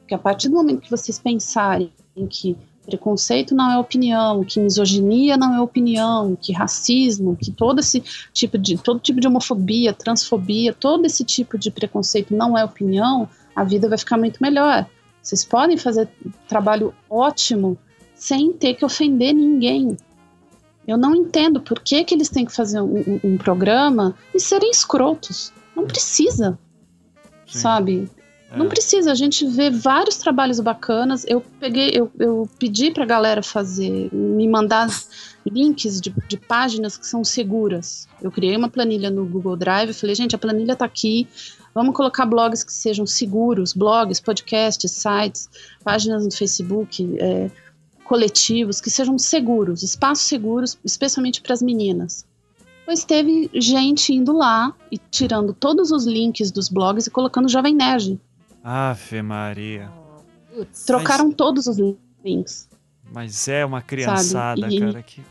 [0.00, 1.92] Porque a partir do momento que vocês pensarem
[2.30, 2.56] que
[2.88, 8.02] preconceito não é opinião, que misoginia não é opinião, que racismo, que todo esse
[8.32, 13.28] tipo de todo tipo de homofobia, transfobia, todo esse tipo de preconceito não é opinião,
[13.54, 14.86] a vida vai ficar muito melhor.
[15.22, 16.08] Vocês podem fazer
[16.48, 17.76] trabalho ótimo
[18.14, 19.96] sem ter que ofender ninguém.
[20.86, 24.70] Eu não entendo por que, que eles têm que fazer um, um, programa e serem
[24.70, 25.52] escrotos.
[25.76, 26.58] Não precisa.
[27.46, 27.58] Sim.
[27.58, 28.10] Sabe?
[28.50, 28.56] É.
[28.56, 31.24] Não precisa, a gente vê vários trabalhos bacanas.
[31.28, 34.88] Eu peguei, eu, eu pedi pra galera fazer, me mandar
[35.46, 38.08] links de, de, páginas que são seguras.
[38.22, 41.28] Eu criei uma planilha no Google Drive, falei, gente, a planilha tá aqui.
[41.74, 45.48] Vamos colocar blogs que sejam seguros, blogs, podcasts, sites,
[45.84, 47.50] páginas no Facebook, é,
[48.04, 52.26] coletivos que sejam seguros, espaços seguros, especialmente para as meninas.
[52.86, 57.74] Pois teve gente indo lá e tirando todos os links dos blogs e colocando Jovem
[57.74, 58.18] Nerd.
[58.70, 59.90] Ave Maria.
[60.86, 61.36] Trocaram mas...
[61.36, 61.78] todos os
[62.22, 62.68] links.
[63.10, 64.78] Mas é uma criançada, e...
[64.78, 65.24] cara, que.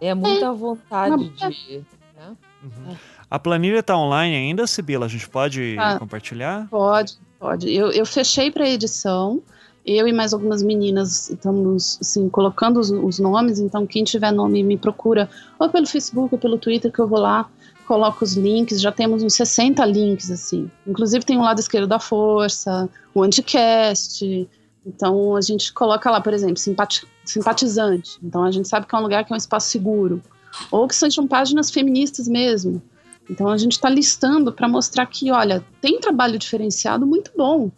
[0.00, 1.50] É muita é, vontade uma...
[1.50, 1.84] de.
[2.16, 2.36] Né?
[2.62, 2.96] Uhum.
[3.30, 5.04] A planilha tá online ainda, Sibila?
[5.04, 6.68] A gente pode ah, compartilhar?
[6.70, 7.70] Pode, pode.
[7.70, 9.42] Eu, eu fechei para edição
[9.84, 14.62] eu e mais algumas meninas estamos assim, colocando os, os, nomes, então quem tiver nome
[14.62, 15.28] me procura
[15.58, 17.48] ou pelo Facebook ou pelo Twitter que eu vou lá,
[17.90, 20.70] coloco os links, já temos uns 60 links assim.
[20.86, 24.48] Inclusive tem o lado esquerdo da força, o anticast.
[24.86, 28.16] Então a gente coloca lá, por exemplo, simpati simpatizante.
[28.22, 30.22] Então a gente sabe que é um lugar que é um espaço seguro.
[30.70, 32.80] Ou que sejam páginas feministas mesmo.
[33.28, 37.72] Então a gente está listando para mostrar que, olha, tem trabalho diferenciado muito bom.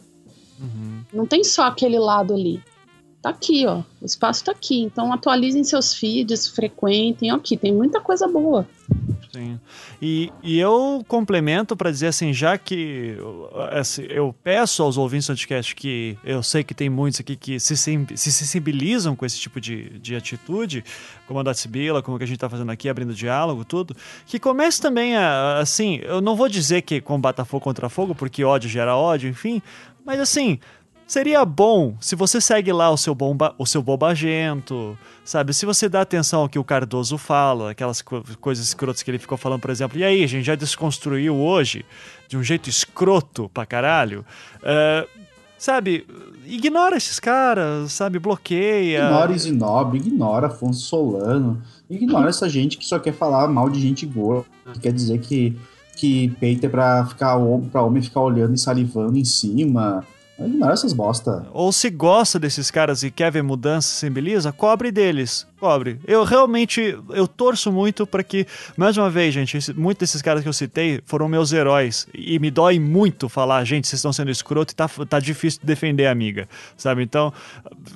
[0.59, 1.01] Uhum.
[1.11, 2.61] Não tem só aquele lado ali.
[3.19, 3.81] Tá aqui, ó.
[3.99, 4.83] O espaço tá aqui.
[4.83, 7.31] Então atualizem seus feeds, frequentem.
[7.31, 8.67] Aqui, tem muita coisa boa.
[9.35, 9.59] Sim.
[9.99, 13.17] E, e eu complemento para dizer assim, já que
[13.71, 17.59] assim, eu peço aos ouvintes do podcast que eu sei que tem muitos aqui que
[17.59, 20.85] se, se sensibilizam com esse tipo de, de atitude,
[21.27, 23.95] como a da Sibila, como que a gente está fazendo aqui, abrindo diálogo, tudo,
[24.27, 28.43] que comece também a, assim, eu não vou dizer que combata fogo contra fogo, porque
[28.43, 29.63] ódio gera ódio, enfim,
[30.05, 30.59] mas assim,
[31.05, 35.53] Seria bom se você segue lá o seu, bomba, o seu bobagento, sabe?
[35.53, 39.19] Se você dá atenção ao que o Cardoso fala, aquelas co coisas escrotas que ele
[39.19, 39.99] ficou falando, por exemplo.
[39.99, 41.85] E aí, a gente já desconstruiu hoje,
[42.27, 44.25] de um jeito escroto pra caralho.
[44.59, 45.07] Uh,
[45.57, 46.07] sabe?
[46.45, 48.17] Ignora esses caras, sabe?
[48.17, 49.05] Bloqueia.
[49.05, 54.05] Ignora Zinobre, ignora Afonso Solano, ignora essa gente que só quer falar mal de gente
[54.05, 55.55] gorda, que quer dizer que,
[55.97, 57.37] que peita é pra, ficar,
[57.71, 60.05] pra homem ficar olhando e salivando em cima
[60.45, 61.45] Ignora essas bosta.
[61.51, 65.47] Ou se gosta desses caras e quer ver mudança, simboliza, cobre deles.
[65.59, 65.97] Cobre.
[66.05, 70.49] Eu realmente, eu torço muito para que, mais uma vez, gente, muitos desses caras que
[70.49, 72.05] eu citei foram meus heróis.
[72.13, 75.65] E me dói muito falar, gente, vocês estão sendo escroto e tá, tá difícil de
[75.65, 77.01] defender a amiga, sabe?
[77.01, 77.31] Então,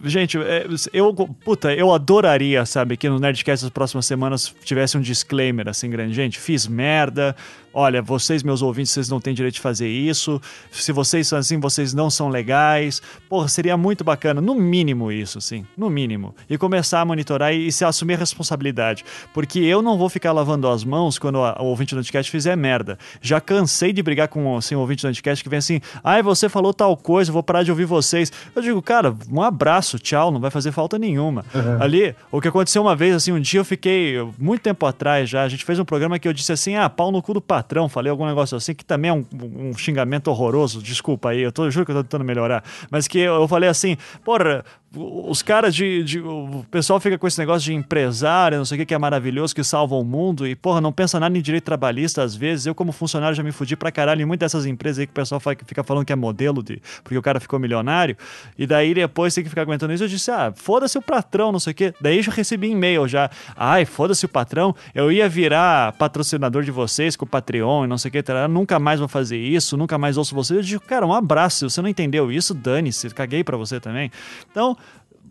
[0.05, 5.01] gente, é, eu, puta, eu adoraria, sabe, que no Nerdcast das próximas semanas tivesse um
[5.01, 6.13] disclaimer assim grande.
[6.13, 7.35] Gente, fiz merda,
[7.77, 10.41] olha, vocês, meus ouvintes, vocês não têm direito de fazer isso.
[10.71, 13.03] Se vocês são assim, vocês não são legais.
[13.29, 16.33] Porra, seria muito bacana, no mínimo isso, sim, no mínimo.
[16.49, 19.05] E começar a monitorar e se assumir a responsabilidade.
[19.31, 22.97] Porque eu não vou ficar lavando as mãos quando o ouvinte do Anticast fizer merda.
[23.21, 26.49] Já cansei de brigar com assim, o ouvinte do Anticast que vem assim, ai, você
[26.49, 28.31] falou tal coisa, vou parar de ouvir vocês.
[28.55, 31.45] Eu digo, cara, um abraço, tchau, não vai fazer falta nenhuma.
[31.53, 31.79] Uhum.
[31.79, 35.43] Ali, o que aconteceu uma vez, assim, um dia eu fiquei, muito tempo atrás já,
[35.43, 37.66] a gente fez um programa que eu disse assim, ah, pau no cu do patrão,
[37.89, 39.25] falei algum negócio assim, que também é um,
[39.69, 43.19] um xingamento horroroso, desculpa aí, eu tô, juro que eu tô tentando melhorar, mas que
[43.19, 44.63] eu falei assim, porra,
[44.97, 48.79] os caras de, de, O pessoal fica com esse negócio de empresário, não sei o
[48.79, 51.63] que, que é maravilhoso, que salva o mundo, e, porra, não pensa nada em direito
[51.63, 52.65] trabalhista às vezes.
[52.65, 55.13] Eu, como funcionário, já me fudi pra caralho em muitas dessas empresas aí que o
[55.13, 56.81] pessoal fica falando que é modelo de.
[57.03, 58.15] porque o cara ficou milionário.
[58.57, 60.03] E daí depois tem que ficar aguentando isso.
[60.03, 61.93] Eu disse, ah, foda-se o patrão, não sei o que.
[62.01, 63.29] Daí eu já recebi e-mail já.
[63.55, 64.75] Ai, foda-se o patrão.
[64.95, 68.23] Eu ia virar patrocinador de vocês com o Patreon e não sei o que.
[68.49, 70.57] Nunca mais vou fazer isso, nunca mais ouço vocês.
[70.57, 71.57] Eu digo, cara, um abraço.
[71.57, 73.09] Se você não entendeu isso, dane-se.
[73.09, 74.11] Caguei pra você também.
[74.49, 74.77] Então.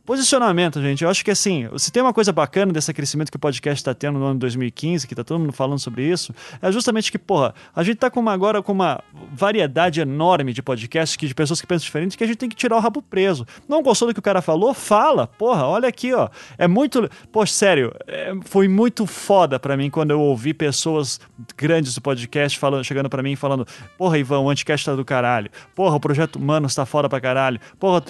[0.06, 1.02] Posicionamento, gente.
[1.02, 3.92] Eu acho que assim, se tem uma coisa bacana desse crescimento que o podcast está
[3.92, 7.52] tendo no ano 2015, que tá todo mundo falando sobre isso, é justamente que, porra,
[7.74, 9.02] a gente tá com uma, agora com uma
[9.36, 12.56] variedade enorme de podcasts, que, de pessoas que pensam diferente, que a gente tem que
[12.56, 13.46] tirar o rabo preso.
[13.68, 14.72] Não gostou do que o cara falou?
[14.74, 15.26] Fala.
[15.26, 16.28] Porra, olha aqui, ó.
[16.58, 17.08] É muito.
[17.30, 21.20] Poxa, sério, é, foi muito foda para mim quando eu ouvi pessoas
[21.56, 23.66] grandes do podcast falando, chegando para mim e falando:
[23.98, 25.50] Porra, Ivan, o Anticast tá do caralho.
[25.74, 27.60] Porra, o Projeto Humano está foda pra caralho.
[27.78, 28.02] Porra,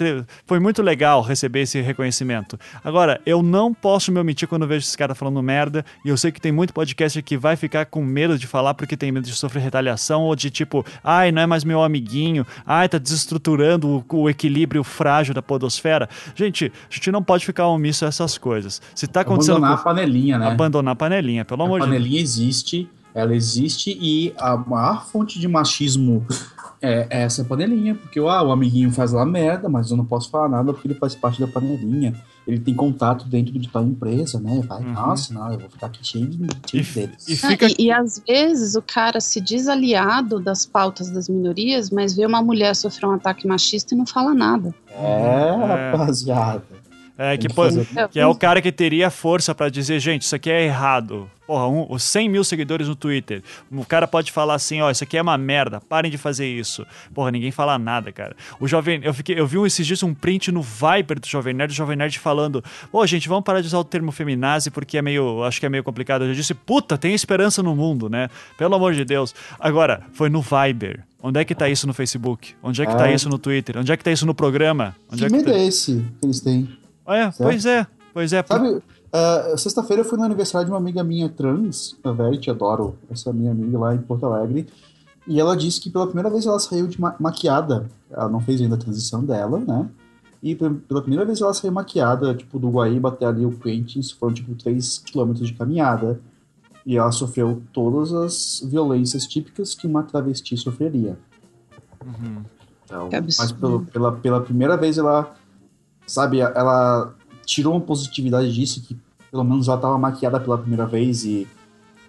[0.45, 2.59] foi muito legal receber esse reconhecimento.
[2.83, 6.31] Agora, eu não posso me omitir quando vejo esse cara falando merda, e eu sei
[6.31, 9.33] que tem muito podcast que vai ficar com medo de falar porque tem medo de
[9.33, 10.85] sofrer retaliação ou de tipo,
[11.17, 16.09] ai, não é mais meu amiguinho, ai, tá desestruturando o, o equilíbrio frágil da podosfera.
[16.35, 18.81] Gente, a gente não pode ficar omisso a essas coisas.
[18.93, 19.57] Se tá acontecendo.
[19.57, 19.89] Abandonar com...
[19.89, 20.47] a panelinha, né?
[20.47, 21.95] Abandonar a panelinha, pelo a amor de Deus.
[21.95, 26.25] A panelinha existe, ela existe e a maior fonte de machismo
[26.81, 30.29] é, é essa panelinha, porque ah, o amiguinho faz lá merda, mas eu não posso
[30.29, 32.13] falar nada porque ele faz parte da panelinha.
[32.47, 34.61] Ele tem contato dentro de tal empresa, né?
[34.65, 34.93] Vai, uhum.
[34.93, 37.27] nossa, não, eu vou ficar aqui cheio de, cheio e, deles.
[37.27, 37.67] E, fica...
[37.67, 42.25] e, e, às vezes o cara se diz aliado das pautas das minorias, mas vê
[42.25, 44.73] uma mulher sofrer um ataque machista e não fala nada.
[44.89, 45.91] É, é.
[45.91, 46.63] rapaziada.
[47.17, 47.63] É, que, pô,
[48.11, 51.29] que é o cara que teria força para dizer, gente, isso aqui é errado.
[51.47, 53.41] Porra, um, 100 mil seguidores no Twitter.
[53.71, 56.85] O cara pode falar assim, ó, isso aqui é uma merda, parem de fazer isso.
[57.13, 58.35] Porra, ninguém fala nada, cara.
[58.59, 58.99] O Jovem...
[59.01, 61.95] Eu, fiquei, eu vi esses dias um print no Viber do Jovem Nerd, o Jovem
[61.95, 62.61] Nerd falando,
[62.91, 65.43] ô, gente, vamos parar de usar o termo feminazi porque é meio...
[65.45, 66.25] acho que é meio complicado.
[66.25, 68.29] Eu disse, puta, tem esperança no mundo, né?
[68.57, 69.33] Pelo amor de Deus.
[69.57, 71.05] Agora, foi no Viber.
[71.21, 72.53] Onde é que tá isso no Facebook?
[72.61, 73.03] Onde é que tá é.
[73.03, 73.77] tá isso no Twitter?
[73.77, 74.95] Onde é que tá isso no programa?
[75.11, 75.57] Onde que é que medo tá...
[75.57, 76.69] é esse que eles têm?
[77.07, 78.43] É, pois é, pois é.
[78.45, 78.81] Sabe,
[79.53, 83.31] uh, sexta-feira eu fui no aniversário de uma amiga minha trans, a Verity, adoro essa
[83.33, 84.67] minha amiga lá em Porto Alegre,
[85.27, 87.89] e ela disse que pela primeira vez ela saiu de ma maquiada.
[88.09, 89.89] Ela não fez ainda a transição dela, né?
[90.41, 94.33] E pela primeira vez ela saiu maquiada, tipo, do Guaíba até ali o Quentin, foram
[94.33, 96.21] tipo 3 km de caminhada.
[96.85, 101.17] E ela sofreu todas as violências típicas que uma travesti sofreria.
[102.05, 102.43] Uhum.
[102.85, 105.35] Então, mas pelo, pela, pela primeira vez ela
[106.05, 107.13] sabe, ela
[107.45, 108.97] tirou uma positividade disso, que
[109.31, 111.47] pelo menos ela estava maquiada pela primeira vez e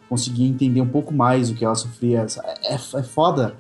[0.09, 2.27] conseguia entender um pouco mais o que ela sofria.
[2.63, 3.57] É, é, é foda,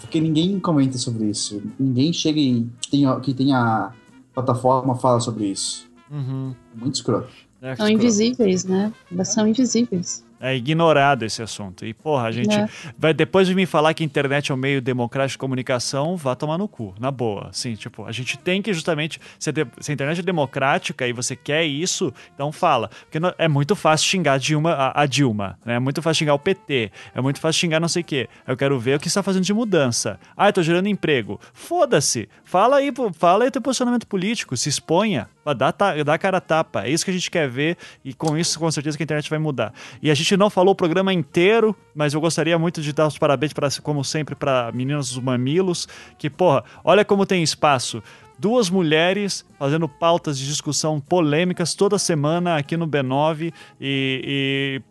[0.00, 1.62] porque ninguém comenta sobre isso.
[1.78, 3.92] Ninguém chega e tem, que tem a
[4.34, 5.88] plataforma fala sobre isso.
[6.10, 6.54] Uhum.
[6.74, 7.28] Muito escroto.
[7.62, 8.92] É, são invisíveis, né?
[9.10, 11.84] Elas são invisíveis é ignorado esse assunto.
[11.84, 12.68] E, porra, a gente é.
[12.98, 16.34] vai depois de me falar que a internet é um meio democrático de comunicação, vá
[16.34, 17.48] tomar no cu, na boa.
[17.48, 21.06] Assim, tipo, a gente tem que justamente, se a, de, se a internet é democrática
[21.06, 22.88] e você quer isso, então fala.
[22.88, 25.76] Porque não, é muito fácil xingar Dilma, a, a, Dilma, né?
[25.76, 28.28] É muito fácil xingar o PT, é muito fácil xingar não sei o quê.
[28.46, 30.18] Eu quero ver o que está fazendo de mudança.
[30.36, 31.40] Ah, eu tô gerando emprego.
[31.52, 32.28] Foda-se.
[32.44, 35.72] Fala aí, fala aí teu posicionamento político, se exponha, dá,
[36.04, 36.84] dá cara a tapa.
[36.84, 39.28] É isso que a gente quer ver e com isso, com certeza, que a internet
[39.28, 39.72] vai mudar.
[40.02, 43.06] E a gente gente não falou o programa inteiro, mas eu gostaria muito de dar
[43.06, 45.86] os parabéns, pra, como sempre, para Meninas dos Mamilos,
[46.18, 48.02] que, porra, olha como tem espaço.
[48.38, 54.82] Duas mulheres fazendo pautas de discussão polêmicas toda semana aqui no B9 e, e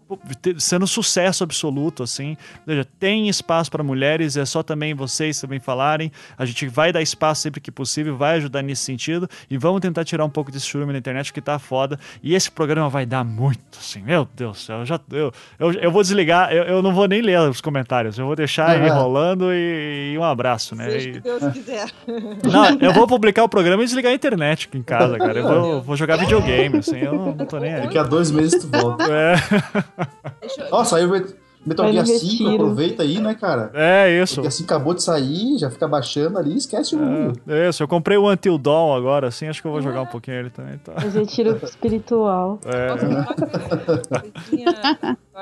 [0.58, 2.38] sendo sucesso absoluto, assim.
[2.60, 6.12] Ou seja, tem espaço para mulheres, é só também vocês também falarem.
[6.38, 10.04] A gente vai dar espaço sempre que possível, vai ajudar nesse sentido e vamos tentar
[10.04, 12.00] tirar um pouco desse churume na internet que tá foda.
[12.22, 14.02] E esse programa vai dar muito, assim.
[14.02, 17.08] Meu Deus do céu, eu já, eu, eu, eu vou desligar, eu, eu não vou
[17.08, 18.94] nem ler os comentários, eu vou deixar uhum.
[18.94, 20.90] rolando e, e, um abraço, né?
[20.90, 21.86] Seja que Deus quiser.
[22.46, 25.40] Não, eu vou publicar o programa e desligar a internet aqui em casa, cara.
[25.40, 27.82] Eu vou, vou jogar videogame, assim, eu não, não tô nem aí.
[27.82, 29.04] Daqui a dois meses tu volta.
[29.04, 29.36] É.
[30.72, 31.26] Nossa, aí vai,
[31.66, 32.54] Metal Gear no 5, retiro.
[32.54, 33.72] aproveita aí, né, cara?
[33.74, 34.36] É isso.
[34.36, 37.42] Porque assim acabou de sair, já fica baixando ali, esquece o mundo.
[37.48, 40.06] É isso, eu comprei o Until Dawn agora, assim, acho que eu vou jogar um
[40.06, 40.78] pouquinho ele também.
[40.78, 40.94] Tá.
[40.96, 42.60] Mas retiro espiritual.
[42.66, 42.90] É.
[42.90, 42.94] Eu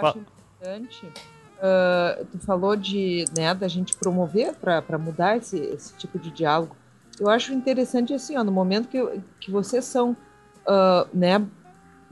[0.01, 1.07] acho importante.
[1.61, 6.75] ah, tu falou de, né, da gente promover para mudar esse, esse tipo de diálogo.
[7.19, 10.15] Eu acho interessante assim, ó, no momento que, que vocês são,
[10.65, 11.41] ah, né,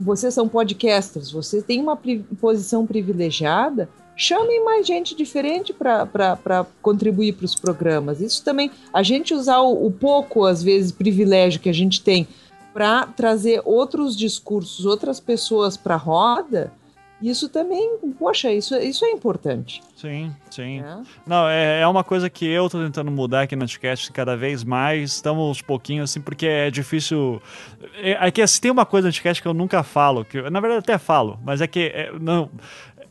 [0.02, 7.34] vocês são podcasters, você tem uma pri- posição privilegiada, chamem mais gente diferente para contribuir
[7.34, 8.20] para os programas.
[8.20, 12.26] Isso também, a gente usar o, o pouco, às vezes, privilégio que a gente tem
[12.74, 16.72] para trazer outros discursos, outras pessoas para a roda,
[17.22, 19.80] isso também, poxa, isso, isso é importante.
[19.96, 20.80] Sim, sim.
[20.80, 21.02] Né?
[21.26, 24.64] Não, é, é uma coisa que eu tô tentando mudar aqui no Anticast cada vez
[24.64, 25.12] mais.
[25.12, 27.40] Estamos aos pouquinhos, assim, porque é difícil.
[27.94, 30.50] É, é que assim, tem uma coisa no Anticast que eu nunca falo, que eu,
[30.50, 32.50] na verdade até falo, mas é que é, não.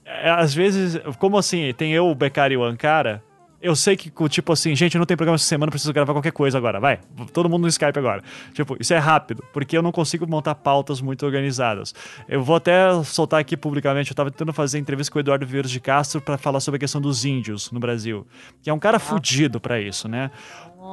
[0.06, 3.24] é, às vezes, como assim, tem eu, o Beccari e o Ankara.
[3.62, 6.58] Eu sei que, tipo assim, gente, não tem programa essa semana, preciso gravar qualquer coisa
[6.58, 6.80] agora.
[6.80, 7.00] Vai,
[7.32, 8.24] todo mundo no Skype agora.
[8.54, 11.94] Tipo, isso é rápido, porque eu não consigo montar pautas muito organizadas.
[12.28, 15.68] Eu vou até soltar aqui publicamente, eu tava tentando fazer entrevista com o Eduardo Vieira
[15.68, 18.26] de Castro para falar sobre a questão dos índios no Brasil.
[18.64, 20.32] Que é um cara fudido pra isso, né?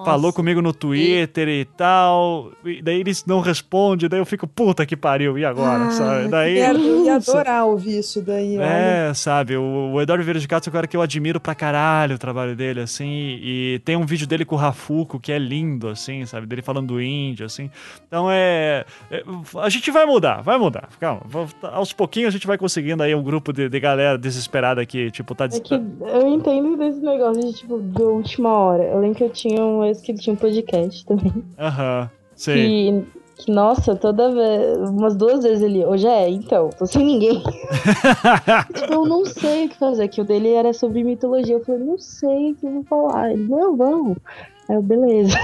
[0.05, 4.84] Falou comigo no Twitter e tal, e daí eles não respondem, daí eu fico, puta
[4.84, 6.28] que pariu, e agora, Ah, sabe?
[6.28, 6.58] Daí...
[6.58, 8.58] Eu ia adorar ouvir isso daí.
[8.58, 8.67] olha.
[8.67, 11.55] É, sabe, o, o Eduardo Vieira de Castro é um cara que eu admiro pra
[11.55, 15.39] caralho o trabalho dele, assim, e tem um vídeo dele com o Rafuco que é
[15.39, 17.70] lindo, assim, sabe, dele falando do índio, assim.
[18.07, 19.23] Então é, é,
[19.57, 21.23] A gente vai mudar, vai mudar, calma.
[21.62, 25.34] Aos pouquinhos a gente vai conseguindo aí um grupo de, de galera desesperada que, tipo,
[25.34, 25.47] tá.
[25.47, 28.83] É que eu entendo desse negócio de, tipo, de última hora.
[28.84, 31.32] Eu lembro que eu tinha um ex que ele tinha um podcast também.
[31.58, 33.05] Aham, sim.
[33.36, 34.90] Que, que, nossa, toda vez.
[34.90, 35.84] Umas duas vezes ele.
[35.84, 37.42] Hoje é, então, tô sem ninguém.
[38.74, 40.08] tipo, eu não sei o que fazer.
[40.08, 41.57] Que o dele era sobre mitologia.
[41.57, 43.32] Eu falei, não sei o que eu vou falar.
[43.32, 44.16] Ele, não, vamos.
[44.68, 45.36] Aí eu, beleza.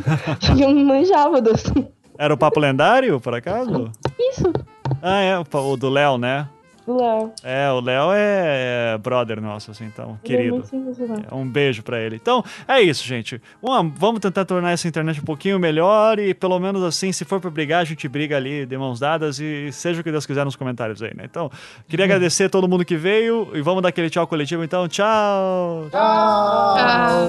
[0.56, 1.88] e eu não manjava do assunto.
[2.18, 3.90] Era o Papo Lendário, por acaso?
[4.18, 4.52] Isso,
[5.00, 6.48] Ah, é, o do Léo, né?
[6.88, 7.32] Do Léo.
[7.44, 10.66] É, o Léo é brother nosso, assim, então, Ele é querido.
[10.66, 11.18] sensacional.
[11.32, 12.16] Um beijo pra ele.
[12.16, 13.40] Então, é isso, gente.
[13.62, 17.40] Uma- vamos tentar tornar essa internet um pouquinho melhor e pelo menos assim, se for
[17.40, 20.44] pra brigar, a gente briga ali de mãos dadas e seja o que Deus quiser
[20.44, 21.24] nos comentários aí, né?
[21.24, 21.50] Então,
[21.86, 24.88] queria agradecer a todo mundo que veio e vamos dar aquele tchau coletivo, então.
[24.88, 25.88] Tchau!
[25.92, 27.28] Ah,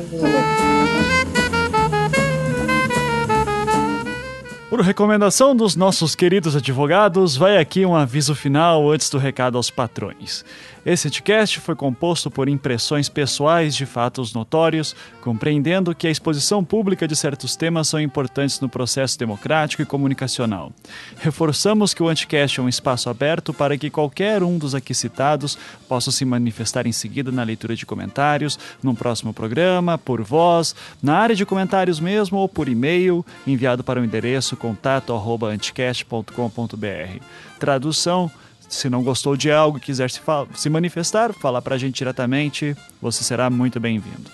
[4.69, 9.71] Por recomendação dos nossos queridos advogados, vai aqui um aviso final antes do recado aos
[9.71, 10.45] patrões.
[10.85, 17.05] Esse podcast foi composto por impressões pessoais de fatos notórios, compreendendo que a exposição pública
[17.05, 20.71] de certos temas são importantes no processo democrático e comunicacional.
[21.17, 25.57] Reforçamos que o Anticast é um espaço aberto para que qualquer um dos aqui citados
[25.87, 31.17] possa se manifestar em seguida na leitura de comentários, num próximo programa, por voz, na
[31.17, 37.19] área de comentários mesmo ou por e-mail, enviado para o endereço contato@anticast.com.br.
[37.59, 38.31] Tradução
[38.69, 40.21] se não gostou de algo e quiser se,
[40.53, 44.29] se manifestar, falar pra gente diretamente, você será muito bem-vindo.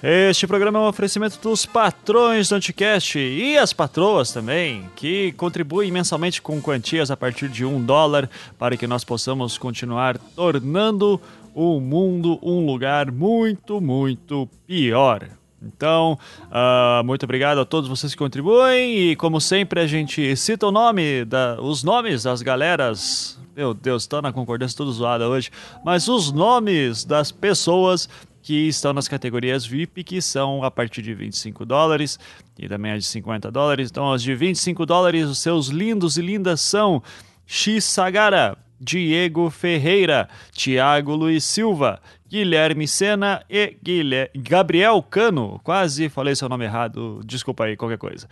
[0.00, 5.90] Este programa é um oferecimento dos patrões do Anticast e as patroas também, que contribuem
[5.90, 11.20] mensalmente com quantias a partir de um dólar para que nós possamos continuar tornando
[11.52, 15.28] o mundo um lugar muito, muito pior.
[15.60, 16.16] Então,
[16.48, 20.70] ah, muito obrigado a todos vocês que contribuem e, como sempre, a gente cita o
[20.70, 23.36] nome, da, os nomes das galeras.
[23.58, 25.50] Meu Deus, tá na concordância toda zoada hoje.
[25.84, 28.08] Mas os nomes das pessoas
[28.40, 32.20] que estão nas categorias VIP, que são a partir de 25 dólares
[32.56, 33.90] e também as de 50 dólares.
[33.90, 37.02] Então, as de 25 dólares, os seus lindos e lindas são
[37.44, 45.60] X Sagara, Diego Ferreira, Tiago Luiz Silva, Guilherme Sena e Guilher- Gabriel Cano.
[45.64, 48.28] Quase falei seu nome errado, desculpa aí, qualquer coisa.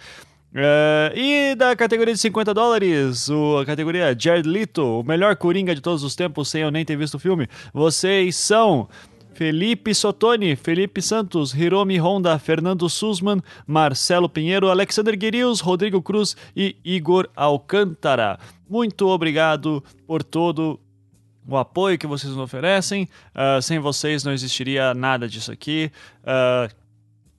[0.59, 5.75] É, e da categoria de 50 dólares, o, a categoria Jared Leto, o melhor coringa
[5.75, 8.89] de todos os tempos, sem eu nem ter visto o filme, vocês são
[9.35, 16.75] Felipe Sotoni, Felipe Santos, Hiromi Honda, Fernando Sussman, Marcelo Pinheiro, Alexander Guirius, Rodrigo Cruz e
[16.83, 18.39] Igor Alcântara.
[18.67, 20.81] Muito obrigado por todo
[21.47, 23.07] o apoio que vocês nos oferecem.
[23.35, 25.93] Ah, sem vocês não existiria nada disso aqui.
[26.25, 26.67] Ah,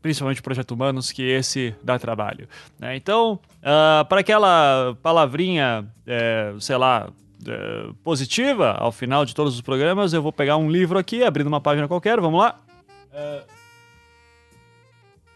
[0.07, 2.47] principalmente o Projeto Humanos, que esse dá trabalho.
[2.79, 2.95] né?
[2.95, 7.09] Então, ah, para aquela palavrinha, eh, sei lá,
[7.45, 11.47] eh, positiva ao final de todos os programas, eu vou pegar um livro aqui, abrindo
[11.47, 12.57] uma página qualquer, vamos lá.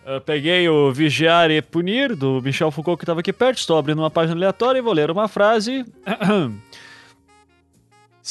[0.06, 3.58] Eu peguei o Vigiar e Punir, do Michel Foucault, que estava aqui perto.
[3.60, 5.86] Estou abrindo uma página aleatória e vou ler uma frase.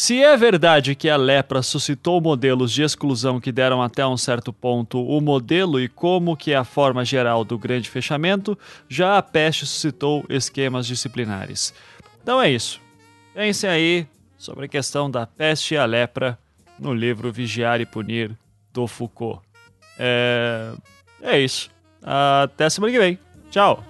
[0.02, 4.50] Se é verdade que a lepra suscitou modelos de exclusão que deram até um certo
[4.50, 9.22] ponto o modelo e como que é a forma geral do grande fechamento, já a
[9.22, 11.74] peste suscitou esquemas disciplinares.
[12.22, 12.80] Então é isso.
[13.34, 14.06] Pensem aí
[14.38, 16.38] sobre a questão da peste e a lepra
[16.78, 18.34] no livro Vigiar e Punir
[18.72, 19.42] do Foucault.
[19.98, 20.72] É,
[21.20, 21.70] é isso.
[22.02, 23.18] Até semana que vem.
[23.50, 23.84] Tchau!